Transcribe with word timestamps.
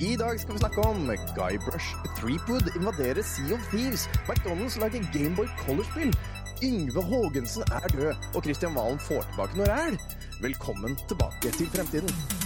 I 0.00 0.16
dag 0.16 0.40
skal 0.40 0.54
vi 0.54 0.58
snakke 0.58 0.80
om 0.80 1.06
Guy 1.36 1.58
Brush 1.64 1.96
Threepwood 2.18 2.76
invaderer 2.76 3.22
Sea 3.22 3.54
of 3.54 3.60
Thieves, 3.70 4.08
McDonald's 4.28 4.78
lager 4.80 5.02
Gameboy 5.12 5.46
Color-spill, 5.66 6.14
Yngve 6.62 7.02
Haagensen 7.02 7.62
er 7.62 7.88
død, 7.88 8.14
og 8.34 8.42
Kristian 8.42 8.74
Valen 8.74 8.98
får 8.98 9.22
tilbake 9.22 9.58
Noræl. 9.58 10.00
Velkommen 10.40 10.96
tilbake 11.08 11.50
til 11.50 11.66
fremtiden. 11.66 12.41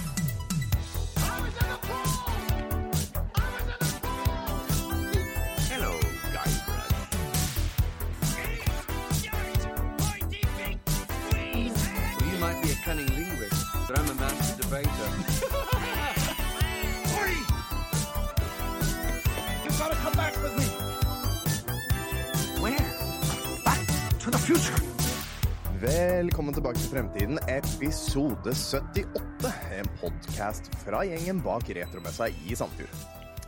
Velkommen 26.27 26.57
tilbake 26.57 26.81
til 26.81 26.91
Fremtiden, 26.91 27.37
episode 27.47 28.51
78. 28.51 29.51
En 29.77 29.89
podkast 30.01 30.73
fra 30.81 31.05
gjengen 31.07 31.39
bak 31.45 31.69
retromessa 31.77 32.27
i 32.27 32.57
Sandefjord. 32.59 32.95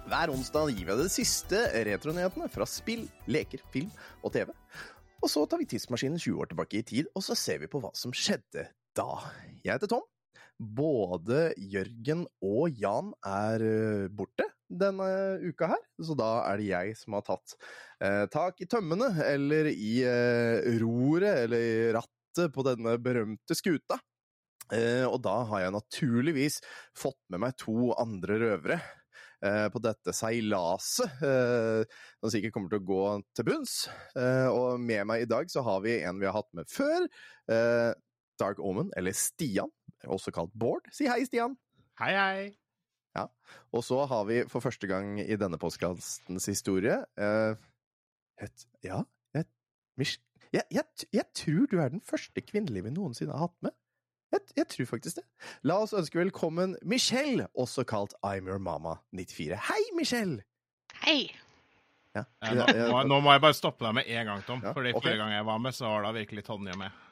Hver 0.06 0.30
onsdag 0.30 0.68
gir 0.70 0.84
vi 0.86 0.92
deg 0.92 1.00
de 1.00 1.10
siste 1.10 1.62
retronyhetene 1.88 2.46
fra 2.54 2.68
spill, 2.70 3.08
leker, 3.26 3.64
film 3.72 3.88
og 4.22 4.30
TV. 4.36 4.52
Og 5.18 5.32
så 5.32 5.42
tar 5.50 5.58
vi 5.58 5.66
tidsmaskinen 5.72 6.20
20 6.22 6.44
år 6.44 6.52
tilbake 6.52 6.78
i 6.78 6.84
tid, 6.86 7.08
og 7.18 7.24
så 7.26 7.34
ser 7.34 7.58
vi 7.64 7.70
på 7.72 7.80
hva 7.82 7.90
som 7.98 8.14
skjedde 8.14 8.68
da. 8.94 9.08
Jeg 9.64 9.72
heter 9.72 9.90
Tom. 9.90 10.04
Både 10.58 11.48
Jørgen 11.58 12.28
og 12.46 12.78
Jan 12.78 13.10
er 13.26 13.64
eh, 13.64 14.04
borte 14.06 14.46
denne 14.68 15.08
uka 15.42 15.72
her, 15.72 15.82
så 15.98 16.14
da 16.18 16.30
er 16.52 16.62
det 16.62 16.70
jeg 16.70 16.94
som 17.00 17.18
har 17.18 17.26
tatt 17.26 17.56
eh, 18.04 18.22
tak 18.30 18.62
i 18.62 18.70
tømmene, 18.70 19.10
eller 19.26 19.72
i 19.72 19.96
eh, 20.06 20.78
roret, 20.78 21.42
eller 21.48 21.66
i 21.72 21.90
rattet 21.98 22.14
på 22.54 22.64
denne 22.66 22.94
berømte 23.02 23.56
skuta. 23.58 23.98
Eh, 24.74 25.04
og 25.08 25.18
da 25.24 25.34
har 25.48 25.64
jeg 25.64 25.74
naturligvis 25.74 26.60
fått 26.96 27.18
med 27.32 27.40
meg 27.46 27.56
to 27.60 27.90
andre 27.98 28.36
røvere 28.42 28.76
eh, 29.40 29.66
på 29.72 29.80
dette 29.80 30.12
seilaset, 30.12 31.22
eh, 31.24 32.00
som 32.20 32.32
sikkert 32.34 32.54
kommer 32.54 32.72
til 32.74 32.82
å 32.82 32.88
gå 32.90 33.02
til 33.38 33.48
bunns. 33.48 33.76
Eh, 34.18 34.46
og 34.52 34.76
med 34.82 35.06
meg 35.08 35.24
i 35.24 35.30
dag 35.30 35.48
så 35.52 35.64
har 35.66 35.80
vi 35.86 35.96
en 36.04 36.20
vi 36.20 36.28
har 36.28 36.36
hatt 36.36 36.50
med 36.58 36.68
før. 36.70 37.08
Eh, 37.50 37.90
Dark 38.38 38.60
Omen, 38.62 38.92
eller 38.94 39.16
Stian, 39.16 39.72
også 40.06 40.30
kalt 40.36 40.52
Bård. 40.54 40.86
Si 40.94 41.08
hei, 41.10 41.24
Stian! 41.26 41.56
Hei, 41.98 42.12
hei. 42.14 42.42
Ja. 43.16 43.24
Og 43.74 43.82
så 43.82 44.04
har 44.06 44.28
vi 44.28 44.42
for 44.52 44.62
første 44.62 44.86
gang 44.86 45.16
i 45.18 45.34
denne 45.40 45.58
postkastens 45.58 46.44
historie 46.46 47.00
eh, 47.18 47.56
et, 48.44 48.66
Ja, 48.84 49.00
et, 49.34 49.48
Mich- 49.98 50.20
jeg, 50.52 50.62
jeg, 50.72 50.84
jeg 51.12 51.24
tror 51.34 51.66
du 51.70 51.80
er 51.80 51.92
den 51.92 52.02
første 52.04 52.40
kvinnelige 52.44 52.86
vi 52.88 52.94
noensinne 52.94 53.34
har 53.36 53.48
hatt 53.48 53.58
med. 53.66 53.74
Jeg, 54.32 54.44
jeg 54.56 54.68
tror 54.74 54.88
faktisk 54.90 55.20
det. 55.20 55.24
La 55.64 55.78
oss 55.80 55.94
ønske 55.96 56.20
velkommen 56.20 56.76
Michelle, 56.84 57.48
også 57.56 57.84
kalt 57.88 58.14
I'm 58.26 58.48
Your 58.48 58.60
Mama 58.60 58.98
94. 59.16 59.56
Hei, 59.70 59.82
Michelle! 59.96 60.42
Hei! 61.04 61.30
Ja. 62.16 62.24
Ja, 62.42 62.54
Nå, 62.54 62.64
må, 62.90 63.02
nå 63.06 63.20
må 63.22 63.34
jeg 63.36 63.42
bare 63.44 63.56
stoppe 63.56 63.84
deg 63.86 63.94
med 64.00 64.08
en 64.10 64.26
gang, 64.26 64.40
Tom. 64.46 64.64
Ja, 64.64 64.72
Fordi 64.76 64.90
okay. 64.90 65.04
Forrige 65.04 65.20
gang 65.20 65.32
jeg 65.36 65.46
var 65.48 65.60
med, 65.62 65.76
så 65.76 65.92
var 65.92 66.08
da 66.08 66.14
virkelig 66.16 66.44
Tonje 66.48 66.74
med. 66.80 67.04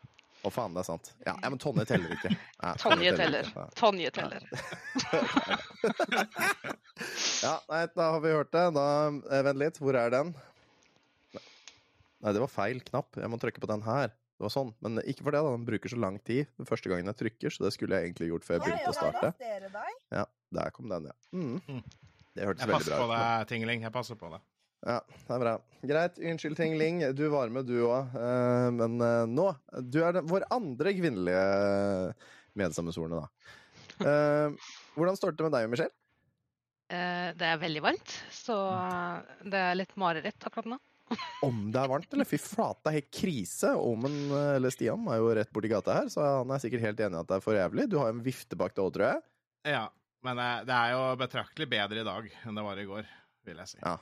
Å, 0.47 0.51
faen, 0.53 0.75
det 0.77 0.83
er 0.83 0.89
sant. 0.89 1.13
Ja, 1.27 1.35
ja 1.43 1.51
men 1.53 1.61
Tonje 1.63 1.87
teller 1.89 2.17
ikke. 2.17 2.33
Ja, 2.33 2.73
Tonje 2.83 3.13
teller. 3.21 3.53
Tonje 3.79 4.13
teller. 4.17 4.43
Ja, 7.43 7.59
nei, 7.69 7.83
da 7.93 8.07
har 8.15 8.23
vi 8.25 8.31
hørt 8.33 8.49
det. 8.55 8.63
Da, 8.73 8.85
eh, 9.29 9.43
Vent 9.45 9.61
litt, 9.61 9.77
hvor 9.83 9.97
er 10.01 10.09
den? 10.15 10.31
Nei, 12.27 12.33
det 12.35 12.41
var 12.43 12.51
feil 12.51 12.81
knapp. 12.83 13.15
Jeg 13.23 13.31
må 13.31 13.39
trykke 13.39 13.63
på 13.63 13.69
den 13.71 13.85
her. 13.87 14.11
Det 14.11 14.43
var 14.43 14.51
sånn. 14.53 14.73
Men 14.83 14.99
ikke 15.07 15.23
for 15.23 15.33
det, 15.37 15.45
da. 15.47 15.53
Den 15.55 15.67
bruker 15.69 15.93
så 15.93 15.99
lang 16.03 16.17
tid 16.27 16.49
den 16.59 16.67
første 16.69 16.91
gangen 16.91 17.07
jeg 17.07 17.19
trykker, 17.21 17.53
så 17.55 17.63
det 17.65 17.71
skulle 17.77 18.01
jeg 18.01 18.11
egentlig 18.11 18.33
gjort 18.33 18.45
før 18.49 18.57
jeg 18.59 18.65
begynte 18.67 18.91
å 18.91 18.97
starte. 18.97 19.31
Ja, 20.11 20.25
der 20.59 20.73
kom 20.75 20.91
den, 20.91 21.07
ja. 21.07 21.15
Mm. 21.31 21.61
Mm. 21.71 21.85
Det 22.37 22.49
hørtes 22.51 22.67
Jeg 22.67 22.73
passer 22.75 22.99
på 22.99 23.07
deg, 23.13 23.47
Tingling. 23.53 23.85
Jeg 23.87 23.95
passer 23.95 24.19
på 24.19 24.29
deg. 24.35 24.43
Ja, 24.87 24.97
det 25.09 25.37
er 25.37 25.41
bra. 25.45 25.53
Greit. 25.89 26.19
Unnskyld, 26.33 26.59
Tingling. 26.59 26.99
Du 27.17 27.23
var 27.33 27.55
med, 27.55 27.71
du 27.71 27.79
òg. 27.87 28.19
Men 28.77 28.99
eh, 29.07 29.23
nå 29.31 29.47
Du 29.87 30.03
er 30.05 30.19
den, 30.19 30.27
vår 30.29 30.45
andre 30.53 30.93
kvinnelige 30.99 31.47
medsammensvorne, 32.59 33.23
da. 33.23 33.55
Eh, 34.03 34.75
hvordan 34.99 35.17
står 35.17 35.39
det 35.39 35.47
med 35.47 35.57
deg 35.57 35.71
og 35.71 35.73
Michelle? 35.73 35.97
Eh, 36.93 37.31
Det 37.39 37.49
er 37.55 37.63
veldig 37.63 37.83
varmt, 37.87 38.19
så 38.35 38.59
det 39.47 39.63
er 39.71 39.81
litt 39.81 39.97
mareritt 39.97 40.45
akkurat 40.51 40.69
nå. 40.75 40.79
Om 41.47 41.59
det 41.71 41.79
er 41.83 41.91
varmt, 41.93 42.13
eller? 42.17 42.27
Fy 42.27 42.39
flate, 42.43 42.91
helt 42.97 43.11
krise. 43.15 43.71
Omen, 43.79 44.17
eller 44.33 44.73
Stian, 44.75 45.05
er 45.13 45.21
jo 45.21 45.29
rett 45.39 45.53
borti 45.55 45.71
gata 45.71 46.01
her, 46.01 46.09
så 46.11 46.25
han 46.41 46.51
er 46.51 46.63
sikkert 46.65 46.83
helt 46.83 47.03
enig 47.07 47.15
i 47.19 47.21
at 47.23 47.29
det 47.31 47.37
er 47.39 47.45
for 47.45 47.55
jævlig. 47.59 47.87
Du 47.93 47.99
har 48.01 48.11
jo 48.11 48.17
en 48.19 48.25
vifte 48.27 48.59
bak 48.59 48.75
deg 48.75 48.83
òg, 48.89 48.93
tror 48.97 49.07
jeg. 49.13 49.23
Ja, 49.71 49.85
men 50.27 50.41
eh, 50.43 50.65
det 50.67 50.75
er 50.81 50.93
jo 50.97 51.05
betraktelig 51.21 51.69
bedre 51.71 52.03
i 52.03 52.07
dag 52.09 52.29
enn 52.45 52.59
det 52.59 52.65
var 52.67 52.83
i 52.83 52.89
går, 52.91 53.07
vil 53.47 53.63
jeg 53.63 53.73
si. 53.75 53.79
Ja. 53.85 53.97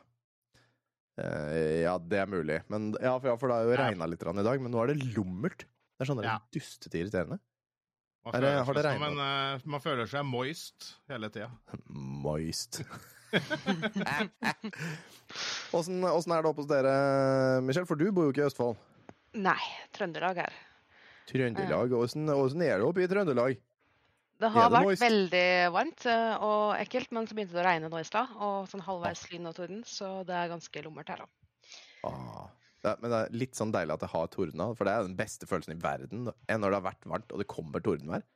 Eh, 1.20 1.82
ja, 1.84 1.94
det 2.00 2.18
er 2.24 2.30
mulig. 2.30 2.60
Men, 2.72 2.92
ja, 3.00 3.12
for, 3.22 3.46
det 3.50 3.54
har 3.58 3.68
jo 3.68 3.76
regna 3.78 4.08
litt 4.10 4.24
i 4.24 4.46
dag, 4.48 4.62
men 4.64 4.72
nå 4.74 4.82
er 4.82 4.94
det 4.94 5.10
lummert. 5.14 5.66
Det 5.94 6.02
er 6.06 6.10
sånn 6.10 6.24
Ja. 6.24 6.38
dustete 6.52 6.98
irriterende. 6.98 7.38
Man 8.24 8.34
Er 8.34 8.40
det- 8.40 8.48
føler 8.48 8.64
har 8.64 8.74
det 8.74 8.82
seg 8.82 9.02
eh, 9.20 9.60
man 9.68 9.80
føler 9.84 10.06
seg 10.08 10.24
moist 10.24 10.94
hele 11.12 11.28
tida. 11.28 11.50
Moist. 11.92 12.80
Åssen 15.74 16.04
åssen 16.06 16.34
er 16.34 16.44
det 16.44 16.50
oppe 16.50 16.62
hos 16.62 16.70
dere, 16.70 16.94
Michelle? 17.66 17.88
For 17.88 17.98
du 17.98 18.08
bor 18.14 18.28
jo 18.28 18.34
ikke 18.34 18.44
i 18.44 18.48
Østfold. 18.48 18.80
Nei, 19.34 19.60
Trøndelag 19.96 20.44
her. 20.44 20.58
Trøndelag. 21.30 21.94
Åssen 21.98 22.28
hvordan 22.30 22.66
er 22.66 22.78
det 22.78 22.88
oppe 22.88 23.04
i 23.04 23.10
Trøndelag? 23.10 23.62
Det 24.42 24.50
har 24.50 24.66
det 24.66 24.74
vært 24.74 24.88
moist? 24.88 25.02
veldig 25.04 25.46
varmt 25.72 26.04
eh, 26.10 26.42
og 26.42 26.74
ekkelt, 26.76 27.12
men 27.14 27.28
så 27.30 27.36
begynte 27.36 27.54
det 27.54 27.62
å 27.62 27.68
regne 27.68 27.90
nå 27.90 28.00
i 28.02 28.06
stad. 28.06 28.34
Og 28.42 28.68
sånn 28.70 28.82
halvveis 28.84 29.22
lyn 29.30 29.48
og 29.50 29.56
torden, 29.56 29.80
så 29.88 30.10
det 30.26 30.36
er 30.36 30.50
ganske 30.52 30.84
lummert 30.84 31.10
her, 31.12 31.24
da. 31.24 31.28
Ah. 32.10 32.44
Det 32.84 32.90
er, 32.92 32.98
men 33.00 33.12
det 33.14 33.18
er 33.22 33.36
litt 33.40 33.56
sånn 33.56 33.70
deilig 33.72 33.94
at 33.94 34.02
det 34.04 34.10
har 34.12 34.26
tordna, 34.28 34.66
for 34.76 34.84
det 34.84 34.92
er 34.92 35.06
den 35.06 35.16
beste 35.16 35.48
følelsen 35.48 35.72
i 35.72 35.80
verden 35.80 36.26
enn 36.28 36.60
når 36.60 36.74
det 36.74 36.80
har 36.82 36.86
vært 36.90 37.06
varmt 37.08 37.30
og 37.32 37.40
det 37.40 37.46
kommer 37.48 37.80
tordenvær. 37.80 38.26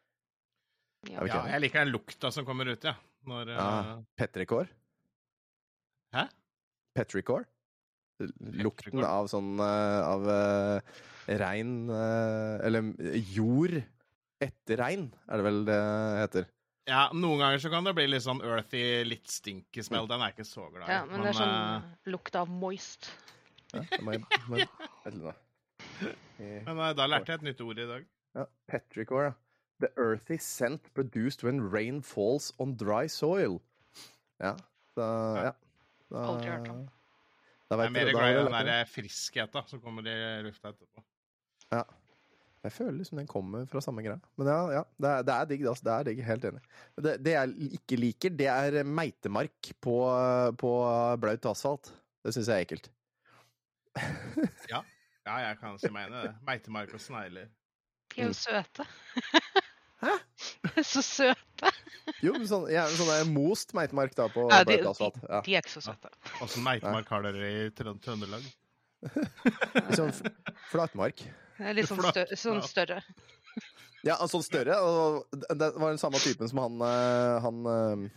Ja. 1.11 1.27
Ja, 1.29 1.43
jeg 1.53 1.63
liker 1.67 1.85
den 1.85 1.93
lukta 1.93 2.31
som 2.33 2.47
kommer 2.49 2.71
ut, 2.73 2.87
ja. 2.87 2.95
Når, 3.29 3.53
Ja. 3.53 3.67
uh... 3.99 4.01
Petrikår. 4.17 4.71
Hæ? 6.17 6.27
Petricore. 6.97 7.47
Lukten 8.59 9.05
av 9.07 9.29
sånn 9.31 9.61
eh, 9.63 9.99
Av 10.03 10.25
uh, 10.27 11.03
regn 11.39 11.87
uh, 11.87 12.59
Eller 12.67 12.89
jord 13.31 13.77
etter 14.43 14.79
regn, 14.79 15.05
er 15.27 15.39
det 15.39 15.45
vel 15.47 15.61
det 15.67 15.79
heter. 16.21 16.45
ja, 16.87 17.01
noen 17.11 17.41
ganger 17.43 17.63
så 17.63 17.71
kan 17.73 17.87
det 17.87 17.95
bli 17.99 18.05
litt 18.07 18.23
sånn 18.23 18.39
earthy, 18.47 18.83
litt 19.03 19.27
stinky 19.31 19.83
smell. 19.83 20.07
Den 20.11 20.23
er 20.23 20.31
jeg 20.31 20.37
ikke 20.37 20.47
så 20.47 20.69
glad 20.71 20.87
i. 20.87 20.93
ja, 20.95 21.01
men 21.11 21.25
det 21.25 21.33
er 21.33 21.39
sånn 21.41 21.57
uh... 21.57 21.89
lukt 22.15 22.39
av 22.39 22.51
moist. 22.51 23.11
Ja, 23.75 23.83
det 23.91 23.99
må 24.07 24.15
jeg, 24.15 24.23
må. 25.11 25.35
Eh, 26.39 26.63
men 26.69 26.79
eh, 26.79 26.95
da 26.97 27.09
lærte 27.11 27.35
jeg 27.35 27.41
et 27.41 27.49
nytt 27.51 27.65
ord 27.67 27.83
i 27.83 27.89
dag. 27.89 28.07
Ja, 28.39 28.47
petrichor, 28.71 29.27
ja. 29.27 29.35
The 29.83 29.91
earthy 29.99 30.39
scent 30.43 30.87
produced 30.95 31.43
when 31.43 31.61
rain 31.71 32.01
falls 32.03 32.53
on 32.59 32.77
dry 32.79 33.07
soil. 33.11 33.61
Ja, 34.39 34.55
da, 34.95 35.09
ja. 35.51 35.53
Da, 36.09 36.25
Aldri 36.25 36.49
hørt 36.51 36.69
om. 36.73 36.83
Da 37.69 37.77
Jeg 37.77 37.87
er 37.91 37.95
mer 37.95 38.11
glad 38.15 38.31
i 38.33 38.37
den 38.39 38.53
der 38.55 38.65
lært 38.71 38.89
friskheta 38.93 39.63
som 39.69 39.81
kommer 39.85 40.07
i 40.09 40.15
lufta 40.47 40.71
etterpå. 40.73 41.03
Ja. 41.75 41.83
Jeg 42.65 42.73
føler 42.75 42.97
liksom 42.99 43.21
den 43.21 43.29
kommer 43.31 43.67
fra 43.71 43.81
samme 43.85 44.03
greia. 44.03 44.19
Men 44.41 44.49
ja, 44.51 44.57
ja 44.79 44.81
det, 44.99 45.11
er, 45.11 45.23
det 45.29 45.35
er 45.35 45.45
digg. 45.53 45.67
Altså. 45.69 45.85
Det 45.87 45.93
er 45.95 46.07
digg, 46.09 46.23
helt 46.27 46.47
enig. 46.49 46.63
Det, 47.07 47.13
det 47.25 47.35
jeg 47.37 47.73
ikke 47.79 47.99
liker, 48.01 48.35
det 48.41 48.49
er 48.51 48.79
meitemark 48.89 49.71
på, 49.85 49.95
på 50.59 50.73
blaut 51.23 51.47
asfalt. 51.53 51.93
Det 52.25 52.35
syns 52.35 52.49
jeg 52.51 52.57
er 52.57 52.67
ekkelt. 52.67 52.91
Ja, 54.73 54.83
jeg 55.45 55.59
kan 55.61 55.77
si 55.79 55.91
meg 55.93 56.09
enig 56.09 56.19
i 56.23 56.27
det. 56.27 56.35
Meitemark 56.49 56.93
og 56.97 57.05
snegler. 57.05 57.49
De 58.15 58.23
er 58.23 58.25
Mm. 58.25 58.33
jo 58.33 58.37
søte. 58.41 58.85
Så 60.93 61.03
søte. 61.03 61.71
Jo, 62.25 62.33
men 62.39 62.47
sånn, 62.49 62.69
ja, 62.73 62.85
sånn 62.95 63.09
der 63.11 63.27
most 63.31 63.75
meitemark 63.77 64.15
da 64.17 64.29
på 64.33 64.47
Ja, 64.51 64.63
de, 64.65 64.79
asfalt. 64.89 65.19
Ja. 65.29 65.41
de 65.45 65.57
er 65.59 65.65
ikke 65.65 65.75
så 65.75 65.83
søte. 65.91 66.11
Åssen 66.45 66.65
meitemark 66.65 67.11
har 67.13 67.27
dere 67.27 67.51
i 67.51 67.67
Trøn- 67.77 67.99
Trøndelag? 68.05 68.47
Sånn 69.99 70.11
flatmark. 70.73 71.21
Litt 71.75 71.87
sånn, 71.91 72.01
Flott. 72.01 72.17
stø 72.17 72.39
sånn 72.39 72.63
større. 72.67 73.03
Ja, 74.07 74.17
sånn 74.23 74.31
sånn 74.39 74.47
større. 74.47 74.79
Og 74.83 75.27
det 75.59 75.69
var 75.75 75.91
den 75.93 76.01
samme 76.01 76.19
typen 76.23 76.51
som 76.51 76.61
han, 76.63 76.81
eh, 76.87 77.37
han 77.45 77.61
eh, 77.75 78.09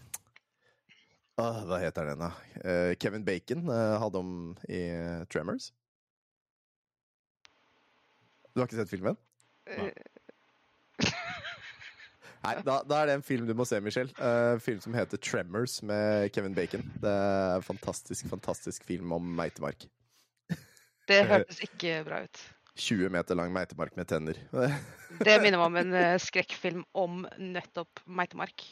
åh, 1.41 1.59
Hva 1.69 1.79
heter 1.81 2.11
den, 2.11 2.21
da? 2.21 2.31
Uh, 2.61 2.91
Kevin 3.01 3.25
Bacon 3.25 3.65
uh, 3.69 3.97
hadde 4.01 4.21
om 4.21 4.33
i 4.69 4.81
Tremors. 5.33 5.71
Du 8.53 8.61
har 8.61 8.67
ikke 8.67 8.81
sett 8.81 8.91
filmen? 8.91 9.17
Nei. 9.71 9.91
Nei, 12.41 12.55
da, 12.65 12.79
da 12.87 13.01
er 13.03 13.09
det 13.11 13.15
en 13.19 13.25
film 13.25 13.45
du 13.45 13.53
må 13.57 13.65
se, 13.69 13.77
Michelle. 13.85 14.13
Uh, 14.17 14.57
film 14.63 14.79
som 14.81 14.95
heter 14.97 15.19
Tremors 15.21 15.79
med 15.85 16.31
Kevin 16.33 16.55
Bacon. 16.57 16.81
Det 17.03 17.11
er 17.11 17.59
en 17.59 17.65
fantastisk, 17.65 18.25
fantastisk 18.31 18.85
film 18.87 19.13
om 19.13 19.27
meitemark. 19.37 19.85
Det 21.09 21.19
hørtes 21.29 21.59
ikke 21.65 21.99
bra 22.07 22.23
ut. 22.25 22.41
20 22.81 23.11
meter 23.13 23.35
lang 23.37 23.51
meitemark 23.53 23.97
med 23.99 24.07
tenner. 24.09 24.37
Det 25.25 25.35
minner 25.43 25.59
meg 25.59 25.65
om 25.67 25.75
en 25.81 25.93
eh, 25.99 26.15
skrekkfilm 26.23 26.85
om 26.97 27.25
nettopp 27.37 27.99
meitemark. 28.07 28.63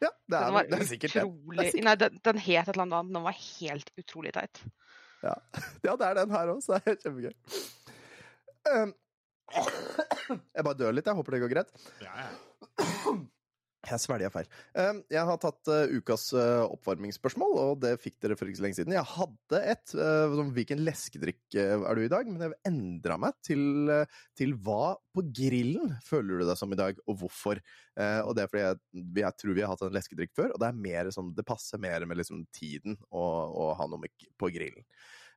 ja, 0.00 0.08
det 0.08 0.38
er, 0.38 0.46
Den 0.46 0.54
var 0.56 0.68
det 0.70 0.78
er 0.80 0.86
sikkert 0.88 1.12
det. 1.14 1.24
utrolig 1.26 1.58
Det 1.58 1.66
er 1.66 1.70
sikkert- 1.70 1.84
Nei, 1.86 1.94
den, 2.00 2.16
den 2.24 2.40
het 2.46 2.62
et 2.62 2.72
eller 2.72 2.86
annet. 2.86 3.12
Den 3.14 3.26
var 3.28 3.36
helt 3.38 3.92
utrolig 4.00 4.32
teit. 4.34 4.62
Ja. 5.22 5.34
ja, 5.86 5.94
det 6.00 6.08
er 6.08 6.18
den 6.22 6.32
her 6.34 6.54
òg, 6.54 6.62
så 6.64 6.80
det 6.80 6.94
er 6.94 6.98
kjempegøy. 7.04 7.34
Um, 8.72 8.94
jeg 10.56 10.64
bare 10.66 10.78
dør 10.80 10.96
litt. 10.96 11.06
Jeg 11.12 11.20
håper 11.20 11.36
det 11.36 11.42
går 11.44 11.52
greit. 11.52 11.76
Ja, 12.02 12.16
ja. 12.24 12.28
Jeg 13.84 14.00
svelga 14.00 14.30
feil. 14.32 14.46
Um, 14.78 15.00
jeg 15.12 15.28
har 15.28 15.40
tatt 15.40 15.68
uh, 15.68 15.90
ukas 15.92 16.30
uh, 16.36 16.64
oppvarmingsspørsmål, 16.72 17.56
og 17.60 17.82
det 17.82 17.92
fikk 18.00 18.16
dere 18.22 18.36
for 18.38 18.48
ikke 18.48 18.60
så 18.60 18.64
lenge 18.64 18.78
siden. 18.78 18.94
Jeg 18.96 19.10
hadde 19.10 19.60
et 19.74 19.94
uh, 19.98 20.40
hvilken 20.56 20.80
leskedrikk 20.86 21.58
er 21.60 21.98
du 21.98 22.04
i 22.04 22.12
dag, 22.12 22.30
men 22.30 22.46
jeg 22.46 22.56
endra 22.70 23.18
meg 23.20 23.36
til, 23.44 23.92
til 24.38 24.54
hva 24.64 24.94
på 25.14 25.26
grillen 25.36 25.92
føler 26.06 26.40
du 26.40 26.48
deg 26.48 26.58
som 26.60 26.72
i 26.72 26.80
dag, 26.80 26.98
og 27.04 27.20
hvorfor. 27.20 27.60
Og 27.94 28.32
det 28.34 28.42
er 28.42 28.50
fordi 28.50 28.64
jeg, 28.64 28.80
jeg 29.20 29.38
tror 29.40 29.54
vi 29.54 29.62
har 29.62 29.70
hatt 29.70 29.84
en 29.86 29.94
leskedrikk 29.94 30.32
før, 30.34 30.54
og 30.54 30.62
det 30.62 30.70
er 30.70 30.80
mer 30.86 31.12
sånn, 31.14 31.30
det 31.36 31.46
passer 31.46 31.82
mer 31.82 32.08
med 32.08 32.18
liksom, 32.18 32.42
tiden 32.56 32.96
å, 33.10 33.22
å 33.22 33.68
ha 33.78 33.86
noe 33.90 34.10
på 34.40 34.50
grillen. 34.54 34.82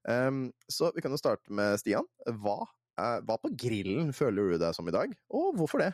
Um, 0.07 0.47
så 0.71 0.89
vi 0.95 1.03
kan 1.03 1.13
jo 1.13 1.19
starte 1.19 1.53
med 1.53 1.77
Stian. 1.81 2.07
Hva, 2.41 2.61
hva 2.97 3.37
på 3.43 3.53
grillen 3.59 4.15
føler 4.15 4.55
du 4.55 4.61
deg 4.63 4.77
som 4.77 4.87
i 4.89 4.95
dag, 4.95 5.13
og 5.35 5.51
hvorfor 5.59 5.83
det? 5.83 5.93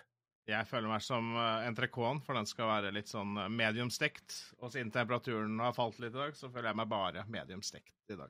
Jeg 0.50 0.68
føler 0.68 0.90
meg 0.92 1.04
som 1.06 1.30
uh, 1.38 1.62
entrecôten, 1.64 2.20
for 2.26 2.36
den 2.36 2.48
skal 2.50 2.68
være 2.68 2.90
litt 2.92 3.08
sånn 3.08 3.32
mediumstekt. 3.32 3.56
medium 3.56 3.92
stekt. 3.94 4.40
Og 4.60 4.74
siden 4.74 4.92
temperaturen 4.92 5.60
har 5.64 5.76
falt 5.78 6.02
litt 6.04 6.12
i 6.12 6.20
dag, 6.20 6.36
så 6.36 6.50
føler 6.52 6.72
jeg 6.74 6.80
meg 6.82 6.90
bare 6.92 7.24
medium 7.32 7.62
stekt 7.64 7.94
i 8.12 8.18
dag. 8.20 8.28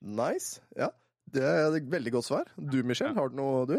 Nice. 0.00 0.62
Ja, 0.76 0.88
det 1.32 1.44
er 1.44 1.76
et 1.76 1.90
veldig 1.92 2.14
godt 2.16 2.28
svar. 2.30 2.48
Du, 2.56 2.78
Michelle, 2.88 3.12
har 3.18 3.28
du 3.28 3.36
noe, 3.36 3.66
du? 3.68 3.76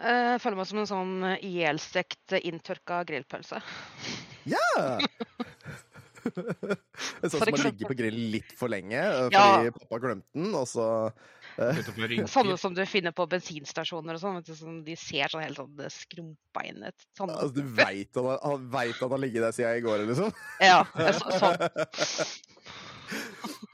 Eh, 0.00 0.32
Jeg 0.32 0.40
føler 0.40 0.56
meg 0.62 0.70
som 0.70 0.80
en 0.80 0.88
sånn 0.88 1.14
ihjelstekt, 1.44 2.38
inntørka 2.40 3.02
grillpølse. 3.08 3.60
Ja! 4.48 4.98
En 6.22 7.26
sånn 7.26 7.40
som 7.42 7.48
å 7.50 7.56
har 7.56 7.64
ligget 7.66 7.88
på 7.90 7.96
grillen 7.98 8.28
litt 8.30 8.52
for 8.54 8.70
lenge 8.70 9.00
fordi 9.24 9.34
Ja. 9.34 9.72
pappa 9.74 9.98
glemte 10.04 10.28
den, 10.38 10.52
og 10.54 10.68
så. 10.70 10.84
Sånne 11.56 12.56
som 12.58 12.72
du 12.74 12.80
finner 12.88 13.12
på 13.16 13.26
bensinstasjoner 13.28 14.14
og 14.16 14.20
sånn. 14.22 14.38
vet 14.40 14.56
som 14.56 14.78
De 14.86 14.94
ser 14.96 15.28
sånn 15.32 15.42
helt 15.44 15.58
sånn 15.60 15.82
skrumpa 15.92 16.64
inn 16.68 16.82
et 16.88 17.04
sånn. 17.18 17.30
altså, 17.34 17.52
Du 17.54 17.62
veit 17.76 18.14
han, 18.16 18.24
har- 18.30 18.40
han, 18.46 18.60
han 18.72 19.10
har 19.16 19.20
ligget 19.20 19.42
der 19.44 19.52
siden 19.56 19.76
i 19.76 19.84
går, 19.84 19.98
liksom? 20.08 20.32
Ja, 20.64 20.80
så, 21.18 21.24
sånn. 21.42 21.60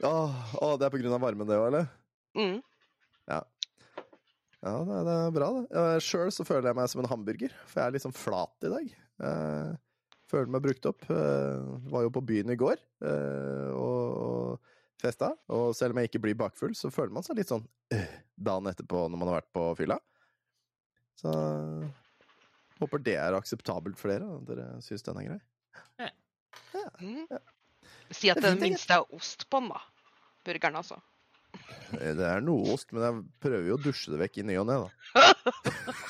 Åh, 0.03 0.31
åh, 0.61 0.75
det 0.79 0.85
er 0.87 0.91
på 0.93 0.99
grunn 1.01 1.15
av 1.15 1.21
varmen, 1.23 1.47
det 1.47 1.55
òg, 1.59 1.67
eller? 1.71 1.85
Mm. 2.39 2.59
Ja, 3.29 3.39
det, 4.83 4.95
det 5.07 5.13
er 5.15 5.29
bra, 5.31 5.47
det. 5.71 5.83
Sjøl 6.03 6.31
så 6.35 6.43
føler 6.43 6.67
jeg 6.73 6.75
meg 6.75 6.89
som 6.91 6.99
en 6.99 7.07
hamburger, 7.07 7.53
for 7.63 7.79
jeg 7.79 7.87
er 7.87 7.93
litt 7.95 8.03
sånn 8.03 8.15
flat 8.15 8.65
i 8.67 8.71
dag. 8.73 8.89
Jeg 9.23 9.77
føler 10.31 10.51
meg 10.51 10.65
brukt 10.65 10.89
opp. 10.91 11.05
Jeg 11.07 11.61
var 11.93 12.03
jo 12.03 12.11
på 12.17 12.23
byen 12.27 12.51
i 12.51 12.57
går 12.59 12.75
eh, 13.07 13.69
og 13.71 14.59
festa. 15.01 15.31
Og 15.55 15.71
selv 15.77 15.95
om 15.95 16.01
jeg 16.01 16.09
ikke 16.11 16.21
blir 16.27 16.37
bakfull, 16.39 16.75
så 16.77 16.91
føler 16.93 17.13
man 17.15 17.25
seg 17.25 17.39
litt 17.39 17.51
sånn 17.51 17.65
øh, 17.95 18.15
dagen 18.39 18.69
etterpå 18.71 19.05
når 19.07 19.17
man 19.21 19.31
har 19.31 19.39
vært 19.41 19.53
på 19.55 19.65
fylla. 19.79 19.99
Så 21.19 21.31
håper 22.79 23.01
det 23.03 23.17
er 23.19 23.35
akseptabelt 23.35 23.99
for 23.99 24.11
dere, 24.13 24.27
og 24.37 24.45
dere 24.47 24.69
syns 24.85 25.03
den 25.07 25.19
er 25.19 25.29
grei. 25.33 25.39
Mm. 26.99 27.25
Si 28.11 28.29
at 28.31 28.39
Det 28.39 28.53
den 28.53 28.61
minste 28.63 28.95
er 28.99 29.15
ost 29.15 29.47
på 29.51 29.59
den, 29.61 29.71
da. 29.73 29.81
Burgeren, 30.47 30.77
altså. 30.79 30.97
Eh, 31.99 32.13
Det 32.15 32.25
er 32.29 32.41
noe 32.45 32.73
ost, 32.75 32.91
men 32.95 33.03
jeg 33.03 33.13
prøver 33.43 33.67
jo 33.67 33.75
å 33.77 33.81
dusje 33.83 34.13
det 34.13 34.19
vekk 34.21 34.39
i 34.41 34.45
ny 34.47 34.55
og 34.61 34.67
ne, 34.69 34.77
da. 34.85 34.89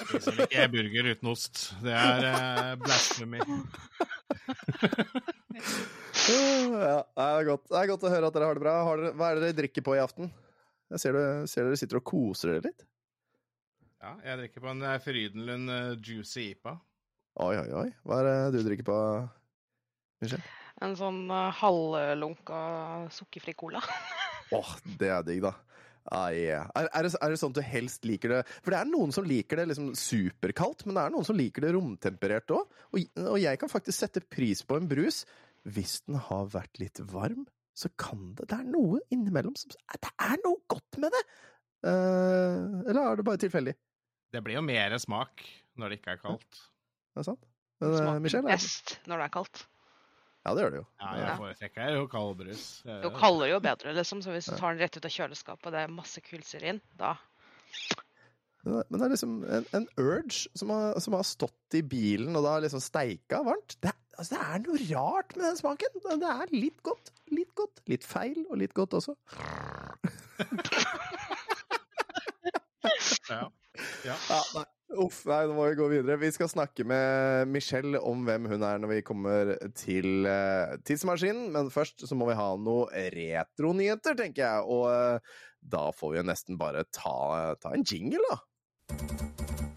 Spiser 0.10 0.44
ikke 0.46 0.62
er 0.66 0.72
burger 0.74 1.10
uten 1.14 1.32
ost. 1.32 1.56
Det 1.84 1.94
er 1.96 2.30
eh, 2.30 2.76
blasphemy. 2.84 3.40
Ja, 6.30 7.00
det 7.04 7.26
er, 7.26 7.48
godt. 7.48 7.66
det 7.70 7.80
er 7.80 7.90
godt 7.92 8.06
å 8.06 8.12
høre 8.14 8.30
at 8.30 8.36
dere 8.36 8.50
har 8.50 8.60
det 8.60 8.64
bra. 8.64 8.76
Har 8.88 9.02
dere, 9.02 9.16
hva 9.18 9.30
er 9.30 9.40
det 9.40 9.48
dere 9.48 9.58
drikker 9.62 9.86
på 9.86 9.98
i 9.98 10.02
aften? 10.04 10.32
Jeg 10.94 11.04
ser, 11.04 11.18
du, 11.18 11.50
ser 11.50 11.68
dere 11.68 11.80
sitter 11.80 12.00
og 12.00 12.06
koser 12.10 12.54
dere 12.54 12.70
litt. 12.70 12.86
Ja, 14.00 14.14
jeg 14.24 14.40
drikker 14.44 14.64
på 14.64 14.72
en 14.72 14.86
uh, 14.86 14.96
Frydenlund 15.04 15.74
uh, 15.74 15.98
Juicy 16.00 16.54
IPA. 16.54 16.78
Oi, 17.46 17.54
oi, 17.60 17.68
oi. 17.84 17.88
Hva 18.08 18.22
er 18.22 18.30
det 18.30 18.36
du 18.56 18.68
drikker 18.68 18.88
på, 18.88 19.00
Michelle? 20.24 20.56
En 20.80 20.96
sånn 20.96 21.26
uh, 21.28 21.50
halvlunka 21.60 22.60
sukkerfri 23.12 23.56
cola. 23.60 23.82
Åh, 24.56 24.72
det 25.00 25.12
er 25.12 25.26
digg, 25.28 25.44
da. 25.44 25.54
Ah, 26.10 26.32
yeah. 26.34 26.70
er, 26.74 26.88
er, 26.96 27.06
det, 27.06 27.12
er 27.22 27.34
det 27.34 27.38
sånn 27.38 27.52
at 27.52 27.60
du 27.60 27.68
helst 27.70 28.06
liker 28.08 28.32
det 28.32 28.38
For 28.64 28.74
det 28.74 28.80
er 28.80 28.88
noen 28.90 29.12
som 29.14 29.28
liker 29.28 29.60
det 29.60 29.68
liksom 29.70 29.92
superkaldt, 30.00 30.88
men 30.88 30.98
det 30.98 31.04
er 31.04 31.14
noen 31.14 31.28
som 31.28 31.38
liker 31.38 31.68
det 31.68 31.74
romtemperert 31.76 32.56
òg. 32.56 32.80
Og, 32.96 33.20
og 33.28 33.38
jeg 33.38 33.60
kan 33.62 33.70
faktisk 33.70 34.00
sette 34.00 34.24
pris 34.26 34.64
på 34.66 34.80
en 34.80 34.88
brus 34.90 35.22
hvis 35.66 36.02
den 36.06 36.16
har 36.16 36.46
vært 36.54 36.80
litt 36.80 37.00
varm. 37.00 37.48
Så 37.80 37.88
kan 37.98 38.34
det 38.36 38.48
Det 38.52 38.58
er 38.60 38.66
noe 38.68 39.00
innimellom 39.12 39.56
som 39.56 39.70
Det 39.72 40.12
er 40.20 40.38
noe 40.44 40.58
godt 40.68 40.98
med 41.00 41.12
det! 41.16 41.24
Uh, 41.86 42.84
eller 42.90 43.00
er 43.14 43.16
det 43.16 43.26
bare 43.26 43.40
tilfeldig? 43.40 43.74
Det 44.34 44.42
blir 44.44 44.58
jo 44.60 44.62
mer 44.66 44.98
smak 45.00 45.46
når 45.80 45.90
det 45.94 46.00
ikke 46.02 46.12
er 46.18 46.22
kaldt. 46.22 46.60
Er 47.16 47.22
det 47.22 47.26
sant? 47.30 47.46
Men, 47.80 47.94
eh, 47.94 47.98
Smaker 48.02 48.20
Michelle? 48.26 48.50
er- 48.50 48.58
best 48.60 48.98
når 49.08 49.18
det 49.22 49.26
er 49.30 49.34
kaldt. 49.38 49.62
Ja, 50.46 50.54
det 50.56 50.64
gjør 50.64 50.72
det 50.76 50.80
jo. 50.82 50.86
Ja, 51.00 51.08
jeg 51.20 51.38
foretrekker 51.40 51.96
jo 51.96 52.04
kald 52.12 52.38
brus. 52.40 52.66
Eh, 52.86 53.02
Jo 53.04 53.10
kaldere, 53.16 53.50
jo 53.54 53.60
bedre, 53.64 53.94
liksom. 53.96 54.22
Så 54.22 54.32
hvis 54.36 54.46
du 54.52 54.56
tar 54.58 54.74
den 54.76 54.80
rett 54.84 54.96
ut 54.98 55.06
av 55.06 55.12
kjøleskapet, 55.12 55.66
og 55.68 55.72
det 55.76 55.82
er 55.86 55.88
masse 55.92 56.22
kullsyre 56.22 56.64
inn, 56.74 56.82
da 56.98 57.16
Men 58.66 58.84
det- 58.92 59.02
er 59.02 59.10
liksom 59.16 59.34
en, 59.50 59.66
en 59.74 59.88
urge 59.98 60.48
som 60.56 60.70
har, 60.70 61.00
som 61.00 61.14
har 61.14 61.24
stått 61.24 61.76
i 61.80 61.82
bilen, 61.82 62.36
og 62.36 62.44
da 62.44 62.58
har 62.58 62.62
liksom 62.62 62.82
steika 62.84 63.40
varmt. 63.46 63.78
Det, 63.80 63.90
er- 63.94 63.99
altså, 64.20 64.36
det 64.36 64.42
er 64.44 64.64
noe 64.66 64.80
rart 64.92 65.36
med 65.38 65.46
den 65.48 65.60
smaken. 65.60 66.02
Det 66.06 66.34
er 66.34 66.52
litt 66.56 66.82
godt. 66.86 67.14
Litt 67.34 67.54
godt. 67.58 67.84
Litt 67.90 68.06
feil, 68.08 68.44
og 68.50 68.60
litt 68.62 68.76
godt 68.78 68.98
også. 69.00 69.16
Ja. 73.30 73.46
Ja. 74.06 74.16
Ja, 74.30 74.44
nei. 74.56 74.66
Uff, 75.00 75.20
nei, 75.30 75.44
nå 75.46 75.54
må 75.54 75.68
vi 75.68 75.78
gå 75.78 75.86
videre. 75.92 76.18
Vi 76.18 76.32
skal 76.34 76.50
snakke 76.50 76.82
med 76.88 77.52
Michelle 77.54 78.00
om 78.02 78.24
hvem 78.26 78.48
hun 78.50 78.64
er 78.66 78.80
når 78.82 78.90
vi 78.96 79.04
kommer 79.06 79.52
til 79.78 80.26
uh, 80.26 80.74
tidsmaskinen. 80.88 81.52
Men 81.54 81.70
først 81.74 82.08
så 82.10 82.18
må 82.18 82.32
vi 82.32 82.38
ha 82.40 82.50
noe 82.58 82.90
retronyheter, 83.14 84.18
tenker 84.18 84.48
jeg. 84.48 84.66
Og 84.66 84.90
uh, 84.90 85.38
da 85.62 85.90
får 85.94 86.16
vi 86.16 86.22
jo 86.24 86.28
nesten 86.32 86.58
bare 86.58 86.88
ta, 86.90 87.54
ta 87.62 87.76
en 87.78 87.86
jingle, 87.86 88.24
da. 88.32 89.69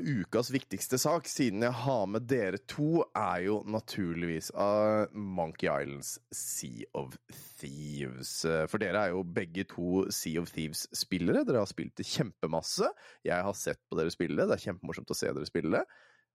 Ukas 0.00 0.48
viktigste 0.54 0.98
sak, 1.00 1.26
siden 1.28 1.64
jeg 1.66 1.74
har 1.82 2.06
med 2.10 2.24
dere 2.30 2.60
to, 2.70 3.02
er 3.16 3.42
jo 3.46 3.58
naturligvis 3.68 4.52
av 4.58 5.12
Monkey 5.12 5.68
Islands 5.68 6.14
Sea 6.32 6.86
of 6.98 7.18
Thieves. 7.60 8.32
For 8.70 8.82
dere 8.82 9.04
er 9.04 9.12
jo 9.16 9.24
begge 9.26 9.66
to 9.70 10.06
Sea 10.14 10.40
of 10.40 10.52
Thieves-spillere. 10.54 11.44
Dere 11.48 11.64
har 11.64 11.70
spilt 11.70 11.94
det 12.00 12.08
kjempemasse. 12.08 12.88
Jeg 13.26 13.44
har 13.48 13.58
sett 13.58 13.82
på 13.90 13.98
dere 14.00 14.14
spille. 14.14 14.46
Det 14.46 14.56
er 14.56 14.66
kjempemorsomt 14.70 15.12
å 15.12 15.18
se 15.18 15.30
dere 15.30 15.48
spille. 15.48 15.84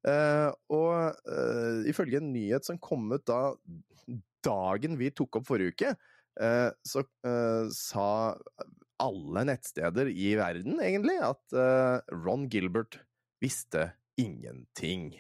Uh, 0.08 0.54
og 0.72 0.94
uh, 1.26 1.82
ifølge 1.90 2.22
en 2.22 2.30
nyhet 2.32 2.68
som 2.68 2.78
kom 2.80 3.10
ut 3.12 3.26
da 3.28 3.56
dagen 4.46 5.00
vi 5.00 5.10
tok 5.12 5.40
opp 5.40 5.48
forrige 5.50 5.74
uke, 5.74 5.94
uh, 6.40 6.70
så 6.86 7.04
eh, 7.28 7.72
sa 7.74 8.10
alle 9.02 9.44
nettsteder 9.48 10.10
i 10.10 10.32
verden, 10.40 10.80
egentlig, 10.82 11.18
at 11.22 11.54
eh, 11.54 12.16
Ron 12.26 12.48
Gilbert 12.50 13.00
visste 13.44 13.91
ingenting 14.17 15.12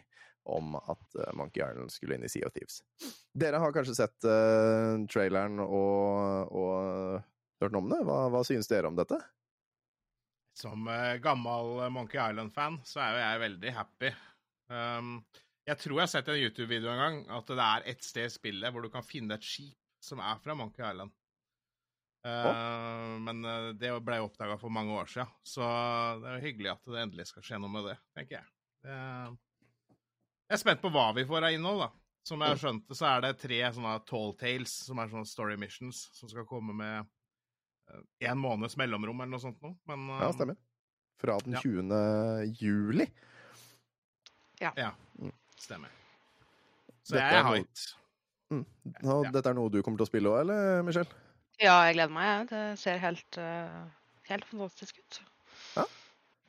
om 0.47 0.75
at 0.79 1.15
eh, 1.19 1.33
Monkey 1.35 1.61
Island 1.63 1.91
skulle 1.91 2.17
inn 2.17 2.25
i 2.25 2.31
Sea 2.31 2.47
of 2.47 2.53
Thieves. 2.55 2.79
Dere 3.37 3.59
har 3.61 3.73
kanskje 3.75 3.97
sett 3.97 4.27
uh, 4.27 4.95
traileren 5.11 5.59
og, 5.63 6.53
og 6.55 7.19
hørt 7.61 7.75
noe 7.75 7.83
om 7.83 7.91
det? 7.91 7.99
Hva, 8.07 8.21
hva 8.33 8.43
synes 8.47 8.69
dere 8.71 8.89
om 8.89 8.97
dette? 8.97 9.19
Som 10.57 10.87
uh, 10.89 11.17
gammel 11.21 11.83
Monkey 11.93 12.17
Island-fan, 12.21 12.79
så 12.87 13.03
er 13.03 13.11
jo 13.11 13.21
jeg 13.25 13.43
veldig 13.43 13.75
happy. 13.75 14.13
Um, 14.71 15.11
jeg 15.67 15.79
tror 15.83 15.97
jeg 15.97 16.05
har 16.05 16.13
sett 16.15 16.31
en 16.31 16.39
YouTube-video 16.39 16.91
en 16.93 17.03
gang 17.03 17.19
at 17.37 17.51
det 17.51 17.67
er 17.67 17.85
et 17.91 18.07
sted 18.07 18.29
i 18.29 18.33
spillet 18.33 18.71
hvor 18.71 18.87
du 18.87 18.91
kan 18.93 19.05
finne 19.05 19.35
et 19.35 19.45
skip 19.45 19.75
som 20.03 20.21
er 20.23 20.39
fra 20.39 20.55
Monkey 20.55 20.85
Island. 20.85 21.11
Eh, 22.27 23.19
Men 23.23 23.45
eh, 23.45 23.69
det 23.79 23.91
ble 24.03 24.17
oppdaga 24.23 24.57
for 24.59 24.69
mange 24.73 24.91
år 24.97 25.07
siden, 25.11 25.29
så 25.47 25.63
det 26.21 26.27
er 26.31 26.37
jo 26.39 26.45
hyggelig 26.47 26.71
at 26.73 26.83
det 26.91 27.03
endelig 27.05 27.27
skal 27.29 27.45
skje 27.47 27.59
noe 27.61 27.71
med 27.71 27.85
det, 27.91 27.97
tenker 28.17 28.39
jeg. 28.39 28.45
Det- 28.83 29.37
Jeg 30.47 30.55
er 30.55 30.61
spent 30.63 30.81
på 30.81 30.89
hva 30.91 31.13
vi 31.15 31.25
får 31.27 31.43
av 31.43 31.51
innhold, 31.55 31.79
da. 31.85 31.89
Som 32.23 32.39
jeg 32.43 32.49
har 32.49 32.59
skjønt 32.59 32.87
det, 32.87 32.95
så 32.97 33.05
er 33.17 33.21
det 33.21 33.39
tre 33.39 33.59
sånne 33.71 34.05
tall 34.05 34.33
tales, 34.39 34.71
som 34.85 34.99
er 34.99 35.07
sånne 35.11 35.27
story 35.27 35.55
missions, 35.59 36.09
som 36.13 36.29
skal 36.29 36.45
komme 36.45 36.73
med 36.75 37.05
én 38.21 38.35
måneds 38.39 38.75
mellomrom 38.79 39.21
eller 39.21 39.31
noe 39.31 39.39
sånt 39.39 39.61
noe. 39.63 39.75
Men 39.87 40.07
Ja, 40.07 40.27
eh, 40.27 40.33
stemmer. 40.35 40.57
Fra 41.19 41.37
den 41.39 41.53
ja. 41.53 41.59
20. 41.61 42.51
juli. 42.59 43.07
Ja, 44.61 44.71
ja. 44.77 44.91
stemmer. 45.57 45.89
Så 47.03 47.13
Dette 47.15 47.23
jeg 47.23 47.33
er 47.33 47.39
er 47.39 47.43
noe- 47.43 47.65
Mm. 48.49 48.65
Ja. 49.03 49.31
dette 49.31 49.49
er 49.49 49.53
noe 49.53 49.69
du 49.69 49.81
kommer 49.83 49.97
til 49.97 50.05
å 50.05 50.09
spille 50.09 50.29
òg, 50.31 50.39
eller, 50.41 50.83
Michelle? 50.83 51.09
Ja, 51.57 51.77
jeg 51.87 51.97
gleder 51.97 52.13
meg. 52.13 52.49
Det 52.51 52.63
ser 52.77 52.99
helt, 53.01 53.37
eh, 53.41 53.77
helt 54.29 54.45
fantastisk 54.45 54.99
ut. 54.99 55.21
Ja, 55.77 55.85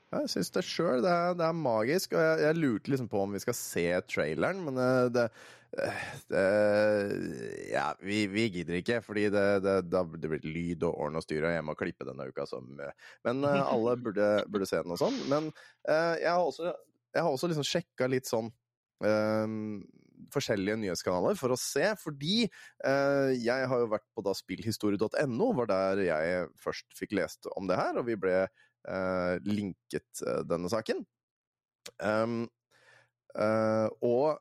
Jeg 0.09 0.31
syns 0.33 0.51
det 0.51 0.65
sjøl. 0.65 1.03
Det, 1.05 1.15
det 1.37 1.45
er 1.45 1.57
magisk. 1.57 2.13
Og 2.17 2.21
jeg, 2.21 2.41
jeg 2.45 2.57
lurte 2.57 2.93
liksom 2.93 3.09
på 3.13 3.23
om 3.25 3.37
vi 3.37 3.41
skal 3.45 3.57
se 3.57 3.87
traileren, 4.09 4.61
men 4.65 4.81
eh, 4.81 5.09
det, 5.13 5.25
eh, 5.81 6.05
det 6.33 6.45
Ja, 7.73 7.91
vi, 8.01 8.27
vi 8.33 8.49
gidder 8.53 8.81
ikke, 8.81 9.01
fordi 9.05 9.29
det, 9.33 9.47
det, 9.65 10.05
blir 10.21 10.45
lyd 10.45 10.85
og 10.89 10.97
ordne 10.97 11.21
og 11.21 11.25
styre, 11.25 11.51
og 11.51 11.57
jeg 11.57 11.67
må 11.69 11.77
klippe 11.77 12.09
denne 12.09 12.29
uka 12.29 12.45
som 12.49 12.69
Men 13.25 13.45
alle 13.45 13.97
burde, 14.05 14.31
burde 14.49 14.69
se 14.69 14.81
den 14.81 14.97
og 14.97 15.01
sånn. 15.01 15.17
Men 15.33 15.53
jeg 15.89 16.29
har 16.29 16.45
også, 16.45 16.73
jeg 17.15 17.25
har 17.25 17.33
også 17.33 17.49
liksom 17.49 17.69
sjekka 17.69 18.09
litt 18.13 18.29
sånn 18.29 18.53
eh, 19.05 19.57
forskjellige 20.35 20.79
nyhetskanaler 20.83 21.39
for 21.39 21.55
å 21.55 21.61
se, 21.61 21.85
fordi 22.01 22.43
eh, 22.47 23.31
jeg 23.37 23.69
har 23.71 23.85
jo 23.85 23.91
vært 23.93 24.07
på 24.15 24.25
da 24.27 24.35
spillhistorie.no, 24.37 25.53
var 25.61 25.71
der 25.71 26.03
jeg 26.07 26.49
først 26.63 26.91
fikk 26.99 27.17
lest 27.19 27.49
om 27.57 27.69
det 27.71 27.79
her, 27.81 27.99
og 28.01 28.09
vi 28.09 28.19
ble 28.21 28.37
eh, 28.45 29.35
linket 29.49 30.25
eh, 30.27 30.43
denne 30.49 30.71
saken. 30.73 31.03
Um, 32.03 32.45
eh, 33.39 33.89
og 34.05 34.39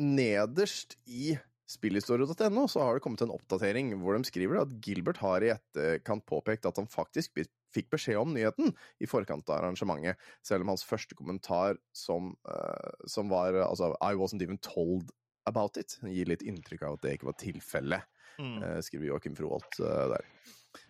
nederst 0.00 0.96
i 1.06 1.34
spillhistorie.no 1.70 2.66
så 2.68 2.82
har 2.82 2.96
det 2.96 3.04
kommet 3.04 3.22
en 3.24 3.32
oppdatering 3.32 3.94
hvor 4.02 4.18
de 4.18 4.28
skriver 4.28 4.60
at 4.60 4.72
Gilbert 4.84 5.20
har 5.22 5.44
i 5.44 5.52
etterkant 5.54 6.24
påpekt 6.28 6.66
at 6.68 6.80
han 6.80 6.90
faktisk 6.90 7.32
fikk 7.74 7.90
beskjed 7.94 8.20
om 8.20 8.32
nyheten 8.34 8.72
i 9.02 9.08
forkant 9.10 9.48
av 9.50 9.58
arrangementet, 9.60 10.16
selv 10.46 10.64
om 10.64 10.72
hans 10.72 10.86
første 10.86 11.16
kommentar 11.18 11.76
som, 11.96 12.32
uh, 12.48 12.90
som 13.10 13.28
var 13.32 13.58
altså 13.66 13.92
I 14.00 14.14
wasn't 14.18 14.42
even 14.46 14.58
told 14.62 15.10
about 15.50 15.76
it, 15.76 15.98
gir 16.08 16.30
litt 16.30 16.42
inntrykk 16.46 16.86
av 16.86 16.94
at 16.96 17.02
det 17.04 17.18
ikke 17.18 17.32
var 17.32 17.40
tilfellet, 17.42 18.10
Mm. 18.34 18.56
uh, 18.64 18.80
skriver 18.82 19.12
Joakim 19.12 19.36
Froholt 19.38 19.76
uh, 19.78 20.08
der. 20.10 20.24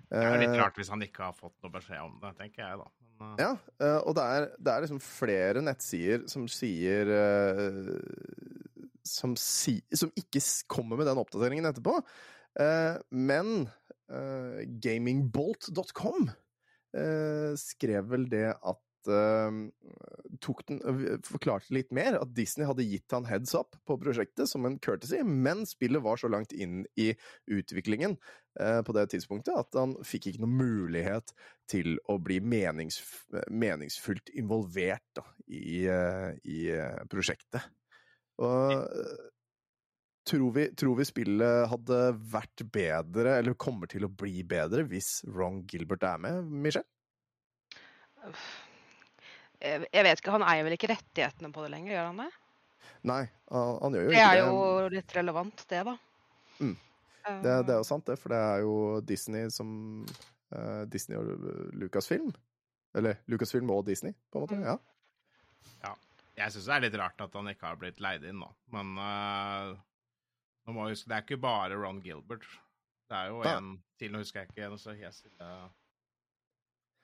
Det 0.09 0.21
er 0.21 0.39
litt 0.41 0.55
rart 0.57 0.79
hvis 0.79 0.89
han 0.89 1.03
ikke 1.05 1.27
har 1.27 1.35
fått 1.37 1.59
noe 1.61 1.73
beskjed 1.75 2.01
om 2.01 2.15
det, 2.23 2.31
tenker 2.39 2.63
jeg 2.63 2.79
da. 2.81 2.87
Men, 3.21 3.35
Ja, 3.43 3.51
og 4.07 4.15
det 4.17 4.25
er, 4.37 4.47
det 4.57 4.73
er 4.73 4.85
liksom 4.85 5.01
flere 5.05 5.61
nettsider 5.65 6.25
som 6.31 6.47
sier 6.49 7.11
som, 9.05 9.35
si, 9.37 9.75
som 9.93 10.13
ikke 10.17 10.41
kommer 10.73 10.97
med 11.01 11.11
den 11.11 11.21
oppdateringen 11.21 11.69
etterpå. 11.69 11.99
Men 13.13 13.69
gamingbolt.com 14.87 16.31
skrev 17.59 18.07
vel 18.13 18.29
det 18.31 18.53
at 18.55 18.85
eh, 19.11 19.57
tok 20.45 20.63
den, 20.69 20.81
eh, 20.85 21.17
Forklarte 21.27 21.75
litt 21.75 21.93
mer 21.95 22.19
at 22.21 22.33
Disney 22.37 22.67
hadde 22.69 22.87
gitt 22.87 23.13
han 23.15 23.27
heads 23.29 23.55
up 23.57 23.77
på 23.89 23.99
prosjektet 24.01 24.51
som 24.51 24.67
en 24.67 24.79
courtesy, 24.83 25.23
men 25.25 25.65
spillet 25.69 26.03
var 26.05 26.21
så 26.21 26.31
langt 26.33 26.53
inn 26.53 26.85
i 27.01 27.13
utviklingen 27.51 28.17
eh, 28.61 28.81
på 28.87 28.97
det 28.97 29.09
tidspunktet 29.15 29.57
at 29.57 29.79
han 29.79 29.97
fikk 30.07 30.31
ikke 30.31 30.45
noen 30.45 30.59
mulighet 30.61 31.35
til 31.71 31.97
å 32.11 32.19
bli 32.23 32.41
menings, 32.41 33.01
meningsfullt 33.51 34.33
involvert 34.37 35.07
da, 35.17 35.27
i, 35.47 35.85
eh, 35.91 36.33
i 36.45 36.67
eh, 36.75 37.01
prosjektet. 37.11 37.65
Og 38.43 38.83
eh, 38.83 39.31
tror 40.27 40.53
vi, 40.57 40.67
tror 40.79 40.97
vi 40.99 41.07
spillet 41.09 41.69
hadde 41.71 41.99
vært 42.33 42.65
bedre, 42.73 43.39
eller 43.41 43.57
kommer 43.61 43.91
til 43.91 44.07
å 44.07 44.13
bli 44.13 44.45
bedre, 44.49 44.85
hvis 44.89 45.19
Ron 45.29 45.63
Gilbert 45.71 46.07
er 46.09 46.23
med, 46.23 46.49
Michelle? 46.65 46.89
Jeg 49.61 50.05
vet 50.07 50.21
ikke, 50.21 50.33
Han 50.33 50.47
eier 50.47 50.65
vel 50.65 50.77
ikke 50.77 50.91
rettighetene 50.93 51.53
på 51.53 51.65
det 51.65 51.75
lenger, 51.75 51.95
gjør 51.97 52.09
han 52.11 52.25
det? 52.25 52.31
Nei, 53.05 53.21
han, 53.53 53.97
gjør 53.97 54.07
jo 54.07 54.11
ikke 54.11 54.17
Det 54.17 54.25
Det 54.25 54.31
er 54.31 54.41
jo 54.41 54.95
litt 54.95 55.15
relevant, 55.19 55.67
det, 55.69 55.83
da. 55.91 55.97
Mm. 56.61 56.75
Det, 57.25 57.53
det 57.69 57.75
er 57.75 57.79
jo 57.79 57.87
sant, 57.89 58.07
det, 58.09 58.19
for 58.21 58.33
det 58.33 58.41
er 58.41 58.65
jo 58.65 58.75
Disney 59.05 59.53
som 59.53 59.69
uh, 60.55 60.83
Disney 60.93 61.21
og 61.21 61.47
Lucasfilm. 61.77 62.33
Eller 62.97 63.21
Lucasfilm 63.33 63.73
og 63.75 63.87
Disney, 63.89 64.13
på 64.31 64.41
en 64.41 64.45
måte. 64.45 64.59
Mm. 64.61 64.67
Ja. 64.69 64.81
Jeg 66.35 66.51
syns 66.51 66.67
det 66.67 66.75
er 66.75 66.83
litt 66.89 66.97
rart 66.99 67.21
at 67.23 67.35
han 67.39 67.49
ikke 67.51 67.69
har 67.69 67.77
blitt 67.79 68.01
leid 68.03 68.25
inn 68.27 68.41
nå, 68.43 68.49
men 68.75 68.97
eh, 68.99 69.75
nå 70.67 70.73
må 70.73 70.87
jeg 70.89 70.97
huske, 70.97 71.09
det 71.11 71.17
er 71.19 71.25
ikke 71.27 71.41
bare 71.45 71.77
Ron 71.81 72.01
Gilbert. 72.05 72.47
Det 73.11 73.17
er 73.19 73.29
jo 73.33 73.43
Nei. 73.45 73.53
en 73.59 73.73
til, 74.01 74.13
nå 74.15 74.23
husker 74.23 74.41
jeg 74.45 74.51
ikke 74.55 74.65
en, 74.71 74.79
så 74.81 74.95
helt 74.97 75.15
stille 75.19 75.51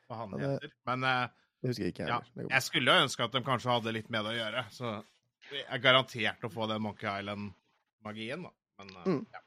hva 0.08 0.16
han 0.22 0.30
Ja, 0.32 0.38
det- 0.38 0.50
heter. 0.62 0.72
Men 0.86 1.04
eh, 1.04 1.28
Det 1.60 1.68
husker 1.70 1.84
jeg 1.84 1.92
ikke, 1.94 2.06
jeg 2.06 2.08
ja, 2.36 2.48
jeg 2.56 2.62
skulle 2.62 2.92
jo 2.96 3.04
ønske 3.04 3.24
at 3.24 3.32
de 3.36 3.42
kanskje 3.44 3.70
hadde 3.74 3.92
litt 3.92 4.08
med 4.10 4.24
det 4.24 4.32
å 4.32 4.38
gjøre, 4.40 4.64
så 4.72 4.94
jeg 5.52 5.66
er 5.68 5.78
garantert 5.84 6.40
å 6.44 6.50
få 6.52 6.66
den 6.70 6.82
Monkey 6.82 7.06
Island-magien, 7.20 8.42
da. 8.48 8.50
Men 8.80 8.96
eh, 8.96 9.06
Mm. 9.10 9.26
ja. 9.32 9.40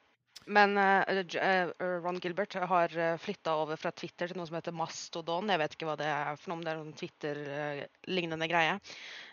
Men 0.46 0.75
uh, 0.75 1.72
Ron 2.03 2.20
Gilbert 2.20 2.53
har 2.67 2.89
flytta 3.17 3.53
over 3.55 3.77
fra 3.79 3.91
Twitter 3.96 4.27
til 4.27 4.36
noe 4.36 4.46
som 4.46 4.58
heter 4.58 4.74
Mastodon. 4.75 5.48
Jeg 5.48 5.58
vet 5.62 5.72
ikke 5.77 5.86
hva 5.88 5.96
det 5.96 6.05
er 6.05 6.36
for 6.36 6.50
noe, 6.51 6.58
om 6.58 6.63
det 6.65 6.72
er 6.74 6.82
noen 6.82 6.93
Twitter-lignende 7.00 8.50
greie. 8.51 8.74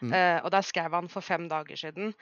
Mm. 0.04 0.12
Uh, 0.12 0.38
og 0.44 0.50
der 0.54 0.62
skrev 0.62 0.94
han 0.94 1.08
for 1.10 1.20
fem 1.26 1.48
dager 1.50 1.74
siden 1.76 2.14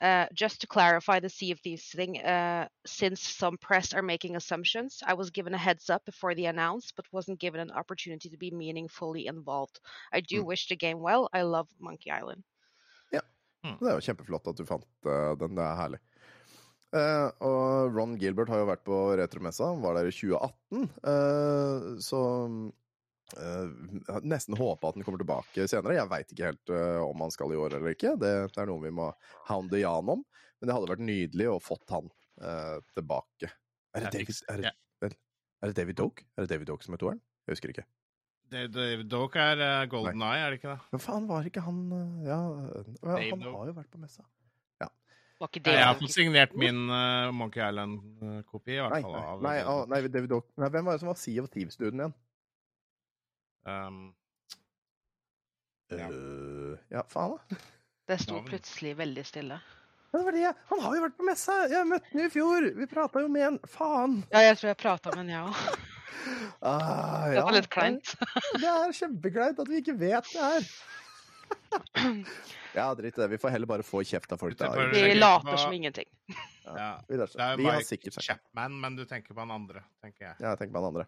Uh, 0.00 0.26
just 0.34 0.60
to 0.60 0.66
clarify 0.66 1.20
the 1.20 1.28
Sea 1.28 1.52
of 1.52 1.60
Thieves 1.60 1.84
thing, 1.94 2.18
uh, 2.20 2.68
since 2.84 3.20
some 3.22 3.56
press 3.56 3.94
are 3.94 4.02
making 4.02 4.36
assumptions, 4.36 5.02
I 5.06 5.14
was 5.14 5.30
given 5.30 5.54
a 5.54 5.58
heads 5.58 5.88
up 5.88 6.04
before 6.04 6.34
the 6.34 6.46
announce, 6.46 6.92
but 6.92 7.06
wasn't 7.12 7.38
given 7.40 7.60
an 7.60 7.70
opportunity 7.70 8.28
to 8.28 8.36
be 8.36 8.50
meaningfully 8.50 9.26
involved. 9.26 9.80
I 10.12 10.20
do 10.20 10.42
Mm. 10.42 10.46
wish 10.46 10.68
the 10.68 10.76
game 10.76 11.00
well. 11.00 11.28
I 11.32 11.42
love 11.42 11.68
Monkey 11.80 12.10
Island. 12.10 12.42
Det 13.64 13.88
er 13.88 13.94
jo 13.96 14.00
kjempeflott 14.04 14.46
at 14.50 14.58
du 14.58 14.64
fant 14.68 14.84
uh, 15.06 15.32
den. 15.40 15.54
Det 15.56 15.64
er 15.64 15.76
herlig. 15.78 15.98
Eh, 16.94 17.30
og 17.40 17.96
Ron 17.96 18.18
Gilbert 18.20 18.50
har 18.52 18.60
jo 18.60 18.66
vært 18.68 18.84
på 18.84 18.98
retromessa. 19.16 19.70
Han 19.72 19.80
var 19.82 19.96
der 19.96 20.10
i 20.10 20.12
2018. 20.12 20.90
eh, 21.10 21.86
så 22.04 22.20
eh, 23.32 23.70
har 24.08 24.26
nesten 24.26 24.56
håpe 24.58 24.88
at 24.88 24.96
den 24.96 25.06
kommer 25.06 25.20
tilbake 25.22 25.66
senere. 25.70 25.96
Jeg 25.96 26.10
veit 26.10 26.32
ikke 26.34 26.50
helt 26.50 26.72
uh, 26.72 27.00
om 27.06 27.24
han 27.24 27.32
skal 27.34 27.54
i 27.54 27.58
år 27.58 27.78
eller 27.78 27.94
ikke. 27.94 28.14
Det, 28.20 28.32
det 28.52 28.62
er 28.62 28.70
noe 28.70 28.84
vi 28.84 28.92
må 28.94 29.10
hounde 29.48 29.80
Jan 29.80 30.12
om. 30.16 30.22
Men 30.60 30.70
det 30.70 30.76
hadde 30.76 30.92
vært 30.92 31.04
nydelig 31.04 31.50
å 31.50 31.58
fått 31.62 31.94
han 31.94 32.08
uh, 32.42 32.78
tilbake. 32.96 33.50
Er 33.94 34.06
det, 34.06 34.12
David, 34.14 34.38
er, 34.50 34.62
det, 34.62 35.16
er 35.62 35.70
det 35.70 35.76
David 35.78 35.98
Doke? 36.00 36.26
Er 36.34 36.46
det 36.46 36.54
David 36.54 36.70
Doke 36.70 36.86
som 36.86 36.96
er 36.96 37.02
toeren? 37.02 37.20
Jeg 37.44 37.56
husker 37.56 37.74
ikke. 37.74 37.86
Det, 38.52 38.68
det, 38.74 38.86
Doke 39.10 39.40
er 39.40 39.60
uh, 39.60 39.82
Golden 39.90 40.22
Eye, 40.26 40.44
er 40.44 40.54
det 40.54 40.60
ikke 40.60 40.72
det? 40.74 40.78
Men 40.94 41.02
faen, 41.02 41.28
var 41.30 41.48
ikke 41.48 41.64
han 41.64 41.84
Ja, 42.26 42.40
han 43.02 43.44
har 43.48 43.70
jo 43.70 43.76
vært 43.76 43.92
på 43.92 44.02
messa. 44.02 44.26
Var 45.42 45.50
Jeg 45.66 45.82
har 45.82 45.96
fått 45.98 46.12
signert 46.14 46.52
min 46.56 46.84
Monkey 47.34 47.58
Island-kopi, 47.58 48.76
i 48.76 48.78
hvert 48.78 48.92
Nei, 48.94 49.00
fall. 49.02 49.40
nei, 49.42 49.56
av 49.66 49.80
nei, 49.90 49.98
nei, 49.98 50.12
David 50.14 50.30
Doke. 50.30 50.46
Nei, 50.62 50.68
hvem 50.70 50.86
var 50.86 50.94
det 50.94 51.02
som 51.02 51.10
var 51.10 51.18
Sea 51.18 51.42
of 51.42 51.50
Thieves-duden 51.50 52.04
igjen? 52.04 52.14
Um, 53.68 54.02
Ja. 55.94 56.08
Uh, 56.10 56.76
ja, 56.90 57.04
faen, 57.12 57.36
da. 57.50 57.56
Det 58.08 58.18
sto 58.20 58.40
plutselig 58.44 58.94
veldig 58.98 59.24
stille. 59.26 59.58
Ja, 60.12 60.18
det 60.18 60.24
var 60.26 60.36
det. 60.36 60.52
Han 60.70 60.80
har 60.84 60.96
jo 60.96 61.02
vært 61.06 61.16
på 61.18 61.26
messa! 61.26 61.54
Jeg 61.72 61.86
møtte 61.90 62.10
han 62.12 62.24
i 62.26 62.30
fjor! 62.30 62.66
Vi 62.76 62.86
prata 62.90 63.22
jo 63.24 63.28
med 63.32 63.46
en. 63.48 63.58
Faen! 63.68 64.18
Ja, 64.32 64.42
jeg 64.48 64.58
tror 64.60 64.70
jeg 64.72 64.78
prata 64.82 65.14
med 65.14 65.24
en, 65.24 65.32
jeg 65.34 65.42
òg. 65.48 65.90
Ah, 66.64 67.24
Det 67.28 67.34
ja, 67.36 67.44
var 67.44 67.56
litt 67.56 67.68
kleint. 67.72 68.12
Det 68.62 68.68
er 68.70 68.92
kjempekleint 68.96 69.58
at 69.60 69.68
vi 69.68 69.80
ikke 69.82 69.96
vet 70.00 70.28
det 70.32 70.44
her. 70.44 70.68
Ja, 72.74 72.86
drit 72.94 73.18
i 73.18 73.20
det. 73.20 73.28
Vi 73.34 73.38
får 73.42 73.52
heller 73.54 73.68
bare 73.70 73.84
få 73.86 74.00
kjeft 74.06 74.32
av 74.34 74.40
folk. 74.40 74.56
Da. 74.58 74.70
Er 74.72 74.94
Vi 74.94 75.14
later 75.18 75.58
som 75.60 75.74
ingenting. 75.76 76.08
ja. 76.64 76.88
Det 77.08 77.18
er 77.18 77.58
jo 77.58 77.66
bare 77.66 77.82
Mike 77.82 78.14
Chapman, 78.24 78.78
men 78.80 78.96
du 78.96 79.04
tenker 79.04 79.34
på 79.34 79.40
han 79.44 79.52
andre, 79.54 79.84
tenker 80.02 80.30
jeg. 80.30 80.36
Ja, 80.40 80.54
jeg 80.54 80.62
tenker 80.62 80.74
på 80.78 80.82
han 80.82 80.90
andre. 80.94 81.06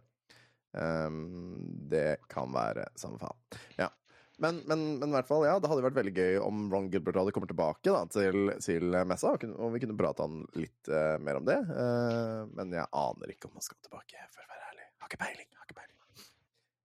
Ehm, 0.77 1.87
det 1.91 2.19
kan 2.33 2.53
være 2.55 2.89
samme 2.99 3.21
faen. 3.23 3.39
Ja. 3.79 3.91
Men, 4.39 4.61
men, 4.69 4.99
men 5.01 5.09
i 5.09 5.15
hvert 5.17 5.29
fall, 5.29 5.47
ja, 5.49 5.57
det 5.57 5.69
hadde 5.71 5.85
vært 5.87 5.97
veldig 5.97 6.13
gøy 6.13 6.39
om 6.45 6.67
Ron 6.73 6.91
Gilbert 6.93 7.17
hadde 7.17 7.33
kommet 7.33 7.49
tilbake 7.49 7.89
da, 7.89 8.03
til, 8.13 8.51
til 8.61 8.99
messa, 9.09 9.33
og, 9.33 9.41
kunne, 9.41 9.57
og 9.57 9.73
vi 9.73 9.81
kunne 9.81 9.97
prate 9.97 10.27
litt 10.61 10.91
uh, 10.93 11.17
mer 11.25 11.41
om 11.41 11.47
det. 11.49 11.57
Uh, 11.71 12.43
men 12.59 12.75
jeg 12.77 12.85
aner 13.01 13.33
ikke 13.33 13.49
om 13.49 13.57
han 13.57 13.65
skal 13.65 13.81
tilbake, 13.81 14.27
for 14.35 14.45
å 14.45 14.51
være 14.53 14.69
ærlig. 14.75 14.89
Har 15.01 15.09
ikke 15.09 15.23
peiling. 15.23 15.49
Har 15.57 15.71
ikke 15.71 15.79
peiling. 15.79 16.27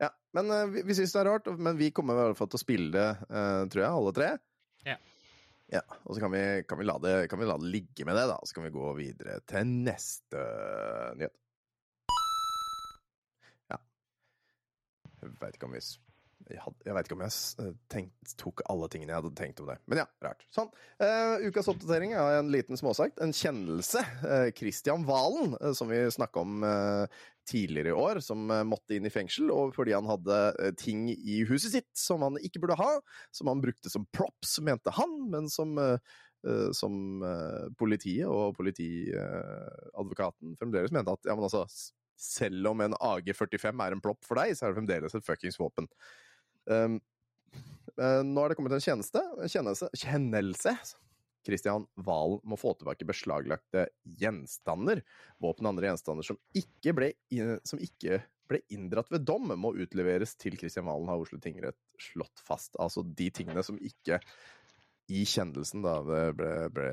Ja, 0.02 0.10
men 0.40 0.54
uh, 0.56 0.64
vi, 0.72 0.86
vi 0.88 0.96
syns 0.96 1.18
det 1.18 1.24
er 1.26 1.32
rart, 1.34 1.52
men 1.60 1.82
vi 1.82 1.92
kommer 1.92 2.16
i 2.16 2.30
hvert 2.30 2.40
fall 2.40 2.54
til 2.54 2.62
å 2.62 2.64
spille 2.64 2.94
det, 2.96 3.10
eh, 3.28 3.66
tror 3.74 3.84
jeg, 3.84 3.92
alle 3.92 4.16
tre. 4.16 4.32
Ja. 4.88 4.96
Ja, 5.72 5.84
og 6.04 6.16
så 6.16 6.24
kan 6.24 6.32
vi, 6.32 6.46
kan, 6.68 6.80
vi 6.80 6.88
det, 7.04 7.14
kan 7.32 7.40
vi 7.40 7.46
la 7.48 7.60
det 7.60 7.70
ligge 7.72 8.08
med 8.08 8.16
det, 8.16 8.26
da. 8.32 8.40
Og 8.40 8.48
så 8.48 8.58
kan 8.58 8.66
vi 8.66 8.74
gå 8.76 8.96
videre 8.98 9.38
til 9.48 9.76
neste 9.88 10.48
nyhet. 11.20 11.36
Jeg 15.22 15.38
veit 15.42 15.58
ikke 15.58 15.70
om 15.70 15.78
vi 15.78 15.84
jeg, 16.50 16.62
hadde, 16.62 16.86
jeg 16.86 16.96
vet 16.96 17.08
ikke 17.08 17.18
om 17.18 17.24
jeg 17.24 17.34
eh, 17.64 17.74
tenkt, 17.92 18.34
tok 18.40 18.64
alle 18.72 18.88
tingene 18.92 19.14
jeg 19.14 19.22
hadde 19.22 19.34
tenkt 19.38 19.62
om 19.64 19.70
det. 19.70 19.78
Men 19.92 20.02
ja, 20.04 20.08
rart. 20.26 20.46
Sånn. 20.54 20.72
Uh, 21.02 21.44
ukas 21.48 21.70
oppdatering 21.72 22.16
er 22.18 22.40
en 22.40 22.52
liten 22.54 22.80
småsagt. 22.80 23.22
En 23.24 23.36
kjennelse. 23.36 24.04
Uh, 24.24 24.50
Christian 24.58 25.06
Valen, 25.08 25.56
uh, 25.60 25.72
som 25.78 25.92
vi 25.92 26.02
snakka 26.12 26.44
om 26.46 26.66
tidligere 27.50 27.90
i 27.90 27.98
år, 27.98 28.20
som 28.24 28.44
måtte 28.70 28.94
inn 28.96 29.08
i 29.10 29.12
fengsel 29.12 29.50
og 29.52 29.72
fordi 29.74 29.96
han 29.96 30.06
hadde 30.06 30.36
ting 30.80 31.08
i 31.10 31.40
huset 31.50 31.74
sitt 31.74 31.90
som 31.98 32.22
han 32.22 32.38
ikke 32.38 32.62
burde 32.62 32.78
ha, 32.78 32.92
som 33.34 33.50
han 33.50 33.64
brukte 33.64 33.90
som 33.92 34.06
props, 34.14 34.60
mente 34.64 34.94
han, 34.94 35.16
men 35.34 35.50
som 35.52 35.74
som 36.74 36.94
politiet 37.78 38.26
og 38.26 38.56
politiadvokaten 38.58 40.56
fremdeles 40.58 40.94
mente 40.96 41.14
at 41.14 41.28
ja, 41.30 41.36
men 41.38 41.46
altså, 41.46 41.68
selv 42.22 42.72
om 42.72 42.84
en 42.86 42.98
AG45 42.98 43.86
er 43.86 43.96
en 43.96 44.04
plopp 44.04 44.26
for 44.28 44.40
deg, 44.42 44.54
så 44.56 44.68
er 44.68 44.72
det 44.74 44.80
fremdeles 44.82 45.16
et 45.18 45.26
fuckings 45.26 45.60
våpen. 45.60 45.90
Um, 46.70 47.00
nå 47.98 48.44
er 48.44 48.52
det 48.52 48.58
kommet 48.60 48.76
en 48.78 48.84
tjeneste, 48.84 49.22
kjennelse, 49.52 49.90
kjennelse. 49.98 50.76
Kristian 51.46 51.88
Valen 52.06 52.42
må 52.46 52.58
få 52.60 52.76
tilbake 52.78 53.08
beslaglagte 53.10 53.88
gjenstander. 54.22 55.02
Våpen 55.42 55.66
og 55.66 55.74
andre 55.74 55.90
gjenstander 55.90 56.28
som 56.28 56.38
ikke 56.58 56.94
ble, 56.98 57.10
som 57.68 57.82
ikke 57.82 58.22
ble 58.52 58.62
inndratt 58.74 59.12
ved 59.14 59.26
dom, 59.26 59.54
må 59.58 59.74
utleveres 59.80 60.36
til 60.40 60.58
Kristian 60.60 60.88
Valen, 60.90 61.10
har 61.10 61.22
Oslo 61.24 61.40
tingrett 61.42 61.78
slått 62.12 62.44
fast. 62.46 62.76
Altså 62.82 63.04
de 63.04 63.30
tingene 63.34 63.64
som 63.66 63.80
ikke 63.82 64.20
i 65.12 65.26
kjennelsen 65.28 65.84
da 65.84 65.98
det 66.08 66.24
ble, 66.40 66.54
ble 66.74 66.88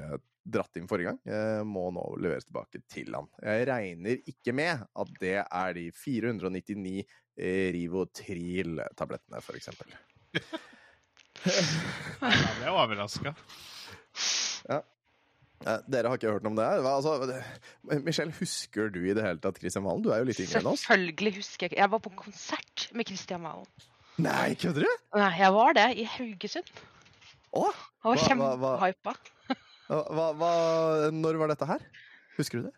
dratt 0.48 0.78
inn 0.80 0.88
forrige 0.88 1.12
gang, 1.12 1.20
eh, 1.28 1.62
må 1.66 1.88
nå 1.94 2.04
leveres 2.22 2.46
tilbake 2.48 2.80
til 2.90 3.12
han. 3.16 3.28
Jeg 3.44 3.66
regner 3.68 4.22
ikke 4.30 4.54
med 4.56 4.84
at 5.02 5.14
det 5.20 5.36
er 5.44 5.74
de 5.76 5.88
499 5.94 6.94
eh, 7.02 7.66
Rivotril-tablettene, 7.76 9.42
for 9.44 9.58
eksempel. 9.58 9.98
Jeg 11.38 12.54
ble 12.58 12.72
overraska. 12.72 13.34
Ja. 14.68 14.80
dere 15.86 16.10
har 16.10 16.18
ikke 16.18 16.32
hørt 16.32 16.44
noe 16.46 16.54
om 16.54 16.58
det? 16.58 16.66
Hva, 16.82 16.96
Altså, 16.98 18.00
Michelle, 18.06 18.34
husker 18.40 18.90
du 18.94 19.00
i 19.04 19.14
det 19.14 19.24
hele 19.26 19.42
tatt 19.42 19.60
Christian 19.60 19.86
Valen? 19.86 20.02
Du 20.02 20.10
er 20.14 20.22
jo 20.22 20.28
litt 20.30 20.42
yngre 20.42 20.62
enn 20.62 20.72
oss. 20.72 20.82
Selvfølgelig 20.86 21.36
husker 21.38 21.66
jeg 21.66 21.74
ikke. 21.74 21.82
Jeg 21.84 21.94
var 21.94 22.02
på 22.04 22.14
konsert 22.24 22.88
med 22.98 23.10
Christian 23.10 23.46
Valen. 23.46 23.88
Nei, 24.18 24.54
kødder 24.58 24.82
du? 24.82 25.02
Nei, 25.14 25.32
jeg 25.38 25.54
var 25.54 25.76
det, 25.78 25.88
i 26.02 26.06
Haugesund. 26.16 26.70
Å, 27.56 27.64
Han 28.04 28.14
var 28.14 28.22
kjempehypa. 28.24 29.14
når 29.88 31.40
var 31.40 31.52
dette 31.54 31.68
her? 31.68 31.84
Husker 32.36 32.60
du 32.60 32.68
det? 32.68 32.74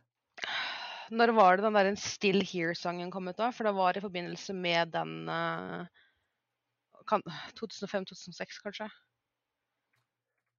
Når 1.11 1.33
var 1.35 1.59
det 1.59 1.67
den 1.67 1.75
der 1.75 1.91
Still 1.99 2.39
Here-sangen 2.47 3.11
kom 3.11 3.27
ut 3.29 3.39
da? 3.39 3.51
For 3.51 3.67
det 3.67 3.75
var 3.75 3.99
i 3.99 4.03
forbindelse 4.05 4.55
med 4.55 4.93
den 4.95 5.27
uh, 5.27 5.83
2005-2006, 7.59 8.61
kanskje? 8.63 8.87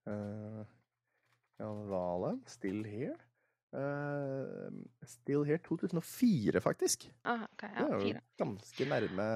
Uh, 0.09 0.65
ja, 1.61 1.69
Valen, 1.93 2.41
Still 2.51 2.83
Here. 2.83 3.15
Uh, 3.71 4.67
Still 5.07 5.45
Here 5.47 5.61
2004, 5.63 6.59
faktisk. 6.59 7.07
Ah, 7.23 7.47
ja, 7.47 7.47
Det 7.61 7.71
er 7.71 7.95
jo 8.09 8.13
ganske 8.43 8.89
nærme 8.91 9.29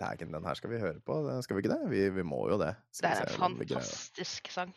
Dægen, 0.00 0.34
den 0.34 0.44
her 0.44 0.58
skal 0.58 0.70
vi 0.70 0.80
høre 0.82 1.00
på. 1.00 1.20
Skal 1.42 1.56
vi 1.56 1.64
ikke 1.64 1.72
det? 1.72 1.90
Vi, 1.90 2.02
vi 2.18 2.24
må 2.26 2.42
jo 2.50 2.58
det. 2.60 2.74
Det 2.90 2.98
Skal 2.98 3.10
det 3.10 3.22
er 3.22 3.44
en 3.44 3.58
fantastisk 3.62 4.50
sang. 4.52 4.74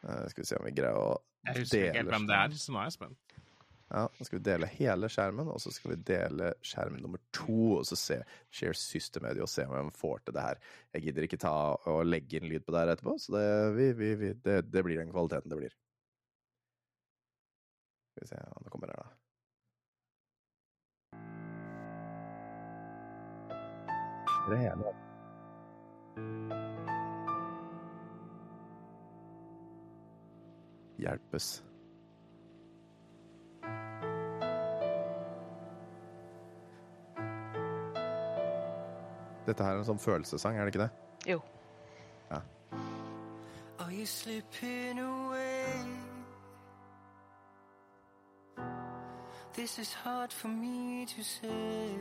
Uh, 0.00 0.24
skal 0.32 0.42
vi 0.42 0.48
se 0.48 0.56
om 0.56 0.64
vi 0.64 0.72
greier 0.72 0.96
å 0.96 1.10
dele 1.44 1.52
Jeg 1.52 1.64
husker 1.64 1.82
ikke 1.84 1.98
helt 1.98 2.14
hvem 2.14 2.30
det 2.30 2.38
er, 2.38 2.56
så 2.56 2.72
nå 2.72 2.80
er 2.80 2.88
jeg 2.88 2.96
spent. 2.96 3.18
Ja, 3.90 4.04
Nå 4.06 4.24
skal 4.26 4.38
vi 4.38 4.44
dele 4.46 4.68
hele 4.70 5.08
skjermen, 5.10 5.48
og 5.50 5.58
så 5.58 5.72
skal 5.74 5.96
vi 5.96 6.02
dele 6.12 6.52
skjerm 6.62 7.00
nummer 7.02 7.18
to. 7.34 7.80
Og 7.80 7.86
så 7.88 7.98
se 7.98 8.20
Share 8.54 8.76
System-media 8.78 9.42
og 9.42 9.50
se 9.50 9.66
om 9.66 9.88
vi 9.88 9.98
får 9.98 10.22
til 10.24 10.36
det 10.36 10.44
her. 10.44 10.60
Jeg 10.94 11.08
gidder 11.08 11.26
ikke 11.26 11.40
ta 11.42 11.54
og 11.90 12.04
legge 12.06 12.38
inn 12.38 12.46
lyd 12.52 12.62
på 12.66 12.74
det 12.74 12.84
her 12.84 12.92
etterpå, 12.94 13.16
så 13.18 13.34
det, 13.34 13.46
vi, 13.76 13.88
vi, 13.98 14.12
vi, 14.20 14.34
det, 14.46 14.60
det 14.70 14.84
blir 14.86 15.02
den 15.02 15.10
kvaliteten 15.10 15.50
det 15.50 15.58
blir. 15.58 15.74
Skal 18.14 18.24
vi 18.24 18.30
se 18.30 18.38
ja, 18.38 18.62
Nå 18.62 18.70
kommer 18.70 18.92
det 18.92 19.00
her, 19.00 19.10
Det 24.50 24.58
hele. 24.58 24.84
Hjelpes. 30.98 31.64
Dette 39.46 39.64
her 39.64 39.70
er 39.70 39.78
en 39.78 39.84
sånn 39.86 40.02
følelsessang, 40.02 40.58
er 40.58 40.66
det 40.66 40.74
ikke 40.74 40.82
det? 40.82 40.90
Jo. 41.30 41.38
Ja. 42.30 42.42
Are 43.78 43.92
you 43.92 44.06
slipping 44.06 44.98
away? 44.98 45.86
This 49.54 49.78
is 49.78 49.94
hard 49.94 50.32
for 50.32 50.48
me 50.48 51.06
to 51.06 51.22
say. 51.22 51.94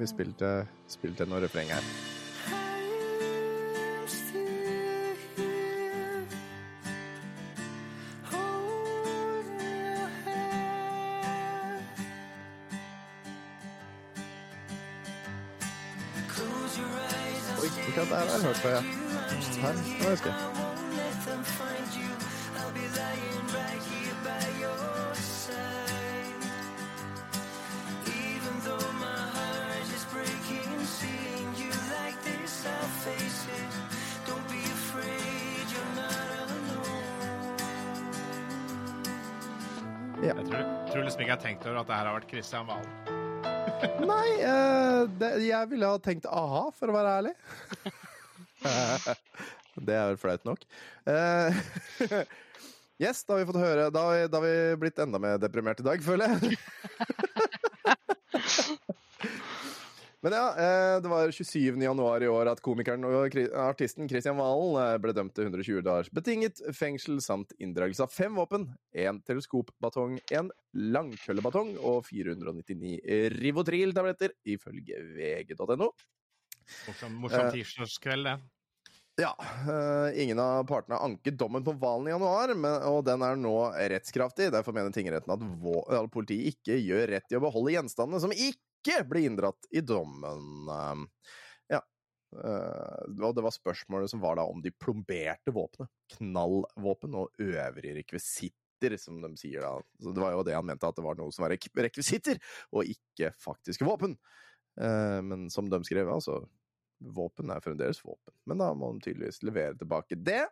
Vi 0.00 0.06
spilte, 0.08 0.48
spilte 0.88 1.26
noe 1.28 1.42
refreng 1.44 1.68
her. 1.68 1.84
Oi, 17.60 17.68
ikke 17.88 18.00
at 18.00 18.08
det 18.08 18.16
her 18.16 18.16
har 18.16 18.24
jeg 18.24 18.42
hørt 18.46 18.56
før, 18.56 18.70
ja. 18.70 18.82
Her, 19.60 20.10
husker 20.10 20.32
jeg. 20.32 20.59
Tenkt 41.60 41.68
over 41.70 41.82
at 41.82 41.88
det 41.90 41.96
her 41.98 42.08
har 42.08 42.16
vært 42.16 42.30
Christian 42.30 42.68
Valen. 42.68 42.92
Nei, 44.10 44.28
eh, 44.40 45.00
det, 45.20 45.30
jeg 45.44 45.68
ville 45.70 45.88
ha 45.88 45.98
tenkt 46.00 46.28
aha, 46.28 46.68
for 46.76 46.90
å 46.90 46.94
være 46.94 47.16
ærlig. 47.20 47.34
det 49.86 49.96
er 49.96 50.08
vel 50.10 50.20
flaut 50.20 50.46
nok. 50.48 50.64
Eh, 51.08 51.60
yes, 53.04 53.22
da 53.24 53.34
har 53.34 53.42
vi 53.42 53.48
fått 53.48 53.60
høre 53.60 53.86
Da 53.92 54.06
har 54.06 54.16
vi, 54.16 54.24
da 54.32 54.40
har 54.40 54.46
vi 54.46 54.80
blitt 54.80 55.00
enda 55.04 55.20
mer 55.20 55.40
deprimert 55.40 55.80
i 55.82 55.86
dag, 55.86 56.04
føler 56.04 56.32
jeg. 56.32 56.56
Men 60.20 60.34
ja, 60.36 60.48
eh, 60.52 61.00
det 61.00 61.08
var 61.08 61.30
27. 61.32 61.80
januar 61.80 62.20
i 62.20 62.28
år 62.28 62.50
at 62.52 62.60
komikeren 62.60 63.06
og 63.08 63.36
artisten 63.56 64.08
Christian 64.10 64.36
Valen 64.36 64.76
eh, 64.76 64.98
ble 65.00 65.14
dømt 65.16 65.32
til 65.36 65.48
120 65.48 65.80
dagers 65.86 66.10
betinget 66.12 66.60
fengsel 66.76 67.22
samt 67.24 67.54
inndragelse 67.56 68.04
av 68.04 68.12
fem 68.12 68.36
våpen, 68.36 68.66
en 68.92 69.22
teleskopbatong, 69.24 70.18
en 70.36 70.52
langkøllebatong 70.76 71.72
og 71.80 72.04
499 72.10 73.00
Rivotril-tabletter, 73.38 74.36
ifølge 74.44 75.00
vg.no. 75.16 75.88
Morsom, 76.86 77.16
morsom 77.24 77.46
Eh. 77.48 77.52
tirsdagskveld, 77.56 78.28
det. 78.28 78.38
Ja, 79.20 79.32
ingen 80.16 80.38
av 80.40 80.62
partene 80.68 80.96
har 80.96 81.08
anket 81.08 81.36
dommen 81.36 81.64
på 81.64 81.74
Valen 81.80 82.08
i 82.08 82.12
januar, 82.14 82.52
men, 82.56 82.84
og 82.88 83.02
den 83.04 83.24
er 83.26 83.36
nå 83.36 83.56
rettskraftig. 83.92 84.52
Derfor 84.54 84.72
mener 84.72 84.94
tingretten 84.94 85.32
at 85.34 85.42
vå- 85.60 85.82
eller 85.90 86.08
politiet 86.12 86.54
ikke 86.54 86.78
gjør 86.78 87.10
rett 87.16 87.32
i 87.34 87.36
å 87.36 87.42
beholde 87.42 87.74
gjenstandene 87.74 88.20
som 88.22 88.32
ikke 88.32 88.69
blir 89.08 89.26
inndratt 89.28 89.68
i 89.70 89.80
dommen. 89.80 90.68
Um, 90.68 91.06
ja. 91.68 91.80
Eh, 92.44 93.02
og 93.22 93.34
det 93.36 93.44
var 93.44 93.54
spørsmålet 93.54 94.12
som 94.12 94.22
var 94.22 94.38
da 94.38 94.46
om 94.48 94.62
de 94.62 94.72
plomberte 94.72 95.54
våpenet. 95.54 95.90
Knallvåpen 96.16 97.16
og 97.18 97.42
øvrige 97.42 97.96
rekvisitter, 98.00 98.96
som 99.00 99.20
de 99.22 99.34
sier 99.40 99.66
da. 99.66 99.74
Så 100.00 100.14
det 100.16 100.24
var 100.24 100.36
jo 100.36 100.46
det 100.46 100.56
han 100.56 100.68
mente, 100.68 100.88
at 100.88 100.96
det 100.96 101.04
var 101.04 101.18
noe 101.18 101.34
som 101.34 101.46
var 101.46 101.56
rekvisitter, 101.56 102.40
og 102.72 102.88
ikke 102.88 103.34
faktiske 103.40 103.86
våpen. 103.86 104.16
Eh, 104.80 105.18
men 105.26 105.50
som 105.52 105.68
de 105.70 105.82
skrev, 105.84 106.08
altså 106.08 106.42
Våpen 107.00 107.48
er 107.48 107.62
fremdeles 107.64 108.02
våpen, 108.04 108.34
men 108.44 108.60
da 108.60 108.66
må 108.76 108.90
de 108.92 109.06
tydeligvis 109.06 109.38
levere 109.48 109.72
tilbake 109.80 110.18
det. 110.20 110.42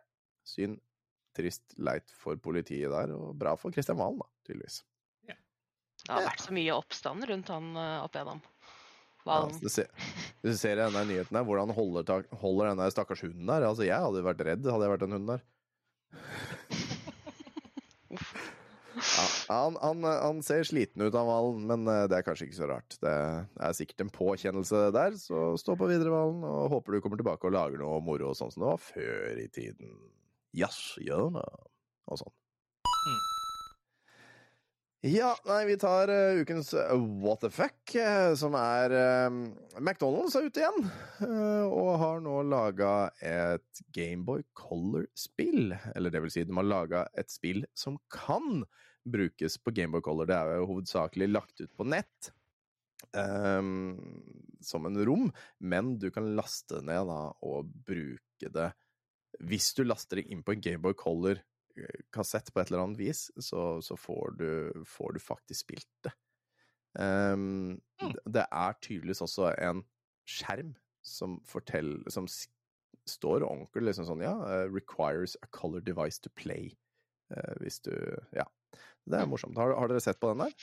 Synd, 0.49 0.79
trist, 1.37 1.75
leit 1.77 2.09
for 2.17 2.39
politiet 2.41 2.89
der, 2.89 3.13
og 3.13 3.35
bra 3.37 3.53
for 3.53 3.69
Kristian 3.75 3.99
Valen, 3.99 4.17
da, 4.17 4.25
tydeligvis. 4.49 4.79
Det 6.09 6.15
har 6.17 6.25
vært 6.25 6.41
så 6.41 6.53
mye 6.57 6.73
oppstand 6.73 7.27
rundt 7.29 7.51
han 7.53 7.67
eh, 7.77 7.97
opp 8.01 8.15
igjennom. 8.17 8.39
Ja, 8.41 9.27
Valen. 9.29 9.51
så 9.53 9.61
du, 9.61 9.69
ser, 9.69 9.89
du 10.41 10.49
ser 10.57 10.79
denne 10.79 11.03
nyheten 11.05 11.37
her, 11.37 11.45
hvordan 11.45 11.69
holder, 11.77 12.05
tak- 12.07 12.31
holder 12.41 12.71
denne 12.71 12.87
stakkars 12.89 13.21
hunden 13.27 13.45
der. 13.51 13.67
Altså, 13.67 13.85
jeg 13.85 13.99
hadde 14.01 14.23
vært 14.25 14.41
redd 14.47 14.65
hadde 14.65 14.87
jeg 14.87 14.93
vært 14.95 15.05
en 15.05 15.17
hund 15.19 15.33
der. 15.35 15.43
Ja, 19.49 19.55
han, 19.63 19.77
han, 19.81 20.03
han 20.03 20.39
ser 20.43 20.65
sliten 20.67 21.01
ut 21.05 21.15
av 21.15 21.27
Valen, 21.29 21.61
men 21.69 21.85
eh, 21.87 22.03
det 22.11 22.17
er 22.19 22.25
kanskje 22.25 22.49
ikke 22.49 22.57
så 22.57 22.67
rart. 22.69 22.97
Det 23.01 23.11
er 23.63 23.75
sikkert 23.77 24.03
en 24.03 24.11
påkjennelse 24.13 24.81
der, 24.95 25.15
så 25.21 25.53
stå 25.61 25.75
på 25.79 25.87
videre, 25.89 26.11
Valen, 26.11 26.41
og 26.43 26.67
håper 26.73 26.97
du 26.97 26.99
kommer 27.05 27.21
tilbake 27.21 27.47
og 27.47 27.55
lager 27.55 27.79
noe 27.81 28.01
moro 28.03 28.33
sånn 28.37 28.51
som 28.53 28.65
det 28.65 28.69
var 28.73 28.81
før 28.83 29.39
i 29.39 29.47
tiden. 29.55 29.93
Jazzhjørnet 30.57 31.63
og 32.11 32.19
sånn. 32.21 32.35
Ja, 34.99 35.29
nei, 35.47 35.61
vi 35.63 35.77
tar 35.79 36.09
uh, 36.11 36.41
ukens 36.41 36.73
eh, 36.75 36.89
What 37.23 37.39
the 37.39 37.49
fuck, 37.55 37.77
uh, 37.95 38.33
som 38.35 38.51
er 38.59 38.91
uh, 38.91 39.29
McDonald's 39.79 40.35
er 40.35 40.49
ute 40.49 40.59
igjen, 40.59 40.89
og 41.71 41.91
har 42.01 42.19
nå 42.19 42.33
laga 42.43 42.89
et 43.23 43.79
Gameboy 43.95 44.43
Color-spill. 44.59 45.71
Eller 45.95 46.11
det 46.11 46.19
vil 46.25 46.33
si, 46.33 46.43
de 46.43 46.57
har 46.57 46.67
laga 46.67 47.05
et 47.15 47.31
spill 47.31 47.63
som 47.71 47.95
kan 48.11 48.65
brukes 49.07 49.55
på 49.63 49.71
Gameboy 49.77 50.03
Color. 50.03 50.27
Det 50.27 50.35
er 50.35 50.59
jo 50.59 50.67
hovedsakelig 50.73 51.31
lagt 51.31 51.63
ut 51.63 51.71
på 51.79 51.87
nett. 51.87 52.33
ehm, 53.15 53.95
som 54.59 54.83
en 54.85 54.99
rom, 55.07 55.31
men 55.59 55.95
du 55.97 56.09
kan 56.11 56.27
laste 56.35 56.83
ned 56.83 57.07
da, 57.07 57.21
og 57.39 57.71
bruke 57.87 58.51
det 58.51 58.73
Hvis 59.39 59.71
du 59.77 59.85
laster 59.85 60.19
det 60.19 60.27
inn 60.27 60.43
på 60.43 60.57
en 60.57 60.61
Gameboy 60.61 60.93
Color 60.99 61.39
kassett 62.15 62.51
på 62.53 62.61
et 62.61 62.69
eller 62.71 62.83
annet 62.85 62.99
vis, 62.99 63.27
så, 63.41 63.79
så 63.85 63.97
får, 63.99 64.35
du, 64.39 64.83
får 64.87 65.13
du 65.15 65.19
faktisk 65.23 65.65
spilt 65.67 65.89
det. 66.07 66.13
Um, 66.99 67.77
mm. 68.01 68.13
Det 68.33 68.45
er 68.49 68.77
tydeligvis 68.81 69.21
også 69.21 69.51
en 69.61 69.83
skjerm 70.29 70.71
som 71.05 71.35
forteller 71.45 72.09
Som 72.11 72.25
s- 72.25 72.47
står 73.07 73.45
ordentlig 73.45 73.83
liksom 73.91 74.07
sånn, 74.09 74.23
ja, 74.25 74.33
eh, 74.49 74.65
requires 74.73 75.35
a 75.45 75.47
color 75.53 75.81
device 75.85 76.17
to 76.21 76.29
play. 76.35 76.71
Uh, 77.33 77.53
Hvis 77.61 77.79
du 77.85 77.93
Ja. 78.35 78.45
Det 79.09 79.17
er 79.17 79.25
morsomt. 79.29 79.57
Har, 79.57 79.71
har 79.73 79.87
dere 79.89 80.01
sett 80.03 80.19
på 80.21 80.29
den 80.33 80.43
der? 80.43 80.53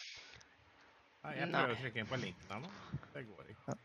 Nei, 1.24 1.32
jeg 1.40 1.48
Nei. 1.50 1.62
prøver 1.62 1.74
å 1.74 1.80
trykke 1.80 1.98
inn 2.02 2.10
på 2.10 2.18
linken 2.22 2.52
her 2.52 2.60
nå. 2.62 2.68
Det 3.14 3.22
går 3.26 3.48
ikke. 3.54 3.72
Ja. 3.72 3.78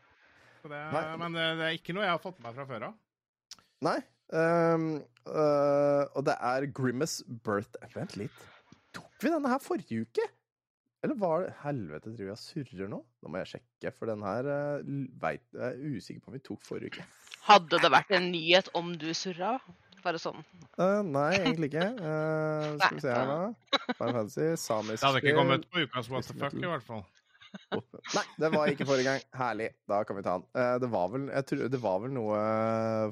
Så 0.62 0.70
det, 0.70 0.82
men 1.18 1.34
det, 1.34 1.46
det 1.58 1.64
er 1.66 1.78
ikke 1.78 1.94
noe 1.96 2.04
jeg 2.06 2.14
har 2.14 2.20
fått 2.22 2.38
med 2.38 2.46
meg 2.46 2.58
fra 2.60 2.66
før 2.68 2.84
av. 2.90 3.00
Nei. 3.82 3.96
Ehm, 4.32 4.86
uh, 5.28 6.04
og 6.16 6.24
det 6.28 6.36
er 6.40 6.68
Grimace 6.74 7.24
Birth 7.44 7.76
Vent 7.94 8.16
litt. 8.20 8.46
Tok 8.96 9.12
vi 9.20 9.32
denne 9.32 9.50
her 9.52 9.60
forrige 9.62 10.06
uke? 10.06 10.28
Eller 11.02 11.18
var 11.18 11.42
det 11.42 11.54
Helvete, 11.64 12.12
driver 12.14 12.30
jeg 12.30 12.38
og 12.38 12.42
surrer 12.42 12.90
nå? 12.90 13.00
Nå 13.02 13.30
må 13.32 13.40
jeg 13.42 13.56
sjekke, 13.56 13.90
for 13.96 14.10
den 14.10 14.22
her 14.24 14.48
uh, 14.48 14.92
veit 15.22 15.44
jeg 15.50 15.68
er 15.68 15.96
usikker 15.96 16.22
på 16.22 16.32
om 16.32 16.38
vi 16.38 16.44
tok 16.46 16.64
forrige 16.66 16.94
uke. 16.94 17.06
Hadde 17.48 17.80
det 17.82 17.90
vært 17.90 18.12
en 18.14 18.28
nyhet 18.30 18.70
om 18.78 18.92
du 18.98 19.08
surra? 19.18 19.56
Bare 20.02 20.18
sånn. 20.18 20.40
Uh, 20.78 21.02
nei, 21.06 21.28
egentlig 21.38 21.68
ikke. 21.70 21.88
Uh, 21.98 22.72
skal 22.80 22.96
vi 22.96 23.02
se 23.04 23.12
her, 23.14 23.28
da. 23.28 23.74
Final 23.98 24.16
Fantasy, 24.16 24.46
samisk 24.58 25.02
Det 25.02 25.08
hadde 25.08 25.22
ikke 25.22 25.36
kommet 25.38 25.66
på 25.70 25.84
ukas 25.84 26.10
What 26.10 26.26
the 26.26 26.38
fuck, 26.38 26.56
i 26.58 26.70
hvert 26.70 26.86
fall. 26.86 27.04
Nei, 28.16 28.24
det 28.40 28.50
var 28.52 28.70
ikke 28.72 28.86
forrige 28.88 29.08
gang. 29.08 29.22
Herlig. 29.36 29.68
Da 29.88 30.00
kan 30.08 30.18
vi 30.18 30.24
ta 30.26 30.38
den. 30.38 30.46
Eh, 30.58 30.74
Det 30.82 30.90
var 30.92 31.12
vel, 31.12 31.28
tror, 31.48 31.62
det 31.72 31.80
var 31.82 32.00
vel 32.04 32.14
noe 32.16 32.40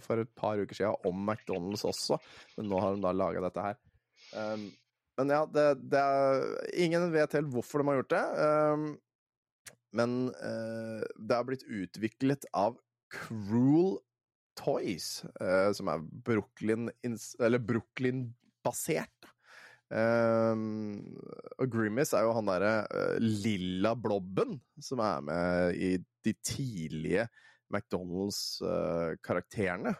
for 0.04 0.22
et 0.22 0.32
par 0.38 0.60
uker 0.60 0.76
siden 0.78 1.08
om 1.08 1.22
McDonald's 1.28 1.84
også, 1.88 2.18
men 2.56 2.70
nå 2.72 2.80
har 2.82 2.96
de 2.96 3.04
da 3.04 3.12
laga 3.16 3.44
dette 3.46 3.66
her. 3.68 3.78
Um, 4.36 4.66
men 5.18 5.32
ja, 5.34 5.40
det, 5.50 5.64
det 5.90 6.00
er 6.00 6.44
Ingen 6.84 7.08
vet 7.12 7.32
helt 7.34 7.50
hvorfor 7.52 7.82
de 7.82 7.88
har 7.90 7.98
gjort 8.00 8.12
det. 8.14 8.24
Um, 8.40 8.84
men 9.96 10.12
eh, 10.38 11.00
det 11.18 11.34
har 11.34 11.46
blitt 11.48 11.66
utviklet 11.66 12.46
av 12.54 12.76
Cruel 13.10 13.98
Toys, 14.60 15.24
eh, 15.42 15.72
som 15.74 15.88
er 15.90 16.04
Brooklyn-basert. 16.28 17.66
Brooklyn-basert. 17.66 19.30
Um, 19.90 21.00
og 21.58 21.66
Grimace 21.72 22.14
er 22.14 22.22
jo 22.22 22.36
han 22.36 22.46
derre 22.46 22.84
uh, 22.86 23.16
lilla 23.18 23.90
blobben 23.98 24.60
som 24.78 25.02
er 25.02 25.24
med 25.26 25.74
i 25.74 25.88
de 26.22 26.34
tidlige 26.46 27.24
McDonald's-karakterene. 27.70 29.94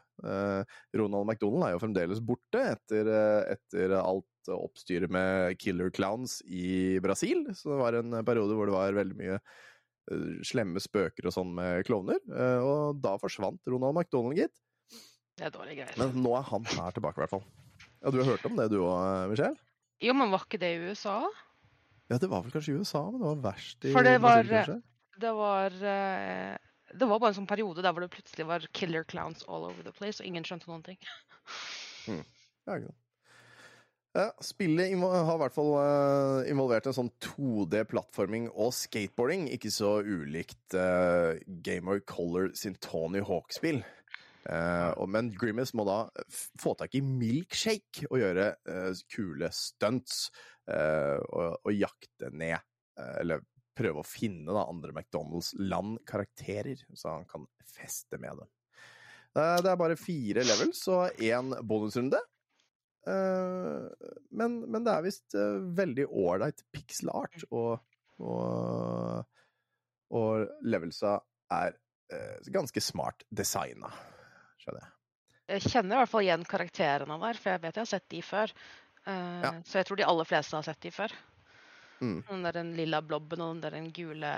Ronald 0.96 1.26
McDonald 1.31 1.64
er 1.64 1.70
jo 1.74 1.81
fremdeles 1.83 2.20
borte 2.26 2.61
etter, 2.74 3.05
eh, 3.07 3.42
etter 3.55 3.88
alt 4.00 4.26
oppstyret 4.50 5.11
med 5.12 5.59
killer 5.62 5.90
clowns 5.94 6.42
i 6.46 6.98
Brasil. 7.03 7.55
Så 7.55 7.70
det 7.70 7.79
var 7.81 7.92
en 8.00 8.24
periode 8.26 8.55
hvor 8.59 8.66
det 8.66 8.74
var 8.74 8.92
veldig 8.98 9.16
mye 9.20 9.37
eh, 9.38 10.42
slemme 10.46 10.81
spøker 10.83 11.26
og 11.31 11.35
sånn 11.37 11.55
med 11.57 11.85
klovner. 11.87 12.18
eh, 12.26 12.59
og 12.59 13.00
da 13.05 13.12
forsvant 13.22 13.62
Ronald 13.70 13.94
McDonald, 13.96 14.37
gitt. 14.42 14.57
Det 15.38 15.44
er 15.46 15.53
dårlige 15.55 15.76
greier. 15.85 15.96
Men 16.00 16.09
nå 16.26 16.31
er 16.37 16.44
han 16.50 16.62
her 16.74 16.90
tilbake, 16.96 17.16
i 17.16 17.22
hvert 17.24 17.35
fall. 17.38 17.46
Ja, 18.03 18.07
Du 18.11 18.16
har 18.18 18.31
hørt 18.35 18.48
om 18.50 18.57
det 18.59 18.68
du 18.74 18.79
òg, 18.83 19.31
Michelle? 19.31 19.59
Jo, 20.00 20.14
men 20.16 20.30
var 20.32 20.46
ikke 20.46 20.60
det 20.62 20.70
i 20.76 20.80
USA? 20.90 21.18
Ja, 22.10 22.18
det 22.18 22.30
var 22.30 22.42
vel 22.42 22.52
kanskje 22.54 22.72
i 22.74 22.80
USA, 22.80 23.02
men 23.10 23.20
det 23.20 23.28
var 23.28 23.42
verst 23.52 23.84
i 23.84 23.92
For 23.94 24.02
det 24.06 24.16
var- 24.22 24.42
Brasil. 24.44 24.82
Det 25.20 25.32
var 25.36 25.74
eh, 25.84 26.56
Det 26.96 27.06
var 27.06 27.18
bare 27.20 27.30
en 27.30 27.36
sånn 27.42 27.46
periode 27.50 27.82
der 27.84 27.92
hvor 27.92 28.00
det 28.02 28.10
plutselig 28.10 28.46
var 28.48 28.64
killer 28.72 29.04
clowns 29.04 29.44
all 29.46 29.68
over 29.68 29.82
the 29.84 29.92
place, 29.92 30.18
og 30.20 30.26
ingen 30.26 30.42
skjønte 30.44 30.66
noen 30.70 30.82
ting. 30.82 30.98
Ja, 32.66 32.76
ikke 32.76 32.90
sant. 32.90 32.96
Spillet 34.42 34.90
har 34.98 35.34
i 35.36 35.38
hvert 35.38 35.54
fall 35.54 35.70
eh, 35.78 36.48
involvert 36.50 36.88
en 36.90 36.96
sånn 36.96 37.10
2D-plattforming 37.22 38.48
og 38.50 38.72
skateboarding, 38.74 39.46
ikke 39.54 39.70
så 39.70 40.00
ulikt 40.02 40.74
uh, 40.74 41.38
of 41.38 42.00
Color 42.10 42.50
sin 42.58 42.74
Tony 42.82 43.20
Hawk-spill. 43.22 43.84
Og- 44.48 45.09
men 45.12 45.29
Grimace 45.37 45.76
må 45.76 45.85
da 45.85 45.98
få 46.61 46.72
tak 46.79 46.94
i 46.96 47.03
milkshake 47.05 48.07
og 48.09 48.18
gjøre 48.22 48.46
uh, 48.70 48.92
kule 49.12 49.50
stunts 49.53 50.31
uh, 50.70 51.18
og, 51.20 51.59
og 51.66 51.74
jakte 51.76 52.31
ned 52.33 52.57
Eller 53.20 53.44
prøve 53.76 54.00
å 54.03 54.07
finne 54.09 54.53
da, 54.53 54.64
andre 54.68 54.92
McDonald's-land-karakterer, 54.92 56.83
så 56.96 57.14
han 57.14 57.26
kan 57.29 57.46
feste 57.64 58.18
med 58.20 58.40
dem. 58.42 58.48
Det 59.33 59.70
er 59.70 59.79
bare 59.79 59.96
fire 59.96 60.42
levels 60.44 60.83
og 60.92 61.22
én 61.22 61.55
bonusrunde. 61.64 62.18
Men, 63.07 64.59
men 64.66 64.85
det 64.85 64.92
er 64.92 65.07
visst 65.07 65.37
veldig 65.79 66.05
ålreit 66.12 66.61
pixel 66.74 67.09
art, 67.14 67.40
og, 67.48 67.81
og, 68.20 69.24
og 70.18 70.44
levelsa 70.66 71.14
er 71.57 71.79
ganske 72.53 72.83
smart 72.85 73.24
designa, 73.31 73.88
skjønner 74.62 74.84
jeg. 74.84 74.92
Jeg 75.50 75.64
kjenner 75.72 75.96
i 75.96 75.98
hvert 76.00 76.10
fall 76.12 76.22
igjen 76.26 76.44
karakterene 76.46 77.16
der, 77.24 77.38
for 77.42 77.50
jeg 77.50 77.62
vet 77.64 77.74
jeg 77.80 77.82
har 77.82 77.90
sett 77.90 78.08
de 78.12 78.20
før. 78.22 78.52
Uh, 79.06 79.40
Ja. 79.42 79.50
Så 79.66 79.80
jeg 79.80 79.86
tror 79.88 79.96
de 79.98 80.04
aller 80.06 80.28
fleste 80.28 80.56
har 80.56 80.62
sett 80.66 80.80
de 80.84 80.90
før. 80.94 81.14
Mm. 82.00 82.20
Den 82.28 82.42
der 82.46 82.52
den 82.56 82.70
lilla 82.78 83.00
blobben 83.04 83.40
og 83.44 83.54
den 83.54 83.60
der 83.64 83.74
den 83.76 83.90
gule 83.92 84.30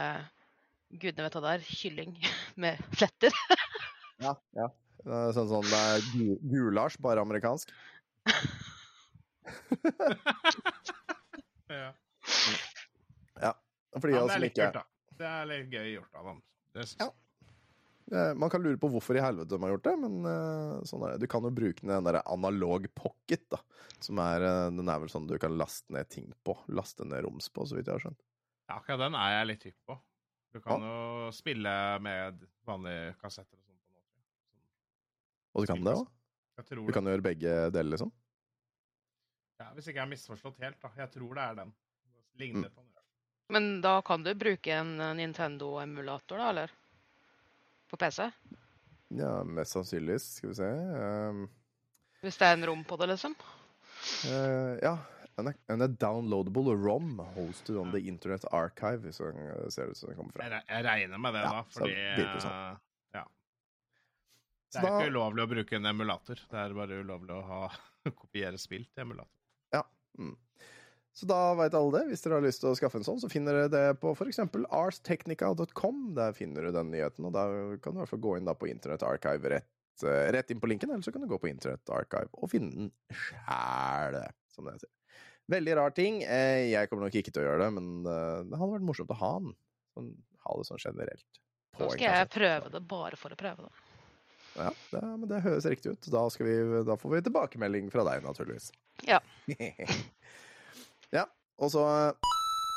Gudene 0.93 1.25
vet 1.25 1.35
hva 1.37 1.43
det 1.45 1.53
er. 1.57 1.67
Kylling 1.69 2.17
med 2.63 2.81
fletter. 2.97 3.33
Ja, 4.23 4.35
ja. 4.59 4.67
Det 5.03 5.13
er 5.19 5.33
Sånn, 5.35 5.49
sånn 5.51 5.67
det 5.67 5.79
er 5.79 6.05
gu- 6.15 6.39
Gulars, 6.53 6.97
bare 7.03 7.23
amerikansk. 7.25 7.73
Ja. 11.69 11.93
For 14.01 14.09
de 14.09 14.17
av 14.19 14.25
oss 14.29 14.33
som 14.37 14.45
ikke. 14.47 14.69
Det 15.19 15.27
er 15.29 15.49
litt 15.51 15.73
gøy 15.75 15.89
gjort 15.97 16.15
av 16.17 16.29
dem. 16.31 16.39
Det 16.73 16.87
synes 16.87 16.97
Ja. 17.01 17.09
jeg. 17.09 17.13
Eh, 17.13 17.22
Man 18.11 18.51
kan 18.51 18.63
lure 18.63 18.77
på 18.77 18.89
hvorfor 18.91 19.17
i 19.17 19.23
helvete 19.23 19.49
de 19.55 19.63
har 19.63 19.71
gjort 19.73 19.85
det, 19.87 19.93
men 20.03 20.25
eh, 20.27 20.83
sånn 20.89 21.05
er 21.07 21.13
det. 21.15 21.21
Du 21.23 21.27
kan 21.31 21.45
jo 21.47 21.51
bruke 21.55 21.87
den 21.87 22.05
der 22.05 22.19
analog 22.27 22.89
pocket, 22.99 23.45
da. 23.53 23.61
Som 24.03 24.19
er, 24.19 24.43
eh, 24.43 24.71
den 24.75 24.89
er 24.91 24.99
vel 25.01 25.09
sånn 25.13 25.29
du 25.31 25.37
kan 25.41 25.55
laste 25.57 25.93
ned 25.95 26.09
ting 26.13 26.33
på. 26.45 26.57
Laste 26.69 27.07
ned 27.09 27.23
roms 27.25 27.49
på, 27.49 27.65
så 27.69 27.79
vidt 27.79 27.87
jeg 27.89 27.95
har 27.97 28.05
skjønt. 28.09 28.21
Ja, 28.69 28.79
akkurat 28.81 28.99
den 29.07 29.15
er 29.15 29.37
jeg 29.39 29.47
litt 29.53 29.69
hypp 29.71 29.79
på. 29.89 29.99
Du 30.53 30.61
kan 30.61 30.83
jo 30.85 31.31
spille 31.33 31.73
med 32.05 32.43
vanlige 32.69 33.15
kassetter 33.23 33.57
og 33.57 33.65
sånt. 33.65 33.81
på 33.87 33.95
en 33.95 33.97
måte. 33.97 34.19
Sånn. 34.19 34.65
Og 35.55 35.63
du 35.65 35.73
kan 35.73 35.85
det 35.87 35.95
òg? 35.97 36.07
Du 36.69 36.87
det. 36.87 36.95
kan 36.95 37.09
gjøre 37.09 37.25
begge 37.25 37.55
deler, 37.73 37.91
liksom? 37.95 38.13
Ja, 39.63 39.71
hvis 39.73 39.87
ikke 39.89 39.97
jeg 40.03 40.05
har 40.05 40.11
misforstått 40.13 40.59
helt, 40.61 40.81
da. 40.83 40.91
Jeg 40.99 41.11
tror 41.15 41.35
det 41.39 41.43
er 41.49 41.55
den. 41.63 41.73
Det 42.13 42.41
ligner 42.45 42.69
Mm. 42.69 42.75
på 42.75 42.83
den. 42.83 42.89
Men 43.53 43.81
da 43.85 44.01
kan 44.03 44.23
du 44.23 44.35
bruke 44.35 44.69
en 44.73 45.01
eh, 45.01 45.15
Nintendo-emulator, 45.15 46.39
da, 46.39 46.49
eller? 46.51 46.71
På 47.93 47.99
PC? 48.01 48.25
Ja, 49.13 49.33
mest 49.45 49.75
sannsynligvis. 49.77 50.31
Skal 50.39 50.53
vi 50.53 50.55
se. 50.57 50.69
Um, 50.73 51.43
Hvis 52.25 52.39
det 52.41 52.47
er 52.49 52.57
en 52.57 52.65
rom 52.71 52.85
på 52.89 52.97
det, 53.01 53.11
liksom? 53.13 53.35
Uh, 54.27 54.79
ja. 54.83 54.95
En 55.41 55.49
er, 55.49 55.57
er 55.73 55.93
downloadable 56.01 56.75
ROM 56.77 57.19
hosted 57.37 57.77
on 57.81 57.93
the 57.95 58.01
Internet 58.09 58.45
Archive, 58.53 59.01
hvis 59.07 59.21
den 59.23 59.71
ser 59.73 59.89
ut 59.93 59.97
som 59.97 60.11
den 60.11 60.19
kommer 60.19 60.33
fra. 60.37 60.61
jeg 60.69 60.85
regner 60.85 61.21
med 61.21 61.33
det, 61.37 61.45
Ja, 61.47 61.53
da, 61.55 61.63
fordi 61.73 61.95
det 62.19 62.27
sånn. 62.45 62.53
eh, 62.53 62.77
Ja. 63.17 63.23
Det 64.73 64.81
er 64.81 64.87
da- 64.89 64.99
ikke 65.01 65.13
ulovlig 65.15 65.45
å 65.47 65.51
bruke 65.55 65.77
en 65.77 65.87
emulator. 65.89 66.43
Det 66.51 66.59
er 66.65 66.75
bare 66.77 67.01
ulovlig 67.05 67.33
å 67.37 67.43
ha 67.49 67.61
kopiere 68.23 68.59
spill 68.61 68.85
til 68.93 69.05
emulator. 69.07 69.33
Ja. 69.73 69.83
Mm. 70.21 70.37
Så 71.13 71.27
da 71.29 71.39
veit 71.59 71.75
alle 71.77 71.93
det. 71.99 72.07
Hvis 72.09 72.23
dere 72.25 72.39
har 72.39 72.45
lyst 72.47 72.63
til 72.63 72.71
å 72.71 72.77
skaffe 72.79 72.97
en 72.97 73.05
sånn, 73.05 73.19
så 73.21 73.29
finner 73.29 73.53
dere 73.59 73.69
det 73.73 74.01
på 74.01 74.15
f.eks. 74.17 74.39
arstechnica.com. 74.73 75.99
Der 76.17 76.33
finner 76.37 76.65
du 76.65 76.73
den 76.73 76.91
nyheten, 76.95 77.27
og 77.29 77.35
da 77.37 77.45
kan 77.85 77.93
du 77.93 77.99
i 77.99 78.03
hvert 78.03 78.13
fall 78.15 78.23
gå 78.25 78.37
inn 78.39 78.49
da 78.49 78.55
på 78.57 78.71
Internett 78.71 79.05
Archive 79.05 79.53
rett, 79.53 79.69
eh, 80.07 80.31
rett 80.33 80.51
inn 80.55 80.63
på 80.63 80.71
linken, 80.73 80.91
eller 80.91 81.05
så 81.05 81.13
kan 81.13 81.21
du 81.25 81.29
gå 81.29 81.39
på 81.43 81.51
Internett 81.53 81.93
Archive 81.93 82.31
og 82.33 82.49
finne 82.53 82.73
den 82.73 82.91
sjæl, 83.13 84.19
som 84.55 84.65
det 84.69 84.79
heter. 84.79 84.93
Veldig 85.53 85.77
rar 85.77 85.91
ting. 85.97 86.23
Eh, 86.25 86.71
Jeg 86.73 86.89
kommer 86.89 87.05
nok 87.09 87.21
ikke 87.21 87.33
til 87.35 87.43
å 87.45 87.49
gjøre 87.51 87.67
det, 87.67 87.71
men 87.77 87.93
eh, 88.09 88.41
det 88.49 88.59
hadde 88.61 88.73
vært 88.79 88.89
morsomt 88.89 89.13
å 89.13 89.21
ha 89.21 89.33
den. 89.45 89.55
Sånn, 89.93 90.11
ha 90.47 90.57
det 90.57 90.69
sånn 90.71 90.81
generelt. 90.81 91.41
på 91.77 91.85
Nå 91.85 91.93
skal 91.93 92.09
jeg 92.09 92.31
prøve 92.33 92.73
det 92.73 92.83
bare 92.89 93.19
for 93.21 93.35
å 93.35 93.37
prøve 93.37 93.67
det. 93.69 93.73
Ja, 94.53 94.69
det, 94.93 95.01
men 95.03 95.29
det 95.31 95.41
høres 95.45 95.65
riktig 95.69 95.95
ut. 95.95 96.09
Da, 96.13 96.25
vi, 96.41 96.57
da 96.89 96.97
får 97.01 97.15
vi 97.15 97.23
tilbakemelding 97.29 97.93
fra 97.93 98.05
deg, 98.09 98.25
naturligvis. 98.25 98.71
Ja. 99.09 99.21
ja, 101.13 101.27
og 101.61 101.73
så 101.75 101.87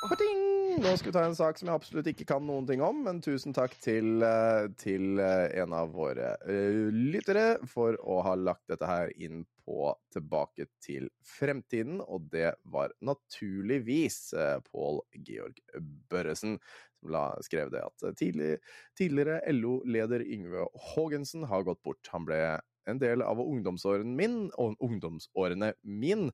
Pating! 0.05 0.43
Nå 0.75 0.91
skal 0.99 1.09
vi 1.09 1.13
ta 1.15 1.21
en 1.23 1.37
sak 1.37 1.57
som 1.57 1.69
jeg 1.69 1.79
absolutt 1.79 2.07
ikke 2.11 2.25
kan 2.27 2.43
noen 2.45 2.65
ting 2.67 2.81
om, 2.83 2.97
men 3.05 3.21
tusen 3.23 3.55
takk 3.55 3.73
til, 3.81 4.19
eh, 4.27 4.65
til 4.77 5.21
eh, 5.23 5.47
en 5.61 5.73
av 5.73 5.93
våre 5.95 6.33
eh, 6.51 6.91
lyttere 6.91 7.45
for 7.71 7.95
å 8.03 8.19
ha 8.25 8.33
lagt 8.35 8.67
dette 8.69 8.89
her 8.89 9.13
inn 9.15 9.45
på 9.65 9.93
Tilbake 10.13 10.67
til 10.83 11.07
fremtiden, 11.25 12.01
og 12.03 12.27
det 12.33 12.51
var 12.69 12.93
naturligvis 13.07 14.19
eh, 14.37 14.59
Pål 14.67 14.99
Georg 15.15 15.63
Børresen 16.11 16.59
som 17.05 17.13
la, 17.15 17.25
skrev 17.45 17.71
det 17.73 17.83
at 17.85 18.05
tidlig, 18.19 18.57
tidligere 18.97 19.41
LO-leder 19.55 20.25
Yngve 20.25 20.67
Haagensen 20.91 21.47
har 21.49 21.65
gått 21.67 21.83
bort. 21.85 22.03
Han 22.11 22.27
ble 22.27 22.41
en 22.89 23.01
del 23.01 23.23
av 23.25 23.41
ungdomsårene 23.41 24.13
min, 24.17 24.37
og 24.61 24.75
ungdomsårene 24.83 25.73
min 25.81 26.29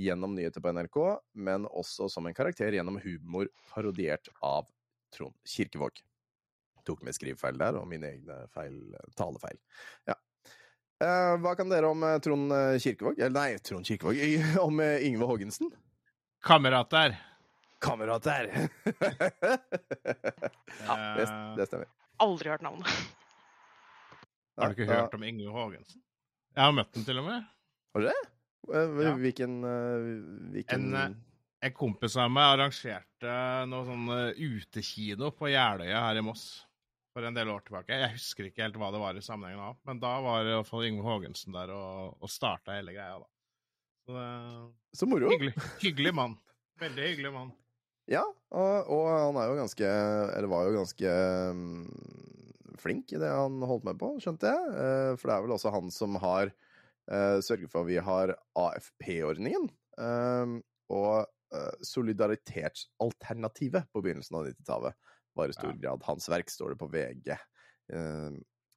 gjennom 0.00 0.34
nyheter 0.36 0.62
på 0.64 0.72
NRK, 0.74 0.98
men 1.46 1.66
også 1.68 2.08
som 2.12 2.26
en 2.26 2.36
karakter 2.36 2.74
gjennom 2.76 2.98
humor 3.02 3.50
parodiert 3.72 4.30
av 4.40 4.68
Trond 5.14 5.36
Kirkevåg. 5.48 6.00
Tok 6.86 7.02
med 7.04 7.16
skrivefeil 7.16 7.58
der, 7.60 7.76
og 7.76 7.88
mine 7.90 8.08
egne 8.14 8.40
feil, 8.54 8.78
talefeil. 9.18 9.58
Ja. 10.08 10.16
Eh, 11.00 11.34
hva 11.40 11.54
kan 11.56 11.70
dere 11.72 11.90
om 11.92 12.02
eh, 12.04 12.18
Trond 12.24 12.52
eh, 12.52 12.78
Kirkevåg? 12.80 13.20
Eller 13.20 13.36
nei, 13.36 13.58
Trond 13.64 13.86
Kirkevåg. 13.88 14.20
Om 14.66 14.80
eh, 14.84 15.06
Yngve 15.08 15.28
Haagensen? 15.28 15.70
Kamerater. 16.44 17.16
Kamerater! 17.80 18.50
ja, 20.86 20.96
det, 21.16 21.26
det 21.56 21.66
stemmer. 21.68 21.88
Aldri 22.20 22.52
hørt 22.52 22.64
navnet. 22.64 22.88
Har 24.60 24.72
du 24.72 24.76
ikke 24.76 24.92
hørt 24.92 25.14
om 25.16 25.24
Yngve 25.24 25.52
Haagensen? 25.54 26.02
Jeg 26.52 26.64
har 26.66 26.74
møtt 26.76 26.92
den 26.92 27.06
til 27.06 27.20
og 27.22 27.24
med. 27.30 27.48
Har 27.94 28.04
du 28.04 28.10
det? 28.10 28.18
Eh, 28.68 29.02
Ja. 29.04 29.14
Hvilken, 29.16 29.64
eh, 29.64 30.52
hvilken 30.52 30.94
En, 30.94 30.94
eh, 30.94 31.16
En 31.62 31.72
kompis 31.76 32.16
av 32.16 32.30
meg 32.32 32.56
arrangerte 32.58 33.32
noe 33.68 33.84
sånn 33.84 34.06
utekino 34.32 35.30
på 35.36 35.50
Jeløya 35.52 36.00
her 36.06 36.16
i 36.16 36.22
Moss 36.24 36.64
for 37.12 37.22
en 37.26 37.34
del 37.34 37.48
år 37.52 37.60
tilbake. 37.66 37.88
Jeg 38.00 38.14
husker 38.14 38.46
ikke 38.48 38.62
helt 38.64 38.76
hva 38.80 38.88
det 38.94 39.00
var 39.02 39.12
i 39.18 39.20
sammenhengen 39.20 39.60
av, 39.60 39.76
men 39.84 39.98
da 40.00 40.20
var 40.24 40.40
i 40.46 40.54
hvert 40.54 40.66
fall 40.70 40.86
Yngve 40.88 41.04
Haagensen 41.04 41.52
der 41.52 41.68
og, 41.74 42.16
og 42.22 42.28
starta 42.32 42.72
hele 42.78 42.94
greia, 42.96 43.18
da. 43.20 43.26
Så 44.06 44.14
det, 44.16 44.72
Så 44.96 45.06
moro. 45.10 45.28
hyggelig. 45.28 45.52
Hyggelig 45.82 46.14
mann. 46.14 46.38
Veldig 46.80 47.04
hyggelig 47.10 47.32
mann. 47.34 47.52
Ja, 48.08 48.24
og, 48.24 48.88
og 48.88 49.04
han 49.12 49.36
er 49.36 49.50
jo 49.52 49.58
ganske 49.60 49.86
Eller 50.34 50.48
var 50.48 50.64
jo 50.66 50.78
ganske 50.80 51.12
um, 51.52 51.84
flink 52.80 53.12
i 53.12 53.20
det 53.20 53.28
han 53.28 53.60
holdt 53.68 53.84
med 53.84 53.98
på, 54.00 54.14
skjønte 54.18 54.48
jeg. 54.48 54.72
Uh, 54.72 55.12
For 55.20 55.28
det 55.28 55.36
er 55.36 55.44
vel 55.44 55.52
også 55.58 55.74
han 55.76 55.90
som 55.92 56.16
har 56.24 56.50
eh, 57.10 57.38
sørget 57.44 57.70
for 57.72 57.80
at 57.84 57.88
vi 57.90 57.98
har 58.02 58.34
AFP-ordningen. 58.58 59.68
eh, 59.98 60.46
Og 60.90 61.26
eh, 61.54 61.74
Solidaritetsalternativet 61.86 63.86
på 63.92 64.02
begynnelsen 64.02 64.36
av 64.38 64.46
90-tallet 64.50 64.94
var 65.38 65.48
i 65.48 65.52
stor 65.54 65.72
grad 65.78 66.02
hans 66.08 66.26
verk, 66.28 66.50
står 66.50 66.68
det 66.74 66.78
på 66.80 66.88
VG. 66.90 67.28
Eh, 67.92 68.30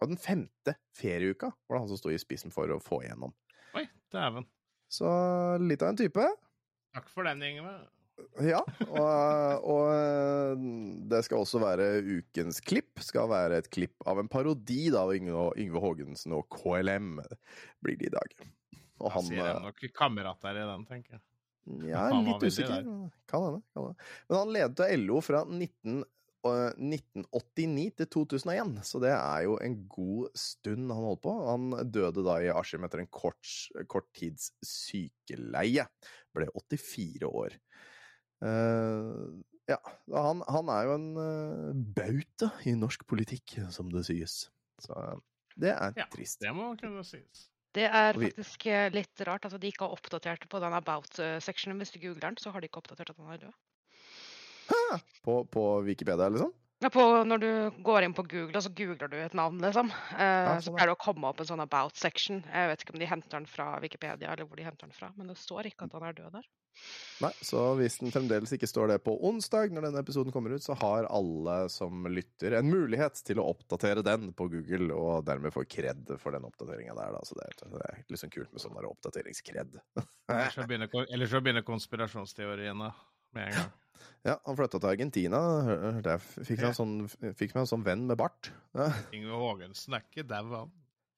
Og 0.03 0.09
den 0.09 0.17
femte 0.19 0.73
ferieuka 0.97 1.47
var 1.67 1.75
det 1.77 1.81
han 1.85 1.89
som 1.93 1.97
sto 2.01 2.09
i 2.11 2.17
spissen 2.19 2.51
for 2.51 2.67
å 2.73 2.79
få 2.83 3.01
igjennom. 3.05 3.31
Oi, 3.77 3.85
dæven. 4.11 4.45
Så 4.91 5.07
litt 5.63 5.81
av 5.81 5.89
en 5.93 5.97
type. 6.01 6.25
Takk 6.93 7.07
for 7.09 7.23
den, 7.25 7.41
Yngve. 7.41 7.71
Ja, 8.43 8.59
og, 8.87 9.65
og 9.73 10.63
det 11.09 11.21
skal 11.25 11.43
også 11.43 11.61
være 11.61 11.87
ukens 12.01 12.59
klipp. 12.65 13.01
Skal 13.01 13.29
være 13.31 13.61
et 13.61 13.69
klipp 13.73 14.05
av 14.09 14.21
en 14.21 14.29
parodi 14.31 14.87
da, 14.93 15.03
av 15.05 15.13
Yngve, 15.15 15.49
Yngve 15.61 15.81
Haagensen 15.83 16.35
og 16.37 16.47
KLM 16.53 17.17
blir 17.83 17.99
det 17.99 18.09
i 18.09 18.13
dag. 18.13 18.35
Og 19.03 19.13
Han 19.17 19.27
sier 19.27 19.43
jeg 19.43 19.61
nok 19.65 19.85
kamerater 19.97 20.59
i 20.61 20.65
den, 20.69 20.87
tenker 20.89 21.17
jeg. 21.17 21.23
Ja, 21.87 22.09
litt 22.11 22.43
usikker. 22.43 22.83
Kan 23.29 23.45
hende. 23.45 23.61
Men 24.27 24.37
han 24.37 24.51
ledet 24.55 24.89
LO 24.99 25.21
fra 25.23 25.43
19, 25.47 26.03
øh, 26.47 26.71
1989 26.75 27.85
til 28.01 28.09
2001, 28.17 28.73
så 28.87 28.99
det 29.03 29.13
er 29.15 29.45
jo 29.47 29.55
en 29.63 29.77
god 29.91 30.33
stund 30.37 30.91
han 30.91 31.07
holdt 31.07 31.23
på. 31.23 31.35
Han 31.47 31.69
døde 31.91 32.25
da 32.25 32.39
i 32.43 32.51
Askim 32.51 32.83
etter 32.87 33.03
en 33.03 33.11
kort, 33.11 33.47
kort 33.91 34.09
tids 34.17 34.51
sykeleie. 34.59 35.87
Ble 36.35 36.49
84 36.51 37.29
år. 37.29 37.55
Eh, 38.43 39.41
ja, 39.71 39.77
han, 40.11 40.41
han 40.51 40.69
er 40.73 40.87
jo 40.89 40.95
en 40.97 41.07
eh, 41.23 41.69
bauta 41.95 42.49
i 42.67 42.73
norsk 42.75 43.05
politikk, 43.07 43.57
som 43.71 43.89
det 43.93 44.03
sies. 44.09 44.49
Så 44.83 44.97
det 45.55 45.71
er 45.75 45.93
Ja, 46.01 46.07
trist. 46.11 46.41
Det 46.43 46.51
må 46.55 46.73
kunne 46.79 47.03
sies. 47.07 47.47
Det 47.73 47.87
er 47.89 48.13
vi- 48.13 48.27
faktisk 48.29 48.67
eh, 48.69 48.89
litt 48.93 49.21
rart 49.25 49.47
at 49.47 49.55
de 49.61 49.69
ikke 49.71 49.87
har 49.87 49.95
oppdatert 49.95 50.43
på 50.51 50.59
den 50.61 50.75
about-seksjonen. 50.77 51.79
Hvis 51.81 51.93
du 51.95 52.01
googler 52.03 52.27
den, 52.27 52.37
så 52.37 52.51
har 52.53 52.61
de 52.61 52.67
ikke 52.69 52.83
oppdatert 52.83 53.09
at 53.15 53.17
han 53.21 53.31
er 53.33 53.45
død. 53.47 53.55
På, 55.23 55.39
på 55.49 55.61
Wikipedia, 55.87 56.27
liksom? 56.29 56.51
Ja, 56.83 56.89
på, 56.91 57.03
når 57.23 57.39
du 57.39 57.83
går 57.83 58.03
inn 58.03 58.13
på 58.15 58.25
Google, 58.27 58.57
og 58.59 58.63
så 58.65 58.71
googler 58.75 59.07
du 59.07 59.15
et 59.15 59.35
navn, 59.37 59.61
liksom, 59.63 59.87
eh, 60.17 60.49
så 60.57 60.65
sånn, 60.65 60.73
ja. 60.73 60.75
pleier 60.75 60.89
det 60.91 60.95
å 60.97 60.99
komme 60.99 61.29
opp 61.29 61.39
en 61.39 61.47
sånn 61.47 61.63
about-section. 61.63 62.41
Jeg 62.43 62.71
vet 62.71 62.83
ikke 62.83 62.95
om 62.97 62.99
de 62.99 63.07
henter 63.07 63.37
den 63.37 63.47
fra 63.47 63.67
Wikipedia, 63.79 64.33
eller 64.33 64.49
hvor 64.49 64.59
de 64.59 64.65
henter 64.67 64.89
den 64.89 64.97
fra, 64.97 65.13
men 65.15 65.31
det 65.31 65.37
står 65.39 65.69
ikke 65.69 65.87
at 65.87 65.95
han 65.95 66.09
er 66.09 66.17
død 66.17 66.35
der. 66.35 66.49
Nei, 67.23 67.29
så 67.45 67.61
hvis 67.79 67.99
den 68.01 68.11
fremdeles 68.11 68.51
ikke 68.57 68.67
står 68.67 68.91
det 68.91 68.97
på 69.05 69.13
onsdag, 69.29 69.71
når 69.71 69.87
denne 69.87 70.03
episoden 70.03 70.35
kommer 70.35 70.57
ut, 70.57 70.65
så 70.65 70.75
har 70.81 71.07
alle 71.07 71.55
som 71.71 72.03
lytter 72.11 72.57
en 72.57 72.67
mulighet 72.67 73.23
til 73.23 73.39
å 73.39 73.47
oppdatere 73.53 74.03
den 74.03 74.33
på 74.35 74.49
Google, 74.51 74.91
og 74.91 75.23
dermed 75.29 75.55
få 75.55 75.63
kred 75.69 76.11
for 76.19 76.35
den 76.35 76.49
oppdateringa 76.49 76.97
der, 76.99 77.15
da. 77.15 77.23
Så 77.23 77.39
det 77.39 77.47
er, 77.47 77.57
det 77.77 77.87
er 77.93 78.03
litt 78.11 78.25
sånn 78.25 78.35
kult 78.35 78.51
med 78.51 78.65
sånn 78.65 78.91
oppdateringskred. 78.91 79.79
Ellers 80.33 80.59
så 80.59 80.67
begynner, 80.67 80.91
ellers 81.07 81.31
så 81.31 81.43
begynner 81.45 81.63
konspirasjonsteoriene 81.67 82.91
med 83.37 83.49
en 83.49 83.57
gang. 83.57 83.71
Ja, 84.23 84.37
han 84.47 84.55
flytta 84.55 84.79
til 84.79 84.87
Argentina. 84.93 85.39
Der 86.05 86.21
fikk 86.23 86.61
han 86.63 86.75
sånn, 86.77 86.93
fikk 87.11 87.51
meg 87.55 87.65
en 87.65 87.71
sånn 87.73 87.83
venn 87.83 88.05
med 88.07 88.19
bart. 88.21 88.53
Ja. 88.77 88.87
Yngve 89.15 89.39
Haagensen 89.41 89.97
er 89.97 90.05
ikke 90.05 90.23
dau, 90.27 90.45
han. 90.53 90.71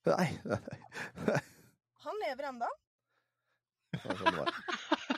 Nei, 0.10 0.32
nei. 0.49 1.38
Han 2.06 2.19
lever 2.23 2.49
enda. 2.49 2.71
Det 3.95 4.01
var 4.06 4.17
sånn 4.19 4.34
det 4.34 4.41
var. 4.41 4.58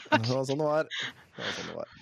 Det 0.07 0.19
var 0.27 0.45
sånn 0.49 0.62
det 0.62 0.67
var. 0.67 0.91
Det 0.91 1.39
var, 1.41 1.55
sånn 1.55 1.71
det 1.71 1.77
var. 1.79 1.95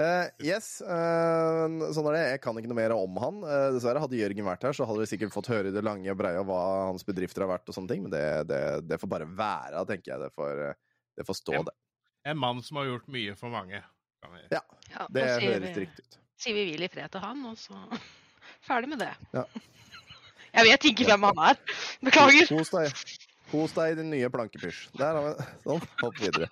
Eh, 0.00 0.30
yes, 0.48 0.68
uh, 0.86 1.66
sånn 1.92 2.06
er 2.08 2.14
det. 2.16 2.22
Jeg 2.36 2.40
kan 2.46 2.56
ikke 2.56 2.70
noe 2.70 2.78
mer 2.78 2.94
om 2.96 3.18
han. 3.20 3.42
Uh, 3.44 3.66
dessverre, 3.74 4.00
hadde 4.00 4.16
Jørgen 4.16 4.46
vært 4.48 4.64
her, 4.64 4.76
så 4.76 4.86
hadde 4.88 5.02
vi 5.02 5.10
sikkert 5.10 5.34
fått 5.34 5.50
høre 5.52 5.68
i 5.70 5.74
det 5.74 5.82
lange 5.84 6.08
og 6.14 6.18
breie 6.22 6.40
hva 6.46 6.60
hans 6.88 7.04
bedrifter 7.06 7.44
har 7.44 7.52
vært 7.52 7.68
og 7.68 7.76
sånne 7.76 7.90
ting, 7.92 8.06
men 8.06 8.14
det, 8.14 8.24
det, 8.48 8.62
det 8.88 8.98
får 9.02 9.10
bare 9.12 9.28
være, 9.28 9.82
tenker 9.90 10.14
jeg. 10.14 10.22
Det 10.24 10.30
får, 10.38 10.62
det 11.20 11.26
får 11.28 11.40
stå, 11.42 11.58
Ja. 11.58 11.66
det. 11.68 11.76
En 12.24 12.38
mann 12.38 12.62
som 12.62 12.76
har 12.76 12.84
gjort 12.90 13.08
mye 13.08 13.34
for 13.36 13.48
mange. 13.50 13.82
kan 14.22 14.32
vi- 14.34 14.48
Ja. 14.50 14.60
Det 15.08 15.20
ja, 15.20 15.38
høres 15.40 15.76
vi, 15.76 15.80
riktig 15.86 16.04
ut. 16.04 16.18
sier 16.36 16.54
vi 16.54 16.64
hvil 16.70 16.82
i 16.84 16.88
fred 16.88 17.10
til 17.10 17.20
han, 17.20 17.44
og 17.46 17.56
så 17.56 17.72
ferdig 18.68 18.88
med 18.88 18.98
det. 18.98 19.14
Ja. 19.32 19.44
Jeg 20.54 20.64
vet 20.66 20.84
ikke 20.84 21.04
hvem 21.06 21.22
han 21.22 21.38
er. 21.38 21.56
Beklager. 22.04 22.46
Kos 22.50 22.70
deg. 22.70 22.92
Kos 23.50 23.72
deg 23.72 23.92
i 23.92 23.94
din 24.02 24.10
nye 24.10 24.28
plankepysj. 24.30 24.88
Der 24.98 25.14
har 25.14 25.22
vi 25.38 25.46
Sånn. 25.64 25.88
Hopp 26.02 26.18
videre. 26.20 26.48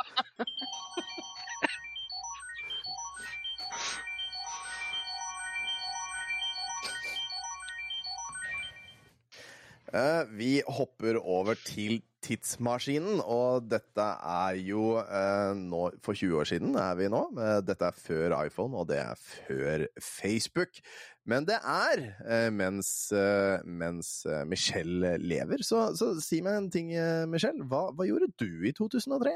Eh, 9.92 10.24
Vi 10.36 10.62
hopper 10.68 11.16
over 11.22 11.54
til 11.64 12.00
tidsmaskinen, 12.24 13.20
og 13.22 13.68
dette 13.70 14.04
er 14.26 14.56
jo 14.66 14.96
eh, 15.02 15.52
nå 15.58 15.82
For 16.04 16.18
20 16.18 16.40
år 16.40 16.48
siden 16.50 16.74
er 16.80 16.96
vi 16.98 17.06
nå. 17.12 17.20
Dette 17.66 17.86
er 17.92 17.98
før 17.98 18.34
iPhone, 18.46 18.74
og 18.80 18.88
det 18.90 18.98
er 19.04 19.20
før 19.20 19.84
Facebook. 20.02 20.80
Men 21.28 21.44
det 21.48 21.58
er 21.60 22.02
eh, 22.24 22.48
mens, 22.54 22.90
eh, 23.12 23.60
mens 23.68 24.10
eh, 24.26 24.42
Michelle 24.48 25.14
lever. 25.20 25.60
Så, 25.66 25.82
så 25.98 26.14
si 26.24 26.40
meg 26.44 26.56
en 26.62 26.70
ting, 26.72 26.94
eh, 26.96 27.26
Michelle. 27.28 27.66
Hva, 27.68 27.88
hva 27.92 28.06
gjorde 28.08 28.30
du 28.40 28.48
i 28.66 28.72
2003? 28.72 29.34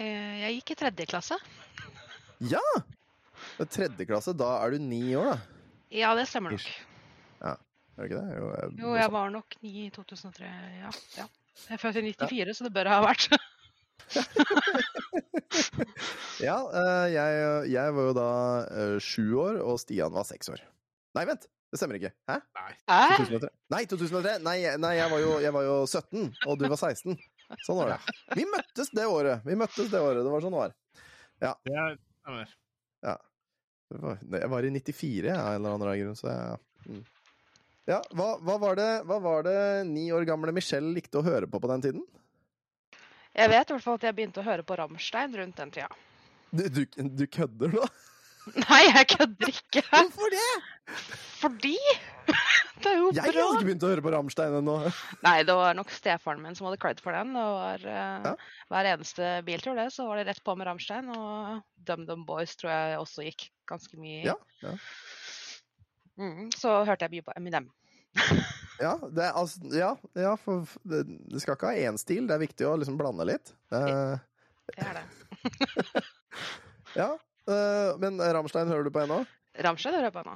Eh, 0.00 0.40
Jeg 0.46 0.56
gikk 0.58 0.72
i 0.74 0.78
tredje 0.80 1.06
klasse. 1.12 1.38
Ja! 2.50 2.62
Tredje 3.70 4.06
klasse, 4.08 4.32
da 4.34 4.56
er 4.64 4.74
du 4.74 4.82
ni 4.82 5.12
år, 5.18 5.34
da. 5.34 5.38
Ja, 5.94 6.14
det 6.18 6.24
stemmer 6.30 6.56
nok. 6.56 6.64
Ja, 7.44 7.54
Er 7.94 8.02
det 8.02 8.08
ikke 8.08 8.20
det? 8.24 8.38
Jo, 8.40 8.46
Jo, 8.80 8.94
jeg 8.98 9.10
var 9.14 9.28
nok 9.30 9.54
ni 9.62 9.72
i 9.84 9.90
2003, 9.94 10.48
ja. 10.80 10.90
ja. 11.20 11.26
Jeg 11.64 11.76
er 11.76 11.80
født 11.80 12.00
i 12.00 12.04
94, 12.12 12.56
så 12.58 12.66
det 12.66 12.74
bør 12.74 12.90
ha 12.92 13.00
vært. 13.04 13.28
Ja, 16.42 16.56
eh, 16.74 17.06
jeg, 17.14 17.42
jeg 17.72 17.92
var 17.94 18.08
jo 18.08 18.14
da 18.16 18.28
eh, 18.66 18.96
sju 19.02 19.36
år, 19.40 19.60
og 19.62 19.78
Stian 19.80 20.12
var 20.14 20.26
seks 20.28 20.50
år. 20.52 20.62
Nei, 21.14 21.24
vent! 21.28 21.46
Det 21.70 21.78
stemmer 21.80 21.98
ikke. 21.98 22.10
Hæ? 22.30 22.36
Nei. 22.54 22.72
2003? 23.18 23.48
Nei, 23.74 23.80
2003. 23.90 24.34
Nei, 24.46 24.56
nei 24.82 24.92
jeg, 24.94 25.10
var 25.10 25.22
jo, 25.22 25.30
jeg 25.42 25.54
var 25.56 25.66
jo 25.66 25.76
17, 25.86 26.28
og 26.46 26.58
du 26.60 26.66
var 26.70 26.78
16. 26.78 27.16
Sånn 27.66 27.80
var 27.80 27.94
det. 27.94 28.14
Vi 28.38 28.44
møttes 28.50 28.92
det 28.94 29.06
året. 29.10 29.42
Vi 29.46 29.56
møttes 29.58 29.90
det 29.90 30.02
året. 30.02 30.22
Det 30.22 30.34
var 30.34 30.44
sånn 30.44 30.54
det 30.54 30.60
var. 30.60 30.76
Ja. 31.42 31.54
ja. 31.70 33.16
Det 33.90 34.00
var- 34.04 34.22
Jeg 34.38 34.50
var 34.54 34.68
i 34.68 34.70
94 34.74 35.26
jeg, 35.30 35.34
av 35.34 35.50
en 35.50 35.58
eller 35.58 35.74
annen 35.74 35.98
grunn, 36.04 36.18
så 36.18 36.30
jeg 36.30 36.94
mm. 36.94 37.02
Ja, 37.90 37.98
hva, 38.16 38.34
hva, 38.40 38.56
var 38.62 38.78
det, 38.80 38.90
hva 39.08 39.18
var 39.20 39.44
det 39.44 39.58
ni 39.90 40.06
år 40.14 40.24
gamle 40.28 40.54
Michelle 40.56 40.94
likte 40.96 41.20
å 41.20 41.26
høre 41.26 41.48
på 41.50 41.60
på 41.60 41.68
den 41.74 41.84
tiden? 41.84 42.04
Jeg 43.34 43.50
vet 43.50 43.68
i 43.68 43.74
hvert 43.74 43.84
fall 43.84 43.98
at 43.98 44.06
jeg 44.08 44.16
begynte 44.16 44.40
å 44.40 44.46
høre 44.46 44.64
på 44.64 44.76
Rammstein 44.78 45.34
rundt 45.36 45.58
den 45.58 45.72
tida. 45.74 45.90
Du, 46.54 46.64
du, 46.70 46.84
du 46.94 47.24
kødder 47.26 47.72
nå? 47.74 47.84
Nei, 48.68 48.82
jeg 48.86 49.08
kødder 49.16 49.50
ikke. 49.52 49.82
Hvorfor 49.90 50.32
det? 50.32 50.48
Fordi 51.40 51.76
Det 52.84 52.90
er 52.90 52.98
jo 52.98 53.10
Jeg 53.14 53.22
har 53.24 53.32
bra. 53.36 53.44
ikke 53.54 53.66
begynt 53.68 53.84
å 53.86 53.90
høre 53.92 54.04
på 54.04 54.12
Rammstein 54.12 54.56
ennå. 54.58 54.74
Nei, 55.24 55.36
det 55.48 55.54
var 55.56 55.76
nok 55.76 55.92
stefaren 55.94 56.42
min 56.44 56.56
som 56.56 56.68
hadde 56.68 56.80
cred 56.82 57.00
for 57.04 57.16
den. 57.16 57.32
Det 57.36 57.44
var 57.44 57.84
uh, 57.84 58.28
Ja. 58.28 58.32
Hver 58.72 58.88
eneste 58.94 59.30
biltur 59.46 59.76
det, 59.78 59.86
så 59.94 60.06
var 60.08 60.20
det 60.20 60.26
rett 60.30 60.42
på 60.44 60.54
med 60.58 60.68
Rammstein. 60.68 61.08
Og 61.14 61.60
DumDum 61.88 62.24
Boys 62.28 62.56
tror 62.60 62.72
jeg 62.72 62.98
også 63.00 63.26
gikk 63.28 63.46
ganske 63.70 64.00
mye. 64.00 64.22
Ja, 64.30 64.36
ja. 64.64 64.74
Mm, 66.20 66.50
så 66.54 66.82
hørte 66.86 67.06
jeg 67.06 67.16
mye 67.16 67.26
på 67.26 67.34
Eminem. 67.38 67.70
Ja, 68.82 68.96
det, 69.06 69.28
altså, 69.38 69.60
ja, 69.70 69.92
ja 70.18 70.32
for 70.34 70.66
det, 70.82 71.04
det 71.30 71.38
skal 71.42 71.54
ikke 71.54 71.70
ha 71.70 71.90
én 71.90 71.98
stil. 72.00 72.24
Det 72.26 72.34
er 72.34 72.42
viktig 72.42 72.66
å 72.66 72.72
liksom 72.80 72.96
blande 72.98 73.26
litt. 73.28 73.52
Uh, 73.70 74.18
Det 74.66 74.82
er 74.82 74.98
det. 74.98 75.04
ja, 77.00 77.06
uh, 77.14 77.92
men 78.02 78.18
Ramstein 78.18 78.66
hører 78.66 78.88
du 78.88 78.90
på 78.90 79.04
ennå? 79.04 79.20
Ramstein 79.62 79.94
hører 79.94 80.08
jeg 80.08 80.16
på 80.16 80.24
ennå. 80.24 80.34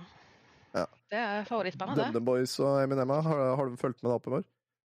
Ja. 0.77 0.85
Det 1.11 1.19
er 1.19 1.49
favorittbandet, 1.49 1.99
det. 1.99 2.07
DumDum 2.13 2.29
Boys 2.29 2.55
og 2.63 2.79
Eminem, 2.85 3.11
har, 3.27 3.43
har 3.59 3.67
du 3.67 3.81
fulgt 3.81 4.05
med 4.05 4.13
deg 4.13 4.21
oppover? 4.21 4.47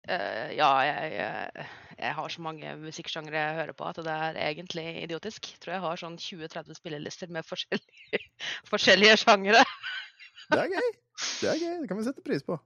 Uh, 0.06 0.50
ja, 0.54 0.70
jeg, 0.86 1.14
jeg, 1.14 1.68
jeg 1.98 2.14
har 2.18 2.34
så 2.34 2.42
mange 2.44 2.74
musikksjangre 2.78 3.44
jeg 3.44 3.58
hører 3.60 3.78
på 3.78 3.86
at 3.86 4.02
det 4.06 4.16
er 4.26 4.40
egentlig 4.42 4.88
idiotisk. 5.04 5.52
Jeg 5.54 5.62
tror 5.62 5.76
jeg 5.76 5.84
har 5.86 6.02
sånn 6.02 6.18
20-30 6.18 6.80
spillelister 6.80 7.30
med 7.34 7.46
forskjellige, 7.46 8.22
forskjellige 8.72 9.20
sjangre. 9.22 9.62
Det 10.52 10.62
er 10.62 10.72
gøy! 10.76 10.90
Det 11.40 11.48
er 11.50 11.60
gøy, 11.60 11.76
det 11.82 11.88
kan 11.90 11.98
vi 11.98 12.06
sette 12.06 12.24
pris 12.24 12.44
på. 12.46 12.58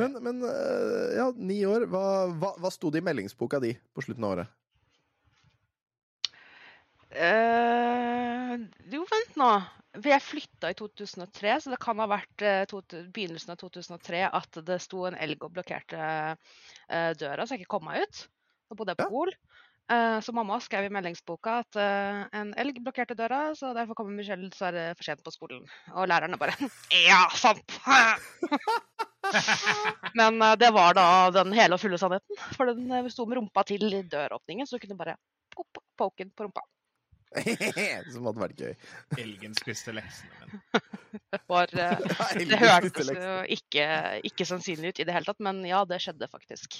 Men, 0.00 0.18
men 0.24 0.44
eh, 0.46 1.16
ja, 1.16 1.30
ni 1.36 1.58
år. 1.68 1.86
Hva, 1.90 2.04
hva, 2.36 2.52
hva 2.60 2.72
sto 2.72 2.92
det 2.92 3.02
i 3.02 3.06
meldingsboka 3.06 3.60
di 3.62 3.72
på 3.96 4.04
slutten 4.04 4.26
av 4.26 4.36
året? 4.36 4.54
Uh, 7.16 8.56
jo, 8.92 9.02
vent 9.08 9.40
nå. 9.40 9.50
For 9.96 10.10
jeg 10.12 10.20
flytta 10.26 10.70
i 10.72 10.76
2003, 10.76 11.52
så 11.64 11.72
det 11.72 11.80
kan 11.80 12.00
ha 12.02 12.06
vært 12.10 12.42
eh, 12.44 12.64
to, 12.68 12.82
begynnelsen 13.14 13.54
av 13.54 13.60
2003 13.62 14.26
at 14.28 14.58
det 14.68 14.76
sto 14.84 15.06
en 15.08 15.16
elg 15.16 15.46
og 15.46 15.54
blokkerte 15.56 16.00
uh, 16.36 17.12
døra, 17.16 17.46
så 17.46 17.56
jeg 17.56 17.64
ikke 17.64 17.78
kom 17.78 17.86
meg 17.88 18.04
ut. 18.04 18.26
Da 18.68 18.76
bodde 18.76 18.92
jeg 18.92 19.00
på. 19.00 19.08
Gol. 19.14 19.32
Så 19.86 20.32
mamma 20.34 20.56
skrev 20.60 20.88
i 20.88 20.90
meldingsboka 20.90 21.60
at 21.62 21.76
eh, 21.78 22.22
en 22.40 22.48
elg 22.58 22.80
blokkerte 22.82 23.14
døra, 23.18 23.52
så 23.54 23.70
derfor 23.76 23.94
kommer 23.94 24.16
Michelle 24.16 24.48
dessverre 24.50 24.88
for 24.96 25.06
sent 25.06 25.22
på 25.22 25.30
skolen. 25.34 25.62
Og 25.94 26.08
lærerne 26.10 26.38
bare 26.40 26.56
Ja, 27.06 27.26
sant! 27.38 27.78
Men 30.14 30.42
eh, 30.42 30.56
det 30.58 30.70
var 30.74 30.94
da 30.96 31.06
den 31.34 31.54
hele 31.56 31.76
og 31.76 31.82
fulle 31.82 31.98
sannheten. 32.00 32.40
For 32.56 32.70
den 32.70 32.90
eh, 32.90 33.10
sto 33.12 33.26
med 33.28 33.40
rumpa 33.40 33.64
til 33.68 33.84
døråpningen, 34.10 34.66
så 34.66 34.76
du 34.76 34.86
kunne 34.86 34.98
bare 34.98 35.16
pop, 35.54 35.82
poke 35.98 36.24
den 36.24 36.32
på 36.34 36.46
rumpa. 36.46 36.64
Som 38.12 38.28
hadde 38.28 38.42
vært 38.42 38.60
gøy. 38.62 38.74
Elgen 39.20 39.56
spiste 39.58 39.94
leksene 39.96 40.30
mine. 40.36 40.60
Det, 41.16 41.40
var, 41.50 41.72
eh, 41.72 42.44
det 42.46 42.60
hørtes 42.60 43.10
jo 43.12 43.40
ikke, 43.56 43.88
ikke 44.30 44.46
sannsynlig 44.48 44.94
ut 44.94 45.02
i 45.02 45.08
det 45.08 45.16
hele 45.16 45.28
tatt, 45.28 45.42
men 45.44 45.64
ja, 45.68 45.82
det 45.88 46.00
skjedde 46.04 46.30
faktisk. 46.32 46.78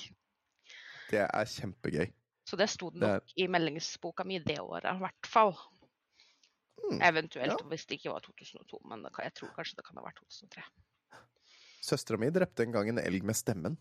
Det 1.10 1.22
er 1.26 1.50
kjempegøy. 1.50 2.08
Så 2.46 2.56
det 2.56 2.68
sto 2.70 2.90
Det 2.90 3.02
er- 3.02 3.14
nok 3.18 3.32
i 3.36 3.46
meldingsboka 3.50 4.24
mi 4.24 4.38
det 4.38 4.58
året, 4.62 4.84
i 4.94 4.98
hvert 5.02 5.26
fall. 5.26 5.56
Mm, 6.90 7.00
Eventuelt 7.02 7.60
ja. 7.60 7.66
hvis 7.68 7.86
det 7.86 7.98
ikke 7.98 8.12
var 8.12 8.20
2002, 8.20 8.80
men 8.88 9.02
det 9.02 9.12
kan, 9.14 9.24
jeg 9.24 9.34
tror 9.34 9.48
kanskje 9.56 9.76
det 9.76 9.84
kan 9.86 9.96
ha 9.96 10.04
vært 10.04 10.20
2003. 10.20 10.62
Søstera 11.82 12.18
mi 12.18 12.28
drepte 12.30 12.62
en 12.62 12.72
gang 12.72 12.88
en 12.88 12.98
elg 12.98 13.22
med 13.24 13.34
stemmen. 13.34 13.76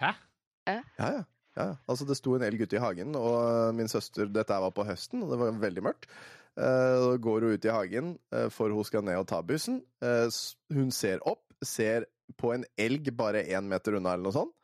Hæ? 0.00 0.12
Ja, 0.66 0.72
ja. 0.74 0.82
ja. 0.98 1.24
ja. 1.56 1.66
Altså, 1.88 2.04
det 2.08 2.16
sto 2.18 2.34
en 2.36 2.42
elg 2.46 2.60
ute 2.66 2.76
i 2.76 2.82
hagen, 2.82 3.14
og 3.16 3.74
min 3.76 3.88
søster 3.88 4.28
Dette 4.32 4.58
var 4.60 4.72
på 4.76 4.84
høsten, 4.88 5.22
og 5.24 5.30
det 5.32 5.38
var 5.40 5.52
veldig 5.62 5.84
mørkt. 5.88 6.08
Eh, 6.56 6.96
Da 7.06 7.16
går 7.20 7.40
hun 7.46 7.52
ut 7.56 7.64
i 7.64 7.72
hagen, 7.72 8.18
uh, 8.34 8.48
for 8.52 8.72
hun 8.72 8.84
skal 8.84 9.04
ned 9.04 9.16
og 9.20 9.26
ta 9.28 9.40
bussen. 9.42 9.82
Uh, 10.02 10.28
Hun 10.72 10.90
ser 10.90 11.20
opp, 11.28 11.42
ser 11.64 12.06
på 12.36 12.52
en 12.54 12.64
elg 12.76 13.08
bare 13.16 13.44
én 13.44 13.64
meter 13.68 13.96
unna, 13.96 14.12
eller 14.14 14.24
noe 14.28 14.32
sånt. 14.36 14.54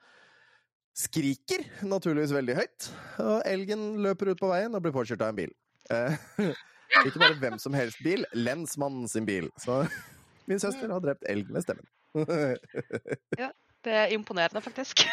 Skriker 0.93 1.63
naturligvis 1.89 2.35
veldig 2.37 2.55
høyt, 2.59 2.87
og 3.23 3.39
elgen 3.49 3.85
løper 4.05 4.33
ut 4.35 4.41
på 4.43 4.51
veien 4.51 4.75
og 4.77 4.83
blir 4.85 4.93
påkjørt 4.93 5.23
av 5.25 5.33
en 5.33 5.39
bil. 5.39 5.53
Eh, 5.91 6.17
Ikke 7.07 7.23
bare 7.23 7.39
hvem 7.41 7.57
som 7.63 7.73
helst 7.73 8.03
bil, 8.05 8.27
lensmannen 8.37 9.09
sin 9.09 9.25
bil. 9.29 9.49
Så 9.63 9.79
min 10.51 10.61
søster 10.61 10.93
har 10.93 11.01
drept 11.05 11.25
elg 11.33 11.49
med 11.55 11.65
stemmen. 11.65 11.89
ja, 13.41 13.49
Det 13.83 13.95
er 14.03 14.13
imponerende, 14.13 14.61
faktisk. 14.61 15.07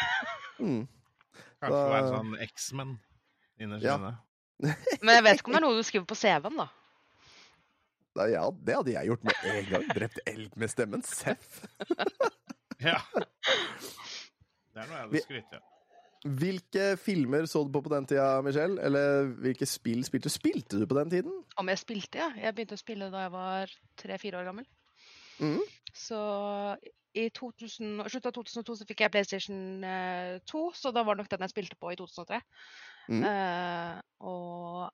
Mm. 0.60 0.82
Kanskje 1.60 1.78
det 1.78 1.94
være 1.94 2.10
sånn 2.12 2.34
X-Men 2.50 2.92
innerst 3.60 3.86
Ja. 3.88 3.96
inne. 3.96 4.12
Men 5.00 5.14
jeg 5.16 5.24
vet 5.24 5.40
ikke 5.40 5.48
om 5.48 5.56
det 5.56 5.62
er 5.62 5.64
noe 5.64 5.78
du 5.80 5.86
skriver 5.88 6.04
på 6.10 6.18
CV-en, 6.20 6.60
da. 6.60 6.68
Da, 8.18 8.26
ja, 8.28 8.42
det 8.52 8.74
hadde 8.76 8.92
jeg 8.92 9.08
gjort 9.08 9.24
med 9.24 9.42
en 9.48 9.68
gang. 9.70 9.84
Drept 9.96 10.20
elg 10.28 10.56
med 10.60 10.72
stemmen. 10.72 11.02
Seff. 11.06 11.62
Ja. 12.84 12.98
Det 13.14 14.82
er 14.82 14.88
noe 14.90 14.98
jeg 14.98 15.04
hadde 15.06 15.22
skrytt 15.24 15.56
av. 15.56 15.64
Hvilke 16.20 16.98
filmer 17.00 17.46
så 17.48 17.62
du 17.64 17.70
på 17.72 17.80
på 17.86 17.92
den 17.94 18.06
tida, 18.10 18.42
Michelle? 18.44 18.76
Eller 18.84 19.30
hvilke 19.40 19.68
spill 19.68 20.02
spilte 20.04 20.28
du? 20.28 20.34
Spilte 20.34 20.80
du 20.80 20.84
på 20.86 20.98
den 20.98 21.12
tiden? 21.12 21.38
Om 21.56 21.72
jeg 21.72 21.80
spilte, 21.80 22.20
ja. 22.20 22.28
Jeg 22.36 22.56
begynte 22.56 22.76
å 22.76 22.82
spille 22.82 23.08
da 23.12 23.24
jeg 23.24 23.32
var 23.32 23.74
tre-fire 24.02 24.42
år 24.42 24.50
gammel. 24.50 24.68
Mm. 25.40 25.62
Så 25.96 26.20
i 27.16 27.26
2000, 27.34 28.04
slutten 28.12 28.28
av 28.28 28.36
2002 28.36 28.76
så 28.78 28.86
fikk 28.86 29.02
jeg 29.02 29.12
PlayStation 29.14 29.84
eh, 29.86 30.36
2, 30.46 30.64
så 30.76 30.92
da 30.94 31.02
var 31.06 31.16
det 31.16 31.24
nok 31.24 31.32
den 31.32 31.46
jeg 31.46 31.54
spilte 31.54 31.78
på 31.80 31.94
i 31.94 31.98
2003. 31.98 32.42
Mm. 33.10 33.24
Uh, 33.24 33.96
og 34.28 34.90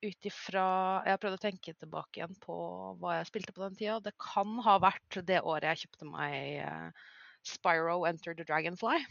ut 0.00 0.28
ifra 0.30 0.62
Jeg 1.04 1.12
har 1.12 1.18
prøvd 1.20 1.36
å 1.36 1.42
tenke 1.42 1.74
tilbake 1.76 2.20
igjen 2.20 2.36
på 2.40 2.54
hva 3.02 3.18
jeg 3.18 3.28
spilte 3.28 3.52
på 3.52 3.66
den 3.66 3.76
tida. 3.76 3.98
Det 4.00 4.14
kan 4.22 4.54
ha 4.64 4.78
vært 4.80 5.18
det 5.28 5.42
året 5.42 5.68
jeg 5.74 5.82
kjøpte 5.82 6.08
meg 6.08 6.36
eh, 6.64 7.10
Spyro 7.44 8.06
Enter 8.08 8.36
the 8.38 8.46
Dragonfly. 8.48 9.02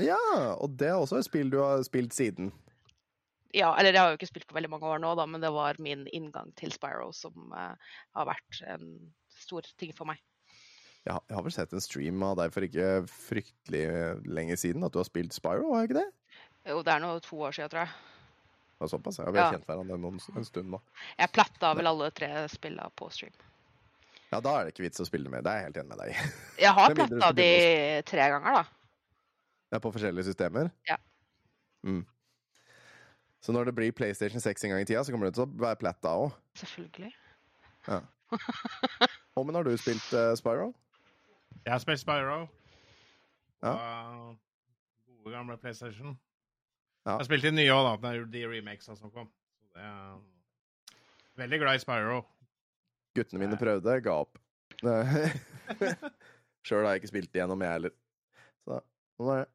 Ja, 0.00 0.18
og 0.56 0.76
det 0.80 0.88
er 0.88 0.96
også 1.00 1.18
et 1.20 1.26
spill 1.28 1.50
du 1.52 1.58
har 1.60 1.82
spilt 1.84 2.14
siden. 2.16 2.52
Ja, 3.52 3.74
eller 3.76 3.92
jeg 3.92 4.00
har 4.00 4.12
jo 4.14 4.16
ikke 4.16 4.30
spilt 4.30 4.46
på 4.48 4.56
veldig 4.56 4.70
mange 4.72 4.88
år 4.88 5.00
nå, 5.02 5.10
da, 5.18 5.26
men 5.28 5.42
det 5.42 5.50
var 5.52 5.76
min 5.84 6.06
inngang 6.16 6.54
til 6.56 6.72
Spyro 6.72 7.10
som 7.12 7.52
uh, 7.52 7.74
har 8.16 8.28
vært 8.30 8.62
en 8.72 8.86
stor 9.36 9.66
ting 9.76 9.92
for 9.92 10.08
meg. 10.08 10.22
Jeg 11.04 11.12
har, 11.18 11.20
jeg 11.28 11.36
har 11.36 11.44
vel 11.44 11.52
sett 11.52 11.74
en 11.76 11.82
stream 11.84 12.22
av 12.24 12.38
deg 12.38 12.54
for 12.54 12.64
ikke 12.64 12.88
fryktelig 13.10 13.84
lenge 14.24 14.56
siden, 14.56 14.86
at 14.86 14.94
du 14.94 15.02
har 15.02 15.08
spilt 15.08 15.36
Spyro, 15.36 15.74
har 15.74 15.84
jeg 15.84 15.90
ikke 15.90 16.00
det? 16.00 16.08
Jo, 16.72 16.80
det 16.86 16.94
er 16.94 17.04
nå 17.04 17.12
to 17.26 17.42
år 17.44 17.52
siden, 17.58 17.72
tror 17.74 17.84
jeg. 17.84 17.94
Det 18.72 18.86
var 18.86 18.92
såpass, 18.94 19.18
ja. 19.20 19.30
Vi 19.30 19.38
har 19.38 19.50
Ja. 19.50 19.58
kjent 19.58 19.68
hverandre 19.68 19.98
noen, 20.00 20.20
en 20.36 20.44
stund 20.48 20.72
nå. 20.72 20.80
Jeg 21.18 21.32
platta 21.36 21.74
vel 21.76 21.86
alle 21.92 22.08
tre 22.16 22.30
spilla 22.50 22.88
på 22.96 23.10
stream. 23.12 23.34
Ja, 24.32 24.40
da 24.40 24.54
er 24.56 24.64
det 24.64 24.72
ikke 24.72 24.86
vits 24.88 25.02
å 25.02 25.06
spille 25.06 25.28
med. 25.28 25.44
Det 25.44 25.52
er 25.52 25.60
jeg 25.60 25.68
helt 25.68 25.82
enig 25.82 25.90
med 25.92 25.98
deg 26.00 26.14
i. 26.14 26.30
Jeg 26.64 26.72
har 26.78 26.94
platta 27.02 27.32
de 27.36 27.50
tre 28.08 28.30
ganger, 28.32 28.62
da. 28.62 28.64
Det 29.72 29.78
er 29.78 29.80
på 29.80 29.90
forskjellige 29.94 30.26
systemer? 30.26 30.68
Ja. 30.84 30.98
Mm. 31.82 32.02
Så 33.40 33.52
når 33.56 33.64
det 33.64 33.72
blir 33.74 33.94
PlayStation 33.96 34.40
6 34.40 34.64
en 34.64 34.70
gang 34.70 34.82
i 34.82 34.84
tida, 34.84 35.00
så 35.04 35.12
kommer 35.14 35.30
det 35.30 35.38
til 35.38 35.46
å 35.46 35.52
være 35.62 35.78
platt 35.80 36.02
da 36.04 36.10
òg. 36.12 36.34
Selvfølgelig. 36.60 37.08
Åmen, 39.40 39.56
har 39.56 39.64
du 39.64 39.70
spilt 39.80 40.10
uh, 40.12 40.34
Spyro? 40.36 40.74
Jeg 41.64 41.72
har 41.72 41.80
spilt 41.80 42.02
Spyro. 42.02 42.36
Ja. 43.62 43.72
Og 43.72 44.36
gode, 45.06 45.32
gamle 45.38 45.56
PlayStation. 45.56 46.18
Ja. 47.06 47.14
Jeg 47.14 47.22
har 47.22 47.30
spilt 47.30 47.48
de 47.48 47.54
nye 47.56 47.72
òg, 47.72 47.88
da. 47.88 48.12
De 48.12 48.28
de 48.36 48.44
remakesa 48.52 48.98
som 49.00 49.10
kom. 49.16 49.32
Så 49.56 49.72
det 49.72 49.88
er 49.88 50.20
Veldig 51.40 51.62
glad 51.64 51.80
i 51.80 51.82
Spyro. 51.86 52.20
Guttene 53.16 53.40
mine 53.46 53.56
prøvde, 53.56 53.96
ga 54.04 54.20
opp. 54.20 54.36
Sjøl 56.68 56.84
har 56.84 56.92
jeg 56.92 57.06
ikke 57.06 57.14
spilt 57.14 57.40
igjennom, 57.40 57.64
jeg 57.64 57.78
heller. 57.78 57.98
Så 58.68 58.82
sånn 59.16 59.34
er 59.38 59.44
det. 59.46 59.50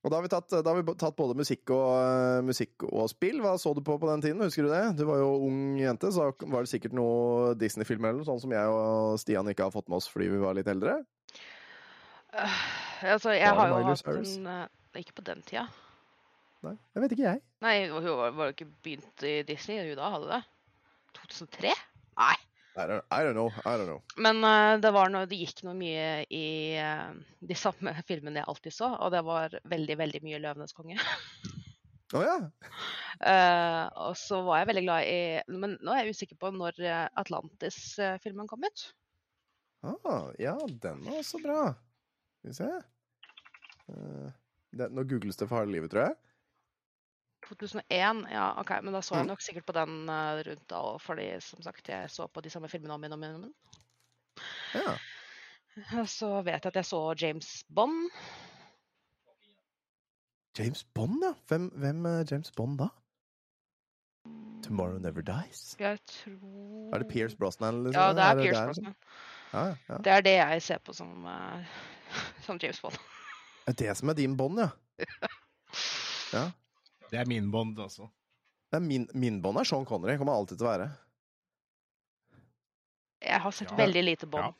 Og 0.00 0.08
da 0.08 0.16
har 0.16 0.24
vi 0.24 0.30
tatt, 0.32 0.48
da 0.64 0.72
har 0.72 0.78
vi 0.80 0.94
tatt 0.96 1.16
både 1.18 1.36
musikk 1.36 1.70
og, 1.76 1.88
uh, 2.00 2.40
musikk 2.44 2.86
og 2.88 3.10
spill. 3.12 3.42
Hva 3.44 3.52
så 3.60 3.74
du 3.76 3.82
på 3.84 3.98
på 4.00 4.08
den 4.08 4.22
tiden? 4.24 4.40
Husker 4.40 4.64
du 4.64 4.72
det? 4.72 4.84
Du 4.96 5.04
var 5.10 5.20
jo 5.20 5.34
ung 5.44 5.76
jente, 5.76 6.08
så 6.14 6.30
var 6.40 6.64
det 6.64 6.72
sikkert 6.72 6.96
noe 6.96 7.52
Disney-film 7.60 8.06
eller 8.06 8.22
noe 8.22 8.28
sånt 8.28 8.40
som 8.44 8.54
jeg 8.54 8.72
og 8.72 9.20
Stian 9.20 9.50
ikke 9.52 9.68
har 9.68 9.74
fått 9.74 9.90
med 9.92 10.00
oss 10.00 10.08
fordi 10.08 10.30
vi 10.32 10.40
var 10.40 10.56
litt 10.56 10.70
eldre. 10.72 11.02
Uh, 12.32 12.64
altså, 13.12 13.34
jeg 13.36 13.52
har 13.52 13.74
jo 13.74 13.80
hatt 13.90 14.08
en 14.14 14.48
uh, 14.48 14.64
Ikke 14.96 15.18
på 15.20 15.26
den 15.26 15.44
tida. 15.44 15.68
Nei, 16.64 16.76
jeg 16.94 17.04
vet 17.04 17.16
ikke, 17.16 17.28
jeg. 17.34 17.44
Nei, 17.64 17.74
hun 17.92 18.08
var 18.20 18.34
var 18.36 18.50
jo 18.50 18.56
ikke 18.56 18.70
begynt 18.84 19.24
i 19.24 19.40
Disney 19.48 19.80
hun 19.84 19.96
da, 20.00 20.12
hadde 20.16 20.32
det? 20.32 20.40
2003? 21.20 21.76
Nei. 22.20 22.36
I 22.76 22.86
don't, 22.86 23.04
I 23.10 23.24
don't 23.24 23.34
know. 23.34 23.50
I 23.64 23.76
don't 23.76 23.86
know. 23.86 24.02
Men 24.16 24.44
uh, 24.44 24.78
det 24.80 24.92
var 24.94 25.10
noe, 25.10 25.26
det 25.26 25.38
gikk 25.40 25.64
noe 25.66 25.74
mye 25.74 26.22
i 26.30 26.78
uh, 26.78 27.10
de 27.42 27.56
samme 27.58 27.94
filmene 28.10 28.42
jeg 28.42 28.50
alltid 28.52 28.76
så, 28.76 28.92
og 28.94 29.10
det 29.14 29.24
var 29.26 29.56
veldig, 29.72 29.96
veldig 29.98 30.22
mye 30.26 30.38
'Løvenes 30.42 30.76
konge'. 30.76 31.00
Å 32.14 32.22
ja. 32.22 32.38
uh, 33.26 33.84
og 34.06 34.14
så 34.18 34.40
var 34.46 34.62
jeg 34.62 34.70
veldig 34.70 34.86
glad 34.86 35.10
i 35.10 35.18
Men 35.50 35.76
nå 35.78 35.94
er 35.94 36.06
jeg 36.06 36.16
usikker 36.16 36.38
på 36.40 36.50
når 36.54 36.78
Atlantis-filmen 37.22 38.50
kom 38.50 38.66
ut. 38.66 38.86
Ah, 39.86 40.28
ja, 40.38 40.56
den 40.82 41.04
var 41.06 41.20
også 41.22 41.40
bra. 41.42 41.60
Skal 42.38 42.50
vi 42.50 42.58
se. 42.58 42.72
Det, 44.76 44.90
nå 44.92 45.02
googles 45.08 45.38
det 45.40 45.48
for 45.48 45.62
harde 45.62 45.72
livet, 45.72 45.90
tror 45.90 46.10
jeg. 46.10 46.18
2001, 47.50 48.24
ja, 48.32 48.46
OK, 48.60 48.70
men 48.82 48.94
da 48.94 49.00
så 49.04 49.16
jeg 49.18 49.24
Mm. 49.26 49.30
nok 49.32 49.42
sikkert 49.44 49.66
på 49.66 49.74
den 49.76 50.08
eh, 50.08 50.42
rundt 50.48 50.66
da 50.70 50.82
òg, 50.92 51.00
fordi 51.02 51.26
som 51.44 51.62
sagt, 51.62 51.88
jeg 51.88 52.10
så 52.10 52.26
på 52.28 52.40
de 52.42 52.50
samme 52.50 52.68
filmene 52.70 52.94
om 52.94 53.02
igjen 53.04 53.12
og 53.12 53.18
om 53.18 53.24
igjen. 53.24 53.54
Ja. 54.74 54.96
Så 56.06 56.30
vet 56.42 56.64
jeg 56.64 56.70
at 56.72 56.78
jeg 56.80 56.84
så 56.88 57.00
James 57.20 57.64
Bond. 57.74 58.10
James 60.58 60.84
Bond, 60.94 61.22
ja. 61.22 61.34
Hvem, 61.48 61.68
hvem 61.78 62.06
er 62.06 62.24
James 62.30 62.50
Bond 62.50 62.78
da? 62.78 62.88
Tomorrow 64.64 64.98
Never 64.98 65.22
Dies? 65.22 65.76
Jeg 65.80 65.98
tror 66.06 66.94
Er 66.94 66.98
det 66.98 67.08
Pierce 67.08 67.36
Brosnan? 67.36 67.84
Liksom? 67.84 68.02
Ja, 68.02 68.12
det 68.12 68.22
er 68.22 68.34
det 68.34 68.42
Pierce? 68.44 68.64
Brosnan. 68.64 68.94
Ja, 69.52 69.64
ja. 69.88 69.96
Det 70.04 70.12
er 70.12 70.20
det 70.20 70.34
jeg 70.36 70.62
ser 70.62 70.78
på 70.78 70.92
som, 70.94 71.24
uh, 71.24 71.64
som 72.46 72.58
James 72.62 72.80
Bond. 72.80 72.98
Det 73.66 73.72
er 73.74 73.78
det 73.86 73.96
som 73.96 74.08
er 74.08 74.18
din 74.18 74.36
Bond, 74.36 74.58
ja. 74.60 74.68
ja. 76.36 76.44
Det 77.10 77.18
er 77.18 77.28
min 77.28 77.50
Bond, 77.50 77.78
altså. 77.82 78.08
Min, 78.78 79.08
min 79.18 79.40
Bond 79.42 79.58
er 79.58 79.66
Sean 79.66 79.86
Connery. 79.86 80.16
Kommer 80.18 80.38
alltid 80.38 80.60
til 80.60 80.68
å 80.68 80.70
være. 80.70 80.90
Jeg 83.20 83.40
har 83.44 83.52
sett 83.52 83.70
Ja. 83.70 83.76
veldig 83.76 84.04
lite 84.04 84.26
Bond. 84.30 84.44
Ja. 84.44 84.52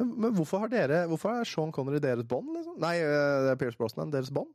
Men, 0.00 0.14
men 0.20 0.34
hvorfor 0.34 0.64
har 0.64 0.68
dere 0.72 1.04
Hvorfor 1.06 1.36
er 1.36 1.44
Sean 1.44 1.72
Connery 1.72 2.00
deres 2.00 2.26
Bond, 2.26 2.48
liksom? 2.56 2.78
Nei, 2.80 2.96
eh, 2.98 3.38
det 3.44 3.52
er 3.52 3.60
Pierce 3.60 3.78
Brosnan 3.78 4.10
deres 4.10 4.32
Bond? 4.32 4.50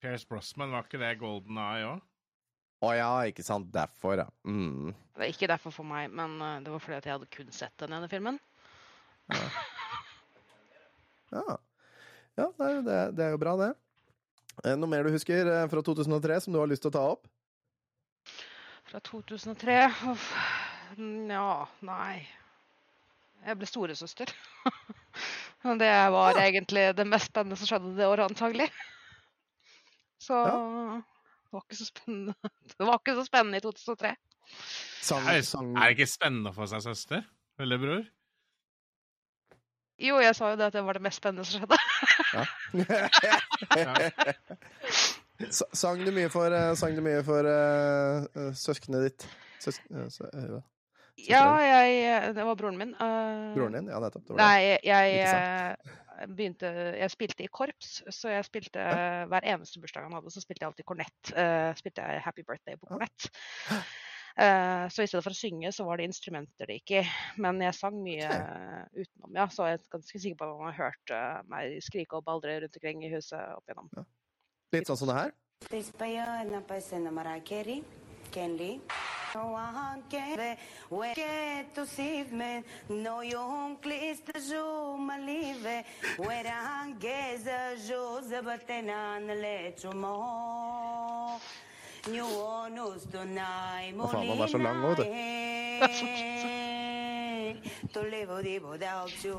Pierce 0.00 0.26
Brosnan, 0.28 0.70
var 0.70 0.86
ikke 0.86 1.00
det 1.02 1.18
Golden 1.18 1.58
Eye 1.58 1.84
òg? 1.88 2.02
Å 2.84 2.90
ja, 2.92 3.10
ikke 3.30 3.44
sant. 3.44 3.70
Derfor, 3.72 4.18
ja. 4.20 4.26
Mm. 4.44 4.92
Det 5.14 5.22
var 5.22 5.30
ikke 5.32 5.48
derfor 5.48 5.72
for 5.72 5.88
meg, 5.88 6.10
men 6.12 6.36
eh, 6.40 6.58
det 6.64 6.72
var 6.72 6.82
fordi 6.84 6.98
at 6.98 7.06
jeg 7.08 7.16
hadde 7.16 7.30
kun 7.32 7.54
sett 7.54 7.76
den 7.80 7.94
ene 7.96 8.08
filmen. 8.12 8.40
Ja. 9.32 9.44
ja 12.38 12.48
det, 12.58 12.66
er, 12.68 12.82
det, 12.84 12.98
det 13.16 13.24
er 13.26 13.34
jo 13.34 13.40
bra, 13.40 13.56
det. 13.60 13.72
Eh, 14.62 14.76
Noe 14.78 14.88
mer 14.90 15.02
du 15.08 15.10
husker 15.14 15.48
eh, 15.50 15.64
fra 15.72 15.82
2003 15.84 16.40
som 16.44 16.54
du 16.54 16.60
har 16.62 16.70
lyst 16.70 16.84
til 16.86 16.92
å 16.92 16.96
ta 16.96 17.04
opp? 17.16 17.26
Fra 18.88 19.00
2003 19.02 19.78
Uff. 20.12 20.28
Nja, 21.00 21.34
Ja, 21.34 21.66
nei. 21.82 22.22
Jeg 23.44 23.58
ble 23.60 23.66
storesøster. 23.68 24.30
Det 25.64 25.88
var 26.12 26.36
Ja. 26.36 26.42
egentlig 26.44 26.90
det 26.96 27.06
mest 27.08 27.30
spennende 27.32 27.56
som 27.56 27.66
skjedde 27.68 27.94
det 27.96 28.06
året, 28.06 28.26
antagelig. 28.30 28.66
Så 30.20 30.36
det 30.44 31.52
var 31.52 31.62
ikke 31.64 31.78
så 31.78 31.86
spennende. 31.88 32.34
Det 32.78 32.84
var 32.88 32.98
ikke 33.00 33.14
så 33.18 33.24
spennende 33.26 33.60
i 33.60 33.64
2003. 33.64 34.14
Sang, 35.04 35.28
sang 35.44 35.70
er 35.76 35.88
det 35.90 35.96
ikke 35.98 36.08
spennende 36.12 36.52
å 36.52 36.56
få 36.56 36.68
seg 36.68 36.84
søster? 36.84 37.24
Eller 37.60 37.80
bror? 37.80 38.04
Jo, 40.04 40.18
jeg 40.20 40.34
sa 40.36 40.50
jo 40.52 40.56
det 40.60 40.66
at 40.68 40.74
det 40.76 40.82
var 40.84 40.96
det 40.98 41.04
mest 41.06 41.20
spennende 41.22 41.44
som 41.48 41.60
skjedde. 41.64 41.78
Sa- 45.50 45.66
Sang 45.74 45.98
du 46.04 46.12
mye 46.14 46.28
for, 46.30 46.52
eh, 46.54 46.74
sang 46.78 46.94
du 46.96 47.00
mye 47.04 47.22
for 47.26 47.44
eh, 47.48 48.24
eh, 48.38 48.52
søskenet 48.58 49.02
ditt? 49.08 49.26
Søs 49.64 49.78
uh, 49.90 50.06
sø 50.12 50.24
uh. 50.30 50.60
Ja, 51.16 51.58
jeg 51.62 52.34
Det 52.34 52.44
var 52.44 52.54
broren 52.58 52.76
min. 52.78 52.94
Broren 53.54 53.72
din? 53.76 53.88
Ja, 53.90 53.98
nettopp. 54.02 54.24
Det 54.26 54.32
var 54.34 54.38
det. 54.40 54.44
Nei, 54.44 54.78
jeg 54.82 55.06
begynte 56.34 56.66
Jeg 56.98 57.10
spilte 57.12 57.44
i 57.46 57.50
korps, 57.54 58.02
så 58.10 58.28
jeg 58.34 58.44
spilte 58.48 58.80
hver 59.30 59.42
eneste 59.46 59.80
bursdag 59.82 60.02
han 60.08 60.16
hadde, 60.18 60.30
så 60.34 60.40
spilte 60.42 60.62
jeg 60.64 60.70
alltid 60.72 60.86
kornett. 60.90 61.22
spilte 61.78 62.00
jeg 62.02 62.22
Happy 62.26 62.42
Birthday 62.46 62.74
på 62.78 62.86
Ja. 62.90 62.94
kornett. 62.96 63.20
Eh, 64.34 64.88
så 64.90 65.04
i 65.04 65.06
stedet 65.06 65.22
for 65.22 65.30
å 65.30 65.38
synge, 65.38 65.70
så 65.72 65.86
var 65.86 66.00
det 66.00 66.08
instrumenter 66.08 66.66
det 66.66 66.80
gikk 66.80 66.96
i. 66.98 67.02
Men 67.42 67.60
jeg 67.62 67.76
sang 67.78 68.00
mye 68.02 68.30
utenom, 68.96 69.30
ja. 69.36 69.46
Så 69.52 69.68
jeg 69.68 69.78
er 69.78 69.86
ganske 69.94 70.22
sikker 70.26 70.40
på 70.40 70.48
at 70.48 70.58
man 70.58 70.72
har 70.72 70.80
hørt 70.88 71.14
eh, 71.14 71.38
meg 71.52 71.78
skrike 71.86 72.18
og 72.18 72.26
baldre 72.26 72.58
rundt 72.64 72.78
omkring 72.80 73.04
i 73.06 73.12
huset 73.14 73.38
opp 73.54 73.70
igjennom. 73.70 74.06
Litt 74.74 74.90
sånn 74.90 74.98
som 74.98 75.12
det 75.12 75.20
her? 75.20 75.34
Hva 93.96 94.08
faen, 94.12 94.28
han 94.28 94.42
er 94.44 94.50
så 94.52 94.58
lang 94.60 94.84
òg, 94.84 95.00
du. 95.00 95.04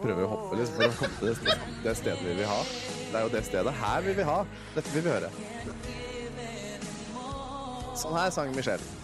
Prøver 0.01 0.23
å 0.23 0.29
hoppe 0.31 0.59
litt 0.59 0.71
for 0.73 0.87
å 0.87 0.97
komme 0.99 1.15
til 1.19 1.27
det, 1.45 1.55
det 1.83 1.93
stedet 1.99 2.21
vi 2.23 2.35
vil 2.39 2.47
ha. 2.49 2.59
Det 2.65 3.19
er 3.19 3.25
jo 3.25 3.31
det 3.35 3.43
stedet 3.47 3.73
her 3.81 4.05
vi 4.05 4.13
vil 4.19 4.29
ha. 4.29 4.37
Dette 4.75 4.93
vil 4.95 5.05
vi 5.05 5.13
høre. 5.13 5.29
Sånn 7.99 8.15
her 8.17 8.31
sang 8.35 8.55
Michelle. 8.55 8.94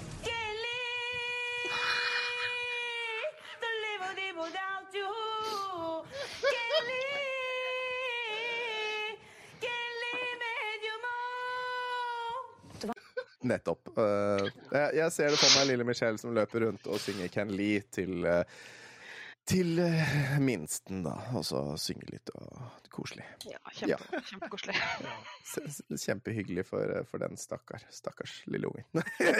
Nettopp. 13.48 13.90
Uh, 13.98 14.46
jeg, 14.72 14.90
jeg 15.00 15.12
ser 15.16 15.28
det 15.34 15.40
for 15.42 15.56
meg 15.58 15.66
lille 15.72 15.86
Michelle 15.88 16.20
som 16.22 16.36
løper 16.36 16.60
rundt 16.68 16.86
og 16.90 16.98
synger 17.02 17.28
Ken 17.34 17.52
Lee 17.56 17.82
til 17.94 18.26
uh, 18.28 18.44
til 19.50 19.80
uh, 19.82 20.38
minsten, 20.44 21.02
da. 21.06 21.16
Og 21.38 21.46
så 21.48 21.60
synge 21.82 22.06
litt 22.12 22.30
og 22.38 22.90
koselig. 22.94 23.26
Ja, 23.50 23.60
kjempe, 23.74 24.22
kjempekoselig. 24.30 24.76
Ja. 25.02 25.14
Kjempehyggelig 25.98 26.64
for, 26.70 26.86
for 27.10 27.18
den 27.24 27.34
stakkar. 27.40 27.82
Stakkars 27.92 28.34
lille 28.48 28.68
ungen. 28.70 28.86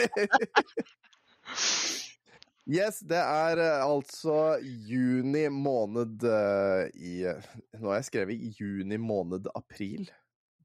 yes, 2.76 2.98
det 3.08 3.22
er 3.22 3.62
altså 3.78 4.58
juni 4.60 5.46
måned 5.48 6.26
i 6.98 7.14
Nå 7.78 7.86
har 7.86 7.96
jeg 8.02 8.10
skrevet 8.10 8.60
juni 8.60 8.98
måned 9.00 9.48
april. 9.56 10.10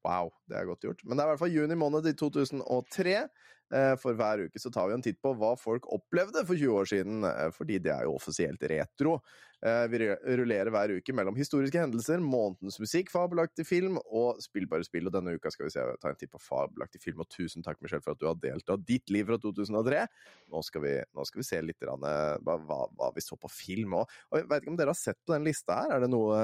Wow, 0.07 0.31
det 0.47 0.55
er 0.55 0.67
godt 0.69 0.87
gjort. 0.87 1.03
Men 1.03 1.17
det 1.17 1.23
er 1.23 1.27
i 1.27 1.33
hvert 1.33 1.43
fall 1.43 1.55
juni 1.55 1.75
måned 1.79 2.07
i 2.07 2.15
2003. 2.15 3.19
Eh, 3.67 3.93
For 3.99 4.15
hver 4.15 4.45
uke 4.45 4.61
så 4.61 4.71
tar 4.71 4.87
vi 4.87 4.95
en 4.95 5.03
titt 5.03 5.17
på 5.23 5.33
hva 5.35 5.51
folk 5.59 5.89
opplevde 5.91 6.45
for 6.47 6.55
20 6.55 6.77
år 6.79 6.87
siden, 6.87 7.25
eh, 7.27 7.49
fordi 7.51 7.81
det 7.83 7.91
er 7.91 8.05
jo 8.07 8.15
offisielt 8.15 8.63
retro. 8.71 9.17
Eh, 9.59 9.87
Vi 9.91 9.99
rullerer 10.39 10.71
hver 10.71 10.93
uke 10.95 11.11
mellom 11.11 11.35
historiske 11.35 11.81
hendelser, 11.81 12.23
månedens 12.23 12.79
musikk, 12.79 13.11
fabelaktig 13.11 13.65
film 13.67 13.97
og 14.05 14.39
spillbare 14.39 14.87
spill. 14.87 15.09
Og 15.09 15.15
denne 15.17 15.35
uka 15.35 15.51
skal 15.51 15.67
vi 15.67 15.75
se, 15.75 15.83
ta 15.99 16.13
en 16.13 16.15
titt 16.15 16.31
på 16.31 16.39
fabelaktig 16.39 17.01
film. 17.03 17.19
Og 17.19 17.29
tusen 17.33 17.65
takk, 17.65 17.81
Michelle, 17.81 18.05
for 18.05 18.15
at 18.15 18.19
du 18.23 18.27
har 18.29 18.39
delt 18.39 18.69
av 18.69 18.85
ditt 18.85 19.09
liv 19.09 19.27
fra 19.27 19.37
2003. 19.37 20.07
Nå 20.53 20.63
skal 20.63 20.81
vi, 20.81 20.95
nå 21.11 21.27
skal 21.27 21.41
vi 21.43 21.49
se 21.51 21.61
litt 21.61 21.79
grann, 21.83 22.07
eh, 22.07 22.37
hva, 22.39 22.57
hva, 22.95 23.11
vi 23.13 23.25
så 23.25 23.35
på 23.35 23.51
film 23.51 23.99
òg. 23.99 24.07
Og 24.31 24.39
jeg 24.39 24.47
vet 24.47 24.63
ikke 24.63 24.71
om 24.71 24.79
dere 24.79 24.95
har 24.95 25.01
sett 25.01 25.19
på 25.25 25.35
den 25.35 25.43
lista 25.43 25.81
her? 25.81 25.97
Er 25.97 26.05
det 26.05 26.13
noe, 26.13 26.37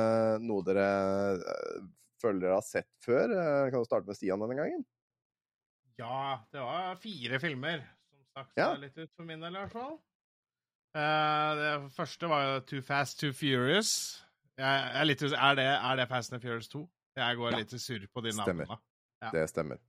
noe 0.44 0.66
dere 0.66 0.90
føler 2.24 2.42
dere 2.46 2.58
har 2.58 2.66
sett 2.66 2.90
før? 3.06 3.32
Eh, 3.36 3.70
Kan 3.74 3.84
du 3.84 3.88
starte 3.88 4.08
med 4.10 4.18
Stian 4.18 4.42
denne 4.44 4.58
gangen? 4.58 4.86
Ja, 6.00 6.40
det 6.52 6.64
var 6.64 6.96
fire 7.04 7.40
filmer 7.44 7.84
som 8.10 8.24
stakk 8.32 8.58
Ja. 8.58 8.72
litt 8.82 8.98
ut 8.98 9.12
for 9.16 9.28
min 9.30 9.44
del, 9.44 9.54
i 9.54 9.60
hvert 9.62 9.76
fall. 9.76 10.00
Uh, 10.94 11.52
det 11.58 11.70
første 11.96 12.28
var 12.30 12.60
Too 12.70 12.82
Fast, 12.86 13.20
Too 13.22 13.34
Furious. 13.34 13.92
Jeg 14.58 14.90
er, 14.94 15.06
litt, 15.10 15.22
er, 15.26 15.56
det, 15.58 15.66
er 15.66 15.96
det 15.98 16.08
Fast 16.10 16.34
and 16.34 16.42
Furious 16.44 16.68
2? 16.70 16.84
Jeg 17.18 17.38
går 17.38 17.52
Ja. 17.52 17.58
litt 17.62 17.74
surr 17.82 18.06
på 18.14 18.22
de 18.26 18.32
Stemmer. 18.34 18.66
navnene. 18.68 18.80
Ja. 19.24 19.30
Det 19.34 19.48
stemmer. 19.50 19.80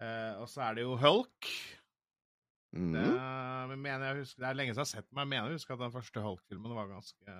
Uh, 0.00 0.40
og 0.42 0.48
så 0.52 0.60
er 0.66 0.74
det 0.76 0.82
jo 0.84 0.96
Hulk. 1.00 1.48
Mm. 2.76 2.92
Det, 2.92 3.78
mener 3.80 4.04
jeg 4.10 4.16
husker, 4.20 4.42
det 4.42 4.48
er 4.50 4.56
lenge 4.58 4.74
siden 4.74 4.84
jeg 4.84 4.88
har 4.90 4.92
sett 5.00 5.12
meg, 5.12 5.24
men 5.26 5.32
jeg 5.36 5.40
mener 5.40 5.48
jeg 5.54 5.56
husker 5.60 5.74
at 5.76 5.80
den 5.86 5.94
første 5.94 6.20
Hulk-filmen 6.24 6.74
var 6.76 6.88
ganske 6.90 7.36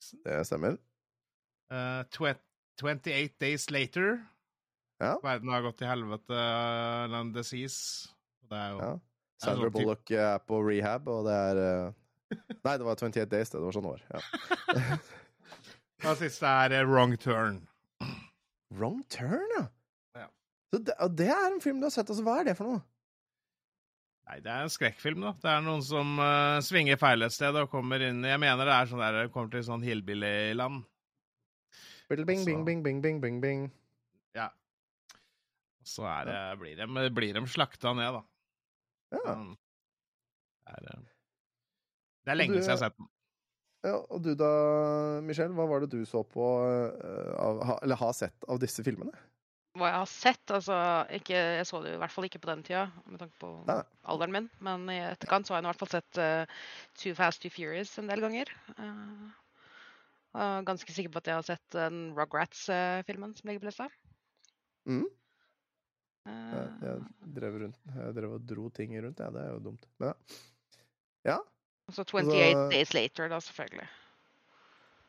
decent. 0.00 0.24
Det 0.26 0.40
stemmer. 0.48 0.76
Twe- 2.12 2.34
28 2.80 3.38
Days 3.40 3.68
Later. 3.70 4.18
Ja. 5.00 5.14
Verden 5.24 5.52
har 5.52 5.64
gått 5.64 5.78
til 5.80 5.88
helvete, 5.88 6.42
land 7.12 7.32
disease. 7.36 8.10
Det 8.50 8.58
er 8.58 8.74
jo 8.74 8.82
Ja. 8.84 8.92
Det 9.40 9.46
Sandra 9.46 9.70
Bullock 9.72 10.10
er 10.12 10.38
på 10.44 10.58
rehab, 10.60 11.06
og 11.08 11.24
det 11.24 11.32
er 11.32 11.58
eh, 11.64 11.92
Nei, 12.60 12.74
det 12.76 12.84
var 12.84 12.98
28 13.00 13.24
Days, 13.30 13.48
det. 13.50 13.56
Det 13.56 13.64
var 13.64 13.72
sånn 13.72 13.88
år. 13.88 14.02
Ja. 14.12 14.98
Og 16.10 16.16
siste 16.20 16.46
er 16.46 16.74
eh, 16.76 16.84
Wrong 16.88 17.16
Turn. 17.20 17.62
Wrong 18.70 19.00
turn, 19.10 19.48
ja. 19.56 19.64
Ja. 20.20 20.28
Så 20.70 20.78
det, 20.84 20.94
det 21.18 21.28
er 21.32 21.46
en 21.48 21.60
film 21.64 21.80
du 21.80 21.88
har 21.88 21.94
sett. 21.94 22.10
Altså, 22.12 22.22
hva 22.26 22.36
er 22.40 22.50
det 22.50 22.56
for 22.58 22.70
noe? 22.70 22.82
Nei, 24.30 24.38
det 24.44 24.52
er 24.52 24.62
en 24.62 24.70
skrekkfilm, 24.70 25.24
da. 25.24 25.32
Det 25.42 25.50
er 25.50 25.64
noen 25.66 25.82
som 25.82 26.12
uh, 26.22 26.60
svinger 26.62 27.00
feil 27.00 27.26
et 27.26 27.34
sted 27.34 27.56
og 27.58 27.72
kommer 27.72 28.04
inn 28.06 28.22
Jeg 28.22 28.38
mener 28.38 28.68
det 28.68 28.76
er 28.76 28.90
sånn 28.92 29.02
der 29.02 29.32
kommer 29.34 29.50
til 29.50 29.64
sånn 29.66 29.82
hillbilly-land. 29.82 30.84
Bing, 32.10 32.24
bing, 32.26 32.40
Så- 32.42 32.64
bing, 32.64 32.82
bing, 32.84 33.00
bing, 33.02 33.20
bing, 33.22 33.40
bing. 33.40 33.62
Ja. 34.34 34.48
Så 35.86 36.02
er 36.10 36.24
det, 36.26 36.38
blir, 36.60 36.76
de, 36.76 37.10
blir 37.14 37.34
de 37.38 37.44
slakta 37.46 37.94
ned, 37.94 38.18
da. 38.18 38.22
Ja. 39.16 39.34
Det 40.66 40.74
er, 40.74 40.90
eh, 40.90 41.00
det 42.24 42.32
er 42.34 42.38
lenge 42.38 42.54
du- 42.54 42.60
siden 42.60 42.68
jeg 42.68 42.78
har 42.78 42.84
sett 42.90 42.96
den. 42.98 43.08
ja. 43.84 43.96
Og 44.10 44.22
du 44.22 44.34
da, 44.34 44.50
Michelle, 45.22 45.54
hva 45.54 45.66
var 45.70 45.80
det 45.80 45.90
du 45.90 46.04
så 46.06 46.22
på, 46.26 46.44
eh, 46.66 47.34
av, 47.38 47.78
eller 47.82 47.96
har 47.96 48.12
sett 48.12 48.44
av 48.48 48.58
disse 48.60 48.82
filmene? 48.86 49.12
Hva 49.78 49.86
jeg 49.86 49.94
har 50.02 50.06
sett 50.10 50.46
altså 50.50 50.76
ikke, 51.14 51.30
Jeg 51.58 51.64
så 51.66 51.78
det 51.82 51.92
jo 51.92 51.94
i 51.94 52.00
hvert 52.02 52.10
fall 52.10 52.24
ikke 52.26 52.40
på 52.42 52.50
den 52.50 52.62
tida, 52.66 52.90
med 53.06 53.20
tanke 53.20 53.38
på 53.38 53.50
Nei. 53.68 53.82
alderen 54.04 54.32
min. 54.32 54.50
Men 54.60 54.88
i 54.90 54.98
etterkant 54.98 55.46
så 55.46 55.54
har 55.54 55.62
jeg 55.62 55.68
i 55.68 55.70
hvert 55.70 55.78
fall 55.78 55.88
sett 55.94 56.18
uh, 56.18 56.44
Too 56.98 57.14
Fast 57.14 57.40
Too 57.42 57.50
Furious 57.54 57.96
en 57.98 58.08
del 58.08 58.18
ganger. 58.20 58.50
Uh, 58.76 59.30
og 60.34 60.66
ganske 60.68 60.94
sikker 60.94 61.10
på 61.12 61.22
at 61.22 61.30
jeg 61.30 61.38
har 61.40 61.46
sett 61.46 61.74
den 61.74 62.02
Rugrats-filmen 62.16 63.32
som 63.36 63.50
ligger 63.50 63.64
på 63.64 63.70
lista. 63.70 63.88
Mhm. 64.86 65.08
Uh, 66.28 66.52
Jeg, 66.52 66.66
jeg, 66.84 67.30
drev 67.34 67.54
rundt, 67.62 67.78
jeg 67.96 68.14
drev 68.14 68.34
og 68.36 68.42
dro 68.44 68.68
ting 68.76 68.92
rundt, 69.00 69.22
ja. 69.22 69.30
Det 69.32 69.40
er 69.40 69.54
jo 69.54 69.62
dumt. 69.70 69.86
Men 69.98 70.10
ja. 70.12 70.36
ja. 71.32 71.38
og 71.88 71.96
så 71.96 72.04
28 72.04 72.36
altså- 72.36 72.68
Days 72.74 72.94
Later, 72.94 73.28
da, 73.32 73.40
selvfølgelig. 73.40 73.88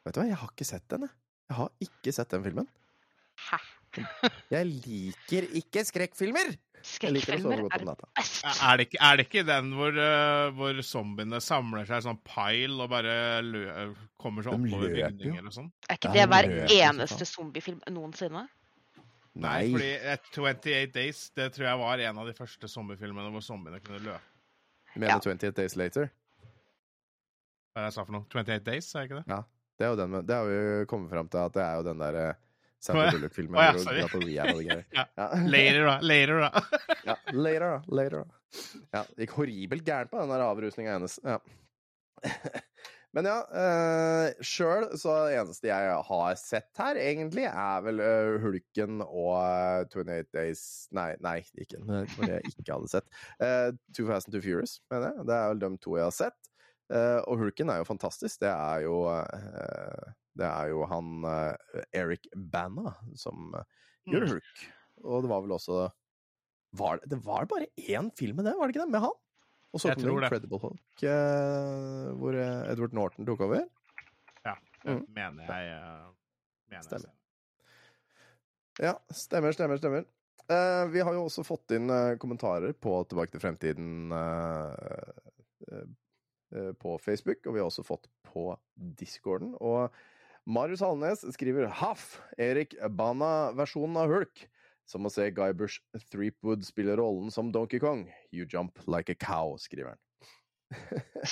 Vet 0.05 0.15
du 0.15 0.21
hva, 0.21 0.27
jeg 0.31 0.39
har 0.41 0.53
ikke 0.55 0.65
sett 0.65 0.87
den, 0.89 1.05
jeg. 1.05 1.17
Jeg 1.51 1.57
har 1.59 1.71
ikke 1.83 2.13
sett 2.15 2.31
den 2.31 2.43
filmen. 2.47 2.69
Hæ? 3.49 3.59
Jeg 4.55 4.67
liker 4.67 5.47
ikke 5.61 5.83
skrekkfilmer! 5.87 6.53
Skrekkfilmer 6.81 7.65
er 7.67 7.83
det 7.83 7.93
best. 7.93 8.45
Er 8.65 8.79
det 8.79 8.87
ikke, 8.87 8.99
er 9.05 9.19
det 9.19 9.25
ikke 9.27 9.43
den 9.45 9.73
hvor, 9.77 9.97
uh, 9.97 10.47
hvor 10.57 10.79
zombiene 10.85 11.41
samler 11.43 11.85
seg 11.85 12.01
i 12.01 12.05
sånn 12.07 12.21
pile 12.25 12.79
og 12.81 12.89
bare 12.89 13.13
lø 13.45 13.91
kommer 14.21 14.45
seg 14.45 14.57
oppover 14.57 14.89
jo. 14.89 15.11
bygninger 15.11 15.45
og 15.45 15.53
sånn? 15.59 15.69
Er 15.89 15.99
ikke 15.99 16.13
det 16.15 16.25
hver 16.31 16.49
eneste 16.65 17.27
zombiefilm 17.29 17.83
noensinne? 17.93 18.47
Nei. 19.31 19.71
fordi 19.71 19.91
eh, 19.95 20.17
28 20.35 20.91
Days 20.91 21.21
det 21.37 21.53
tror 21.55 21.69
jeg 21.69 21.79
var 21.79 22.01
en 22.03 22.17
av 22.19 22.27
de 22.27 22.33
første 22.35 22.67
zombiefilmene 22.67 23.31
hvor 23.31 23.45
zombiene 23.45 23.79
kunne 23.83 24.01
løpe. 24.03 24.27
Mener 24.95 25.13
Ja. 25.13 25.19
28 25.21 25.53
Days 25.55 25.77
Later? 25.79 26.09
Hva 27.71 27.79
er 27.79 27.85
det 27.85 27.91
jeg 27.91 27.95
sa 27.95 28.03
for 28.03 28.15
noe? 28.17 28.25
28 28.27 28.65
Days, 28.67 28.89
er 28.91 29.05
det 29.05 29.07
ikke 29.07 29.21
det? 29.21 29.37
Det, 29.79 29.85
er 29.85 29.93
jo 29.93 29.99
den, 30.01 30.17
det 30.27 30.35
har 30.35 30.49
vi 30.49 30.85
kommet 30.91 31.13
fram 31.13 31.29
til 31.31 31.39
at 31.45 31.53
det 31.55 31.63
er 31.63 31.77
jo 31.79 31.85
den 31.87 32.03
der 32.03 32.17
eh, 32.19 32.33
Å, 32.33 32.50
Sandra 32.81 33.05
ja. 33.05 33.11
Bullock-filmen 33.15 33.57
oh, 33.59 33.63
ja, 33.63 34.47
og 34.49 34.61
greier. 34.65 34.85
Ja. 34.97 35.05
Later, 35.45 35.85
da. 35.85 35.95
Later, 36.01 36.39
da. 36.41 36.49
Ja, 37.11 37.17
later, 37.31 37.67
da. 37.67 37.81
Later, 37.87 38.23
da. 38.23 38.39
Ja, 38.91 39.03
det 39.05 39.27
gikk 39.27 39.37
horribelt 39.37 39.85
gærent 39.87 40.11
på 40.11 40.19
den 40.21 40.33
der 40.33 40.43
avrusninga 40.47 40.97
hennes. 40.97 41.19
Ja. 41.23 41.37
Men 43.11 43.27
ja, 43.27 43.37
uh, 43.51 44.43
sjøl 44.45 44.85
så 44.95 45.13
det 45.27 45.35
eneste 45.41 45.67
jeg 45.67 45.95
har 46.07 46.35
sett 46.39 46.79
her, 46.79 46.95
egentlig, 46.95 47.43
er 47.49 47.81
vel 47.83 47.99
uh, 47.99 48.37
Hulken 48.39 49.03
og 49.03 49.33
uh, 49.35 49.81
28 49.91 50.29
Days 50.31 50.61
Nei, 50.95 51.09
nei, 51.19 51.41
ikke 51.59 51.81
det 51.81 52.05
var 52.15 52.29
det 52.29 52.37
jeg 52.37 52.53
ikke 52.53 52.69
hadde 52.71 52.91
sett. 52.93 53.09
Uh, 53.43 53.75
Too 53.91 54.07
Fast 54.07 54.29
and 54.29 54.37
Too 54.37 54.45
Furious, 54.45 54.77
mener 54.93 55.11
jeg. 55.11 55.27
Det 55.27 55.35
er 55.35 55.51
vel 55.51 55.61
de 55.65 55.71
to 55.83 55.97
jeg 55.99 56.07
har 56.07 56.15
sett. 56.15 56.39
Uh, 56.91 57.19
og 57.27 57.43
Hulken 57.43 57.69
er 57.71 57.83
jo 57.83 57.91
fantastisk. 57.91 58.39
Det 58.41 58.49
er 58.51 58.87
jo 58.87 59.05
eh, 59.11 60.07
Det 60.37 60.47
er 60.47 60.69
jo 60.71 60.85
han 60.87 61.25
eh, 61.27 61.81
Eric 62.01 62.27
Banna 62.35 62.93
som 63.19 63.51
eh, 63.57 63.65
gjør 64.11 64.27
Mm. 64.27 64.31
Hulk. 64.35 64.61
Og 65.01 65.23
det 65.23 65.29
var 65.29 65.41
vel 65.43 65.51
også 65.57 65.81
var 66.77 67.01
det, 67.01 67.09
det 67.11 67.19
var 67.25 67.45
bare 67.51 67.67
én 67.77 68.07
film 68.15 68.37
med 68.39 68.45
det, 68.47 68.53
var 68.57 68.67
det 68.69 68.75
ikke 68.75 68.85
det? 68.85 68.93
Med 68.93 69.03
han? 69.03 69.17
Og 69.71 69.81
så 69.81 69.91
kom 69.93 70.03
det. 70.03 70.13
Incredible 70.13 70.59
Hulk, 70.61 71.03
eh, 71.03 72.07
hvor 72.19 72.37
Edward 72.37 72.93
Norton 72.95 73.27
tok 73.27 73.43
over. 73.47 73.65
Ja, 74.45 74.55
det 74.83 74.95
Mm. 74.95 75.05
mener 75.13 75.43
jeg. 75.45 76.13
mener 76.71 76.83
Stemmer. 76.87 77.11
Ja, 78.79 78.93
stemmer, 79.11 79.51
stemmer, 79.51 79.77
stemmer. 79.77 80.05
Uh, 80.51 80.87
vi 80.91 80.99
har 80.99 81.13
jo 81.13 81.25
også 81.27 81.43
fått 81.45 81.71
inn 81.75 81.91
uh, 81.91 82.15
kommentarer 82.19 82.73
på 82.73 82.95
Tilbake 83.07 83.31
til 83.35 83.43
fremtiden 83.43 84.11
uh, 84.11 85.05
på 86.81 86.97
Facebook, 86.99 87.45
og 87.45 87.53
vi 87.53 87.59
har 87.61 87.67
også 87.69 87.85
fått 87.85 88.09
på 88.27 88.57
discorden. 88.75 89.53
Og 89.61 89.91
Marius 90.45 90.81
Halnes 90.81 91.21
skriver 91.33 91.67
Haff, 91.67 92.21
Erik 92.37 92.73
Bana-versjonen 92.89 93.97
av 94.01 94.09
Hulk. 94.09 94.47
Som 94.89 95.05
å 95.05 95.11
se 95.13 95.29
Guy 95.31 95.53
Bush 95.55 95.79
Threepwood 96.11 96.65
spille 96.67 96.97
rollen 96.99 97.29
som 97.31 97.51
Donkey 97.53 97.79
Kong. 97.79 98.07
You 98.33 98.47
jump 98.49 98.79
like 98.87 99.13
a 99.13 99.15
cow, 99.15 99.55
skriver 99.61 99.93
han. 99.93 100.01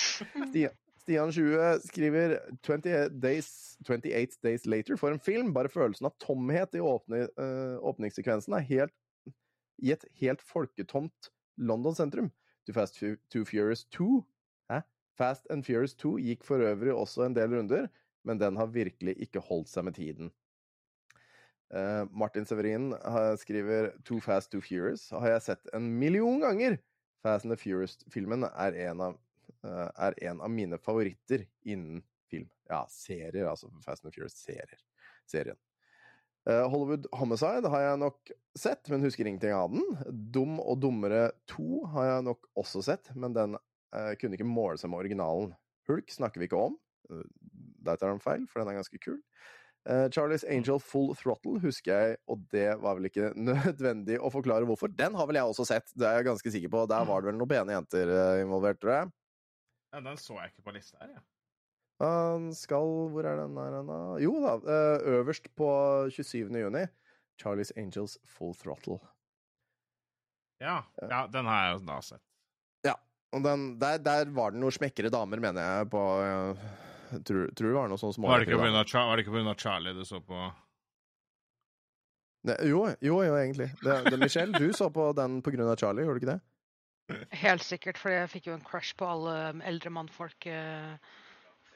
Stian, 0.48 0.76
Stian 1.02 1.32
20 1.32 1.82
skriver 1.88 2.36
28 2.62 3.20
days, 3.20 3.76
28 3.88 4.38
days 4.46 4.66
Later 4.66 4.96
for 4.96 5.12
en 5.12 5.20
film. 5.20 5.52
Bare 5.52 5.72
følelsen 5.72 6.08
av 6.08 6.16
tomhet 6.22 6.78
i 6.78 6.84
åpne, 6.84 7.26
eh, 7.26 7.76
åpningssekvensen 7.82 8.56
er 8.56 8.66
helt, 8.70 8.96
i 9.82 9.92
et 9.92 10.04
helt 10.20 10.42
folketomt 10.44 11.32
London 11.58 11.96
sentrum. 11.96 12.30
To 12.68 12.76
Fast 12.76 13.00
Two 13.00 13.44
Furious 13.48 13.86
2 13.96 14.20
Hæ? 14.70 14.82
Fast 15.18 15.46
and 15.50 15.64
Furious 15.66 15.96
2 15.98 16.18
gikk 16.22 16.44
for 16.46 16.62
øvrig 16.62 16.94
også 16.94 17.26
en 17.26 17.34
del 17.34 17.56
runder, 17.56 17.88
men 18.24 18.38
den 18.38 18.56
har 18.60 18.70
virkelig 18.74 19.16
ikke 19.26 19.42
holdt 19.44 19.68
seg 19.72 19.86
med 19.86 19.96
tiden. 19.96 20.30
Uh, 21.70 22.02
Martin 22.10 22.46
Severin 22.46 22.90
har- 22.92 23.36
skriver 23.38 23.92
Too 24.04 24.20
Fast, 24.20 24.50
Too 24.50 24.60
Furious 24.60 25.08
har 25.10 25.28
jeg 25.36 25.42
sett 25.42 25.68
en 25.74 25.86
million 25.98 26.40
ganger. 26.42 26.78
Fast 27.22 27.44
and 27.44 27.52
the 27.52 27.56
Furious-filmen 27.60 28.44
er, 28.48 28.74
eh, 28.74 29.90
er 29.98 30.14
en 30.22 30.40
av 30.40 30.50
mine 30.50 30.78
favoritter 30.78 31.46
innen 31.64 32.02
film. 32.30 32.48
Ja, 32.68 32.86
serier, 32.88 33.44
altså. 33.46 33.68
Fast 33.84 34.04
and 34.04 34.10
the 34.12 34.16
Furious-serier. 34.16 34.80
Serien. 35.26 35.56
Uh, 36.48 36.66
Hollywood 36.72 37.06
Homicide 37.12 37.68
har 37.68 37.80
jeg 37.84 37.98
nok 38.00 38.30
sett, 38.56 38.88
men 38.88 39.02
husker 39.02 39.26
ingenting 39.28 39.52
av 39.52 39.70
den. 39.70 39.84
Dum 40.32 40.58
og 40.60 40.80
dummere 40.80 41.30
2 41.46 41.84
har 41.92 42.04
jeg 42.06 42.24
nok 42.24 42.48
også 42.56 42.82
sett, 42.82 43.14
men 43.14 43.34
den 43.36 43.58
eh, 43.92 44.14
kunne 44.16 44.38
ikke 44.38 44.48
måle 44.48 44.78
seg 44.80 44.88
med 44.90 45.04
originalen. 45.04 45.52
Hulk 45.90 46.08
snakker 46.08 46.40
vi 46.40 46.48
ikke 46.48 46.64
om. 46.70 46.78
Der 47.84 47.98
tar 48.00 48.12
han 48.12 48.22
feil, 48.22 48.46
for 48.48 48.60
den 48.60 48.72
er 48.72 48.80
ganske 48.80 49.00
kul. 49.02 49.18
Eh, 49.88 50.06
Charlies 50.12 50.44
Angel 50.44 50.80
Full 50.84 51.14
Throttle 51.16 51.60
husker 51.62 51.92
jeg, 51.94 52.18
og 52.28 52.42
det 52.52 52.68
var 52.82 52.98
vel 52.98 53.08
ikke 53.08 53.32
nødvendig 53.50 54.18
å 54.20 54.32
forklare 54.32 54.68
hvorfor. 54.68 54.92
Den 54.92 55.16
har 55.16 55.28
vel 55.30 55.40
jeg 55.40 55.52
også 55.52 55.68
sett, 55.72 55.92
det 55.96 56.08
er 56.08 56.20
jeg 56.20 56.28
ganske 56.30 56.54
sikker 56.56 56.72
på. 56.72 56.86
Der 56.90 57.08
var 57.08 57.22
det 57.22 57.30
vel 57.30 57.40
noen 57.40 57.52
pene 57.52 57.76
jenter 57.78 58.14
eh, 58.14 58.44
involvert, 58.44 58.80
tror 58.82 58.96
jeg. 58.96 59.12
Ja, 59.90 60.02
den 60.06 60.20
så 60.22 60.36
jeg 60.38 60.52
ikke 60.52 60.68
på 60.68 60.76
lista 60.76 61.00
her, 61.02 61.14
jeg. 61.16 61.26
Han 62.00 62.46
skal 62.56 62.86
Hvor 63.12 63.26
er 63.28 63.42
den 63.42 63.58
der, 63.58 63.74
da? 63.84 64.00
Jo 64.22 64.38
da, 64.40 64.54
eh, 64.72 65.08
øverst 65.18 65.50
på 65.58 65.68
27. 66.08 66.48
juni. 66.62 66.86
Charlies 67.40 67.72
Angels 67.76 68.18
Full 68.28 68.54
Throttle. 68.56 68.98
Ja. 70.60 70.82
ja, 71.00 71.24
den 71.32 71.48
har 71.48 71.70
jeg 71.70 71.84
da 71.88 72.00
sett. 72.04 72.24
Og 73.30 73.42
den, 73.44 73.66
der, 73.78 74.00
der 74.02 74.30
var 74.34 74.50
det 74.50 74.58
noen 74.58 74.74
smekkere 74.74 75.10
damer, 75.12 75.38
mener 75.42 75.62
jeg, 75.62 75.90
på 75.92 76.00
tror, 77.26 77.48
tror 77.56 77.68
det 77.70 77.76
var 77.76 77.88
noe 77.92 78.00
sånn 78.00 78.14
Var 78.30 78.42
det 78.42 78.48
ikke 78.48 78.58
pga. 78.58 78.66
damer. 78.70 78.90
Char 78.92 79.06
var 79.08 79.16
det 79.20 79.24
ikke 79.26 79.34
av 79.52 79.58
Charlie 79.62 79.94
du 79.96 80.04
så 80.08 80.20
på 80.24 80.40
Ne, 82.48 82.56
Jo, 82.64 82.86
jo, 83.04 83.18
jo, 83.26 83.34
egentlig. 83.36 83.68
Det, 83.82 83.96
det, 84.10 84.16
Michelle, 84.20 84.56
du 84.58 84.72
så 84.72 84.88
på 84.92 85.10
den 85.16 85.40
av 85.68 85.76
Charlie, 85.76 86.06
gjorde 86.06 86.20
du 86.20 86.24
ikke 86.24 86.36
det? 86.36 87.26
Helt 87.42 87.64
sikkert, 87.66 87.98
for 87.98 88.14
jeg 88.14 88.30
fikk 88.30 88.46
jo 88.48 88.54
en 88.54 88.64
crush 88.64 88.94
på 88.96 89.04
alle 89.08 89.34
um, 89.50 89.60
eldre 89.66 89.90
mannfolk 89.92 90.46
uh, 90.46 90.94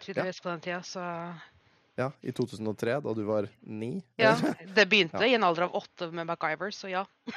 tydeligvis 0.01 0.41
på 0.41 0.49
den 0.53 0.63
tida, 0.65 0.79
så 0.87 1.03
Ja, 1.99 2.09
i 2.23 2.33
2003, 2.35 3.01
da 3.05 3.13
du 3.15 3.25
var 3.29 3.49
ni? 3.61 3.99
Ja. 4.17 4.37
Det 4.79 4.87
begynte 4.91 5.21
Ja. 5.21 5.27
i 5.27 5.35
en 5.37 5.45
alder 5.45 5.67
av 5.69 5.75
åtte 5.83 6.09
med 6.15 6.27
MacGyver, 6.31 6.71
så 6.75 6.89
ja. 6.91 7.05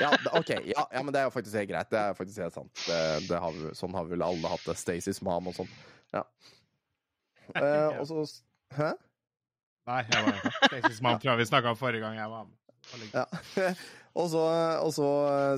Ja, 0.00 0.12
OK. 0.38 0.48
Ja, 0.64 0.86
ja, 0.92 1.02
men 1.02 1.12
det 1.12 1.20
er 1.20 1.26
jo 1.26 1.34
faktisk 1.34 1.56
helt 1.58 1.68
greit. 1.68 1.90
Det 1.92 1.98
er 2.00 2.14
faktisk 2.16 2.38
helt 2.40 2.54
sant. 2.54 2.72
Det, 2.86 3.00
det 3.28 3.40
har 3.42 3.52
vi, 3.52 3.72
sånn 3.76 3.92
har 3.96 4.06
vi 4.06 4.14
vel 4.14 4.22
alle 4.24 4.48
hatt 4.48 4.62
det. 4.64 4.76
Stacys 4.80 5.18
mom 5.24 5.50
og 5.50 5.56
sånn. 5.58 5.68
Ja. 6.14 6.22
Eh, 7.56 7.98
og 8.00 8.06
så 8.06 8.42
Hæ? 8.72 8.90
Nei, 9.86 10.00
jeg 10.08 10.24
var 10.24 10.36
Stacey's 10.70 11.02
mom 11.02 11.18
tror 11.20 11.34
jeg 11.34 11.38
vi 11.42 11.44
snakka 11.50 11.72
om 11.74 11.76
forrige 11.76 12.00
gang 12.04 12.16
jeg 12.16 12.30
var 12.30 12.44
med. 12.46 12.56
Ja. 13.12 13.24
og, 14.18 14.26
så, 14.32 14.42
og 14.82 14.90
så 14.96 15.08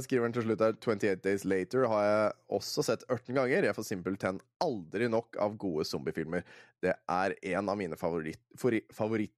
skriver 0.04 0.28
han 0.28 0.36
til 0.36 0.46
slutt 0.46 0.64
her 0.64 0.76
28 0.76 1.16
Days 1.24 1.46
Later 1.48 1.88
har 1.90 2.04
jeg 2.06 2.36
også 2.60 2.84
sett 2.86 3.04
18 3.08 3.34
ganger. 3.36 3.68
Jeg 3.68 3.76
får 3.76 3.88
simpelthen 3.88 4.40
aldri 4.64 5.08
nok 5.12 5.38
av 5.42 5.56
gode 5.60 5.86
zombiefilmer. 5.88 6.46
Det 6.84 6.94
er 6.94 7.36
en 7.54 7.72
av 7.72 7.80
mine 7.80 7.98
favoritt, 8.00 8.42
favori- 8.60 9.30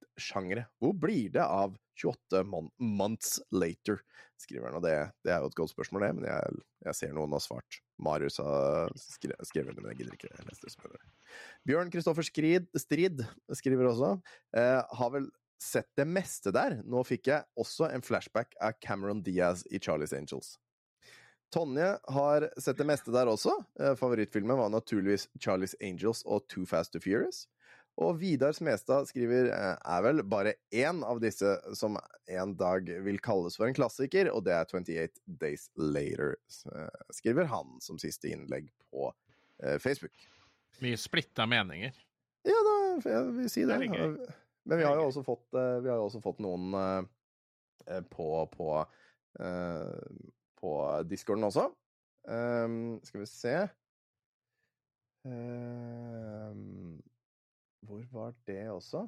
Hvor 0.79 0.93
blir 0.93 1.33
det 1.33 1.43
av 1.45 1.77
28 1.97 2.43
mon 2.45 2.69
months 2.77 3.39
later? 3.51 4.03
skriver 4.37 4.69
han, 4.69 4.77
og 4.77 4.85
det, 4.85 4.93
det 5.25 5.33
er 5.33 5.41
jo 5.41 5.49
et 5.49 5.57
godt 5.57 5.73
spørsmål, 5.73 6.03
det, 6.05 6.09
men 6.19 6.27
jeg, 6.29 6.57
jeg 6.85 6.97
ser 6.99 7.13
noen 7.15 7.33
har 7.33 7.43
svart. 7.43 7.79
Marius 8.05 8.37
har 8.41 8.91
skre, 9.01 9.33
skrevet 9.47 9.73
det, 9.73 9.81
men 9.81 9.91
jeg 9.93 10.03
gidder 10.03 10.17
ikke 10.17 10.29
lese 10.45 10.69
det. 10.93 11.01
Bjørn 11.67 11.91
Kristoffer 11.93 12.27
Strid 12.27 13.23
skriver 13.57 13.89
også. 13.89 14.11
Eh, 14.57 14.81
har 14.99 15.13
vel 15.15 15.29
sett 15.61 15.89
det 15.97 16.05
meste 16.05 16.51
der. 16.55 16.79
Nå 16.85 17.03
fikk 17.07 17.29
jeg 17.31 17.45
også 17.59 17.89
en 17.91 18.03
flashback 18.05 18.55
av 18.61 18.77
Cameron 18.83 19.23
Diaz 19.25 19.65
i 19.71 19.79
Charlie's 19.79 20.15
Angels. 20.15 20.55
Tonje 21.53 21.93
har 22.11 22.49
sett 22.59 22.77
det 22.77 22.87
meste 22.87 23.13
der 23.15 23.29
også. 23.31 23.53
Eh, 23.79 23.93
Favorittfilmen 23.95 24.57
var 24.59 24.71
naturligvis 24.73 25.29
Charlie's 25.39 25.75
Angels 25.81 26.23
og 26.25 26.47
Too 26.51 26.65
Fast 26.67 26.93
to 26.93 26.99
Furious. 27.03 27.45
Og 27.97 28.19
Vidar 28.19 28.53
Smestad 28.53 29.07
skriver 29.09 29.47
eh, 29.55 29.75
er 29.79 30.03
vel 30.05 30.21
bare 30.27 30.57
én 30.75 30.99
av 31.07 31.21
disse 31.23 31.55
som 31.77 31.95
en 32.27 32.55
dag 32.59 32.91
vil 33.05 33.21
kalles 33.23 33.55
for 33.57 33.69
en 33.69 33.77
klassiker, 33.77 34.29
og 34.33 34.43
det 34.45 34.57
er 34.57 34.67
28 34.67 35.23
Days 35.39 35.69
Later, 35.79 36.35
eh, 36.75 37.05
skriver 37.15 37.47
han 37.49 37.79
som 37.81 37.99
siste 38.01 38.33
innlegg 38.33 38.69
på 38.91 39.11
Facebook. 39.81 40.13
Mye 40.85 40.99
splitta 41.01 41.47
meninger. 41.49 41.95
Ja, 42.45 42.59
da, 42.61 42.75
jeg 43.01 43.31
vil 43.39 43.47
si 43.49 43.63
det. 43.65 43.79
Det 43.81 43.97
er. 43.97 44.35
Men 44.67 44.81
vi 44.81 44.83
er 44.83 44.91
har 44.91 44.99
jo 44.99 45.07
også 45.07 45.23
fått, 45.23 45.47
eh, 45.55 45.77
vi 45.83 45.91
har 45.91 45.99
jo 46.01 46.07
også 46.09 46.21
fått 46.23 46.41
noen 46.43 46.73
eh, 46.75 47.03
eh, 47.87 48.03
på, 48.11 48.27
på, 48.51 48.71
eh, 49.39 50.23
på 50.59 50.71
discorden 51.07 51.47
også. 51.47 51.69
Um, 52.27 52.97
skal 53.07 53.21
vi 53.21 53.25
se 53.31 53.51
um, 55.23 56.97
Hvor 57.87 58.01
var 58.11 58.33
det 58.49 58.65
også? 58.67 59.05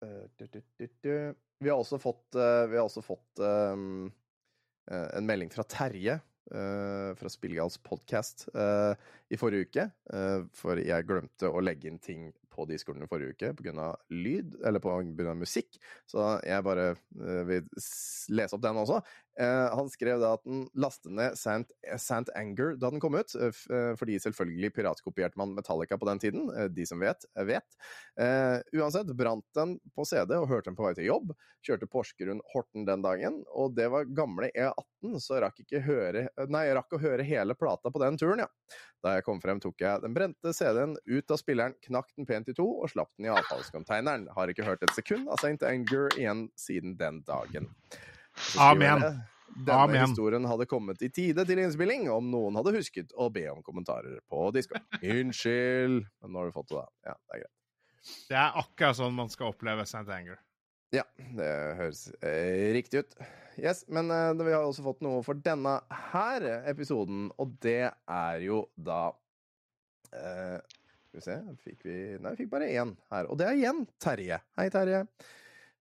Eh. 0.00 0.24
Vi 1.60 1.68
har 1.68 1.76
også 1.76 2.00
fått, 2.00 2.24
eh, 2.40 2.64
vi 2.72 2.78
har 2.80 2.86
også 2.86 3.04
fått 3.04 3.42
um, 3.44 4.06
eh, 4.88 5.08
en 5.18 5.28
melding 5.28 5.52
fra 5.52 5.68
Terje 5.68 6.20
Uh, 6.52 7.14
fra 7.16 7.30
Spillgals 7.30 7.78
podkast 7.86 8.48
i 8.52 9.36
forrige 9.40 9.68
uke. 9.70 9.84
Uh, 10.12 10.42
for 10.52 10.76
jeg 10.76 11.06
glemte 11.08 11.48
å 11.48 11.62
legge 11.62 11.88
inn 11.88 12.00
ting 12.02 12.26
på 12.52 12.66
de 12.68 12.78
skolene 12.80 13.08
forrige 13.10 13.34
uke 13.34 13.52
pga. 13.58 13.88
lyd, 14.12 14.56
eller 14.64 14.82
pga. 14.82 15.34
musikk. 15.38 15.78
Så 16.06 16.38
jeg 16.46 16.64
bare 16.66 16.92
eh, 16.92 17.42
vil 17.48 17.68
lese 18.36 18.56
opp 18.56 18.64
den 18.64 18.80
også. 18.82 19.00
Eh, 19.40 19.74
han 19.74 19.88
skrev 19.90 20.20
da 20.20 20.34
at 20.36 20.42
den 20.44 20.66
lastet 20.76 21.12
ned 21.16 21.38
Sant, 21.40 21.70
Sant 22.00 22.28
Anger 22.36 22.74
da 22.76 22.90
den 22.92 23.00
kom 23.00 23.16
ut, 23.16 23.32
eh, 23.38 23.54
eh, 23.72 23.92
fordi 23.96 24.18
selvfølgelig 24.20 24.72
piratkopierte 24.76 25.40
man 25.40 25.54
Metallica 25.56 25.96
på 25.98 26.08
den 26.08 26.20
tiden. 26.20 26.50
Eh, 26.52 26.68
de 26.68 26.86
som 26.88 27.00
vet, 27.00 27.24
eh, 27.36 27.46
vet. 27.48 27.78
Eh, 28.20 28.60
uansett, 28.76 29.12
brant 29.16 29.46
den 29.56 29.78
på 29.96 30.04
CD 30.08 30.36
og 30.36 30.48
hørte 30.50 30.70
den 30.70 30.76
på 30.76 30.84
vei 30.84 30.92
til 30.98 31.08
jobb. 31.08 31.32
Kjørte 31.64 31.88
Porsgrunn-Horten 31.88 32.86
den 32.86 33.04
dagen, 33.04 33.42
og 33.54 33.74
det 33.76 33.88
var 33.92 34.08
gamle 34.10 34.50
E18, 34.52 35.16
så 35.22 35.38
jeg 35.38 35.44
rakk, 35.46 35.60
høre, 35.86 36.28
nei, 36.48 36.66
jeg 36.68 36.76
rakk 36.76 36.96
å 36.96 37.02
høre 37.02 37.26
hele 37.26 37.56
plata 37.56 37.90
på 37.90 38.02
den 38.02 38.18
turen, 38.20 38.44
ja. 38.44 38.48
Da 39.02 39.16
jeg 39.16 39.24
kom 39.26 39.40
frem, 39.42 39.60
tok 39.62 39.80
jeg 39.82 40.02
den 40.04 40.14
brente 40.14 40.52
CD-en 40.54 40.96
ut 41.06 41.30
av 41.30 41.40
spilleren, 41.40 41.74
knakk 41.86 42.12
den 42.16 42.28
pent 42.28 42.50
i 42.52 42.54
to 42.56 42.66
og 42.82 42.90
slapp 42.92 43.10
den 43.16 43.30
i 43.30 43.32
avfallskonteineren. 43.34 44.28
Har 44.36 44.52
ikke 44.52 44.66
hørt 44.66 44.84
et 44.86 44.94
sekund 44.94 45.30
av 45.30 45.40
St. 45.42 45.58
Anger 45.66 46.12
igjen 46.18 46.48
siden 46.58 46.98
den 47.00 47.22
dagen. 47.26 47.70
Amen. 48.60 49.04
Denne 49.52 49.78
Amen. 49.78 50.00
historien 50.06 50.46
hadde 50.48 50.66
kommet 50.66 51.02
i 51.04 51.10
tide 51.12 51.44
til 51.44 51.60
innspilling 51.60 52.06
om 52.10 52.30
noen 52.32 52.56
hadde 52.56 52.72
husket 52.78 53.12
å 53.20 53.28
be 53.32 53.44
om 53.52 53.60
kommentarer 53.64 54.22
på 54.30 54.46
Discord. 54.56 54.84
Unnskyld, 55.02 55.98
men 56.08 56.32
nå 56.32 56.40
har 56.40 56.48
du 56.48 56.54
fått 56.56 56.70
det, 56.72 56.78
da. 56.78 57.12
Ja, 57.12 57.16
det 57.18 57.36
er 57.36 57.42
greit. 57.44 57.58
Det 58.30 58.38
er 58.38 58.56
akkurat 58.62 58.98
sånn 58.98 59.14
man 59.14 59.30
skal 59.30 59.52
oppleve 59.52 59.84
St. 59.84 60.06
Anger. 60.08 60.40
Ja, 60.92 61.04
det 61.36 61.50
høres 61.78 62.06
eh, 62.20 62.72
riktig 62.76 63.04
ut. 63.04 63.14
Yes, 63.60 63.84
men 63.92 64.10
eh, 64.12 64.32
vi 64.40 64.52
har 64.52 64.64
også 64.64 64.84
fått 64.84 65.04
noe 65.04 65.22
for 65.24 65.38
denne 65.40 65.78
her 66.12 66.44
episoden, 66.68 67.28
og 67.40 67.54
det 67.64 67.92
er 67.92 68.42
jo 68.44 68.64
da 68.76 69.06
eh, 70.12 70.58
Skal 71.08 71.20
vi 71.20 71.24
se, 71.24 71.38
fikk 71.64 71.86
vi 71.88 71.96
Nei, 72.16 72.34
vi 72.34 72.42
fikk 72.42 72.52
bare 72.52 72.72
én 72.72 72.92
her. 73.12 73.28
Og 73.28 73.40
det 73.40 73.48
er 73.48 73.60
igjen 73.60 73.86
Terje. 74.00 74.40
Hei, 74.58 74.68
Terje. 74.72 75.04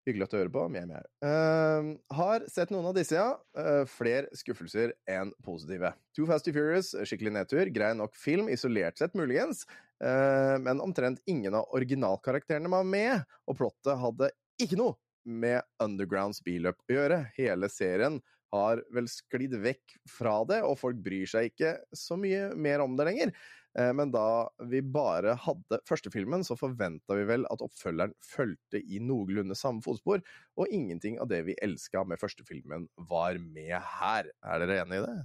Hyggelig 0.07 0.25
at 0.25 0.33
du 0.33 0.37
hører 0.39 0.53
på. 0.53 0.63
Mjau, 0.73 0.87
mjau. 0.89 1.03
Uh, 1.21 1.91
har 2.17 2.45
sett 2.49 2.71
noen 2.73 2.87
av 2.89 2.95
disse, 2.97 3.13
ja. 3.13 3.35
Uh, 3.53 3.83
Flere 3.89 4.31
skuffelser 4.37 4.95
enn 5.09 5.29
positive. 5.45 5.93
Too 6.17 6.25
Fast 6.29 6.47
to 6.47 6.53
Furious, 6.55 6.95
skikkelig 7.05 7.35
nedtur. 7.35 7.69
Grei 7.75 7.91
nok 7.97 8.17
film, 8.17 8.49
isolert 8.49 8.97
sett 8.97 9.17
muligens. 9.17 9.67
uh, 10.01 10.57
men 10.63 10.81
omtrent 10.81 11.21
ingen 11.29 11.53
av 11.53 11.69
originalkarakterene 11.77 12.71
var 12.73 12.87
med, 12.87 13.21
og 13.45 13.59
plottet 13.61 14.01
hadde 14.01 14.31
ikke 14.61 14.79
noe 14.81 14.97
med 15.21 15.61
Undergrounds 15.83 16.41
billøp 16.41 16.81
å 16.89 16.95
gjøre. 16.97 17.23
Hele 17.37 17.69
serien 17.69 18.17
har 18.51 18.81
vel 18.91 19.07
sklidd 19.07 19.53
vekk 19.63 19.95
fra 20.09 20.41
det, 20.49 20.63
og 20.65 20.79
folk 20.81 20.97
bryr 21.03 21.29
seg 21.29 21.51
ikke 21.51 21.75
så 21.95 22.17
mye 22.19 22.49
mer 22.57 22.83
om 22.83 22.97
det 22.97 23.07
lenger. 23.07 23.35
Eh, 23.79 23.93
Men 23.95 24.11
da 24.11 24.49
vi 24.67 24.81
bare 24.83 25.35
hadde 25.39 25.79
første 25.87 26.11
filmen, 26.11 26.43
så 26.43 26.57
forventa 26.59 27.15
vi 27.15 27.23
vel 27.29 27.45
at 27.53 27.63
oppfølgeren 27.63 28.13
fulgte 28.25 28.81
i 28.83 28.99
noenlunde 28.99 29.55
samme 29.55 29.83
fotspor, 29.85 30.23
og 30.59 30.67
ingenting 30.75 31.19
av 31.23 31.29
det 31.31 31.43
vi 31.47 31.55
elska 31.63 32.03
med 32.07 32.19
første 32.19 32.43
filmen, 32.47 32.89
var 32.97 33.39
med 33.39 33.77
her. 33.99 34.31
Er 34.43 34.63
dere 34.65 34.81
enig 34.83 34.99
i 34.99 35.05
det? 35.05 35.17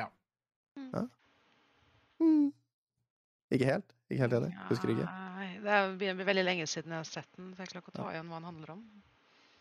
Ja. 0.00 0.08
Mm. 2.20 2.50
Ikke 3.50 3.66
helt? 3.66 3.94
Ikke 4.10 4.24
helt 4.26 4.36
enig? 4.36 4.50
Husker 4.68 4.92
ikke? 4.92 5.06
Nei, 5.08 5.46
det 5.64 5.70
er 5.74 5.94
begynner 5.96 6.18
å 6.18 6.20
bli 6.20 6.26
veldig 6.28 6.44
lenge 6.46 6.66
siden 6.70 6.92
jeg 6.92 7.00
har 7.02 7.08
sett 7.08 7.30
den, 7.38 7.54
så 7.54 7.64
jeg 7.64 7.72
klarer 7.72 7.84
ikke 7.86 7.94
å 7.94 7.98
ta 8.02 8.10
igjen 8.12 8.28
hva 8.30 8.38
den 8.38 8.50
handler 8.50 8.74
om. 8.76 8.82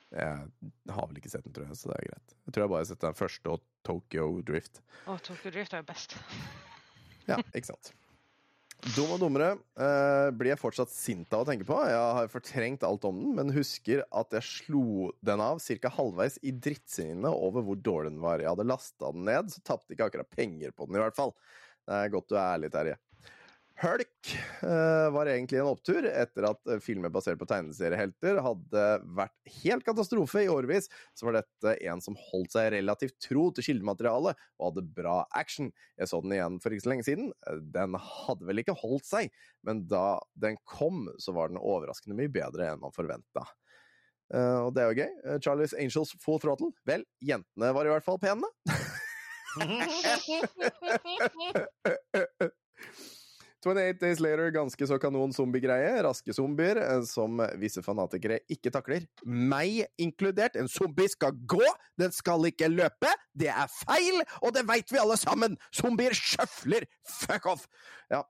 Jeg 0.10 0.94
har 0.96 1.08
vel 1.10 1.20
ikke 1.22 1.30
sett 1.32 1.46
den, 1.46 1.54
tror 1.56 1.70
jeg, 1.70 1.78
så 1.78 1.92
det 1.92 1.98
er 2.00 2.08
greit. 2.10 2.36
Jeg 2.46 2.54
tror 2.54 2.64
jeg 2.66 2.72
bare 2.74 2.84
har 2.84 2.90
sett 2.90 3.04
den 3.06 3.18
første 3.18 3.54
og 3.56 3.66
Tokyo 3.86 4.28
Drift. 4.46 4.82
Å, 5.06 5.18
Tokyo 5.26 5.54
Drift 5.54 5.74
er 5.78 5.84
jo 5.84 5.88
best. 5.90 6.16
Ja, 7.30 7.38
ikke 7.58 7.70
sant. 7.72 7.92
Dum 8.80 9.10
og 9.12 9.20
dummere 9.20 9.50
eh, 9.76 10.30
blir 10.40 10.54
jeg 10.54 10.62
fortsatt 10.62 10.92
sint 10.94 11.34
av 11.36 11.44
å 11.44 11.48
tenke 11.48 11.66
på. 11.68 11.76
Jeg 11.84 12.00
har 12.16 12.30
fortrengt 12.32 12.86
alt 12.88 13.04
om 13.10 13.18
den, 13.20 13.34
men 13.36 13.52
husker 13.52 14.06
at 14.08 14.32
jeg 14.38 14.48
slo 14.48 15.10
den 15.26 15.44
av 15.44 15.60
ca. 15.60 15.92
halvveis 15.98 16.40
i 16.48 16.54
drittsinnet 16.56 17.28
over 17.28 17.66
hvor 17.68 17.82
dårlig 17.84 18.14
den 18.14 18.24
var. 18.24 18.40
Jeg 18.40 18.54
hadde 18.54 18.70
lasta 18.70 19.12
den 19.12 19.28
ned, 19.28 19.52
så 19.52 19.66
tapte 19.68 19.96
ikke 19.96 20.08
akkurat 20.08 20.32
penger 20.32 20.72
på 20.72 20.88
den, 20.88 20.96
i 20.96 21.04
hvert 21.04 21.20
fall. 21.20 21.36
Det 21.84 22.00
er 22.06 22.14
godt 22.14 22.32
du 22.32 22.38
er 22.38 22.46
ærlig, 22.46 22.72
Terje. 22.72 22.96
Hulk 23.80 24.36
eh, 24.64 25.10
var 25.12 25.30
egentlig 25.32 25.60
en 25.62 25.70
opptur 25.72 26.04
etter 26.04 26.44
at 26.50 26.68
eh, 26.68 26.82
filmer 26.84 27.12
basert 27.14 27.40
på 27.40 27.48
tegneseriehelter 27.48 28.42
hadde 28.44 28.82
vært 29.16 29.38
helt 29.62 29.86
katastrofe 29.88 30.44
i 30.44 30.50
årevis. 30.52 30.90
Så 31.16 31.28
var 31.28 31.38
dette 31.40 31.76
en 31.88 32.04
som 32.04 32.18
holdt 32.30 32.52
seg 32.58 32.74
relativt 32.76 33.16
tro 33.24 33.46
til 33.56 33.70
kildematerialet 33.70 34.36
og 34.60 34.66
hadde 34.68 34.84
bra 34.98 35.22
action. 35.40 35.72
Jeg 35.96 36.12
så 36.12 36.20
den 36.26 36.36
igjen 36.36 36.60
for 36.60 36.76
ikke 36.76 36.86
så 36.86 36.94
lenge 36.94 37.08
siden. 37.08 37.32
Eh, 37.48 37.62
Den 37.80 37.96
hadde 38.04 38.50
vel 38.50 38.64
ikke 38.64 38.78
holdt 38.82 39.08
seg, 39.08 39.32
men 39.64 39.86
da 39.88 40.20
den 40.36 40.60
kom, 40.68 41.08
så 41.22 41.36
var 41.38 41.54
den 41.54 41.62
overraskende 41.62 42.20
mye 42.20 42.36
bedre 42.36 42.74
enn 42.74 42.84
man 42.84 42.96
forventa. 42.96 43.48
og 44.30 44.76
det 44.76 44.82
er 44.84 44.92
jo 44.92 45.00
gøy. 45.00 45.40
Charlies 45.42 45.74
Angels 45.74 46.12
Full 46.22 46.38
Throttle. 46.44 46.70
Vel, 46.86 47.02
jentene 47.24 47.72
var 47.74 47.88
i 47.88 47.94
hvert 47.96 48.06
fall 48.06 48.20
pene. 48.22 48.46
28 53.66 54.00
Days 54.00 54.22
Later, 54.24 54.52
ganske 54.56 54.88
så 54.88 54.98
kanon 55.02 55.34
zombiegreie. 55.36 55.92
Raske 56.06 56.34
zombier 56.36 56.80
eh, 56.80 57.02
som 57.08 57.42
visse 57.60 57.84
fanatikere 57.84 58.40
ikke 58.52 58.72
takler. 58.74 59.08
Meg 59.26 59.84
inkludert. 60.00 60.56
En 60.60 60.70
zombie 60.72 61.12
skal 61.12 61.36
gå, 61.50 61.66
den 62.00 62.16
skal 62.16 62.48
ikke 62.48 62.72
løpe. 62.72 63.12
Det 63.36 63.52
er 63.52 63.68
feil, 63.82 64.24
og 64.42 64.56
det 64.56 64.66
veit 64.70 64.92
vi 64.94 65.02
alle 65.02 65.20
sammen! 65.20 65.60
Zombier 65.76 66.16
sjøfler! 66.16 66.88
Fuck 67.20 67.50
off! 67.52 67.68
Ja, 68.12 68.24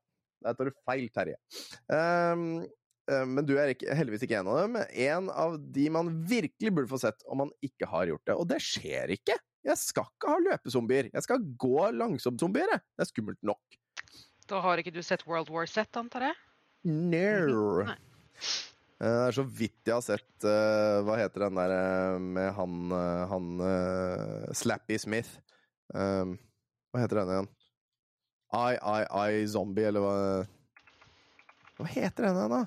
der 0.46 0.58
tar 0.58 0.70
du 0.70 0.82
feil, 0.88 1.08
Terje. 1.14 1.38
Um, 1.92 2.62
men 3.10 3.46
du 3.46 3.56
er 3.58 3.72
ikke, 3.74 3.90
heldigvis 3.98 4.26
ikke 4.26 4.38
en 4.42 4.50
av 4.52 4.60
dem. 4.62 4.80
En 5.10 5.30
av 5.34 5.56
de 5.74 5.86
man 5.94 6.12
virkelig 6.30 6.74
burde 6.74 6.92
få 6.92 7.00
sett 7.02 7.26
om 7.30 7.42
man 7.44 7.54
ikke 7.66 7.90
har 7.90 8.10
gjort 8.12 8.26
det. 8.30 8.38
Og 8.38 8.50
det 8.50 8.60
skjer 8.66 9.14
ikke! 9.18 9.38
Jeg 9.66 9.76
skal 9.82 10.08
ikke 10.08 10.32
ha 10.32 10.40
løpezombier. 10.46 11.10
Jeg 11.14 11.26
skal 11.26 11.44
gå 11.60 11.90
langsomt-zombier. 11.98 12.78
Det 12.80 13.04
er 13.04 13.10
skummelt 13.10 13.42
nok. 13.46 13.79
Da 14.50 14.60
har 14.64 14.82
ikke 14.82 14.94
du 14.94 15.02
sett 15.06 15.26
World 15.30 15.52
War 15.54 15.70
Z, 15.70 15.92
antar 16.00 16.30
jeg? 16.30 16.38
No. 16.90 17.86
Nei. 17.86 17.98
Eh, 19.00 19.06
Det 19.06 19.28
er 19.30 19.36
så 19.36 19.44
vidt 19.44 19.88
jeg 19.88 19.96
har 19.96 20.04
sett 20.04 20.46
uh, 20.48 21.00
Hva 21.08 21.18
heter 21.20 21.46
den 21.46 21.60
der 21.60 21.74
eh, 21.76 22.16
med 22.20 22.50
han, 22.56 22.94
han 23.32 23.50
uh, 23.64 24.50
Slappy 24.56 24.98
Smith? 25.00 25.38
Um, 25.94 26.38
hva 26.92 27.04
heter 27.04 27.22
den 27.22 27.34
igjen? 27.36 27.50
I, 28.50 28.74
I, 28.76 29.02
I 29.06 29.46
Zombie, 29.48 29.86
eller 29.90 30.04
hva 30.04 30.16
Hva 31.80 31.88
heter 31.94 32.28
den 32.28 32.40
igjen, 32.42 32.56
da? 32.58 32.64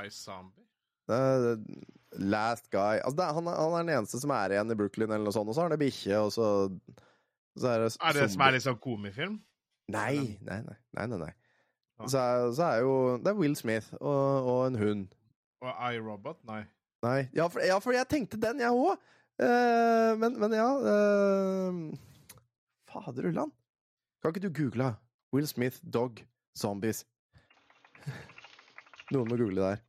I 0.00 0.10
Zombie? 0.14 0.66
Uh, 1.10 1.54
Last 2.20 2.66
Guy 2.70 2.98
altså 2.98 3.16
det 3.20 3.24
er, 3.24 3.36
han, 3.36 3.48
han 3.54 3.76
er 3.78 3.84
den 3.86 3.94
eneste 4.00 4.18
som 4.22 4.32
er 4.34 4.56
igjen 4.56 4.74
i 4.74 4.76
Brooklyn, 4.78 5.10
eller 5.12 5.28
noe 5.28 5.34
sånt, 5.34 5.50
og 5.50 5.54
så 5.54 5.62
har 5.62 5.70
han 5.70 5.76
ei 5.78 5.84
bikkje, 5.84 6.18
og 6.18 6.32
så, 6.34 6.48
så 7.58 7.70
er 7.70 7.84
det 7.84 7.92
Er 7.94 8.18
det 8.18 8.26
som 8.34 8.44
er 8.46 8.56
litt 8.56 8.66
sånn 8.66 8.80
komifilm? 8.82 9.38
Nei, 9.92 10.38
nei, 10.46 10.60
nei. 10.66 10.76
nei, 10.96 11.06
nei, 11.12 11.18
nei. 11.18 11.30
Ja. 12.00 12.06
Så, 12.08 12.18
er, 12.18 12.52
så 12.56 12.62
er 12.64 12.78
jo 12.84 12.92
Det 13.20 13.28
er 13.32 13.38
Will 13.38 13.56
Smith 13.56 13.90
og, 14.00 14.46
og 14.52 14.60
en 14.70 14.78
hund. 14.80 15.08
Og 15.60 15.82
iRobot? 15.92 16.38
Nei. 16.48 16.62
Nei. 17.04 17.28
Ja, 17.36 17.46
for, 17.52 17.60
ja, 17.64 17.76
for 17.80 17.92
jeg 17.96 18.08
tenkte 18.08 18.40
den, 18.40 18.60
jeg 18.60 18.70
òg. 18.72 18.96
men, 20.20 20.34
men 20.36 20.52
ja 20.52 20.66
uh, 20.68 21.76
Fader 22.90 23.28
ulland! 23.30 23.52
Kan 24.20 24.34
ikke 24.34 24.48
du 24.48 24.52
google 24.52 24.90
Will 25.32 25.46
Smith, 25.48 25.78
dog, 25.94 26.18
zombies? 26.58 27.06
Noen 29.10 29.28
må 29.30 29.36
google 29.40 29.62
der. 29.62 29.80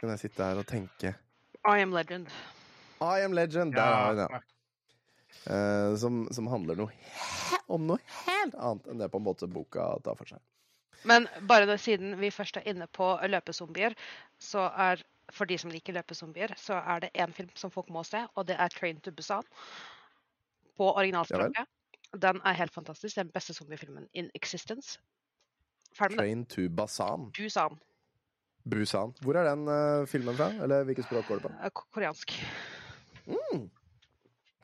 kan 0.00 0.12
jeg 0.12 0.18
sitte 0.26 0.44
her 0.44 0.58
og 0.60 0.66
tenke. 0.68 1.14
I 1.66 1.80
am 1.82 1.92
legend. 1.94 2.28
I 3.00 3.24
am 3.24 3.32
legend! 3.34 3.72
Der 3.74 3.80
Ja, 3.82 3.96
har 3.96 4.12
vi 4.12 4.20
den. 4.20 4.42
Eh, 5.46 5.96
som, 6.00 6.24
som 6.34 6.46
handler 6.50 6.78
noe 6.80 6.90
he 6.90 7.58
om 7.68 7.84
noe 7.86 7.98
helt 8.26 8.54
annet 8.54 8.86
enn 8.90 8.98
det 9.02 9.10
på 9.12 9.18
en 9.20 9.26
måte 9.26 9.46
boka 9.50 9.88
tar 10.02 10.16
for 10.18 10.26
seg. 10.26 10.40
Men 11.06 11.28
bare 11.46 11.66
det, 11.68 11.76
siden 11.82 12.16
vi 12.18 12.30
først 12.34 12.56
er 12.56 12.66
inne 12.70 12.86
på 12.90 13.12
løpezombier, 13.28 13.94
så 14.38 14.66
er 14.74 15.02
for 15.34 15.46
de 15.46 15.58
som 15.58 15.70
liker 15.70 15.94
løpezombier, 15.94 16.54
så 16.58 16.78
er 16.80 17.00
det 17.04 17.10
én 17.14 17.32
film 17.34 17.50
som 17.54 17.70
folk 17.70 17.88
må 17.90 18.02
se, 18.06 18.24
og 18.34 18.46
det 18.46 18.56
er 18.58 18.68
'Train 18.68 19.00
to 19.02 19.10
Busan'. 19.10 19.46
På 20.76 20.92
originalspråket. 20.96 21.66
Den 22.22 22.40
er 22.44 22.52
helt 22.52 22.74
fantastisk. 22.74 23.16
Den 23.16 23.30
beste 23.30 23.54
zombiefilmen 23.54 24.08
in 24.14 24.30
existence. 24.34 24.98
Ferdig 25.96 26.16
med. 26.16 26.24
Train 26.24 26.44
to 26.46 26.68
Basan. 26.68 27.30
Busan. 27.32 27.78
Busan. 28.70 29.14
Hvor 29.22 29.34
er 29.36 29.54
den 29.54 29.68
uh, 29.68 30.06
filmen 30.06 30.36
fra? 30.36 30.50
Eller 30.62 30.84
hvilket 30.84 31.04
språk 31.04 31.26
går 31.28 31.34
det 31.34 31.42
på? 31.42 31.48
Koreansk. 31.48 31.74
ko- 31.74 31.86
Koreansk. 31.94 32.32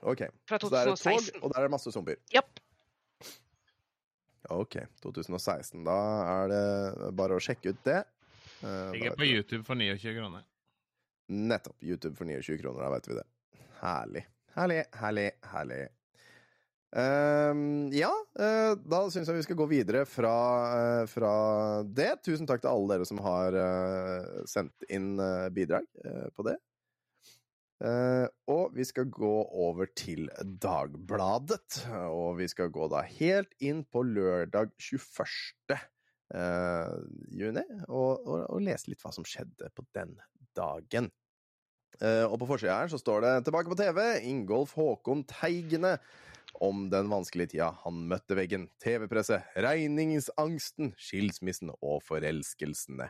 Ok, 0.03 0.24
Fra 0.50 0.59
Så 0.59 0.70
det 0.72 0.80
er 0.80 0.92
et 0.92 1.03
tog, 1.03 1.28
og 1.42 1.53
der 1.53 1.61
er 1.61 1.68
det 1.68 1.74
masse 1.76 1.92
zombier. 1.94 2.18
Japp. 2.34 2.59
Ok, 4.50 4.80
2016. 5.03 5.84
Da 5.86 5.98
er 6.26 6.50
det 6.50 7.12
bare 7.18 7.38
å 7.38 7.42
sjekke 7.42 7.70
ut 7.70 7.84
det. 7.86 8.00
Eh, 8.62 8.90
Ligger 8.96 9.16
på 9.18 9.28
YouTube 9.28 9.62
for 9.66 9.78
29 9.78 10.16
kroner. 10.18 10.44
Nettopp. 11.32 11.78
YouTube 11.80 12.16
for 12.18 12.26
29 12.26 12.59
kroner, 12.61 12.82
da 12.82 12.90
vet 12.96 13.09
vi 13.09 13.18
det. 13.20 13.26
Herlig. 13.82 14.24
Herlig, 14.57 14.80
herlig, 14.98 15.28
herlig. 15.55 15.82
Um, 16.92 17.88
ja, 17.96 18.11
uh, 18.36 18.74
da 18.76 18.98
syns 19.09 19.30
jeg 19.30 19.38
vi 19.38 19.44
skal 19.46 19.57
gå 19.57 19.66
videre 19.70 20.03
fra, 20.05 20.34
uh, 20.74 21.05
fra 21.09 21.32
det. 21.88 22.11
Tusen 22.26 22.44
takk 22.48 22.61
til 22.61 22.68
alle 22.74 22.90
dere 22.98 23.07
som 23.09 23.22
har 23.24 23.57
uh, 23.57 24.42
sendt 24.50 24.84
inn 24.92 25.14
bidrag 25.57 25.88
på 26.36 26.44
det. 26.50 26.59
Eh, 27.83 28.26
og 28.53 28.76
vi 28.76 28.85
skal 28.87 29.09
gå 29.11 29.33
over 29.59 29.89
til 29.99 30.28
Dagbladet. 30.39 31.83
Og 32.12 32.39
vi 32.39 32.47
skal 32.51 32.70
gå 32.74 32.87
da 32.93 33.03
helt 33.07 33.57
inn 33.62 33.83
på 33.83 34.05
lørdag 34.07 34.70
21. 34.78 35.78
eh, 36.35 36.93
juni, 37.35 37.64
og, 37.89 38.22
og, 38.22 38.39
og 38.47 38.62
lese 38.62 38.93
litt 38.93 39.03
hva 39.03 39.11
som 39.14 39.26
skjedde 39.26 39.72
på 39.74 39.87
den 39.97 40.14
dagen. 40.57 41.11
Eh, 42.01 42.24
og 42.24 42.39
på 42.41 42.53
forsida 42.55 42.78
her 42.80 42.93
så 42.93 43.01
står 43.01 43.24
det 43.24 43.33
'Tilbake 43.45 43.72
på 43.72 43.78
TV', 43.78 44.22
Ingolf 44.30 44.76
Håkon 44.78 45.26
Teigene. 45.26 45.99
Om 46.62 46.91
den 46.93 47.09
vanskelige 47.09 47.55
tida 47.55 47.70
han 47.83 48.05
møtte 48.07 48.37
veggen, 48.37 48.68
TV-presset, 48.78 49.43
regningsangsten, 49.57 50.93
skilsmissen 51.01 51.72
og 51.80 52.03
forelskelsene. 52.05 53.09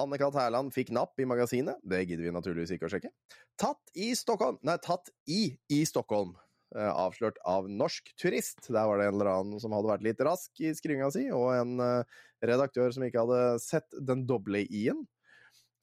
Anne-Kat. 0.00 0.36
Hærland 0.36 0.72
fikk 0.74 0.92
napp 0.94 1.18
i 1.20 1.28
magasinet, 1.28 1.80
det 1.82 2.04
gidder 2.04 2.28
vi 2.28 2.34
naturligvis 2.36 2.74
ikke 2.76 2.88
å 2.88 2.92
sjekke. 2.92 3.12
Tatt 3.60 3.94
i 3.96 4.12
Stockholm 4.18 4.60
Nei, 4.66 4.76
tatt 4.84 5.10
i 5.30 5.48
i 5.72 5.80
Stockholm. 5.88 6.34
Eh, 6.74 6.92
avslørt 6.92 7.38
av 7.46 7.68
norsk 7.70 8.10
turist. 8.18 8.64
Der 8.66 8.88
var 8.90 8.98
det 8.98 9.06
en 9.08 9.14
eller 9.20 9.30
annen 9.30 9.60
som 9.62 9.74
hadde 9.76 9.92
vært 9.92 10.06
litt 10.06 10.22
rask 10.26 10.60
i 10.60 10.72
skrivinga 10.74 11.12
si, 11.14 11.28
og 11.30 11.52
en 11.54 11.76
eh, 11.80 12.16
redaktør 12.44 12.90
som 12.92 13.04
ikke 13.06 13.22
hadde 13.22 13.60
sett 13.62 14.00
den 14.08 14.26
doble 14.28 14.64
i-en. 14.66 15.04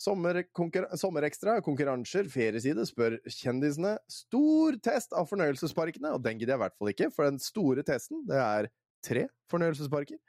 Sommerekstra, 0.03 1.61
konkurranser, 1.64 2.28
ferieside, 2.28 2.84
spør 2.89 3.16
kjendisene. 3.32 3.95
Stor 4.11 4.76
test 4.84 5.16
av 5.16 5.30
fornøyelsesparkene, 5.30 6.11
og 6.18 6.26
den 6.26 6.41
gidder 6.41 6.57
jeg 6.57 6.59
i 6.59 6.64
hvert 6.66 6.76
fall 6.80 6.91
ikke, 6.91 7.11
for 7.16 7.30
den 7.30 7.39
store 7.39 7.86
testen, 7.88 8.26
det 8.28 8.41
er 8.41 8.68
tre 9.04 9.26
fornøyelsesparker. 9.51 10.20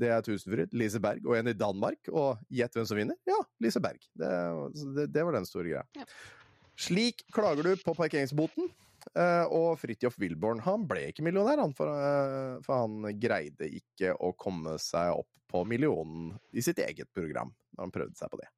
Det 0.00 0.10
er 0.14 0.22
Tusenfryd, 0.24 0.74
Liseberg 0.76 1.26
og 1.26 1.36
en 1.36 1.50
i 1.52 1.56
Danmark, 1.56 1.98
og 2.12 2.40
gjett 2.48 2.76
hvem 2.76 2.86
som 2.88 3.00
vinner? 3.00 3.18
Ja, 3.28 3.38
Liseberg. 3.62 4.00
Det, 4.16 4.30
det, 4.96 5.08
det 5.12 5.24
var 5.26 5.36
den 5.36 5.48
store 5.48 5.68
greia. 5.68 5.84
Ja. 5.98 6.06
Slik 6.80 7.26
klager 7.34 7.66
du 7.66 7.74
på 7.84 7.96
parkeringsboten. 7.98 8.70
eh, 9.16 9.44
og 9.48 9.78
Fridtjof 9.80 10.16
Wilborn 10.20 10.60
han 10.64 10.86
ble 10.88 11.06
ikke 11.10 11.24
millionær, 11.24 11.60
han, 11.60 11.74
for, 11.76 11.88
eh, 11.92 12.56
for 12.64 12.86
han 12.86 13.18
greide 13.20 13.68
ikke 13.80 14.14
å 14.16 14.32
komme 14.36 14.78
seg 14.80 15.12
opp 15.16 15.28
på 15.50 15.64
millionen 15.66 16.34
i 16.54 16.62
sitt 16.62 16.78
eget 16.78 17.10
program 17.16 17.50
når 17.74 17.86
han 17.86 17.94
prøvde 17.94 18.20
seg 18.20 18.30
på 18.32 18.40
det. 18.40 18.48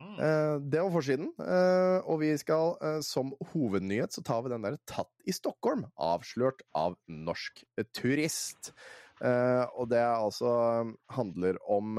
Eh, 0.00 0.56
det 0.72 0.80
var 0.80 0.92
forsiden, 0.94 1.28
eh, 1.44 1.98
og 2.08 2.22
vi 2.22 2.30
skal 2.40 2.72
eh, 2.80 3.00
som 3.04 3.34
hovednyhet 3.52 4.16
så 4.16 4.24
tar 4.24 4.42
vi 4.44 4.52
den 4.52 4.64
der 4.64 4.78
'Tatt 4.88 5.12
i 5.28 5.34
Stockholm', 5.36 5.90
avslørt 5.96 6.62
av 6.74 6.96
norsk 7.08 7.64
turist. 7.92 8.72
Og 9.20 9.90
det 9.92 10.00
altså 10.00 10.96
handler 11.12 11.58
om 11.68 11.98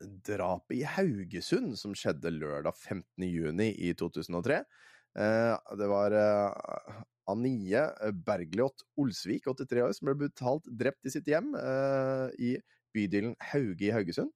drapet 0.00 0.78
i 0.78 0.86
Haugesund 0.88 1.76
som 1.76 1.92
skjedde 1.92 2.32
lørdag 2.32 2.72
15. 2.72 3.04
juni 3.28 3.74
i 3.76 3.92
2003. 3.92 4.62
Eh, 5.18 5.76
det 5.76 5.88
var 5.92 6.16
Anie 7.28 7.84
Bergljot 8.24 8.80
Olsvik, 8.96 9.44
83 9.44 9.84
år, 9.84 9.92
som 9.92 10.08
ble 10.08 10.16
brutalt 10.24 10.64
drept 10.64 11.04
i 11.04 11.12
sitt 11.12 11.28
hjem 11.28 11.52
i 12.40 12.56
bydelen 12.96 13.36
Hauge 13.52 13.84
i 13.84 13.92
Haugesund. 13.92 14.32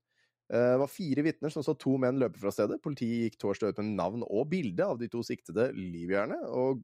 Eh, 0.51 0.73
Det 0.73 0.79
var 0.83 0.91
fire 0.91 1.23
vitner 1.23 1.53
som 1.55 1.63
så 1.63 1.77
to 1.79 1.97
menn 1.99 2.19
løpe 2.19 2.41
fra 2.43 2.53
stedet. 2.55 2.81
Politiet 2.83 3.31
gikk 3.31 3.41
torsdag 3.41 3.75
ut 3.75 3.83
med 3.83 3.97
navn 3.99 4.25
og 4.27 4.49
bilde 4.51 4.87
av 4.87 4.99
de 4.99 5.09
to 5.09 5.23
siktede 5.27 5.71
livjerne, 5.77 6.41
og 6.51 6.83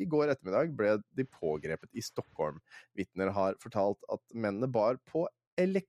i 0.00 0.06
går 0.08 0.32
ettermiddag 0.32 0.72
ble 0.76 0.94
de 1.16 1.26
pågrepet 1.28 1.92
i 1.92 2.04
Stockholm. 2.04 2.60
Vitner 2.96 3.32
har 3.36 3.58
fortalt 3.62 4.00
at 4.12 4.22
mennene 4.32 4.70
bar 4.72 5.00
på 5.08 5.26
eh, 5.58 5.82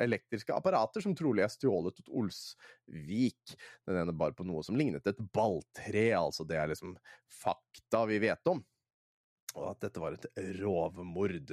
elektriske 0.00 0.54
apparater 0.56 1.04
som 1.04 1.16
trolig 1.16 1.44
er 1.44 1.52
stjålet 1.52 2.00
hos 2.00 2.08
Olsvik. 2.08 3.56
Den 3.88 4.00
ene 4.04 4.16
bar 4.16 4.36
på 4.36 4.46
noe 4.48 4.64
som 4.64 4.78
lignet 4.78 5.06
et 5.10 5.20
balltre, 5.36 6.06
altså 6.16 6.46
det 6.48 6.60
er 6.60 6.72
liksom 6.72 6.96
fakta 7.42 8.04
vi 8.10 8.22
vet 8.24 8.52
om. 8.54 8.62
Og 9.54 9.70
at 9.70 9.84
dette 9.86 10.02
var 10.02 10.16
et 10.16 10.26
rovmord. 10.58 11.52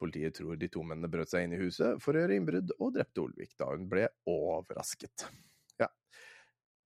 Politiet 0.00 0.38
tror 0.38 0.58
de 0.58 0.70
to 0.70 0.84
mennene 0.86 1.10
brøt 1.10 1.32
seg 1.32 1.46
inn 1.46 1.56
i 1.56 1.60
huset 1.60 1.98
for 2.02 2.14
å 2.14 2.22
gjøre 2.22 2.38
innbrudd, 2.38 2.74
og 2.78 2.94
drepte 2.94 3.24
Olvik 3.24 3.56
da 3.58 3.72
hun 3.72 3.88
ble 3.90 4.06
overrasket. 4.30 5.26
Ja. 5.82 5.90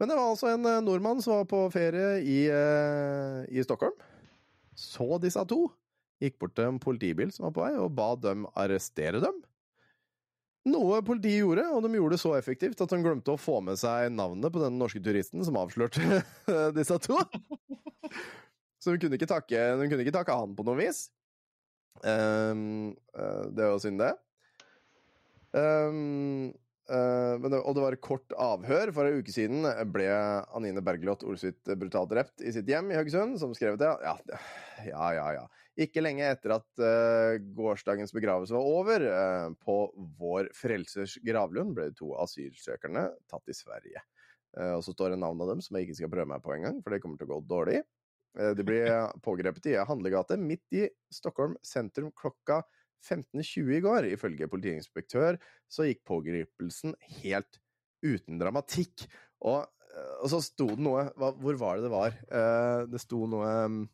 Men 0.01 0.11
det 0.11 0.19
var 0.19 0.33
altså 0.33 0.51
en 0.55 0.67
eh, 0.71 0.83
nordmann 0.85 1.23
som 1.25 1.41
var 1.41 1.49
på 1.51 1.63
ferie 1.75 2.19
i, 2.25 2.41
eh, 2.49 3.41
i 3.53 3.65
Stockholm. 3.67 3.97
Så 4.75 5.19
disse 5.23 5.43
to. 5.51 5.67
Gikk 6.23 6.39
bort 6.41 6.55
til 6.57 6.71
en 6.71 6.81
politibil 6.81 7.33
som 7.35 7.49
var 7.49 7.55
på 7.57 7.67
vei, 7.67 7.75
og 7.83 7.93
ba 7.99 8.15
dem 8.17 8.47
arrestere 8.57 9.21
dem. 9.23 9.43
Noe 10.65 11.03
politiet 11.05 11.43
gjorde, 11.43 11.67
og 11.77 11.85
de 11.85 11.99
gjorde 11.99 12.17
det 12.17 12.23
så 12.23 12.31
effektivt 12.39 12.81
at 12.81 12.93
de 12.95 13.03
glemte 13.05 13.35
å 13.35 13.41
få 13.41 13.59
med 13.61 13.77
seg 13.77 14.09
navnet 14.15 14.53
på 14.55 14.63
den 14.63 14.79
norske 14.81 15.03
turisten 15.05 15.45
som 15.45 15.59
avslørte 15.61 16.23
disse 16.79 16.97
to. 17.05 17.19
Så 18.85 18.93
hun 18.93 19.01
kunne 19.01 19.17
ikke 19.17 19.31
takke, 19.31 19.61
hun 19.79 19.89
kunne 19.89 20.05
ikke 20.05 20.13
takke 20.13 20.37
han 20.37 20.53
på 20.57 20.67
noe 20.67 20.77
vis. 20.77 21.07
Um, 22.05 22.93
uh, 23.17 23.47
det 23.55 23.71
var 23.71 23.81
synd, 23.81 24.03
det. 24.03 24.11
Um, 25.57 26.51
uh, 26.91 27.41
det. 27.41 27.63
Og 27.63 27.73
det 27.79 27.85
var 27.87 27.97
kort 28.05 28.37
avhør. 28.37 28.93
For 28.93 29.09
en 29.09 29.25
uke 29.25 29.33
siden 29.33 29.65
ble 29.95 30.11
Anine 30.53 30.85
Bergljot 30.85 31.25
Olsvik 31.25 31.63
brutalt 31.81 32.13
drept 32.13 32.45
i 32.45 32.53
sitt 32.53 32.69
hjem 32.69 32.93
i 32.93 32.99
Haugesund, 32.99 33.41
som 33.41 33.57
skrev 33.57 33.81
det. 33.81 33.89
Ja, 34.05 34.19
ja, 34.85 35.09
ja. 35.17 35.29
ja. 35.41 35.47
Ikke 35.81 36.05
lenge 36.05 36.29
etter 36.29 36.53
at 36.55 36.69
uh, 36.85 37.41
gårsdagens 37.57 38.13
begravelse 38.15 38.55
var 38.55 38.69
over, 38.69 39.03
eh, 39.11 39.47
på 39.65 39.79
Vår 40.21 40.53
Frelsers 40.55 41.17
gravlund, 41.27 41.73
ble 41.75 41.89
de 41.91 41.99
to 41.99 42.13
asylsøkerne 42.23 43.09
tatt 43.31 43.51
i 43.51 43.57
Sverige. 43.59 44.05
Eh, 44.55 44.71
og 44.77 44.85
så 44.87 44.95
står 44.95 45.15
det 45.15 45.19
navnet 45.23 45.43
av 45.43 45.51
dem 45.51 45.65
som 45.65 45.75
jeg 45.75 45.89
ikke 45.89 45.99
skal 45.99 46.13
prøve 46.13 46.31
meg 46.31 46.45
på 46.45 46.55
engang, 46.55 46.79
for 46.85 46.95
det 46.95 47.01
kommer 47.03 47.19
til 47.19 47.27
å 47.27 47.33
gå 47.33 47.41
dårlig. 47.51 47.81
Eh, 48.39 48.55
De 48.59 48.65
ble 48.67 48.81
pågrepet 49.25 49.71
i 49.73 49.77
Handlegate 49.89 50.39
midt 50.41 50.75
i 50.75 50.87
Stockholm 51.13 51.57
sentrum 51.65 52.11
klokka 52.17 52.63
15.20 53.05 53.77
i 53.79 53.83
går. 53.85 54.09
Ifølge 54.15 54.49
politiinspektør 54.51 55.39
så 55.71 55.87
gikk 55.89 56.05
pågripelsen 56.09 56.97
helt 57.21 57.61
uten 58.05 58.41
dramatikk. 58.41 59.07
Og, 59.45 59.67
eh, 59.91 60.15
og 60.23 60.31
så 60.33 60.41
sto 60.45 60.69
det 60.73 60.83
noe 60.83 61.09
Hvor 61.17 61.61
var 61.61 61.77
det 61.79 61.87
det 61.87 61.95
var? 61.95 62.17
Eh, 62.31 62.87
Det 62.91 63.01
sto 63.03 63.27
noe 63.27 63.89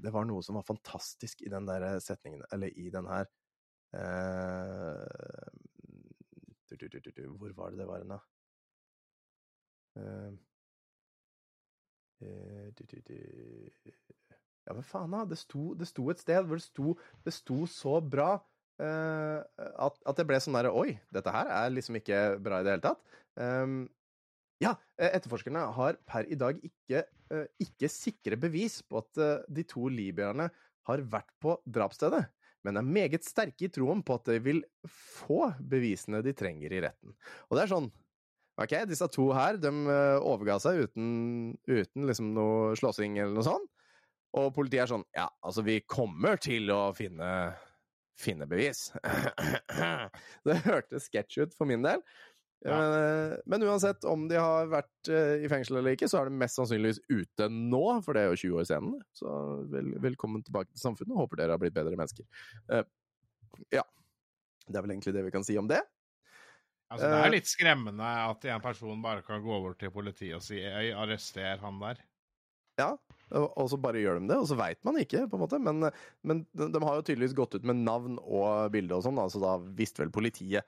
det, 0.00 0.10
var 0.14 0.24
noe 0.28 0.42
som 0.46 0.54
var 0.54 0.62
fantastisk 0.62 1.42
i 1.42 1.50
den 1.50 1.66
der 1.66 1.98
setningen, 2.00 2.44
eller 2.54 2.70
i 2.78 2.86
den 2.90 3.08
her 3.10 3.26
Hvor 6.70 7.52
var 7.56 7.70
det 7.70 7.78
det 7.80 7.88
var 7.88 7.98
hen, 7.98 8.12
da? 8.14 8.20
Ehm, 8.20 8.20
eh, 8.20 8.20
du, 8.20 8.20
du, 8.20 8.20
du. 8.20 8.20
Ja, 14.66 14.74
hva 14.76 14.84
faen, 14.84 15.14
da. 15.14 15.24
Det 15.28 15.38
sto, 15.40 15.72
det 15.78 15.88
sto 15.88 16.10
et 16.12 16.20
sted 16.22 16.44
hvor 16.46 16.60
det 16.60 16.66
sto, 16.66 16.94
det 17.24 17.34
sto 17.34 17.64
så 17.70 17.98
bra 18.04 18.34
uh, 18.36 19.38
at, 19.40 19.96
at 20.04 20.18
det 20.20 20.26
ble 20.28 20.40
sånn 20.42 20.58
derre 20.58 20.74
Oi, 20.76 20.94
dette 21.14 21.32
her 21.34 21.50
er 21.62 21.72
liksom 21.72 21.98
ikke 22.00 22.20
bra 22.42 22.60
i 22.60 22.66
det 22.66 22.76
hele 22.76 22.84
tatt. 22.84 23.16
Um, 23.40 23.80
ja, 24.60 24.74
eh, 25.00 25.08
etterforskerne 25.16 25.62
har 25.72 25.96
per 26.08 26.26
i 26.28 26.36
dag 26.38 26.58
ikke, 26.66 27.06
uh, 27.32 27.46
ikke 27.64 27.88
sikre 27.92 28.36
bevis 28.40 28.82
på 28.84 29.00
at 29.00 29.22
uh, 29.22 29.46
de 29.48 29.64
to 29.68 29.88
libyerne 29.88 30.50
har 30.90 31.02
vært 31.08 31.32
på 31.40 31.56
drapsstedet. 31.64 32.26
men 32.62 32.76
er 32.76 32.84
meget 32.84 33.24
sterke 33.24 33.64
i 33.64 33.70
troen 33.72 34.02
på 34.04 34.18
at 34.18 34.26
de 34.28 34.38
vil 34.44 34.58
få 34.84 35.48
bevisene 35.64 36.20
de 36.20 36.34
trenger 36.36 36.72
i 36.76 36.82
retten. 36.84 37.14
Og 37.48 37.56
det 37.56 37.62
er 37.62 37.70
sånn 37.72 37.88
Ok, 38.60 38.74
disse 38.90 39.06
to 39.14 39.30
her, 39.36 39.58
de 39.60 39.70
eh, 39.70 40.16
overga 40.26 40.58
seg 40.62 40.84
uten, 40.86 41.10
uten 41.70 42.08
liksom 42.08 42.32
noe 42.36 42.74
slåssing 42.78 43.20
eller 43.20 43.36
noe 43.36 43.46
sånt. 43.46 43.68
Og 44.38 44.52
politiet 44.54 44.84
er 44.84 44.90
sånn 44.92 45.06
Ja, 45.16 45.26
altså, 45.42 45.64
vi 45.66 45.80
kommer 45.90 46.38
til 46.42 46.70
å 46.74 46.90
finne, 46.94 47.30
finne 48.18 48.46
bevis. 48.50 48.90
det 50.46 50.60
hørtes 50.66 51.08
sketsj 51.08 51.46
ut 51.46 51.56
for 51.56 51.70
min 51.70 51.86
del. 51.86 52.04
Ja. 52.60 52.76
Men, 52.76 53.36
men 53.48 53.62
uansett, 53.64 54.04
om 54.04 54.26
de 54.28 54.36
har 54.36 54.68
vært 54.68 55.08
eh, 55.08 55.46
i 55.46 55.48
fengsel 55.48 55.78
eller 55.80 55.96
ikke, 55.96 56.10
så 56.12 56.20
er 56.20 56.28
de 56.28 56.40
mest 56.42 56.58
sannsynligvis 56.58 57.00
ute 57.08 57.48
nå, 57.48 57.84
for 58.04 58.16
det 58.16 58.26
er 58.26 58.34
jo 58.34 58.42
20 58.42 58.60
år 58.60 58.68
siden. 58.68 58.98
Så 59.16 59.36
vel, 59.72 59.94
velkommen 60.04 60.44
tilbake 60.44 60.68
til 60.74 60.82
samfunnet. 60.82 61.16
Håper 61.16 61.40
dere 61.40 61.56
har 61.56 61.62
blitt 61.62 61.76
bedre 61.76 61.96
mennesker. 61.96 62.28
Uh, 62.68 62.84
ja. 63.72 63.86
Det 64.68 64.76
er 64.76 64.84
vel 64.84 64.92
egentlig 64.92 65.16
det 65.16 65.24
vi 65.26 65.32
kan 65.34 65.46
si 65.46 65.56
om 65.58 65.70
det. 65.70 65.80
Altså, 66.90 67.06
det 67.06 67.18
Eh. 67.20 67.24
er 67.26 67.34
litt 67.36 67.46
skremmende 67.46 68.02
at 68.02 68.44
en 68.50 68.62
person 68.64 69.02
bare 69.02 69.22
kan 69.22 69.42
gå 69.42 69.52
over 69.54 69.74
til 69.78 69.92
politiet 69.94 70.34
og 70.40 70.42
si 70.42 70.58
«Øy, 70.58 70.90
arrester 70.98 71.60
han 71.62 71.78
der. 71.80 72.00
Ja, 72.80 72.96
og 73.30 73.68
så 73.70 73.76
bare 73.78 74.00
gjør 74.00 74.18
de 74.20 74.28
det, 74.30 74.38
og 74.40 74.46
så 74.48 74.56
veit 74.58 74.80
man 74.84 74.96
ikke, 74.98 75.26
på 75.30 75.36
en 75.36 75.42
måte. 75.44 75.58
Men, 75.62 75.90
men 76.26 76.46
de 76.54 76.80
har 76.82 76.96
jo 76.98 77.02
tydeligvis 77.06 77.36
gått 77.36 77.54
ut 77.54 77.66
med 77.68 77.76
navn 77.84 78.16
og 78.22 78.72
bilde 78.72 78.96
og 78.96 79.04
sånn, 79.04 79.20
så 79.30 79.42
da 79.42 79.58
visste 79.76 80.02
vel 80.02 80.10
politiet 80.14 80.64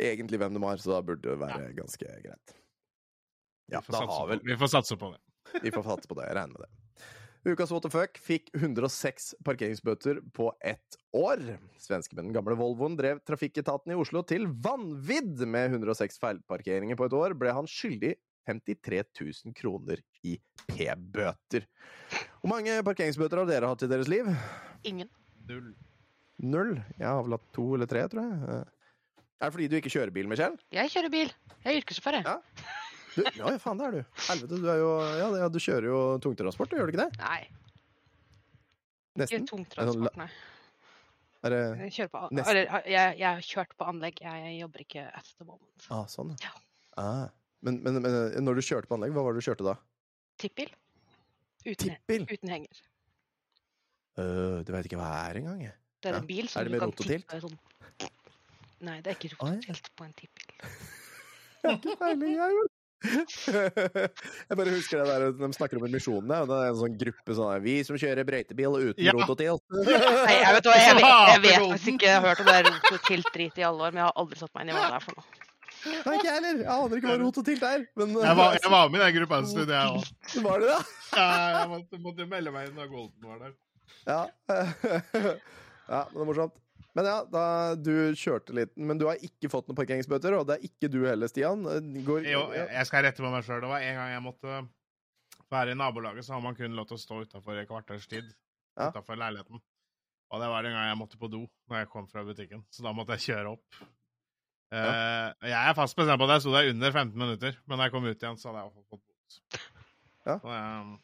egentlig 0.00 0.40
hvem 0.42 0.56
de 0.56 0.62
har, 0.64 0.80
så 0.82 0.96
da 0.96 1.02
burde 1.06 1.22
det 1.28 1.38
være 1.38 1.68
ganske 1.76 2.02
greit. 2.24 2.56
Ja, 3.70 3.80
vi, 3.84 3.92
får 3.94 4.26
vel 4.32 4.40
vi 4.44 4.56
får 4.58 4.72
satse 4.74 4.96
på 4.98 5.12
det. 5.14 5.20
Vi 5.62 5.70
får 5.70 5.84
satse 5.86 6.08
på 6.10 6.16
det, 6.18 6.26
jeg 6.30 6.36
regner 6.40 6.56
med 6.58 6.64
det. 6.66 6.83
Ukas 7.44 7.70
what 7.74 7.82
the 7.84 7.90
fuck 7.92 8.16
fikk 8.24 8.46
106 8.56 9.34
parkeringsbøter 9.44 10.22
på 10.32 10.46
ett 10.64 10.96
år. 11.12 11.42
Svenske 11.82 12.16
med 12.16 12.24
den 12.30 12.32
gamle 12.36 12.56
Volvoen 12.56 12.94
drev 12.96 13.18
trafikketaten 13.28 13.92
i 13.92 13.98
Oslo 14.00 14.22
til 14.24 14.46
vanvidd 14.64 15.42
med 15.52 15.74
106 15.76 16.16
feilparkeringer 16.22 16.96
på 16.96 17.04
et 17.10 17.16
år. 17.18 17.34
Ble 17.36 17.52
han 17.52 17.68
skyldig 17.68 18.14
53 18.48 19.02
000 19.44 19.56
kroner 19.60 20.00
i 20.24 20.38
p-bøter. 20.72 21.66
Hvor 22.40 22.52
mange 22.54 22.78
parkeringsbøter 22.86 23.42
har 23.42 23.50
dere 23.52 23.68
hatt 23.74 23.84
i 23.84 23.90
deres 23.92 24.08
liv? 24.08 24.30
Ingen. 24.88 25.12
Null. 25.48 25.68
Null. 26.40 26.72
Jeg 26.96 27.08
har 27.10 27.20
vel 27.28 27.36
hatt 27.36 27.50
to 27.56 27.66
eller 27.76 27.88
tre, 27.92 28.06
tror 28.12 28.24
jeg. 28.24 28.40
Eh, 28.54 28.70
Er 29.44 29.50
det 29.50 29.54
fordi 29.58 29.68
du 29.68 29.76
ikke 29.76 29.92
kjører 29.92 30.12
bil, 30.16 30.28
Michelle? 30.32 30.56
Jeg 30.72 30.88
kjører 30.96 31.12
bil. 31.12 31.32
Jeg 31.60 31.68
er 31.74 31.80
yrkessjåfør, 31.82 32.16
jeg. 32.22 32.24
Ja. 32.24 32.63
Du, 33.14 33.22
ja, 33.22 33.50
ja, 33.52 33.58
faen, 33.62 33.78
det 33.78 33.86
er 33.86 33.92
du. 33.98 34.00
Helvete, 34.28 34.58
du 34.62 34.66
er 34.72 34.78
jo 34.80 34.88
Ja, 35.20 35.28
ja 35.44 35.48
du 35.52 35.58
kjører 35.62 35.86
jo 35.90 35.98
tungtransport, 36.24 36.72
gjør 36.74 36.88
du 36.90 36.94
ikke 36.94 37.04
det? 37.04 37.20
Nei, 37.20 37.40
ikke 39.14 39.22
Nesten? 39.22 39.46
tungtransport, 39.46 40.16
nei. 40.18 40.28
Er 41.44 41.52
det 41.52 41.60
Jeg, 41.92 42.08
på, 42.10 42.22
eller, 42.32 42.62
jeg, 42.88 43.16
jeg 43.20 43.28
har 43.28 43.42
kjørt 43.44 43.74
på 43.78 43.84
anlegg. 43.90 44.20
Jeg 44.24 44.54
jobber 44.62 44.80
ikke 44.86 45.02
at 45.12 45.28
the 45.36 45.44
moment. 45.46 45.86
Ah, 45.92 46.06
sånn, 46.10 46.32
Ja. 46.42 46.54
Ah. 46.96 47.26
Men, 47.64 47.78
men, 47.84 47.96
men 48.04 48.44
når 48.44 48.58
du 48.58 48.62
kjørte 48.64 48.88
på 48.90 48.96
anlegg, 48.98 49.12
hva 49.16 49.22
var 49.24 49.32
det 49.36 49.40
du 49.40 49.46
kjørte 49.46 49.64
da? 49.66 49.74
Tippbil. 50.40 50.72
Uten, 51.64 51.94
uten 52.28 52.50
henger. 52.52 52.80
Uh, 54.18 54.60
du 54.64 54.72
veit 54.74 54.84
ikke 54.88 54.98
hva 55.00 55.08
det 55.10 55.20
er 55.30 55.38
engang? 55.40 55.62
Det 56.04 56.10
er 56.10 56.16
Ja. 56.16 56.20
en 56.20 56.26
bil 56.28 56.44
Er 56.44 56.50
som 56.52 56.62
med 56.66 56.72
du 56.74 56.78
kan 56.82 56.90
rototilt? 56.92 57.24
tippe 57.24 57.40
sånn 57.40 57.56
Nei, 58.84 58.98
det 59.00 59.14
er 59.14 59.16
ikke 59.16 59.30
rototilt 59.38 59.88
på 59.96 60.04
en 60.04 60.12
tippbil. 60.18 60.50
Jeg 61.64 61.70
har 61.70 61.78
ikke 61.78 61.96
peiling, 62.02 62.34
jeg. 62.36 62.66
Jeg 64.48 64.56
bare 64.58 64.72
husker 64.74 65.00
det 65.02 65.06
der 65.10 65.24
de 65.38 65.48
snakker 65.56 65.78
om 65.80 65.86
misjonene, 65.92 66.38
og 66.44 66.50
det 66.50 66.58
er 66.60 66.70
en 66.72 66.78
sånn 66.80 66.98
gruppe 67.00 67.36
sånn 67.36 67.50
her, 67.52 67.62
Vi 67.64 67.74
som 67.86 67.98
kjører 68.00 68.26
brøytebil 68.28 68.76
uten 68.90 69.04
Ja. 69.04 69.12
rototil. 69.16 69.60
Nei, 69.74 70.36
jeg 70.40 70.52
vet, 70.58 70.68
hva, 70.68 70.76
jeg, 70.80 70.98
vet, 70.98 71.08
jeg 71.34 71.42
vet 71.44 71.58
faktisk 71.64 71.90
ikke. 71.94 72.08
Jeg 72.08 72.20
har 72.20 72.28
hørt 72.30 72.44
om 72.44 72.48
det 72.50 72.54
er 72.60 72.68
rototilt-drit 72.70 73.60
i 73.60 73.66
alle 73.68 73.88
år, 73.88 73.92
men 73.96 74.00
jeg 74.02 74.08
har 74.08 74.16
aldri 74.24 74.40
satt 74.40 74.54
meg 74.56 74.64
inn 74.66 74.72
i 74.72 74.78
hva 74.78 74.86
det 74.88 74.96
er 75.00 75.04
for 75.08 75.20
noe. 75.20 75.42
Nei, 75.84 76.14
ikke 76.16 76.24
jeg 76.30 76.34
heller. 76.38 76.60
Jeg 76.64 76.72
aner 76.72 76.96
ikke 76.96 77.10
hva 77.10 77.16
rototilt 77.20 77.64
er. 77.68 77.82
Men 78.00 78.14
Jeg 78.24 78.36
var, 78.38 78.54
jeg 78.56 78.70
var 78.72 78.88
med 78.94 79.00
i 79.00 79.04
den 79.04 79.16
gruppa 79.18 79.40
en 79.42 79.48
stund, 79.50 79.72
jeg 79.74 79.84
òg. 79.92 80.06
Var 80.46 80.62
det 80.64 80.70
ja, 80.72 81.26
Jeg 81.60 81.68
måtte, 81.74 82.00
måtte 82.06 82.28
melde 82.30 82.54
meg 82.54 82.70
inn 82.70 82.78
da 82.80 82.86
Golden 82.88 83.28
var 83.28 83.42
der. 83.42 83.52
Ja. 84.08 84.20
ja, 85.92 86.00
men 86.08 86.16
det 86.16 86.22
er 86.24 86.28
morsomt. 86.30 86.56
Men 86.94 87.08
ja, 87.10 87.16
da 87.26 87.44
du 87.74 87.90
kjørte 88.14 88.54
litt 88.54 88.70
Men 88.78 89.00
du 89.00 89.08
har 89.08 89.18
ikke 89.18 89.48
fått 89.50 89.66
noen 89.66 89.78
parkeringsbøter, 89.80 90.36
og 90.38 90.46
det 90.46 90.56
er 90.60 90.66
ikke 90.68 90.90
du 90.92 91.00
heller, 91.08 91.26
Stian. 91.30 91.64
Går, 92.06 92.26
Jo, 92.30 92.44
jeg 92.54 92.86
skal 92.86 93.02
rette 93.08 93.22
på 93.24 93.30
meg 93.32 93.42
sjøl. 93.46 93.60
Det 93.64 93.70
var 93.72 93.82
en 93.82 93.98
gang 93.98 94.12
jeg 94.14 94.22
måtte 94.22 94.60
være 95.50 95.74
i 95.74 95.78
nabolaget, 95.78 96.24
så 96.26 96.36
har 96.36 96.42
man 96.44 96.54
kun 96.58 96.74
lov 96.78 96.86
til 96.90 96.96
å 96.98 97.02
stå 97.02 97.18
utafor 97.26 97.58
et 97.60 97.68
kvarters 97.68 98.06
tid. 98.10 98.30
Ja. 98.78 98.88
Utenfor 98.90 99.18
leiligheten. 99.18 99.58
Og 100.34 100.40
det 100.42 100.48
var 100.50 100.66
en 100.66 100.74
gang 100.74 100.88
jeg 100.88 100.98
måtte 100.98 101.18
på 101.20 101.28
do 101.30 101.42
når 101.70 101.82
jeg 101.82 101.90
kom 101.92 102.06
fra 102.10 102.24
butikken, 102.26 102.64
så 102.74 102.82
da 102.86 102.94
måtte 102.96 103.14
jeg 103.18 103.26
kjøre 103.34 103.52
opp. 103.54 103.82
Eh, 104.74 105.28
jeg 105.46 105.54
er 105.70 105.76
fast 105.78 105.94
bestemt 105.98 106.18
på 106.18 106.26
at 106.26 106.32
jeg 106.34 106.42
sto 106.46 106.54
der 106.54 106.70
under 106.72 106.90
15 106.94 107.18
minutter, 107.20 107.58
men 107.68 107.78
da 107.78 107.86
jeg 107.86 107.94
kom 107.94 108.06
ut 108.08 108.16
igjen, 108.24 108.38
så 108.40 108.50
hadde 108.50 108.64
jeg 108.64 108.72
fått 108.74 108.88
bot. 108.94 109.36
Ja. 110.26 110.38
Så, 110.38 110.54
eh, 110.54 110.94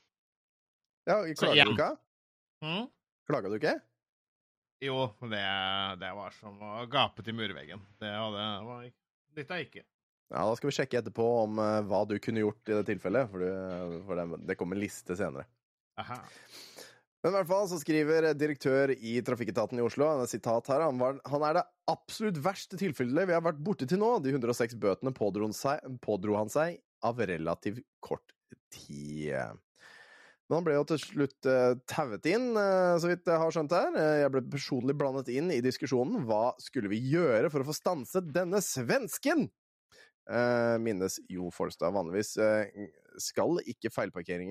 Ja, 1.10 1.18
Så 1.34 1.44
Klaga 1.44 1.54
igjen. 1.54 1.70
du 1.70 1.74
ikke? 1.76 1.90
mm, 2.64 2.88
Klaga 3.30 3.48
du 3.52 3.54
ikke? 3.60 3.74
Jo, 4.80 5.06
det, 5.28 5.44
det 6.00 6.10
var 6.16 6.34
som 6.36 6.60
å 6.64 6.84
gape 6.90 7.24
til 7.26 7.36
murveggen. 7.36 7.82
Det 8.00 8.10
det 8.10 8.50
var 8.66 8.90
Dette 9.36 9.56
er 9.56 9.66
ikke. 9.66 9.84
Ja, 10.30 10.44
Da 10.46 10.54
skal 10.56 10.70
vi 10.70 10.76
sjekke 10.76 11.00
etterpå 11.00 11.26
om 11.44 11.58
uh, 11.58 11.80
hva 11.86 12.04
du 12.06 12.16
kunne 12.22 12.44
gjort 12.44 12.70
i 12.70 12.76
det 12.78 12.84
tilfellet, 12.92 13.30
for, 13.32 13.42
du, 13.42 13.96
for 14.06 14.18
det, 14.18 14.42
det 14.48 14.56
kommer 14.58 14.78
en 14.78 14.84
liste 14.84 15.16
senere. 15.18 15.46
Aha. 16.00 16.20
Men 17.20 17.34
i 17.34 17.36
hvert 17.36 17.50
fall 17.50 17.66
så 17.68 17.78
skriver 17.82 18.30
direktør 18.38 18.94
i 18.96 19.18
Trafikketaten 19.24 19.76
i 19.76 19.84
Oslo 19.84 20.06
er 20.08 20.30
sitat 20.30 20.70
her, 20.72 20.86
han, 20.86 20.96
var, 21.00 21.18
han 21.28 21.42
er 21.44 21.58
det 21.58 21.66
absolutt 21.92 22.38
verste 22.40 22.78
tilfellet 22.80 23.28
vi 23.28 23.36
har 23.36 23.44
vært 23.44 23.60
borte 23.60 23.88
til 23.90 24.00
nå. 24.00 24.14
De 24.24 24.32
106 24.32 24.78
bøtene 24.80 25.12
pådro 25.16 25.50
han 25.50 25.56
seg, 25.56 25.84
pådro 26.00 26.38
han 26.38 26.52
seg 26.52 26.78
av 27.04 27.20
relativt 27.28 27.84
kort 28.00 28.32
tid. 28.72 29.36
Men 30.50 30.58
han 30.58 30.64
ble 30.66 30.74
jo 30.74 30.86
til 30.90 30.98
slutt 30.98 31.46
uh, 31.46 31.76
tauet 31.86 32.24
inn, 32.26 32.48
eh, 32.58 32.96
så 32.98 33.06
vidt 33.06 33.28
jeg 33.30 33.38
har 33.38 33.52
skjønt 33.54 33.70
her. 33.70 33.94
Eh, 33.94 34.16
jeg 34.24 34.30
ble 34.34 34.40
personlig 34.50 34.96
blandet 34.98 35.30
inn 35.30 35.46
i 35.54 35.60
diskusjonen. 35.62 36.24
Hva 36.26 36.58
skulle 36.58 36.90
vi 36.90 36.98
gjøre 37.12 37.46
for 37.54 37.62
å 37.62 37.68
få 37.68 37.74
stanset 37.76 38.32
denne 38.34 38.58
svensken? 38.58 39.46
Eh, 40.30 40.76
minnes 40.82 41.20
Jo 41.30 41.50
Folstad. 41.54 41.94
Vanligvis 41.94 42.34
eh, 42.42 42.66
skal 43.22 43.62
ikke 43.70 43.92
feilparkert 43.94 44.42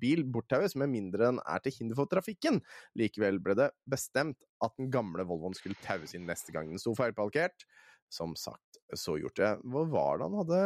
bil 0.00 0.24
borttaues 0.28 0.76
med 0.76 0.88
mindre 0.92 1.26
den 1.26 1.40
er 1.44 1.58
til 1.64 1.72
hinder 1.80 1.96
for 1.98 2.06
trafikken. 2.12 2.60
Likevel 2.92 3.40
ble 3.44 3.54
det 3.56 3.70
bestemt 3.88 4.36
at 4.64 4.72
den 4.76 4.90
gamle 4.92 5.24
Volvoen 5.28 5.56
skulle 5.56 5.76
taues 5.84 6.14
inn 6.16 6.26
neste 6.28 6.52
gang 6.52 6.68
den 6.68 6.80
sto 6.80 6.94
feilparkert. 6.96 7.64
Som 8.12 8.32
sagt, 8.40 8.78
så 8.96 9.18
gjort 9.20 9.36
det. 9.36 9.50
Hva 9.68 9.84
var 9.90 10.18
det 10.18 10.28
han 10.28 10.38
hadde 10.40 10.60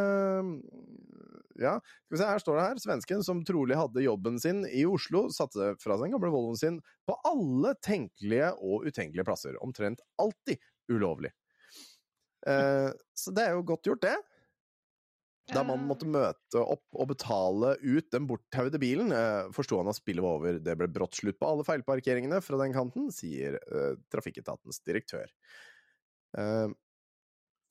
Ja, 1.59 1.73
skal 1.83 2.15
vi 2.15 2.19
se, 2.21 2.29
her 2.29 2.43
står 2.43 2.57
det 2.57 2.65
her. 2.69 2.81
Svensken 2.81 3.23
som 3.25 3.43
trolig 3.45 3.77
hadde 3.77 4.05
jobben 4.05 4.39
sin 4.39 4.63
i 4.69 4.85
Oslo, 4.87 5.25
satte 5.33 5.73
fra 5.81 5.97
seg 5.97 6.07
den 6.07 6.15
gamle 6.15 6.31
Volvoen 6.33 6.59
sin 6.59 6.79
på 7.07 7.17
alle 7.27 7.75
tenkelige 7.83 8.53
og 8.59 8.87
utenkelige 8.87 9.27
plasser. 9.27 9.59
Omtrent 9.63 10.01
alltid 10.23 10.63
ulovlig. 10.91 11.33
Eh, 12.47 12.89
så 13.15 13.35
det 13.35 13.47
er 13.47 13.57
jo 13.57 13.67
godt 13.67 13.91
gjort, 13.91 14.07
det. 14.07 14.15
Da 15.51 15.59
man 15.67 15.81
måtte 15.83 16.07
møte 16.07 16.61
opp 16.61 16.85
og 16.95 17.09
betale 17.11 17.73
ut 17.83 18.07
den 18.13 18.27
borttauede 18.29 18.79
bilen, 18.79 19.11
eh, 19.11 19.49
forsto 19.55 19.81
han 19.81 19.91
at 19.91 19.99
spillet 19.99 20.23
var 20.23 20.37
over. 20.39 20.59
Det 20.63 20.75
ble 20.79 20.87
brått 20.87 21.19
slutt 21.19 21.39
på 21.39 21.49
alle 21.49 21.65
feilparkeringene 21.67 22.39
fra 22.43 22.59
den 22.61 22.75
kanten, 22.75 23.09
sier 23.11 23.59
eh, 23.59 23.97
Trafikketatens 24.13 24.79
direktør. 24.87 25.27
Eh, 26.39 26.69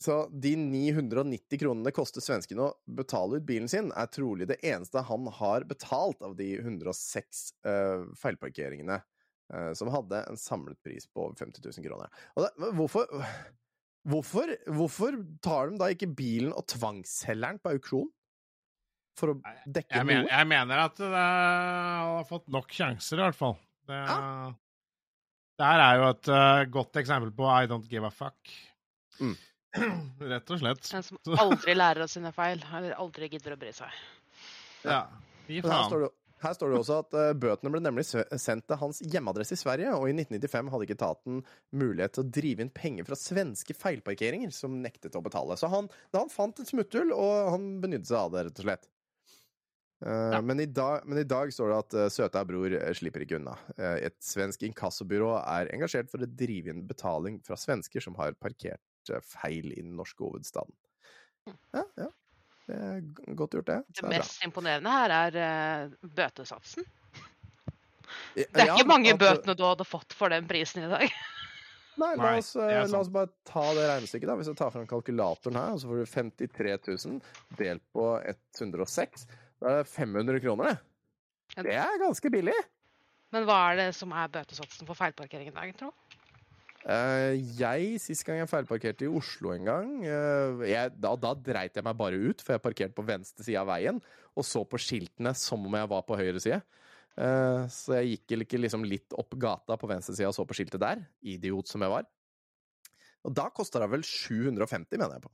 så 0.03 0.19
de 0.29 0.53
990 0.59 1.61
kronene 1.61 1.87
det 1.87 1.95
koster 1.97 2.25
svensken 2.25 2.61
å 2.65 2.73
betale 2.99 3.39
ut 3.39 3.47
bilen 3.49 3.71
sin, 3.71 3.93
er 3.97 4.11
trolig 4.13 4.49
det 4.51 4.59
eneste 4.67 5.05
han 5.09 5.29
har 5.39 5.67
betalt 5.71 6.23
av 6.27 6.37
de 6.39 6.51
106 6.59 7.43
uh, 7.69 8.05
feilparkeringene, 8.19 9.01
uh, 9.55 9.73
som 9.79 9.93
hadde 9.95 10.25
en 10.29 10.41
samlet 10.41 10.81
pris 10.85 11.07
på 11.09 11.29
over 11.29 11.39
50 11.39 11.65
000 11.65 11.87
kroner. 11.89 12.25
Og 12.37 12.47
det, 12.47 12.73
hvorfor 12.79 13.11
Hvorfor, 14.03 14.51
hvorfor 14.67 15.15
tar 15.47 15.71
de 15.71 15.79
da 15.79 15.87
ikke 15.95 16.09
bilen 16.11 16.51
og 16.59 16.65
tvangsselger 16.73 17.55
den 17.55 17.61
på 17.63 17.71
auksjon? 17.77 18.09
For 19.15 19.31
å 19.31 19.37
dekke 19.39 19.95
Jeg, 19.95 20.09
mener, 20.09 20.25
noe? 20.25 20.33
jeg 20.33 20.49
mener 20.51 20.83
at 20.89 20.99
det 20.99 21.23
har 21.23 22.27
fått 22.27 22.49
nok 22.51 22.73
sjanser, 22.75 23.21
i 23.21 23.27
hvert 23.29 23.39
fall. 23.39 23.55
Det, 23.87 24.01
det 25.61 25.69
her 25.69 25.83
er 25.85 26.01
jo 26.01 26.09
et 26.09 26.31
uh, 26.33 26.63
godt 26.81 26.99
eksempel 27.03 27.31
på 27.37 27.47
I 27.47 27.69
don't 27.71 27.87
give 27.93 28.09
a 28.09 28.11
fuck. 28.15 28.55
Mm. 29.21 29.37
Rett 30.33 30.51
og 30.53 30.61
slett. 30.61 30.89
En 30.95 31.05
som 31.07 31.21
aldri 31.41 31.75
lærer 31.77 32.05
av 32.05 32.11
sine 32.13 32.33
feil, 32.37 32.61
eller 32.77 32.97
aldri 33.01 33.31
gidder 33.33 33.55
å 33.57 33.61
bry 33.61 33.73
seg. 33.77 34.03
Ja. 34.85 35.07
Her 35.49 35.65
faen. 35.65 35.89
står 35.89 36.05
det, 36.05 36.11
her 36.43 36.55
står 36.59 36.73
det 36.73 36.79
også 36.81 36.97
at 37.05 37.17
eh, 37.19 37.33
bøtene 37.39 37.71
ble 37.71 37.81
nemlig 37.85 38.05
sendt 38.11 38.67
til 38.67 38.79
hans 38.81 38.99
hjemmeadresse 39.05 39.55
i 39.55 39.61
Sverige, 39.61 39.93
og 39.95 40.09
i 40.11 40.15
1995 40.17 40.73
hadde 40.73 40.87
ikke 40.89 40.97
etaten 40.99 41.43
mulighet 41.79 42.17
til 42.17 42.25
å 42.25 42.33
drive 42.39 42.65
inn 42.67 42.73
penger 42.75 43.07
fra 43.09 43.19
svenske 43.19 43.77
feilparkeringer 43.79 44.51
som 44.55 44.81
nektet 44.83 45.15
å 45.19 45.23
betale. 45.25 45.57
Så 45.61 45.71
han, 45.73 45.91
da 46.11 46.25
han 46.25 46.33
fant 46.33 46.59
et 46.63 46.71
smutthull, 46.73 47.15
og 47.15 47.53
han 47.55 47.69
benyttet 47.85 48.11
seg 48.11 48.19
av 48.25 48.35
det, 48.35 48.45
rett 48.49 48.63
og 48.65 48.69
slett. 48.69 48.89
Eh, 50.03 50.33
Ja. 50.35 50.41
men, 50.43 50.59
i 50.61 50.67
dag, 50.67 51.05
men 51.07 51.19
i 51.23 51.29
dag 51.31 51.53
står 51.55 51.69
det 51.71 51.79
at 51.79 51.95
uh, 51.95 52.09
søta 52.11 52.43
bror 52.45 52.75
eh, 52.75 52.93
slipper 52.99 53.23
ikke 53.23 53.39
unna. 53.39 53.55
Eh, 53.79 54.09
et 54.09 54.19
svensk 54.23 54.65
inkassobyrå 54.67 55.37
er 55.45 55.71
engasjert 55.77 56.11
for 56.11 56.19
å 56.19 56.27
drive 56.27 56.75
inn 56.75 56.83
betaling 56.91 57.39
fra 57.47 57.55
svensker 57.55 58.03
som 58.03 58.19
har 58.19 58.35
parkert 58.35 58.83
eh, 58.83 58.92
feil 59.27 59.73
i 59.73 59.81
den 59.83 59.97
norske 59.99 60.23
hovedstaden. 60.25 60.75
Ja, 61.75 61.85
ja. 61.99 62.09
Det 62.69 62.77
er 62.79 63.01
godt 63.35 63.57
gjort, 63.57 63.67
det. 63.67 63.79
Det 63.89 64.05
det 64.05 64.11
mest 64.15 64.39
bra. 64.39 64.47
imponerende 64.47 64.91
her 64.95 65.15
er 65.17 65.39
uh, 65.91 66.11
bøtesatsen. 66.15 66.87
Det 68.37 68.47
er 68.55 68.71
ikke 68.71 68.87
mange 68.87 69.13
at- 69.13 69.19
bøtene 69.19 69.57
du 69.59 69.65
hadde 69.67 69.85
fått 69.89 70.15
for 70.15 70.33
den 70.33 70.47
prisen 70.49 70.85
i 70.87 70.91
dag. 70.91 71.09
Nei, 72.01 72.15
la 72.17 72.37
oss, 72.39 72.55
eh, 72.57 72.87
la 72.89 73.01
oss 73.03 73.11
bare 73.13 73.29
ta 73.45 73.67
det 73.77 73.83
regnestykket, 73.91 74.31
da. 74.31 74.37
Hvis 74.39 74.49
jeg 74.49 74.57
tar 74.57 74.71
fram 74.73 74.87
kalkulatoren 74.89 75.59
her, 75.61 75.75
så 75.77 75.91
får 75.91 75.99
du 76.01 76.07
53 76.09 76.77
000 76.89 77.19
delt 77.59 77.85
på 77.93 78.07
106. 78.57 79.27
Da 79.61 79.75
er 79.75 79.83
det 79.83 79.91
500 79.93 80.41
kroner, 80.41 80.79
det. 81.53 81.67
Det 81.67 81.75
er 81.77 81.99
ganske 82.01 82.31
billig. 82.33 82.57
Men 83.33 83.45
hva 83.49 83.59
er 83.73 83.77
det 83.83 83.89
som 83.97 84.13
er 84.17 84.31
bøtesatsen 84.33 84.89
for 84.89 84.97
feilparkering 84.97 85.51
i 85.51 85.55
dag, 85.57 85.75
tro? 85.77 85.91
Eh, 86.83 87.37
jeg, 87.61 87.99
sist 88.03 88.25
gang 88.27 88.41
jeg 88.41 88.51
feilparkerte 88.51 89.07
i 89.07 89.11
Oslo 89.11 89.53
en 89.55 89.69
gang, 89.69 89.91
eh, 90.03 90.65
jeg, 90.73 90.95
da, 90.99 91.13
da 91.15 91.31
dreit 91.39 91.79
jeg 91.79 91.87
meg 91.87 91.99
bare 91.99 92.19
ut, 92.19 92.43
for 92.43 92.57
jeg 92.57 92.65
parkerte 92.65 92.97
på 92.97 93.05
venstre 93.07 93.47
side 93.47 93.61
av 93.61 93.71
veien 93.71 94.01
og 94.35 94.47
så 94.47 94.65
på 94.67 94.81
skiltene 94.81 95.35
som 95.39 95.63
om 95.69 95.77
jeg 95.77 95.91
var 95.93 96.03
på 96.09 96.19
høyre 96.19 96.41
side. 96.43 96.59
Eh, 97.21 97.69
så 97.71 97.99
jeg 98.01 98.17
gikk 98.17 98.35
ikke 98.41 98.61
liksom 98.65 98.87
litt 98.89 99.15
opp 99.19 99.37
gata 99.39 99.77
på 99.79 99.91
venstre 99.91 100.17
side 100.17 100.31
og 100.31 100.37
så 100.37 100.47
på 100.49 100.57
skiltet 100.57 100.83
der. 100.83 101.05
Idiot 101.23 101.71
som 101.71 101.85
jeg 101.85 101.93
var. 101.93 102.09
Og 103.23 103.37
da 103.37 103.47
kosta 103.55 103.83
det 103.83 103.91
vel 103.93 104.03
750, 104.03 104.99
mener 104.99 105.19
jeg 105.19 105.27
på. 105.29 105.33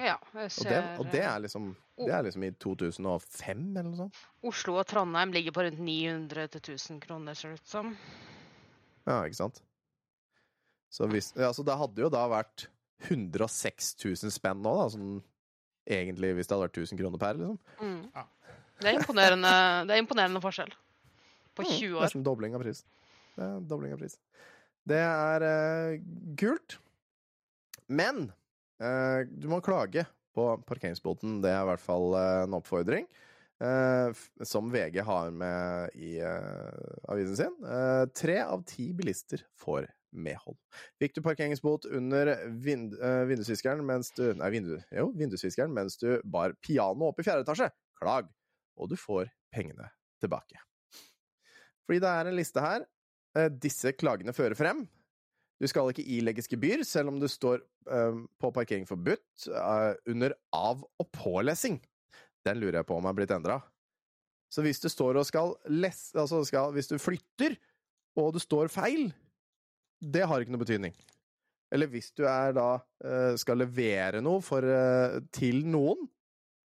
Ja, 0.00 0.16
jeg 0.32 0.48
Og 0.48 0.64
det, 0.64 0.76
og 1.02 1.08
det 1.12 1.20
er 1.20 1.40
liksom 1.44 1.64
Det 2.00 2.12
er 2.16 2.22
liksom 2.24 2.44
i 2.46 2.50
2005, 2.56 3.64
eller 3.76 3.90
noe 3.90 3.98
sånt. 3.98 4.20
Oslo 4.48 4.78
og 4.80 4.86
Trondheim 4.88 5.34
ligger 5.36 5.52
på 5.52 5.66
rundt 5.66 5.78
900 5.78 6.48
til 6.54 6.62
1000 6.72 7.02
kroner, 7.04 7.36
ser 7.36 7.52
det 7.52 7.60
ut 7.60 7.68
som. 7.68 7.92
Ja, 9.08 9.22
ikke 9.26 9.40
sant? 9.40 9.62
Så 10.92 11.08
hvis 11.10 11.32
Ja, 11.38 11.50
så 11.56 11.64
det 11.66 11.78
hadde 11.80 12.04
jo 12.04 12.10
da 12.12 12.26
vært 12.30 12.66
106 13.08 13.94
000 14.04 14.32
spenn 14.34 14.60
nå, 14.62 14.72
da, 14.78 14.88
sånn 14.92 15.20
egentlig 15.88 16.34
hvis 16.36 16.48
det 16.48 16.54
hadde 16.54 16.68
vært 16.68 16.78
1000 16.84 17.00
kroner 17.00 17.22
per, 17.22 17.40
liksom. 17.40 17.58
Mm. 17.80 18.02
Ja. 18.14 18.26
Det 18.82 18.90
er 18.90 18.98
imponerende, 18.98 19.52
det 19.88 19.94
er 19.94 20.02
imponerende 20.02 20.42
forskjell. 20.42 20.72
På 21.56 21.64
20 21.66 21.98
år. 21.98 22.06
Nesten 22.06 22.24
dobling 22.26 22.54
av 22.56 22.62
pris. 22.64 22.82
Det 23.36 23.46
er 23.46 23.66
dobling 23.68 23.94
av 23.94 24.00
pris. 24.00 24.16
Det 24.88 24.98
er 24.98 25.44
uh, 25.46 25.98
kult. 26.40 26.78
Men 27.92 28.24
uh, 28.82 29.22
du 29.28 29.46
må 29.52 29.60
klage 29.64 30.06
på 30.34 30.46
parkeringsboten. 30.66 31.40
Det 31.44 31.52
er 31.52 31.60
i 31.62 31.68
hvert 31.70 31.84
fall 31.84 32.16
uh, 32.16 32.44
en 32.46 32.56
oppfordring. 32.58 33.06
Eh, 33.62 34.22
som 34.46 34.70
VG 34.72 35.00
har 35.06 35.32
med 35.34 35.96
i 35.98 36.16
eh, 36.18 36.94
avisen 37.12 37.38
sin. 37.38 37.58
Eh, 37.64 38.04
tre 38.16 38.40
av 38.44 38.64
ti 38.68 38.90
bilister 38.96 39.44
får 39.62 39.88
medhold. 40.12 40.58
Fikk 41.00 41.16
du 41.16 41.22
parkeringsbot 41.24 41.86
under 41.88 42.34
vind, 42.60 42.96
uh, 43.00 43.22
vindusviskeren 43.28 43.80
mens 43.86 44.12
du 44.16 44.26
Nei, 44.36 44.50
vindu, 44.52 44.74
jo, 44.92 45.06
vindusviskeren 45.16 45.72
mens 45.72 45.96
du 46.00 46.18
bar 46.28 46.52
piano 46.60 47.08
opp 47.08 47.22
i 47.22 47.24
fjerde 47.26 47.46
etasje? 47.46 47.70
Klag, 47.96 48.28
og 48.76 48.90
du 48.92 48.98
får 49.00 49.30
pengene 49.54 49.88
tilbake. 50.22 50.60
Fordi 51.86 52.02
det 52.02 52.10
er 52.10 52.28
en 52.28 52.38
liste 52.38 52.62
her. 52.62 52.84
Eh, 53.38 53.48
disse 53.62 53.94
klagene 53.96 54.34
fører 54.36 54.56
frem. 54.58 54.84
Du 55.62 55.68
skal 55.70 55.92
ikke 55.92 56.04
ilegges 56.16 56.50
gebyr, 56.50 56.82
selv 56.86 57.12
om 57.12 57.20
du 57.22 57.28
står 57.30 57.62
eh, 57.90 58.20
på 58.42 58.50
parkering 58.54 58.86
forbudt 58.88 59.46
eh, 59.48 59.92
under 60.10 60.34
av- 60.56 60.84
og 60.84 61.10
pålesing. 61.14 61.78
Den 62.46 62.60
lurer 62.60 62.80
jeg 62.80 62.88
på 62.88 62.98
om 62.98 63.08
er 63.08 63.16
blitt 63.16 63.34
endra. 63.34 63.60
Så 64.52 64.64
hvis 64.64 64.82
du 64.82 64.88
står 64.92 65.20
og 65.20 65.28
skal 65.28 65.54
lesse 65.72 66.18
Altså 66.18 66.42
skal, 66.44 66.74
hvis 66.76 66.90
du 66.90 66.98
flytter, 67.00 67.56
og 68.20 68.34
det 68.34 68.42
står 68.44 68.68
feil, 68.72 69.08
det 70.02 70.26
har 70.28 70.42
ikke 70.42 70.52
noe 70.52 70.64
betydning. 70.64 70.96
Eller 71.72 71.88
hvis 71.88 72.10
du 72.12 72.26
er 72.28 72.52
da 72.56 72.66
eh, 73.04 73.32
skal 73.40 73.62
levere 73.62 74.20
noe 74.20 74.42
for, 74.44 74.66
eh, 74.66 75.22
til 75.32 75.62
noen, 75.64 76.04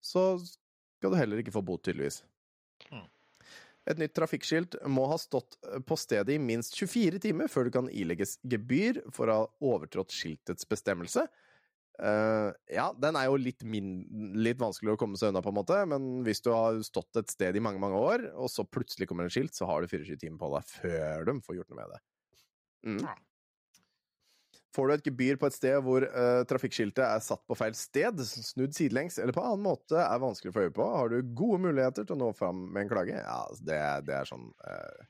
så 0.03 0.35
skal 0.37 1.13
du 1.13 1.17
heller 1.17 1.41
ikke 1.41 1.53
få 1.55 1.63
bot, 1.65 1.81
tydeligvis. 1.81 2.19
Mm. 2.91 3.07
Et 3.89 3.97
nytt 3.97 4.13
trafikkskilt 4.13 4.77
må 4.93 5.07
ha 5.09 5.17
stått 5.17 5.57
på 5.89 5.97
stedet 5.97 6.35
i 6.35 6.41
minst 6.41 6.77
24 6.77 7.21
timer 7.23 7.49
før 7.49 7.65
du 7.65 7.73
kan 7.73 7.89
ilegges 7.89 8.35
gebyr 8.45 9.01
for 9.13 9.31
å 9.31 9.39
ha 9.39 9.47
overtrådt 9.71 10.13
skiltets 10.13 10.69
bestemmelse. 10.69 11.25
Eh, 11.99 12.51
ja, 12.73 12.87
den 12.97 13.17
er 13.19 13.27
jo 13.27 13.39
litt, 13.39 13.65
min, 13.67 13.91
litt 14.39 14.61
vanskelig 14.61 14.95
å 14.95 14.99
komme 14.99 15.19
seg 15.19 15.33
unna, 15.33 15.43
på 15.43 15.51
en 15.51 15.59
måte, 15.59 15.81
men 15.89 16.21
hvis 16.25 16.41
du 16.45 16.51
har 16.53 16.79
stått 16.87 17.19
et 17.19 17.33
sted 17.33 17.57
i 17.57 17.63
mange, 17.63 17.81
mange 17.83 17.99
år, 17.99 18.29
og 18.33 18.49
så 18.51 18.65
plutselig 18.65 19.09
kommer 19.09 19.27
en 19.27 19.33
skilt, 19.33 19.53
så 19.57 19.67
har 19.69 19.83
du 19.83 19.91
24 19.91 20.21
timer 20.23 20.39
på 20.41 20.53
deg 20.55 20.71
før 20.71 21.27
de 21.29 21.37
får 21.45 21.59
gjort 21.59 21.73
noe 21.73 21.81
med 21.81 21.93
det. 21.93 22.01
Mm. 22.87 23.03
Får 24.71 24.87
du 24.87 24.93
et 24.95 25.07
gebyr 25.09 25.37
på 25.37 25.49
et 25.49 25.55
sted 25.55 25.75
hvor 25.83 26.05
uh, 26.07 26.41
trafikkskiltet 26.47 27.03
er 27.03 27.23
satt 27.23 27.41
på 27.43 27.57
feil 27.59 27.75
sted, 27.75 28.21
snudd 28.23 28.71
sidelengs 28.75 29.19
eller 29.19 29.35
på 29.35 29.43
annen 29.43 29.65
måte 29.65 29.99
er 29.99 30.21
vanskelig 30.23 30.53
å 30.53 30.55
få 30.55 30.63
øye 30.63 30.75
på, 30.77 30.85
har 30.95 31.11
du 31.11 31.33
gode 31.35 31.59
muligheter 31.67 32.07
til 32.07 32.15
å 32.15 32.21
nå 32.21 32.29
fram 32.37 32.69
med 32.71 32.85
en 32.85 32.93
klage. 32.93 33.17
Ja, 33.19 33.41
altså, 33.49 33.65
det, 33.67 33.81
det 34.07 34.15
er 34.15 34.31
sånn 34.31 34.47
uh, 34.63 35.09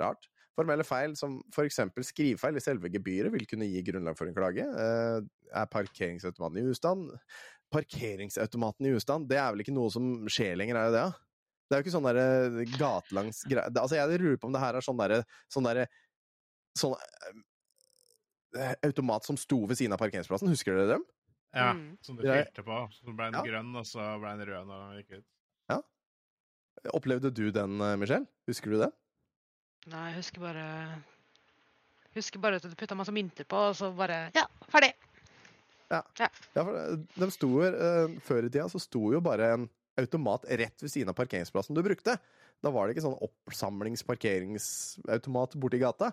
rart. 0.00 0.30
Formelle 0.58 0.84
feil 0.84 1.14
som 1.16 1.38
for 1.54 1.64
eksempel 1.64 2.04
skrivefeil 2.04 2.58
i 2.58 2.60
selve 2.60 2.90
gebyret 2.92 3.32
vil 3.32 3.46
kunne 3.48 3.64
gi 3.70 3.80
grunnlag 3.86 4.18
for 4.18 4.28
en 4.28 4.34
klage. 4.36 4.66
Eh, 4.66 5.20
er 5.52 5.66
parkeringsautomaten 5.72 6.60
i 6.60 6.66
ustand? 6.68 7.10
Parkeringsautomaten 7.72 8.86
i 8.86 8.92
ustand, 8.96 9.28
det 9.30 9.38
er 9.40 9.50
vel 9.54 9.64
ikke 9.64 9.72
noe 9.76 9.88
som 9.92 10.10
skjer 10.28 10.58
lenger, 10.60 10.76
er 10.76 10.90
det 10.92 10.98
det? 10.98 11.06
Det 11.70 11.76
er 11.76 11.80
jo 11.80 11.84
ikke 11.86 11.94
sånn 11.94 12.04
derre 12.04 12.64
gatelangs 12.76 13.38
greie 13.48 13.70
Altså, 13.80 13.96
jeg 13.96 14.20
lurer 14.20 14.36
på 14.36 14.50
om 14.50 14.52
det 14.52 14.60
her 14.60 14.76
er 14.76 14.84
sånn 14.84 14.98
derre 15.00 15.22
sånn 15.48 15.64
derre 15.64 15.86
Sånn 16.76 16.94
eh, 18.56 18.74
automat 18.84 19.24
som 19.24 19.36
sto 19.40 19.58
ved 19.68 19.76
siden 19.80 19.92
av 19.96 20.00
parkeringsplassen. 20.00 20.48
Husker 20.52 20.76
dere 20.76 20.94
dem? 20.94 21.02
Ja, 21.54 21.72
Mm. 21.74 21.98
som 22.04 22.16
du 22.16 22.22
fylte 22.24 22.62
på. 22.64 22.76
Så 22.92 23.14
ble 23.16 23.30
den 23.30 23.34
Ja. 23.34 23.42
grønn, 23.42 23.74
og 23.76 23.84
så 23.84 24.18
ble 24.20 24.36
den 24.38 24.48
rød 24.48 24.66
når 24.66 24.78
den 24.88 25.02
gikk 25.02 25.18
ut. 25.18 25.24
Opplevde 26.92 27.30
du 27.32 27.50
den, 27.52 27.80
eh, 27.80 27.96
Michelle? 27.96 28.26
Husker 28.48 28.70
du 28.70 28.78
den? 28.80 28.92
Nei, 29.90 30.04
jeg 30.12 30.20
husker 30.20 30.40
bare 30.44 30.64
Husker 32.12 32.38
bare 32.42 32.58
at 32.60 32.66
du 32.68 32.74
putta 32.78 32.94
masse 32.98 33.14
mynter 33.14 33.44
på, 33.48 33.56
og 33.70 33.76
så 33.78 33.86
bare 33.96 34.18
Ja, 34.36 34.44
ferdig! 34.70 34.92
Ja, 35.92 36.00
for 36.56 36.74
eh, 36.78 36.96
de 37.18 37.26
sto 37.34 37.48
jo, 37.58 37.64
eh, 37.68 38.08
Før 38.24 38.40
i 38.46 38.50
tida 38.50 38.68
så 38.72 38.78
sto 38.80 39.02
jo 39.12 39.20
bare 39.24 39.46
en 39.56 39.64
automat 40.00 40.42
rett 40.48 40.78
ved 40.80 40.88
siden 40.88 41.10
av 41.12 41.16
parkeringsplassen 41.18 41.76
du 41.76 41.82
brukte. 41.84 42.12
Da 42.64 42.68
var 42.72 42.82
det 42.86 42.92
ikke 42.94 43.04
sånn 43.04 43.24
oppsamlingsparkeringsautomat 43.26 45.52
borti 45.60 45.76
gata. 45.82 46.08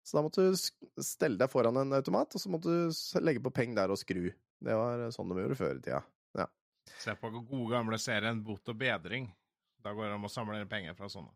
Så 0.00 0.16
da 0.16 0.24
måtte 0.24 0.48
du 0.48 0.56
stelle 1.04 1.36
deg 1.36 1.52
foran 1.52 1.76
en 1.82 1.92
automat, 1.98 2.32
og 2.32 2.40
så 2.40 2.48
måtte 2.48 2.72
du 2.72 2.88
legge 3.20 3.44
på 3.44 3.52
peng 3.52 3.76
der 3.76 3.92
og 3.92 4.00
skru. 4.00 4.32
Det 4.64 4.72
var 4.80 5.04
eh, 5.04 5.12
sånn 5.12 5.28
de 5.28 5.36
gjorde 5.42 5.60
før 5.60 5.76
i 5.76 5.84
tida. 5.84 6.00
Se 7.02 7.14
på 7.18 7.30
gode 7.34 7.72
gamle 7.72 7.98
serien 7.98 8.42
Bot 8.46 8.70
og 8.70 8.78
bedring. 8.78 9.26
Da 9.82 9.92
går 9.94 10.08
det 10.08 10.16
an 10.16 10.26
å 10.26 10.32
samle 10.32 10.62
penger 10.70 10.94
fra 10.98 11.10
sånne. 11.10 11.32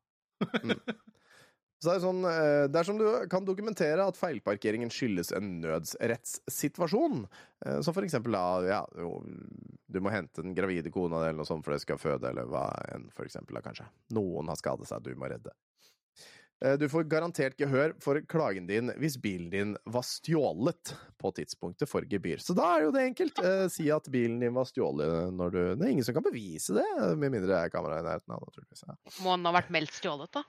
Så 1.80 1.88
er 1.88 1.96
det 1.96 2.04
sånn, 2.04 2.24
eh, 2.28 2.66
dersom 2.68 2.98
du 3.00 3.06
kan 3.32 3.46
dokumentere 3.48 4.04
at 4.04 4.18
feilparkeringen 4.20 4.90
skyldes 4.92 5.30
en 5.32 5.62
nødsrettssituasjon, 5.62 7.22
eh, 7.66 7.80
som 7.80 7.94
for 7.96 8.04
eksempel 8.04 8.32
da, 8.36 8.44
ja, 8.68 8.82
du 9.88 10.00
må 10.04 10.12
hente 10.12 10.42
den 10.44 10.54
gravide 10.54 10.92
kona 10.92 11.22
di 11.22 11.30
eller 11.30 11.40
noe 11.40 11.48
sånt 11.48 11.64
for 11.64 11.72
det 11.72 11.80
skal 11.80 11.96
føde, 12.00 12.28
eller 12.28 12.44
hva 12.52 12.66
enn 12.94 13.08
for 13.16 13.24
eksempel 13.24 13.56
da 13.56 13.64
kanskje. 13.64 13.88
Noen 14.12 14.52
har 14.52 14.60
skadet 14.60 14.86
seg, 14.92 15.02
du 15.08 15.14
må 15.16 15.30
redde. 15.32 15.54
Eh, 16.60 16.76
Du 16.76 16.84
får 16.92 17.08
garantert 17.08 17.56
gehør 17.56 17.94
for 18.04 18.20
klagen 18.28 18.66
din 18.68 18.92
hvis 19.00 19.16
bilen 19.16 19.48
din 19.48 19.76
var 19.88 20.02
stjålet 20.04 20.92
på 21.16 21.32
tidspunktet 21.32 21.88
for 21.88 22.02
gebyr. 22.04 22.36
Så 22.44 22.52
da 22.54 22.74
er 22.76 22.82
jo 22.84 22.92
det 22.92 23.06
enkelt. 23.08 23.38
Eh, 23.40 23.68
Si 23.72 23.88
at 23.90 24.04
bilen 24.12 24.38
din 24.44 24.52
var 24.52 24.68
stjålet 24.68 25.32
når 25.32 25.50
du 25.50 25.60
Det 25.76 25.86
er 25.86 25.92
ingen 25.96 26.04
som 26.04 26.12
kan 26.12 26.22
bevise 26.28 26.76
det, 26.76 27.16
med 27.16 27.32
mindre 27.32 27.48
det 27.48 27.56
er 27.64 27.70
kamera 27.72 28.00
i 28.00 28.04
nærheten. 28.04 28.28
Må 29.24 29.32
den 29.38 29.46
ha 29.48 29.52
vært 29.56 29.70
meldt 29.72 29.96
stjålet, 29.96 30.30
da? 30.36 30.44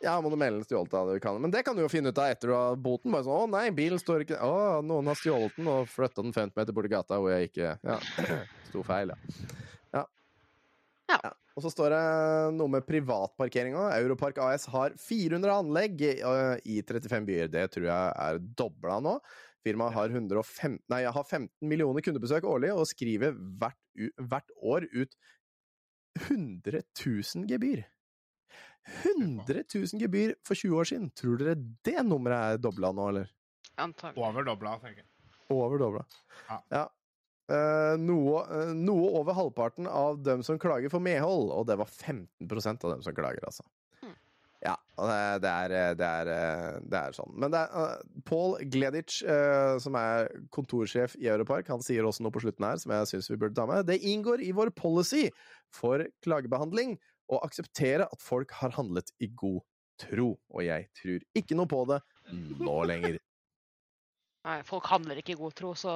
Ja, 0.00 0.14
må 0.24 0.30
du 0.32 0.36
melde 0.40 0.64
stjålet 0.64 0.94
av 0.96 1.08
det 1.10 1.18
du 1.18 1.22
kan. 1.24 1.36
Men 1.42 1.52
det 1.52 1.60
kan 1.66 1.76
du 1.76 1.82
jo 1.82 1.90
finne 1.92 2.08
ut 2.08 2.18
av 2.20 2.30
etter 2.32 2.48
du 2.48 2.54
har 2.56 2.78
boten. 2.80 3.12
Bare 3.12 3.26
sånn 3.26 3.36
'Å 3.36 3.50
nei, 3.52 3.66
bilen 3.76 4.00
står 4.00 4.24
ikke 4.24 4.40
Å, 4.40 4.80
noen 4.84 5.10
har 5.12 5.18
stjålet 5.18 5.56
den 5.56 5.68
og 5.68 5.90
flytta 5.92 6.24
den 6.24 6.32
50 6.32 6.56
meter 6.56 6.72
borti 6.72 6.88
gata 6.88 7.20
hvor 7.20 7.34
jeg 7.34 7.50
ikke 7.50 7.76
Ja. 7.84 7.98
Sto 8.70 8.82
feil, 8.86 9.12
ja. 9.12 9.18
ja. 9.98 10.04
Ja. 11.10 11.32
Og 11.58 11.64
så 11.64 11.72
står 11.74 11.92
det 11.92 12.04
noe 12.56 12.70
med 12.70 12.86
privatparkeringa. 12.86 13.90
Europark 13.98 14.38
AS 14.38 14.64
har 14.72 14.94
400 14.96 15.52
anlegg 15.52 16.00
eh, 16.06 16.56
i 16.64 16.80
35 16.80 17.26
byer. 17.26 17.50
Det 17.52 17.66
tror 17.74 17.88
jeg 17.90 18.12
er 18.24 18.38
dobla 18.56 19.00
nå. 19.04 19.18
Firmaet 19.66 19.92
har, 19.92 20.08
105, 20.08 20.78
nei, 20.88 21.02
har 21.04 21.26
15 21.26 21.68
millioner 21.68 22.00
kundebesøk 22.00 22.46
årlig 22.48 22.70
og 22.72 22.86
skriver 22.88 23.34
hvert, 23.60 23.76
hvert 24.16 24.54
år 24.56 24.86
ut 24.94 25.18
100 26.30 26.80
000 26.80 27.50
gebyr. 27.50 27.84
100 28.86 29.64
000 29.74 30.00
gebyr 30.00 30.34
for 30.46 30.54
20 30.54 30.78
år 30.80 30.88
siden. 30.90 31.10
Tror 31.16 31.40
dere 31.40 31.56
det 31.86 32.00
nummeret 32.06 32.56
er 32.56 32.62
dobla 32.62 32.92
nå, 32.96 33.08
eller? 33.12 33.28
Antagelig. 33.80 34.22
Over 34.22 34.46
dobla, 34.46 34.78
tenker 34.82 35.02
jeg. 35.02 35.10
Over 35.50 35.82
dobla. 35.82 36.06
Ja. 36.48 36.58
Ja. 36.70 36.86
eh, 37.50 37.96
noe, 37.98 38.44
eh, 38.54 38.72
noe 38.78 39.10
over 39.20 39.34
halvparten 39.34 39.88
av 39.90 40.22
dem 40.22 40.44
som 40.46 40.58
klager 40.58 40.92
for 40.92 41.02
medhold, 41.02 41.50
og 41.54 41.66
det 41.66 41.78
var 41.80 41.90
15% 41.90 42.84
av 42.86 42.96
dem 42.96 43.02
som 43.02 43.16
klager, 43.16 43.42
altså. 43.46 43.66
Hmm. 44.00 44.14
Ja, 44.62 44.76
det, 45.42 45.50
er, 45.50 45.74
eh, 45.74 45.92
det, 45.98 46.10
er, 46.22 46.32
eh, 46.34 46.80
det 46.86 47.00
er 47.00 47.16
sånn. 47.16 47.34
Men 47.34 47.54
det 47.54 47.64
er 47.64 47.96
uh, 47.98 48.20
Paul 48.28 48.58
Gleditsch, 48.70 49.22
uh, 49.26 49.76
som 49.82 49.98
er 49.98 50.30
kontorsjef 50.54 51.16
i 51.18 51.30
Europark, 51.32 51.70
han 51.72 51.82
sier 51.84 52.06
også 52.06 52.26
noe 52.26 52.34
på 52.34 52.44
slutten 52.44 52.68
her 52.68 52.78
som 52.82 52.94
jeg 52.94 53.10
syns 53.14 53.30
vi 53.32 53.40
burde 53.40 53.58
ta 53.58 53.66
med. 53.70 53.88
Det 53.90 53.98
inngår 54.12 54.44
i 54.44 54.52
vår 54.56 54.74
policy 54.76 55.26
for 55.74 56.04
klagebehandling 56.24 56.98
å 57.30 57.40
akseptere 57.46 58.06
at 58.10 58.22
folk 58.22 58.52
har 58.60 58.74
handlet 58.76 59.12
i 59.22 59.30
god 59.30 59.62
tro, 60.00 60.32
og 60.50 60.62
jeg 60.64 60.88
tror 60.96 61.24
ikke 61.36 61.58
noe 61.58 61.70
på 61.70 61.82
det 61.90 62.00
nå 62.32 62.76
lenger. 62.88 63.18
Nei, 64.48 64.60
folk 64.64 64.86
handler 64.88 65.20
ikke 65.20 65.34
i 65.34 65.40
god 65.40 65.56
tro, 65.58 65.74
så 65.76 65.92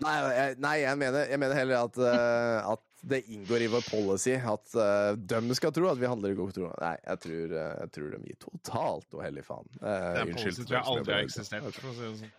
Nei, 0.00 0.14
jeg, 0.32 0.54
nei, 0.64 0.76
jeg, 0.80 0.96
mener, 0.96 1.26
jeg 1.28 1.40
mener 1.42 1.58
heller 1.58 1.82
at, 1.84 1.98
uh, 2.00 2.70
at 2.72 3.02
det 3.10 3.18
inngår 3.32 3.66
i 3.66 3.68
vår 3.68 3.84
policy 3.84 4.32
at 4.38 4.76
uh, 4.76 5.12
de 5.12 5.56
skal 5.56 5.74
tro 5.76 5.90
at 5.90 6.00
vi 6.00 6.08
handler 6.08 6.32
i 6.32 6.38
god 6.38 6.54
tro. 6.56 6.70
Nei, 6.80 6.94
jeg 7.04 7.20
tror, 7.24 7.52
uh, 7.52 7.72
jeg 7.82 7.92
tror 7.96 8.14
de 8.14 8.20
gir 8.30 8.38
totalt 8.40 9.18
og 9.18 9.24
hellig 9.24 9.44
faen. 9.44 9.68
Eh, 9.76 10.06
Den 10.16 10.32
unnskyld 10.32 10.38
policyen 10.40 10.70
tror 10.70 10.78
jeg 10.78 10.94
aldri 10.94 11.16
har 11.16 11.26
eksistert. 11.28 11.76
For 11.76 11.90
å 11.90 11.96
si 11.98 12.06
det 12.06 12.14
sånn. 12.22 12.32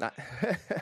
Nei. 0.00 0.12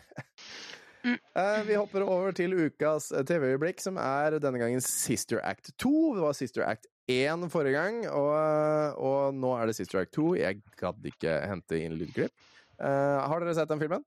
Eh, 1.05 1.61
vi 1.64 1.76
hopper 1.78 2.05
over 2.05 2.34
til 2.36 2.53
ukas 2.66 3.11
eh, 3.16 3.22
TV-øyeblikk, 3.24 3.80
som 3.80 3.96
er 4.01 4.36
denne 4.42 4.61
gangen 4.61 4.82
Sister 4.84 5.40
Act 5.46 5.70
2. 5.80 5.92
Det 6.18 6.24
var 6.24 6.36
Sister 6.36 6.66
Act 6.66 6.88
1 7.11 7.46
forrige 7.51 7.72
gang, 7.78 8.03
og, 8.12 8.98
og 9.01 9.34
nå 9.34 9.55
er 9.57 9.70
det 9.70 9.76
Sister 9.78 10.03
Act 10.03 10.12
2. 10.18 10.34
Jeg 10.40 10.61
gadd 10.80 11.09
ikke 11.11 11.38
hente 11.51 11.80
inn 11.80 11.96
lydklipp. 11.98 12.34
Uh, 12.80 13.20
har 13.28 13.42
dere 13.42 13.57
sett 13.57 13.68
den 13.72 13.80
filmen? 13.82 14.05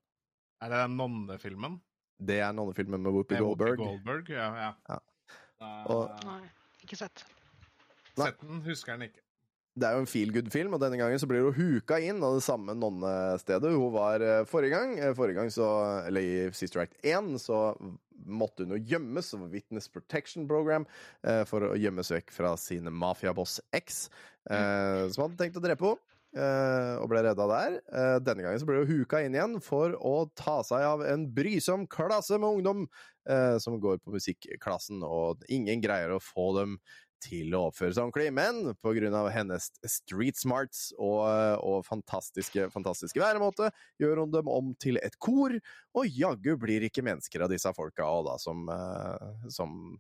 Er 0.64 0.72
det 0.72 0.84
den 0.86 0.96
nonnefilmen? 0.98 1.80
Det 2.24 2.40
er 2.46 2.54
nonnefilmen 2.56 3.02
med 3.04 3.12
Whoopi 3.12 3.36
Med 3.36 3.44
Whoopi 3.44 3.66
Goldberg. 3.74 3.82
Goldberg, 3.84 4.30
ja. 4.38 4.48
ja. 4.62 4.72
Ja. 4.94 5.00
Og- 5.92 6.24
Nei, 6.30 6.42
ikke 6.86 6.98
sett. 7.00 7.26
Sett 8.14 8.40
den, 8.46 8.62
husker 8.68 8.94
den 8.96 9.10
ikke. 9.10 9.22
Det 9.74 9.88
er 9.88 9.96
jo 9.98 10.04
en 10.04 10.10
feel 10.10 10.30
good-film, 10.30 10.76
og 10.76 10.82
denne 10.84 11.00
gangen 11.00 11.18
så 11.18 11.26
blir 11.30 11.48
hun 11.48 11.56
huka 11.58 11.98
inn 11.98 12.20
av 12.22 12.36
det 12.38 12.44
samme 12.46 12.76
nonnestedet 12.78 13.72
hun 13.74 13.90
var 13.96 14.22
eh, 14.22 14.44
forrige 14.46 14.78
gang. 14.78 14.92
Eh, 15.02 15.16
Forrige 15.18 15.40
gang 15.40 15.50
så, 15.54 15.66
eller 16.06 16.22
I 16.22 16.36
Sister 16.54 16.84
Act 16.84 17.00
1 17.02 17.32
så 17.42 17.62
måtte 18.24 18.64
hun 18.68 18.76
jo 18.76 18.84
gjemmes, 18.94 19.32
over 19.34 19.50
Witness 19.50 19.90
Protection 19.90 20.46
Program, 20.48 20.86
eh, 21.26 21.42
for 21.50 21.66
å 21.66 21.74
gjemmes 21.80 22.14
vekk 22.14 22.30
fra 22.36 22.54
sin 22.62 22.86
mafiaboss 22.94 23.58
X, 23.74 24.06
eh, 24.46 25.08
som 25.10 25.26
hadde 25.26 25.42
tenkt 25.42 25.58
å 25.58 25.66
drepe 25.66 25.90
henne. 25.96 26.10
og 26.34 27.12
ble 27.12 27.20
redda 27.22 27.46
der. 27.46 27.76
Denne 28.26 28.42
gangen 28.42 28.58
så 28.58 28.66
ble 28.66 28.80
hun 28.80 28.88
huka 28.90 29.20
inn 29.22 29.36
igjen 29.36 29.60
for 29.62 29.94
å 29.94 30.26
ta 30.34 30.64
seg 30.66 30.82
av 30.82 31.04
en 31.06 31.28
brysom 31.30 31.84
klasse 31.86 32.40
med 32.42 32.56
ungdom 32.58 32.88
som 33.62 33.76
går 33.78 34.00
på 34.02 34.16
musikklassen, 34.16 35.06
og 35.06 35.46
ingen 35.46 35.78
greier 35.84 36.10
å 36.16 36.18
få 36.18 36.48
dem 36.58 36.74
til 37.24 37.56
å 37.56 37.68
oppføre 37.70 37.96
seg 37.96 38.06
ordentlig, 38.06 38.30
men 38.36 39.14
av 39.16 39.30
hennes 39.34 39.70
street 39.90 40.40
smarts 40.40 40.86
og, 40.98 41.24
og 41.64 41.84
fantastiske, 41.88 42.68
fantastiske 42.74 43.22
væremåte, 43.22 43.70
gjør 44.02 44.24
hun 44.24 44.34
dem 44.34 44.50
om 44.52 44.74
til 44.82 45.00
et 45.02 45.16
kor, 45.24 45.56
og 45.96 46.18
jaggu 46.20 46.56
blir 46.60 46.86
ikke 46.88 47.06
mennesker 47.06 47.46
av 47.46 47.54
disse 47.54 47.72
folka 47.76 48.08
og 48.10 48.28
da, 48.30 48.38
som, 48.42 48.66
eh, 48.74 49.48
som 49.54 49.96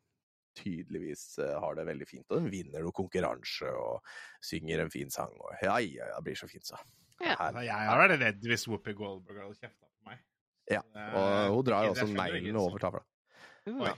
tydeligvis 0.59 1.39
eh, 1.43 1.55
har 1.63 1.77
det 1.79 1.87
veldig 1.89 2.09
fint, 2.09 2.27
og 2.29 2.43
de 2.43 2.53
vinner 2.53 2.83
noe 2.85 2.95
konkurranse 2.95 3.71
og 3.79 4.03
synger 4.43 4.83
en 4.83 4.93
fin 4.93 5.13
sang, 5.13 5.33
og 5.39 5.55
ja, 5.63 5.79
ja, 5.81 6.11
ja, 6.11 6.19
det 6.19 6.27
blir 6.27 6.39
så 6.39 6.49
fint, 6.51 6.67
så. 6.67 6.79
Ja. 7.23 7.37
Altså, 7.37 7.63
jeg 7.63 7.87
har 7.87 8.01
vært 8.01 8.19
redd 8.19 8.47
hvis 8.51 8.67
Whoopi 8.67 8.95
Goldberg 8.97 9.45
hadde 9.45 9.59
kjefta 9.59 9.87
på 9.87 10.09
meg. 10.09 10.23
Ja, 10.71 10.81
og 11.15 11.57
hun 11.57 11.67
drar 11.67 11.87
jo 11.87 11.93
også 11.93 12.07
neglene 12.09 12.59
over 12.59 12.81
tavla. 12.83 13.03
Ja, 13.63 13.93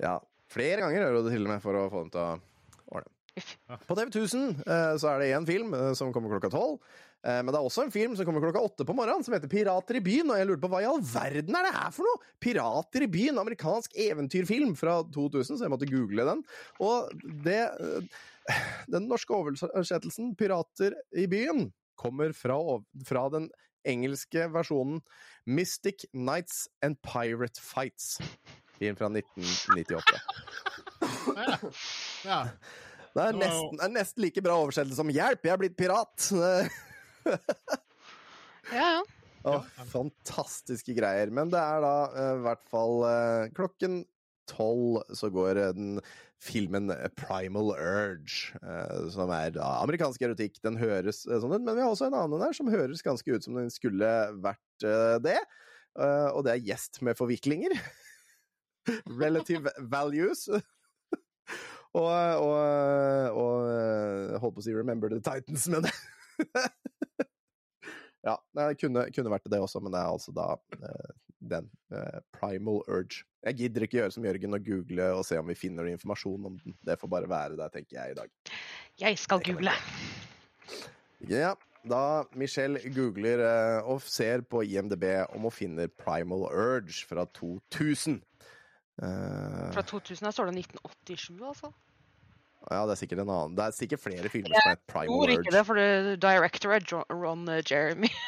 ja, 0.00 0.14
flere 0.50 0.82
ganger 0.82 1.04
gjør 1.04 1.18
hun 1.18 1.28
det 1.28 1.36
til 1.36 1.46
og 1.46 1.52
med 1.54 1.62
for 1.64 1.78
å 1.78 1.84
få 1.92 2.02
dem 2.04 2.10
til 2.14 2.24
å 2.24 2.96
ordne. 2.96 3.14
På 3.86 3.94
TV 3.96 4.08
1000 4.10 4.64
eh, 4.66 4.96
så 5.00 5.12
er 5.12 5.22
det 5.22 5.30
én 5.36 5.46
film 5.48 5.70
eh, 5.76 5.92
som 5.96 6.10
kommer 6.14 6.32
klokka 6.34 6.50
tolv. 6.52 6.80
Eh, 7.22 7.38
Men 7.44 7.52
det 7.52 7.60
er 7.60 7.68
også 7.68 7.84
en 7.86 7.94
film 7.94 8.16
som 8.18 8.26
kommer 8.26 8.42
klokka 8.44 8.62
åtte 8.66 8.86
på 8.88 8.96
morgenen, 8.96 9.24
som 9.24 9.36
heter 9.36 9.50
Pirater 9.52 10.00
i 10.00 10.02
byen. 10.04 10.32
Og 10.32 10.40
jeg 10.40 10.48
lurer 10.50 10.62
på 10.64 10.70
hva 10.72 10.82
i 10.82 10.88
all 10.90 11.00
verden 11.06 11.56
er 11.56 11.68
det 11.68 11.74
her 11.76 11.94
for 11.94 12.08
noe? 12.08 12.22
Pirater 12.42 13.06
i 13.06 13.10
byen, 13.12 13.38
amerikansk 13.40 13.94
eventyrfilm 14.08 14.74
fra 14.78 14.98
2000, 15.14 15.60
så 15.60 15.66
jeg 15.66 15.72
måtte 15.72 15.88
google 15.90 16.26
den. 16.32 16.44
Og 16.82 17.14
det 17.46 17.62
Den 18.90 19.06
norske 19.06 19.36
oversettelsen, 19.36 20.32
Pirater 20.34 20.96
i 21.14 21.28
byen, 21.30 21.68
kommer 22.00 22.32
fra, 22.34 22.56
fra 23.06 23.26
den 23.30 23.50
engelske 23.86 24.48
versjonen 24.52 25.02
Mystic 25.46 26.06
Nights 26.12 26.64
and 26.82 26.98
Pirate 27.04 27.60
Fights. 27.62 28.16
Film 28.80 28.96
fra 28.96 29.10
1998. 29.12 30.20
Ja. 32.24 32.38
Det 33.10 33.24
er 33.26 33.36
nesten, 33.36 33.80
er 33.82 33.90
nesten 33.92 34.22
like 34.24 34.40
bra 34.44 34.54
oversettelse 34.62 35.00
som 35.00 35.10
'Hjelp, 35.10 35.44
jeg 35.44 35.52
er 35.52 35.60
blitt 35.60 35.76
pirat'. 35.76 36.30
ja, 38.76 38.86
ja. 38.86 39.02
Åh, 39.50 39.64
fantastiske 39.88 40.94
greier. 40.96 41.28
Men 41.32 41.50
det 41.52 41.60
er 41.60 41.80
da 41.84 41.94
eh, 42.08 42.34
i 42.38 42.42
hvert 42.44 42.66
fall 42.72 42.94
uh, 43.04 43.44
klokken 43.56 44.04
tolv 44.50 45.00
så 45.16 45.30
går 45.32 45.60
uh, 45.60 45.72
den 45.76 46.00
filmen 46.40 46.88
Primal 47.20 47.74
Urge, 47.74 48.56
som 49.12 49.28
er 49.36 49.50
da 49.52 49.66
amerikansk 49.82 50.22
erotikk. 50.24 50.56
Den 50.64 50.78
høres 50.80 51.28
sånn 51.28 51.52
ut, 51.52 51.60
men 51.60 51.76
vi 51.76 51.84
har 51.84 51.92
også 51.92 52.08
en 52.08 52.16
annen 52.16 52.40
der 52.40 52.56
som 52.56 52.72
høres 52.72 53.04
ganske 53.04 53.28
ut 53.28 53.44
som 53.44 53.58
den 53.58 53.68
skulle 53.72 54.08
vært 54.40 54.86
det. 55.20 55.36
Eh, 55.98 56.28
og 56.30 56.44
det 56.46 56.54
er 56.54 56.68
Gjest 56.70 57.02
med 57.06 57.18
forviklinger. 57.18 57.74
Relative 59.06 59.70
Values. 59.78 60.48
og, 62.00 62.06
og, 62.06 62.54
og 63.34 63.70
eh, 63.70 64.36
holdt 64.40 64.56
på 64.56 64.62
å 64.62 64.66
si 64.66 64.74
Remember 64.76 65.12
the 65.12 65.20
Titans, 65.20 65.68
men 65.72 65.88
Ja, 68.26 68.36
det 68.52 68.74
kunne, 68.80 69.06
kunne 69.16 69.32
vært 69.32 69.48
det 69.48 69.60
også, 69.64 69.80
men 69.80 69.94
det 69.94 70.00
er 70.02 70.12
altså 70.12 70.32
da 70.36 70.52
eh, 70.76 71.12
den. 71.40 71.70
eh, 71.92 72.20
Primal 72.36 72.82
Urge. 72.84 73.24
Jeg 73.46 73.56
gidder 73.56 73.86
ikke 73.86 73.96
gjøre 74.02 74.12
som 74.12 74.26
Jørgen 74.28 74.56
og 74.58 74.66
google 74.66 75.06
og 75.16 75.24
se 75.24 75.38
om 75.40 75.48
vi 75.48 75.56
finner 75.56 75.86
noe 75.86 75.96
informasjon 75.96 76.50
om 76.50 76.58
den. 76.60 76.76
Det 76.84 76.98
får 77.00 77.12
bare 77.14 77.30
være 77.30 77.56
der, 77.56 77.72
tenker 77.72 77.96
jeg 77.96 78.12
i 78.12 78.18
dag. 78.18 78.28
Jeg 79.00 79.18
skal 79.22 79.40
google. 79.46 79.72
Ja, 81.28 81.54
da 81.88 82.24
Michelle 82.36 82.82
googler 82.92 83.40
eh, 83.46 83.88
og 83.88 84.04
ser 84.04 84.44
på 84.44 84.62
IMDb 84.68 85.06
om 85.32 85.48
hun 85.48 85.54
finner 85.54 85.88
Primal 85.88 86.44
Urge 86.50 87.06
fra 87.08 87.24
2000. 87.40 88.20
Eh, 89.00 89.70
Fra 89.72 89.82
2000 89.82 90.26
her 90.28 90.34
står 90.36 90.50
det 90.50 90.64
1987, 90.66 91.40
altså. 91.48 91.70
ja, 92.70 92.82
det 92.84 92.92
er 92.92 93.00
sikkert 93.00 93.22
en 93.22 93.30
annen. 93.32 93.54
Det 93.56 93.64
er 93.64 93.76
sikkert 93.76 94.02
flere 94.04 94.28
filmer 94.28 94.52
som 94.52 94.70
heter 94.74 94.82
Primal 94.92 95.14
Tror 95.14 95.32
ikke 95.38 95.54
det, 95.56 95.62
for 95.66 95.80
det- 95.80 96.18
director 96.20 96.74
er 96.76 96.84
Ron 97.22 97.48
eh, 97.48 97.62
Jeremy. 97.70 98.10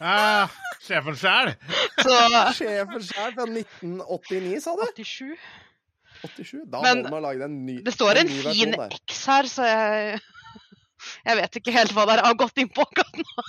Ah, 0.00 0.46
sjefen 0.86 1.16
sjæl! 1.18 1.48
Sjefen 2.54 3.02
sjøl 3.02 3.32
fra 3.34 3.46
1989, 3.50 4.60
sa 4.62 4.74
du? 4.78 4.84
87. 4.94 5.32
87? 6.22 6.60
Da 6.70 6.82
Men 6.84 7.02
må 7.02 7.16
man 7.16 7.24
lage 7.26 7.46
en 7.48 7.56
ny 7.66 7.80
Det 7.86 7.94
står 7.96 8.20
en 8.22 8.30
ny 8.30 8.36
fin. 8.46 8.76
X 9.08 9.24
her, 9.26 9.48
så 9.50 9.66
jeg 9.66 10.20
Jeg 11.26 11.36
vet 11.40 11.58
ikke 11.60 11.74
helt 11.74 11.92
hva 11.94 12.04
dere 12.10 12.24
har 12.26 12.38
gått 12.38 12.58
inn 12.62 12.70
på 12.74 12.82
akkurat 12.86 13.18
nå. 13.18 13.44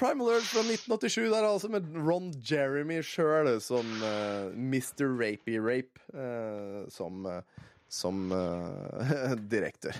Primal 0.00 0.32
Urge 0.32 0.48
fra 0.48 0.64
1987, 0.64 1.30
der 1.30 1.46
altså 1.46 1.70
med 1.70 1.86
Ron 1.94 2.32
Jeremy 2.42 2.98
sjøl 3.06 3.52
som 3.62 3.86
uh, 4.02 4.50
Mr. 4.50 5.06
Rapey 5.06 5.60
Rape 5.62 6.02
uh, 6.10 6.82
som, 6.90 7.22
uh, 7.26 7.70
som 7.88 8.32
eh, 8.34 9.36
direktør. 9.54 9.94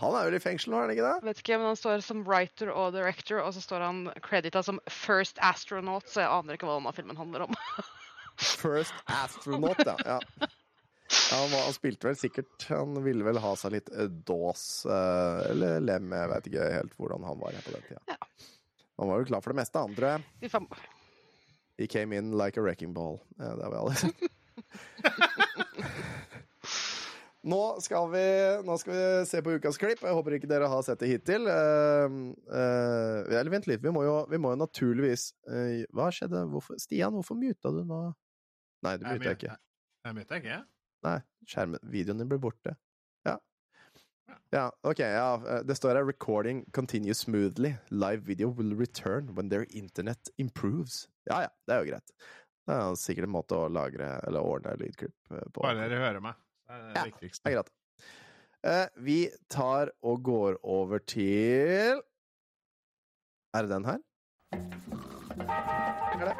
Han 0.00 0.12
er 0.16 0.28
vel 0.28 0.36
i 0.36 0.42
fengsel 0.44 0.72
nå, 0.72 0.78
er 0.78 0.86
han 0.86 0.92
ikke 0.92 1.06
det? 1.08 1.28
Vet 1.28 1.38
ikke, 1.40 1.56
men 1.60 1.70
Han 1.70 1.78
står 1.80 2.02
som 2.04 2.24
writer 2.28 2.68
og 2.72 2.92
director, 2.96 3.40
og 3.40 3.54
så 3.56 3.62
står 3.64 3.84
han 3.84 4.02
credita 4.24 4.60
som 4.64 4.80
First 4.92 5.40
Astronaut, 5.44 6.08
så 6.08 6.24
jeg 6.24 6.32
aner 6.32 6.56
ikke 6.56 6.68
hva 6.68 6.76
denne 6.76 6.92
filmen 6.96 7.20
handler 7.20 7.46
om. 7.46 7.56
First 8.60 8.96
Astronaut, 9.08 9.80
ja. 9.84 9.96
ja. 10.04 10.18
ja 10.40 10.50
han, 11.30 11.48
var, 11.52 11.64
han 11.64 11.76
spilte 11.76 12.08
vel 12.08 12.16
sikkert 12.18 12.66
Han 12.68 12.98
ville 13.04 13.24
vel 13.24 13.38
ha 13.40 13.52
seg 13.56 13.76
litt 13.76 13.88
eh, 13.94 14.10
dås 14.26 14.84
eh, 14.90 15.40
eller 15.52 15.80
lem, 15.84 16.12
jeg 16.12 16.30
vet 16.32 16.48
ikke 16.50 16.68
helt 16.74 16.96
hvordan 16.98 17.24
han 17.26 17.40
var 17.40 17.56
her 17.56 17.64
på 17.64 17.74
den 17.76 17.86
tida. 17.88 18.02
Ja. 18.10 18.18
Han 18.96 19.10
var 19.10 19.20
jo 19.20 19.28
klar 19.28 19.44
for 19.44 19.52
det 19.52 19.60
meste, 19.60 19.82
han, 19.82 19.94
tror 19.96 20.16
jeg. 20.16 20.22
He 21.76 21.86
came 21.86 22.16
in 22.16 22.32
like 22.38 22.56
a 22.56 22.62
wrecking 22.64 22.94
ball. 22.96 23.20
Ja, 23.36 23.52
det 23.56 23.64
har 23.66 23.70
vi 23.74 23.76
alle 23.82 23.94
sett. 24.00 24.16
Nå 27.46 27.60
skal, 27.78 28.08
vi, 28.10 28.22
nå 28.66 28.74
skal 28.80 28.94
vi 28.96 29.02
se 29.30 29.40
på 29.44 29.52
ukas 29.54 29.76
klipp. 29.78 30.00
Jeg 30.02 30.16
håper 30.18 30.34
ikke 30.34 30.48
dere 30.50 30.66
har 30.70 30.80
sett 30.82 30.98
det 30.98 31.12
hittil. 31.12 31.46
Uh, 31.46 32.32
uh, 32.50 33.20
eller 33.28 33.52
vent 33.52 33.68
litt, 33.70 33.84
vi 33.84 33.92
må 33.94 34.02
jo, 34.02 34.16
vi 34.32 34.40
må 34.42 34.50
jo 34.54 34.58
naturligvis 34.64 35.28
uh, 35.46 35.84
Hva 35.94 36.08
skjedde? 36.14 36.42
Hvorfor, 36.50 36.80
Stian, 36.82 37.14
hvorfor 37.14 37.38
muta 37.38 37.70
du 37.70 37.84
nå? 37.86 38.00
Nei, 38.82 38.96
du 38.98 39.06
muta 39.06 39.36
ikke. 39.36 39.54
Jeg 40.08 40.18
muta 40.18 40.40
ikke. 40.40 40.58
Nei, 41.06 41.20
skjermen, 41.46 41.86
videoen 41.92 42.24
din 42.24 42.32
ble 42.32 42.40
borte. 42.42 42.74
Ja. 44.52 44.70
Ok. 44.82 44.98
Ja. 44.98 45.34
eh, 45.46 45.62
Det 45.62 45.74
står 45.76 45.94
her 45.96 46.04
'Recording 46.04 46.64
continues 46.72 47.18
smoothly. 47.18 47.74
Live 47.90 48.22
video 48.26 48.48
will 48.50 48.74
return 48.76 49.34
when 49.34 49.48
their 49.50 49.66
internet 49.70 50.28
improves'. 50.38 51.06
Ja 51.30 51.40
ja, 51.40 51.48
det 51.66 51.74
er 51.74 51.84
jo 51.84 51.90
greit. 51.92 52.10
Det 52.66 52.74
er 52.74 52.94
sikkert 52.98 53.24
en 53.24 53.30
måte 53.34 53.54
å 53.54 53.68
lagre 53.70 54.20
eller 54.26 54.40
ordne 54.40 54.76
lydklipp 54.78 55.14
eh, 55.30 55.44
på. 55.52 55.62
Bare 55.62 55.74
dere 55.88 55.98
hører 56.02 56.20
meg. 56.20 56.34
Det 56.66 56.74
er 56.74 56.82
det 56.82 56.96
Ja, 56.96 57.04
viktigste. 57.04 57.42
Det 57.44 57.52
er 57.52 57.56
greit. 57.62 57.70
Eh, 58.64 58.88
vi 58.98 59.30
tar 59.48 59.90
og 60.02 60.22
går 60.22 60.56
over 60.64 60.98
til 60.98 62.02
Er 63.54 63.62
det 63.62 63.70
den 63.70 63.84
her? 63.84 63.98
Er 66.16 66.24
det? 66.26 66.36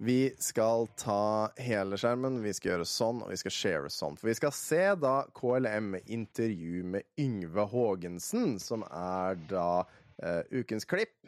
Vi 0.00 0.34
skal 0.40 0.86
ta 0.96 1.50
hele 1.60 1.98
skjermen, 2.00 2.38
vi 2.40 2.54
skal 2.56 2.70
gjøre 2.70 2.86
sånn, 2.88 3.18
og 3.20 3.34
vi 3.34 3.36
skal 3.36 3.52
share 3.52 3.90
sånn. 3.92 4.14
For 4.16 4.30
vi 4.30 4.36
skal 4.38 4.54
se 4.56 4.84
da 4.96 5.16
KLM-intervju 5.36 6.86
med 6.94 7.20
Yngve 7.20 7.66
Haagensen, 7.68 8.54
som 8.64 8.86
er 8.88 9.36
da 9.50 9.82
uh, 9.84 10.40
ukens 10.56 10.88
klipp. 10.88 11.18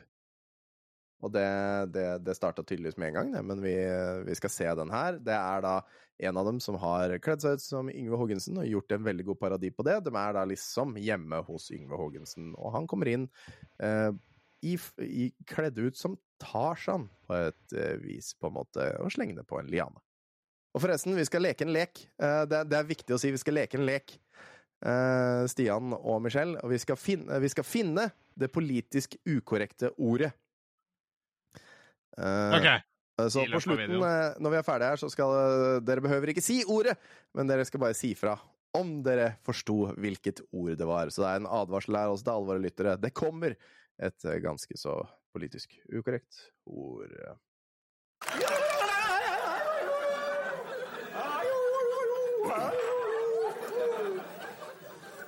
Og 1.21 1.35
det, 1.37 1.45
det, 1.93 2.07
det 2.25 2.39
starta 2.39 2.65
tydeligvis 2.65 2.97
med 2.97 3.13
en 3.13 3.19
gang, 3.21 3.37
men 3.53 3.61
vi, 3.61 3.77
vi 4.25 4.39
skal 4.41 4.57
se 4.57 4.73
den 4.81 4.91
her. 4.91 5.21
Det 5.21 5.37
er 5.37 5.63
da 5.69 5.77
en 6.25 6.41
av 6.41 6.49
dem 6.49 6.59
som 6.65 6.81
har 6.81 7.13
kledd 7.23 7.45
seg 7.45 7.61
ut 7.61 7.67
som 7.69 7.93
Yngve 7.93 8.19
Haagensen 8.19 8.59
og 8.63 8.73
gjort 8.73 8.97
en 8.97 9.05
veldig 9.05 9.29
god 9.29 9.43
parodi 9.45 9.71
på 9.75 9.85
det. 9.85 10.01
De 10.09 10.17
er 10.17 10.35
da 10.39 10.49
liksom 10.49 10.97
hjemme 10.97 11.45
hos 11.45 11.69
Yngve 11.77 12.01
Haagensen, 12.01 12.55
og 12.57 12.73
han 12.79 12.89
kommer 12.91 13.13
inn 13.13 13.29
eh, 13.85 14.11
i, 14.63 14.79
i, 15.03 15.29
kledd 15.47 15.79
ut 15.79 15.99
som 15.99 16.17
Tarzan 16.43 17.09
på 17.27 17.37
et 17.37 17.77
eh, 17.77 17.97
vis, 18.03 18.33
på 18.39 18.51
en 18.51 18.59
måte, 18.61 18.89
og 19.03 19.13
slenger 19.15 19.41
det 19.41 19.47
på 19.49 19.59
en 19.61 19.71
liane. 19.71 20.03
Og 20.73 20.85
forresten, 20.85 21.17
vi 21.19 21.27
skal 21.29 21.45
leke 21.45 21.67
en 21.67 21.75
lek. 21.75 22.05
Eh, 22.23 22.43
det, 22.51 22.65
det 22.71 22.79
er 22.79 22.89
viktig 22.89 23.17
å 23.17 23.21
si, 23.21 23.33
vi 23.35 23.41
skal 23.43 23.59
leke 23.61 23.79
en 23.79 23.87
lek. 23.89 24.15
Eh, 24.83 25.43
Stian 25.51 25.95
og 25.99 26.23
Michelle, 26.25 26.59
og 26.63 26.73
vi 26.73 26.81
skal, 26.83 26.99
finne, 26.99 27.41
vi 27.43 27.51
skal 27.53 27.67
finne 27.67 28.09
det 28.39 28.51
politisk 28.55 29.19
ukorrekte 29.29 29.93
ordet. 29.99 30.33
OK. 32.13 32.67
så 33.33 33.47
på 33.49 33.61
slutten, 33.65 33.95
når 33.97 34.53
vi 34.53 34.57
er 34.59 34.65
ferdige 34.67 34.89
her, 34.93 35.01
så 35.01 35.09
skal 35.09 35.31
dere 35.81 36.03
behøver 36.05 36.35
ikke 36.35 36.45
si 36.45 36.59
ordet, 36.69 36.93
men 37.33 37.49
dere 37.49 37.65
skal 37.65 37.81
bare 37.81 37.97
si 37.97 38.11
fra 38.19 38.35
om 38.77 38.99
dere 39.05 39.35
forsto 39.45 39.93
hvilket 40.01 40.43
ord 40.53 40.75
det 40.81 40.89
var. 40.89 41.13
Så 41.13 41.25
det 41.25 41.31
er 41.31 41.43
en 41.43 41.51
advarsel 41.61 41.99
her 41.99 42.13
også 42.13 42.27
til 42.27 42.35
alle 42.35 42.49
våre 42.49 42.65
lyttere. 42.65 42.97
Det 43.01 43.13
kommer 43.17 43.57
et 43.99 44.25
eh, 44.25 44.41
ganske 44.45 44.79
så 44.79 44.97
politisk 45.33 45.75
ukorrekt 45.93 46.51
ord. 46.67 47.13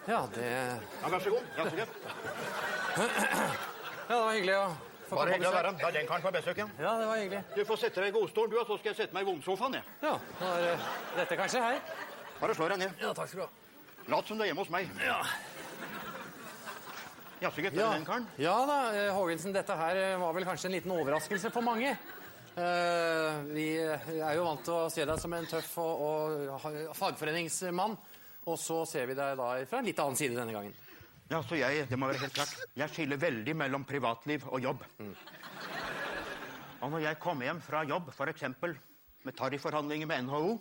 Ja, 0.07 0.29
det 0.35 0.45
Ja, 1.03 1.09
vær 1.09 1.19
så 1.19 1.31
god. 1.31 1.45
Så 1.57 1.77
godt. 1.77 1.89
Ja, 4.09 4.15
det 4.15 4.25
var 4.25 4.33
hyggelig 4.35 4.57
å 4.59 4.67
få 5.09 5.17
Bare 5.17 5.33
hyggelig 5.33 5.49
å 5.49 5.55
være 5.55 5.73
Det 5.79 5.87
er 5.89 5.97
den 5.97 6.09
karen 6.09 6.23
på 6.27 6.33
besøk, 6.35 6.59
ja. 6.61 6.67
Ja, 6.79 6.93
det 7.01 7.07
var 7.09 7.17
hyggelig. 7.23 7.41
Du 7.57 7.65
får 7.65 7.81
sette 7.81 8.03
deg 8.03 8.13
i 8.13 8.17
godstolen, 8.19 8.53
du, 8.53 8.59
og 8.61 8.67
så 8.69 8.77
skal 8.81 8.93
jeg 8.93 8.99
sette 9.01 9.17
meg 9.17 9.25
i 9.25 9.31
vondsofaen, 9.31 9.79
jeg. 9.79 9.97
Ja, 10.05 10.15
da 10.41 10.53
er 10.59 10.67
det 10.67 10.77
dette 11.23 11.39
kanskje 11.41 11.63
her. 11.65 11.81
Bare 12.41 12.57
slå 12.59 12.69
deg 12.75 12.83
ned. 12.85 13.01
Ja, 13.01 13.15
takk 13.17 13.33
skal 13.33 13.41
du 13.41 13.47
ha. 13.47 13.51
Lat 14.13 14.29
som 14.29 14.37
du 14.37 14.45
er 14.45 14.51
hjemme 14.51 14.65
hos 14.67 14.73
meg. 14.75 14.91
Ja. 15.01 15.19
Jaså, 17.43 17.63
gutter, 17.63 17.81
Ja. 17.81 17.93
den 17.93 18.05
karen? 18.07 18.27
ja 18.39 18.55
da, 18.67 18.77
Haagensen. 18.91 19.15
Hågensen, 19.17 19.53
dette 19.53 19.77
her 19.77 19.97
eh, 19.97 20.17
var 20.21 20.33
vel 20.37 20.45
kanskje 20.45 20.69
en 20.71 20.77
liten 20.77 20.93
overraskelse 20.95 21.51
for 21.51 21.63
mange. 21.67 21.97
Uh, 22.55 23.43
vi 23.51 23.65
er 23.83 24.37
jo 24.37 24.45
vant 24.47 24.61
til 24.63 24.75
å 24.77 24.91
se 24.93 25.03
deg 25.05 25.19
som 25.19 25.33
en 25.35 25.47
tøff 25.51 25.73
og, 25.83 26.05
og 26.55 26.95
fagforeningsmann, 26.95 27.97
og 28.47 28.59
så 28.63 28.85
ser 28.87 29.09
vi 29.11 29.17
deg 29.19 29.35
da 29.41 29.49
fra 29.67 29.81
en 29.81 29.89
litt 29.89 29.99
annen 29.99 30.19
side 30.21 30.39
denne 30.39 30.55
gangen. 30.55 30.75
Ja, 31.33 31.41
så 31.43 31.59
jeg, 31.59 31.89
det 31.91 31.99
må 31.99 32.07
være 32.13 32.23
helt 32.23 32.37
klart, 32.37 32.55
jeg 32.79 32.93
skiller 32.93 33.19
veldig 33.19 33.57
mellom 33.59 33.87
privatliv 33.89 34.45
og 34.53 34.63
jobb. 34.63 34.85
Og 36.85 36.93
når 36.93 37.07
jeg 37.09 37.19
kommer 37.19 37.49
hjem 37.49 37.63
fra 37.65 37.83
jobb, 37.89 38.13
eksempel 38.29 38.77
med 39.25 39.35
tarifforhandlinger 39.35 40.07
med 40.07 40.27
NHO, 40.29 40.59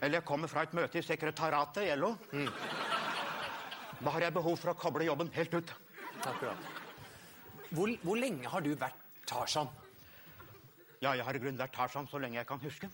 eller 0.00 0.20
jeg 0.20 0.24
kommer 0.24 0.48
fra 0.48 0.62
et 0.64 0.72
møte 0.78 1.02
i 1.02 1.04
sekretariatet 1.04 1.84
i 1.84 1.96
LO, 1.98 2.14
da 4.02 4.10
har 4.10 4.24
jeg 4.26 4.34
behov 4.34 4.56
for 4.58 4.72
å 4.72 4.78
koble 4.78 5.06
jobben 5.06 5.30
helt 5.36 5.54
ut. 5.54 5.72
Akkurat. 6.26 6.70
Hvor, 7.72 7.92
hvor 8.02 8.18
lenge 8.18 8.50
har 8.50 8.64
du 8.64 8.72
vært 8.78 8.98
Tarzan? 9.30 9.70
Ja, 11.02 11.14
jeg 11.14 11.24
har 11.26 11.34
i 11.34 11.40
grunnen 11.42 11.60
vært 11.60 11.74
Tarzan 11.74 12.08
så 12.10 12.18
lenge 12.22 12.40
jeg 12.40 12.48
kan 12.48 12.60
huske. 12.62 12.90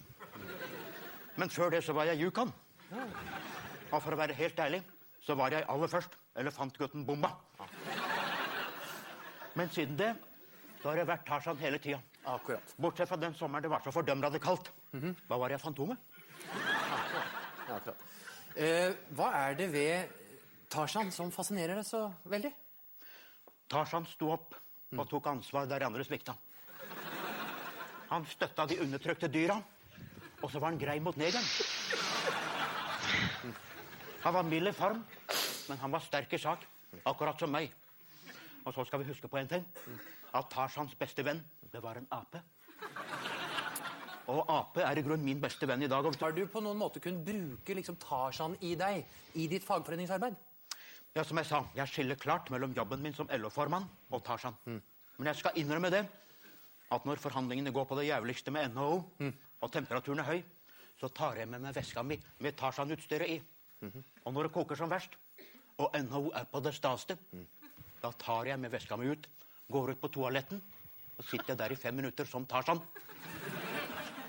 Men 1.39 1.51
før 1.53 1.73
det 1.73 1.83
så 1.87 1.95
var 1.97 2.09
jeg 2.11 2.21
Yukon. 2.23 2.53
Og 2.93 3.99
for 4.03 4.13
å 4.13 4.21
være 4.21 4.37
helt 4.37 4.61
ærlig, 4.61 4.83
så 5.25 5.37
var 5.39 5.53
jeg 5.53 5.67
aller 5.69 5.91
først 5.93 6.15
elefantgutten 6.41 7.07
Bomba. 7.09 7.33
Men 9.59 9.73
siden 9.75 9.97
det, 9.99 10.13
så 10.83 10.93
har 10.93 11.01
jeg 11.01 11.09
vært 11.09 11.27
Tarzan 11.27 11.59
hele 11.61 11.81
tida. 11.83 11.99
Akkurat. 12.29 12.75
Bortsett 12.77 13.09
fra 13.09 13.19
den 13.19 13.35
sommeren 13.35 13.65
det 13.65 13.73
var 13.73 13.83
så 13.85 13.93
fordømrende 13.95 14.41
kaldt. 14.43 14.71
Da 14.93 15.41
var 15.41 15.53
jeg 15.53 15.61
Fantomet. 15.61 15.99
Akkurat. 16.53 17.35
akkurat. 17.69 18.07
Eh, 18.57 18.93
hva 19.17 19.33
er 19.39 19.57
det 19.59 19.73
ved 19.73 20.28
Tarzan 20.69 21.09
som 21.13 21.31
fascinerer 21.33 21.79
deg 21.79 21.87
så 21.89 22.03
veldig? 22.29 22.51
Tarzan 23.73 24.07
sto 24.09 24.33
opp 24.35 24.57
og 24.93 25.05
tok 25.09 25.29
ansvar 25.33 25.69
der 25.69 25.85
andre 25.87 26.05
svikta. 26.05 26.35
Han 28.09 28.25
støtta 28.29 28.67
de 28.69 28.79
undertrykte 28.85 29.29
dyra, 29.33 29.59
og 30.41 30.51
så 30.51 30.61
var 30.61 30.73
han 30.73 30.81
grei 30.81 30.99
mot 31.01 31.17
negeren. 31.21 31.45
Han 34.25 34.35
var 34.35 34.49
mild 34.49 34.69
i 34.69 34.77
form, 34.77 35.03
men 35.69 35.81
han 35.81 35.93
var 35.93 36.05
sterk 36.05 36.33
i 36.37 36.41
sak, 36.41 36.65
akkurat 37.05 37.41
som 37.41 37.53
meg. 37.53 37.73
Og 38.65 38.75
så 38.75 38.85
skal 38.85 39.01
vi 39.03 39.09
huske 39.09 39.29
på 39.29 39.41
en 39.41 39.49
ting. 39.49 39.65
At 40.37 40.49
Tarzans 40.53 40.97
beste 41.01 41.25
venn, 41.25 41.41
det 41.73 41.81
var 41.85 42.01
en 42.01 42.09
ape. 42.13 42.43
Og 44.29 44.45
ape 44.53 44.85
er 44.85 45.01
i 45.01 45.05
grunnen 45.05 45.25
min 45.25 45.41
beste 45.41 45.69
venn 45.69 45.85
i 45.85 45.89
dag. 45.89 46.05
Har 46.05 46.37
du 46.37 46.43
på 46.49 46.61
noen 46.61 46.77
måte 46.81 47.01
kunnet 47.01 47.25
bruke 47.25 47.77
liksom, 47.77 47.97
Tarzan 48.01 48.57
i 48.61 48.75
deg 48.77 49.05
i 49.41 49.49
ditt 49.49 49.65
fagforeningsarbeid? 49.65 50.37
Ja, 51.19 51.25
som 51.27 51.39
jeg 51.41 51.49
sa, 51.49 51.59
jeg 51.75 51.91
skiller 51.91 52.15
klart 52.15 52.47
mellom 52.55 52.71
jobben 52.77 53.01
min 53.03 53.15
som 53.17 53.27
LO-formann 53.35 53.89
og 54.15 54.21
Tarzan. 54.23 54.55
Men 54.71 55.27
jeg 55.27 55.41
skal 55.41 55.57
innrømme 55.59 55.91
det, 55.91 56.05
at 56.95 57.09
når 57.09 57.19
forhandlingene 57.19 57.73
går 57.75 57.89
på 57.91 57.99
det 57.99 58.05
jævligste 58.07 58.55
med 58.55 58.71
NHO, 58.77 59.01
og 59.59 59.73
temperaturen 59.75 60.23
er 60.23 60.29
høy, 60.29 60.45
så 61.01 61.11
tar 61.11 61.41
jeg 61.41 61.51
med 61.51 61.65
meg 61.65 61.75
veska 61.75 62.05
mi 62.07 62.21
med 62.39 62.55
Tarzan-utstyret 62.61 63.35
i. 63.35 63.41
Og 64.23 64.31
når 64.31 64.47
det 64.47 64.55
koker 64.61 64.79
som 64.79 64.95
verst, 64.95 65.19
og 65.83 65.99
NHO 66.07 66.31
er 66.39 66.47
på 66.53 66.63
det 66.63 66.77
staste, 66.79 67.19
da 67.99 68.15
tar 68.23 68.53
jeg 68.53 68.63
med 68.63 68.71
veska 68.79 68.95
mi 68.95 69.11
ut, 69.11 69.27
går 69.67 69.97
ut 69.97 70.03
på 70.05 70.15
toaletten, 70.21 70.63
og 71.19 71.27
sitter 71.27 71.59
der 71.59 71.75
i 71.75 71.83
fem 71.83 71.99
minutter 71.99 72.31
som 72.31 72.47
Tarzan. 72.47 72.79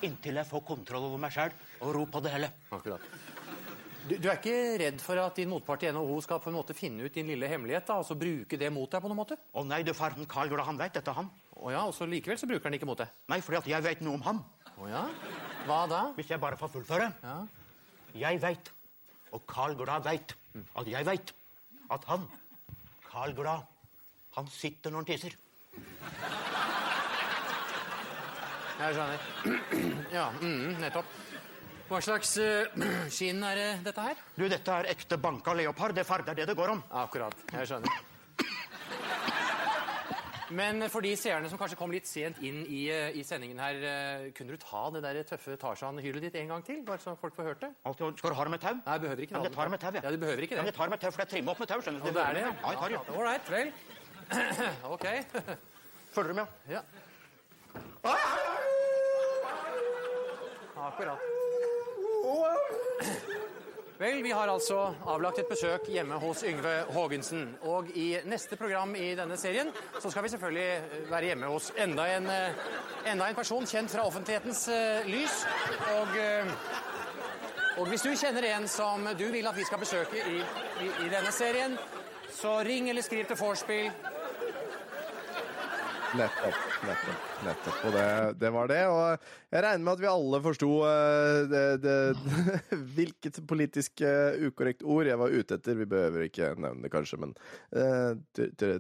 Inntil 0.09 0.41
jeg 0.41 0.49
får 0.49 0.65
kontroll 0.65 1.05
over 1.11 1.21
meg 1.21 1.37
sjæl 1.37 1.53
og 1.83 1.93
ro 1.93 2.07
på 2.09 2.25
det 2.25 2.33
hele. 2.33 2.49
Akkurat. 2.73 3.28
Du, 4.10 4.15
du 4.18 4.26
er 4.26 4.40
ikke 4.40 4.77
redd 4.81 5.02
for 5.06 5.19
at 5.22 5.38
din 5.38 5.52
motpart 5.52 5.84
i 5.86 5.90
NHO 5.94 6.15
skal 6.26 6.40
på 6.41 6.49
en 6.49 6.56
måte 6.57 6.73
finne 6.73 7.06
ut 7.06 7.14
din 7.14 7.27
lille 7.30 7.45
hemmelighet 7.52 7.86
da, 7.86 7.99
og 8.02 8.07
så 8.07 8.15
bruke 8.18 8.57
det 8.57 8.72
mot 8.73 8.90
deg 8.90 9.03
på 9.03 9.11
noen 9.11 9.19
måte? 9.19 9.36
Å 9.53 9.61
nei, 9.68 9.84
du 9.86 9.91
farten 9.94 10.26
Carl 10.30 10.49
Gola, 10.49 10.65
han 10.65 10.80
vet 10.80 10.95
dette, 10.98 11.14
han. 11.14 11.30
Å 11.60 11.73
ja, 11.76 11.84
og 11.86 11.94
så 11.94 12.07
likevel 12.10 12.40
så 12.41 12.49
bruker 12.49 12.65
han 12.65 12.77
ikke 12.80 12.90
mot 12.90 12.98
deg? 12.98 13.11
Nei, 13.30 13.38
fordi 13.45 13.60
at 13.60 13.69
jeg 13.69 13.86
vet 13.86 14.02
noe 14.02 14.18
om 14.18 14.26
han. 14.26 14.41
Å 14.81 14.90
ja? 14.90 15.03
Hva 15.68 15.80
da? 15.91 16.02
Hvis 16.18 16.31
jeg 16.34 16.41
bare 16.41 16.57
får 16.57 16.73
fullføre. 16.73 17.11
Ja. 17.22 17.36
Jeg 18.18 18.41
veit, 18.41 18.73
og 19.38 19.45
Carl 19.52 19.77
Glad 19.77 20.07
veit, 20.10 20.34
at 20.57 20.90
jeg 20.90 21.06
veit 21.06 21.36
at 21.94 22.10
han, 22.10 22.26
Carl 23.06 23.38
Glad, 23.38 23.69
han 24.40 24.49
sitter 24.56 24.90
når 24.95 25.03
han 25.03 25.11
tisser. 25.11 25.38
Jeg 28.80 28.98
skjønner. 28.98 29.34
Ja, 30.18 30.31
mm, 30.41 30.80
nettopp. 30.81 31.18
Hva 31.89 31.99
slags 32.05 32.35
uh, 32.37 32.69
skinn 33.15 33.41
er 33.43 33.57
det 33.57 33.69
dette 33.87 34.03
her? 34.05 34.19
Du, 34.37 34.45
dette 34.51 34.75
er 34.81 34.91
ekte 34.93 35.17
banka 35.17 35.55
leopard. 35.57 35.95
Det 35.97 36.05
farger 36.05 36.29
det 36.29 36.35
er 36.35 36.41
det 36.43 36.51
det 36.51 36.59
går 36.59 36.75
om. 36.75 36.83
Akkurat. 37.01 37.33
Jeg 37.55 37.71
skjønner. 37.71 38.05
Men 40.49 40.81
for 40.89 41.05
de 41.05 41.11
seerne 41.17 41.49
som 41.49 41.59
kanskje 41.61 41.77
kom 41.77 41.91
litt 41.93 42.07
sent 42.09 42.39
inn 42.45 42.63
i, 42.65 42.87
eh, 42.89 43.13
i 43.13 43.21
sendingen 43.25 43.59
her, 43.61 43.75
eh, 43.85 44.31
kunne 44.33 44.55
du 44.55 44.57
ta 44.57 44.89
det 44.89 45.03
der 45.03 45.21
tøffe 45.23 45.57
Tarzan-hylet 45.61 46.21
ditt 46.25 46.35
en 46.41 46.47
gang 46.47 46.65
til? 46.65 46.81
Bare 46.85 46.97
så 46.97 47.15
folk 47.17 47.35
får 47.35 47.43
hørt 47.43 47.61
det? 47.61 47.69
Altid, 47.85 48.17
skal 48.17 48.29
du 48.29 48.35
ha 48.35 48.43
det 48.43 48.51
med 48.51 48.61
tau? 48.61 48.73
Nei, 48.73 48.93
jeg 48.93 49.01
behøver 49.01 49.21
ikke 49.21 49.33
det. 49.33 49.37
men 49.37 49.45
jeg 49.45 49.53
tar 49.53 49.63
det 49.63 49.71
med 49.71 49.79
tau, 49.79 49.91
jeg. 49.91 50.03
Ja, 50.03 50.11
du 50.11 50.17
behøver 50.17 50.41
ikke 50.41 50.55
det. 50.55 50.57
men 50.57 50.65
det. 50.65 50.73
jeg 50.73 50.77
tar 50.77 50.85
det 50.85 50.89
med 50.89 50.99
tau, 50.99 51.11
for 51.11 51.21
jeg 51.21 51.29
trimmer 51.29 51.51
opp 51.51 51.59
med 51.59 51.67
tau, 51.67 51.81
skjønner 51.81 51.99
du. 51.99 52.05
Ja, 52.05 52.13
det 52.13 52.23
er 52.25 52.33
det, 52.33 52.41
ja. 52.41 52.53
Ja, 52.61 52.69
jeg 52.69 52.77
tar 52.79 52.89
det. 52.89 52.99
Right, 53.29 53.45
vel. 53.53 53.73
ok. 54.95 55.05
Følger 56.09 56.29
du 56.33 56.33
med? 56.33 56.47
Ja. 56.69 56.81
Akkurat. 60.79 61.38
Vel, 63.99 64.22
vi 64.23 64.31
har 64.31 64.47
altså 64.47 64.77
avlagt 65.11 65.41
et 65.41 65.49
besøk 65.51 65.89
hjemme 65.91 66.15
hos 66.22 66.45
Yngve 66.47 66.72
Haagensen. 66.95 67.49
Og 67.68 67.89
i 67.99 68.14
neste 68.31 68.56
program 68.56 68.93
i 68.95 69.10
denne 69.19 69.35
serien 69.38 69.73
så 69.99 70.07
skal 70.07 70.23
vi 70.23 70.31
selvfølgelig 70.31 70.68
eh, 70.77 71.10
være 71.11 71.26
hjemme 71.26 71.49
hos 71.51 71.68
enda 71.76 72.06
en, 72.14 72.30
eh, 72.31 72.61
enda 73.11 73.27
en 73.27 73.35
person 73.35 73.68
kjent 73.68 73.91
fra 73.91 74.06
offentlighetens 74.07 74.61
uh, 74.72 75.10
lys. 75.10 75.41
Og, 75.97 76.15
uh, 76.15 77.81
og 77.81 77.91
hvis 77.91 78.07
du 78.07 78.14
kjenner 78.15 78.47
en 78.53 78.69
som 78.72 79.03
du 79.19 79.26
vil 79.34 79.51
at 79.51 79.60
vi 79.60 79.68
skal 79.68 79.84
besøke 79.84 80.23
i, 80.31 80.39
i, 80.85 80.93
i 81.03 81.11
denne 81.11 81.35
serien, 81.35 81.76
så 82.31 82.61
ring 82.64 82.88
eller 82.89 83.03
skriv 83.03 83.27
til 83.27 83.35
Vorspiel. 83.35 83.91
Nettopp, 86.18 86.56
nettopp, 86.88 87.26
nettopp. 87.45 87.81
Og 87.86 87.94
det, 87.94 88.06
det 88.41 88.49
var 88.56 88.69
det. 88.72 88.80
Og 88.90 89.27
jeg 89.53 89.61
regner 89.65 89.84
med 89.86 89.91
at 89.94 90.02
vi 90.02 90.07
alle 90.10 90.40
forsto 90.41 90.69
eh, 90.90 92.23
hvilket 92.98 93.38
politisk 93.49 94.02
eh, 94.06 94.40
ukorrekt 94.49 94.81
ord 94.81 95.10
jeg 95.10 95.19
var 95.22 95.36
ute 95.36 95.60
etter. 95.60 95.77
Vi 95.77 95.88
behøver 95.90 96.26
ikke 96.26 96.53
nevne 96.57 96.86
det, 96.88 96.91
kanskje, 96.94 97.19
men 97.22 97.36
uh, 97.77 98.18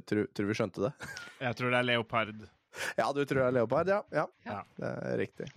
tror 0.09 0.49
vi 0.49 0.57
skjønte 0.57 0.87
det? 0.87 0.93
Jeg 1.45 1.55
tror 1.59 1.71
det 1.71 1.79
er 1.83 1.87
leopard. 1.91 2.41
Ja, 2.97 3.05
du 3.13 3.21
tror 3.25 3.43
det 3.43 3.47
er 3.51 3.55
leopard, 3.59 3.93
ja. 3.93 4.01
Ja, 4.15 4.25
Ja. 4.47 4.63
det 4.79 4.89
er 5.13 5.21
riktig. 5.21 5.47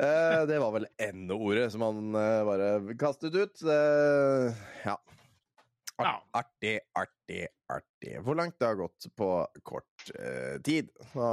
Eh, 0.00 0.42
det 0.48 0.60
var 0.62 0.72
vel 0.76 0.86
N-ordet 1.10 1.66
som 1.74 1.82
han 1.84 2.14
eh, 2.16 2.42
bare 2.48 2.68
kastet 3.00 3.34
ut. 3.36 3.64
Eh, 3.64 4.60
ja. 4.86 4.94
Art. 6.00 6.24
Artig, 6.40 6.78
artig, 6.96 7.46
artig. 7.70 8.14
Hvor 8.24 8.34
langt 8.38 8.58
det 8.60 8.66
har 8.68 8.76
gått 8.78 9.06
på 9.16 9.28
kort 9.66 10.10
eh, 10.16 10.56
tid. 10.64 10.88
Så, 11.12 11.26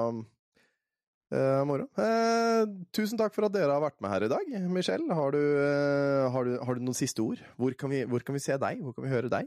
eh, 1.32 1.64
moro. 1.68 1.84
Eh, 2.00 2.64
tusen 2.96 3.18
takk 3.20 3.34
for 3.36 3.46
at 3.48 3.54
dere 3.56 3.74
har 3.74 3.82
vært 3.84 4.02
med 4.04 4.12
her 4.14 4.24
i 4.28 4.32
dag. 4.32 4.46
Michelle, 4.72 5.14
har 5.14 5.32
du, 5.36 5.42
eh, 5.62 6.32
har 6.34 6.44
du, 6.48 6.54
har 6.60 6.74
du 6.76 6.82
noen 6.84 6.96
siste 6.98 7.22
ord? 7.24 7.40
Hvor 7.58 7.72
kan, 7.80 7.90
vi, 7.94 8.00
hvor 8.10 8.22
kan 8.26 8.36
vi 8.38 8.42
se 8.44 8.56
deg? 8.60 8.76
Hvor 8.84 8.94
kan 8.98 9.04
vi 9.08 9.14
høre 9.14 9.30
deg? 9.34 9.46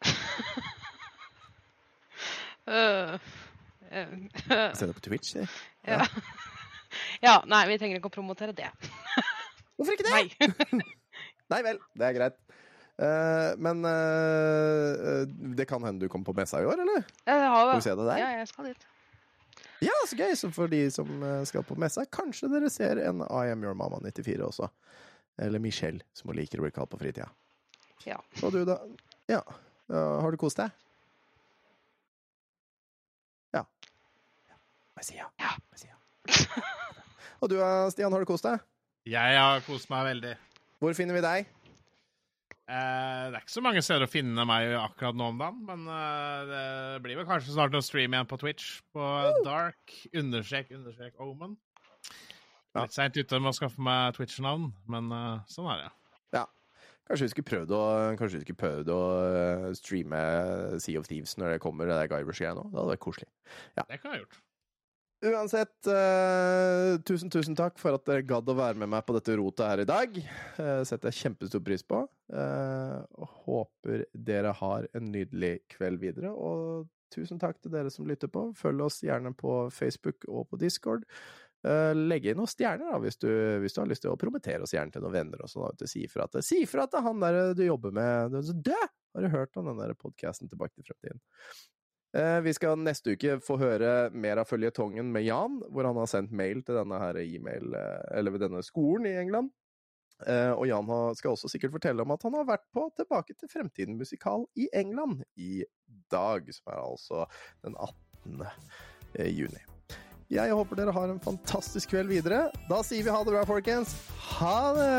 uh, 2.70 3.18
Se 3.90 4.86
deg 4.86 4.94
på 4.96 5.02
Twitch? 5.04 5.28
si. 5.34 5.42
ja. 5.90 6.00
ja, 7.26 7.34
nei, 7.48 7.62
vi 7.68 7.78
trenger 7.80 7.96
ikke 8.00 8.10
å 8.12 8.18
promotere 8.20 8.52
det. 8.56 8.70
Hvorfor 9.76 9.92
ikke 9.96 10.08
det? 10.08 10.14
Nei. 10.14 10.26
Nei 11.50 11.60
vel, 11.66 11.78
det 11.98 12.04
er 12.06 12.14
greit. 12.16 12.36
Eh, 13.00 13.50
men 13.56 13.84
eh, 13.88 15.26
det 15.56 15.64
kan 15.68 15.84
hende 15.84 16.04
du 16.04 16.08
kommer 16.12 16.28
på 16.28 16.36
messa 16.36 16.60
i 16.60 16.66
år, 16.68 16.82
eller? 16.84 17.04
Jeg 17.24 17.44
har, 17.48 17.66
skal 17.66 17.78
vi 17.78 17.86
se 17.86 17.94
det 17.96 18.08
der? 18.10 18.18
Ja, 18.20 18.30
jeg 18.38 18.48
skal 18.50 18.68
dit. 18.68 18.88
Ja, 19.80 19.96
så 20.08 20.16
gøy! 20.18 20.34
Så 20.36 20.50
for 20.52 20.68
de 20.68 20.82
som 20.92 21.22
eh, 21.24 21.38
skal 21.48 21.64
på 21.64 21.78
messa, 21.80 22.04
kanskje 22.12 22.50
dere 22.52 22.68
ser 22.72 23.00
en 23.00 23.22
I 23.24 23.52
Am 23.54 23.64
Your 23.64 23.76
Mama 23.78 24.02
94 24.04 24.44
også. 24.44 24.68
Eller 25.40 25.62
Michelle, 25.62 26.04
som 26.12 26.28
hun 26.28 26.36
liker 26.36 26.60
å 26.60 26.66
bli 26.66 26.74
kalt 26.76 26.92
på 26.92 27.00
fritida. 27.00 27.30
Ja. 28.04 28.18
Og 28.44 28.52
du, 28.52 28.62
da? 28.68 28.76
Ja. 29.30 29.40
Ja, 29.90 30.02
har 30.20 30.30
du 30.30 30.38
kost 30.40 30.60
deg? 30.60 30.68
Ja. 33.56 33.64
ja. 34.52 34.58
si 35.06 35.16
ja. 35.16 35.30
Ja. 35.40 35.54
Jeg 35.72 35.86
sier 35.86 35.96
ja. 35.96 36.66
Og 37.40 37.48
du, 37.48 37.56
eh, 37.56 37.88
Stian, 37.94 38.12
har 38.12 38.20
du 38.20 38.28
kost 38.28 38.44
deg? 38.44 38.60
Jeg 39.08 39.40
har 39.40 39.64
kost 39.64 39.88
meg 39.88 40.04
veldig. 40.10 40.34
Hvor 40.80 40.92
finner 40.96 41.16
vi 41.16 41.24
deg? 41.24 41.48
Eh, 42.70 43.22
det 43.32 43.34
er 43.34 43.42
ikke 43.42 43.50
så 43.56 43.62
mange 43.64 43.80
steder 43.82 44.06
å 44.06 44.10
finne 44.10 44.44
meg 44.46 44.70
akkurat 44.78 45.16
nå 45.18 45.30
om 45.32 45.38
dagen, 45.40 45.62
men 45.66 45.88
eh, 45.90 46.42
det 46.46 47.00
blir 47.02 47.18
vel 47.18 47.26
kanskje 47.26 47.56
snart 47.56 47.74
noe 47.74 47.82
stream 47.82 48.14
igjen 48.14 48.28
på 48.30 48.38
Twitch 48.38 48.76
på 48.94 49.06
dark 49.46 49.96
understrek 50.14 50.70
understrek 50.76 51.18
omen. 51.24 51.56
Ja. 52.70 52.84
Litt 52.84 52.94
seint 52.94 53.18
ute 53.18 53.40
med 53.42 53.50
å 53.50 53.56
skaffe 53.56 53.82
meg 53.82 54.14
Twitch-navn, 54.14 54.68
men 54.92 55.10
eh, 55.16 55.48
sånn 55.50 55.66
er 55.72 55.82
det. 55.82 55.88
Ja. 56.38 56.44
Kanskje 57.10 57.26
vi 57.26 57.32
skulle 57.34 57.50
prøvd 57.50 57.74
å, 57.74 57.82
kanskje 58.20 58.38
vi 58.38 58.44
skulle 58.44 58.62
prøvd 58.62 58.92
å 58.94 59.00
streame 59.80 60.22
Sea 60.84 61.02
of 61.02 61.10
Thieves 61.10 61.34
når 61.42 61.56
det 61.56 61.64
kommer, 61.66 61.90
det 61.90 61.98
der 61.98 62.12
Guybrush-greia 62.14 62.54
nå. 62.54 62.68
Det 62.70 62.78
hadde 62.78 62.94
vært 62.94 63.06
koselig. 63.08 63.30
Det 63.80 63.98
kan 63.98 64.12
jeg 64.12 64.20
ha 64.20 64.22
gjort. 64.22 64.38
Uansett, 65.20 65.74
uh, 65.84 66.96
tusen, 67.04 67.28
tusen 67.28 67.56
takk 67.56 67.76
for 67.76 67.92
at 67.92 68.06
dere 68.08 68.24
gadd 68.24 68.48
å 68.48 68.56
være 68.56 68.80
med 68.80 68.88
meg 68.88 69.02
på 69.04 69.12
dette 69.12 69.34
rotet 69.36 69.66
her 69.68 69.82
i 69.82 69.88
dag. 69.88 70.14
Uh, 70.56 70.80
setter 70.88 71.10
jeg 71.10 71.26
kjempestor 71.26 71.60
pris 71.64 71.84
på. 71.84 72.06
Uh, 72.32 73.04
håper 73.44 74.06
dere 74.16 74.54
har 74.56 74.88
en 74.96 75.10
nydelig 75.12 75.58
kveld 75.74 76.00
videre. 76.00 76.32
Og 76.32 76.88
tusen 77.12 77.40
takk 77.42 77.60
til 77.60 77.74
dere 77.74 77.92
som 77.92 78.08
lytter 78.08 78.32
på. 78.32 78.46
Følg 78.56 78.86
oss 78.86 79.02
gjerne 79.04 79.34
på 79.36 79.66
Facebook 79.76 80.24
og 80.24 80.46
på 80.48 80.60
Discord. 80.62 81.04
Uh, 81.60 81.92
legg 81.92 82.30
inn 82.30 82.40
noen 82.40 82.48
stjerner 82.48 82.88
da, 82.88 83.02
hvis 83.04 83.20
du, 83.20 83.28
hvis 83.60 83.76
du 83.76 83.82
har 83.82 83.90
lyst 83.90 84.06
til 84.06 84.14
å 84.14 84.20
promotere 84.20 84.64
oss 84.64 84.72
gjerne 84.72 84.94
til 84.94 85.04
noen 85.04 85.18
venner. 85.18 85.44
og 85.44 85.52
sånn. 85.52 85.84
Si 85.84 86.06
ifra 86.06 86.30
at, 86.30 86.40
si 86.46 86.62
er 86.64 87.04
han 87.04 87.20
der 87.20 87.52
du 87.58 87.66
jobber 87.66 87.92
med 87.92 88.40
død! 88.40 88.96
Har 89.10 89.26
du 89.26 89.28
hørt 89.28 89.56
om 89.58 89.68
den 89.68 90.00
podkasten 90.00 90.48
Tilbake 90.48 90.78
til 90.78 90.86
fremtiden? 90.86 91.20
Eh, 92.16 92.40
Vi 92.42 92.52
skal 92.56 92.78
neste 92.82 93.14
uke 93.14 93.38
få 93.44 93.58
høre 93.60 94.10
mer 94.10 94.40
av 94.42 94.48
føljetongen 94.50 95.12
med 95.14 95.24
Jan, 95.28 95.60
hvor 95.70 95.86
han 95.86 95.98
har 96.00 96.10
sendt 96.10 96.32
mail 96.34 96.62
til 96.66 96.80
denne 96.80 96.98
e-mail, 97.22 97.74
eh, 97.74 98.18
eller 98.18 98.38
denne 98.38 98.62
skolen 98.66 99.06
i 99.06 99.16
England. 99.20 99.50
Eh, 100.26 100.50
Og 100.52 100.66
Jan 100.68 100.90
skal 101.16 101.32
også 101.32 101.48
sikkert 101.48 101.72
fortelle 101.72 102.02
om 102.02 102.10
at 102.10 102.22
han 102.22 102.34
har 102.34 102.44
vært 102.44 102.66
på 102.74 102.90
Tilbake 102.96 103.38
til 103.38 103.48
fremtiden-musikal 103.48 104.44
i 104.56 104.68
England 104.74 105.22
i 105.38 105.64
dag, 106.10 106.44
som 106.52 106.72
er 106.72 106.82
altså 106.82 107.26
den 107.64 107.74
18. 107.78 108.46
juni. 109.30 109.62
Jeg 110.30 110.52
håper 110.54 110.76
dere 110.76 110.92
har 110.92 111.08
en 111.10 111.18
fantastisk 111.18 111.90
kveld 111.90 112.08
videre. 112.08 112.52
Da 112.68 112.82
sier 112.86 113.02
vi 113.02 113.10
ha 113.10 113.24
det 113.24 113.32
bra, 113.34 113.42
folkens. 113.48 113.96
Ha 114.38 114.74
det! 114.76 114.90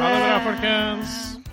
Ha 0.00 0.08
det 0.14 0.22
bra, 0.24 0.40
folkens! 0.46 1.49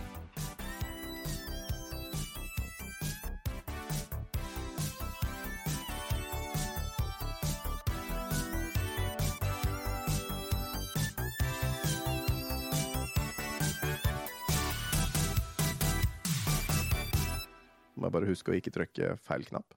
Må 18.07 18.13
bare 18.15 18.29
huske 18.29 18.53
å 18.53 18.55
ikke 18.55 18.71
trykke 18.71 19.17
feil 19.19 19.43
knapp. 19.49 19.75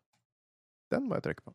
Den 0.95 1.09
må 1.11 1.19
jeg 1.19 1.25
trykke 1.25 1.49
på. 1.49 1.55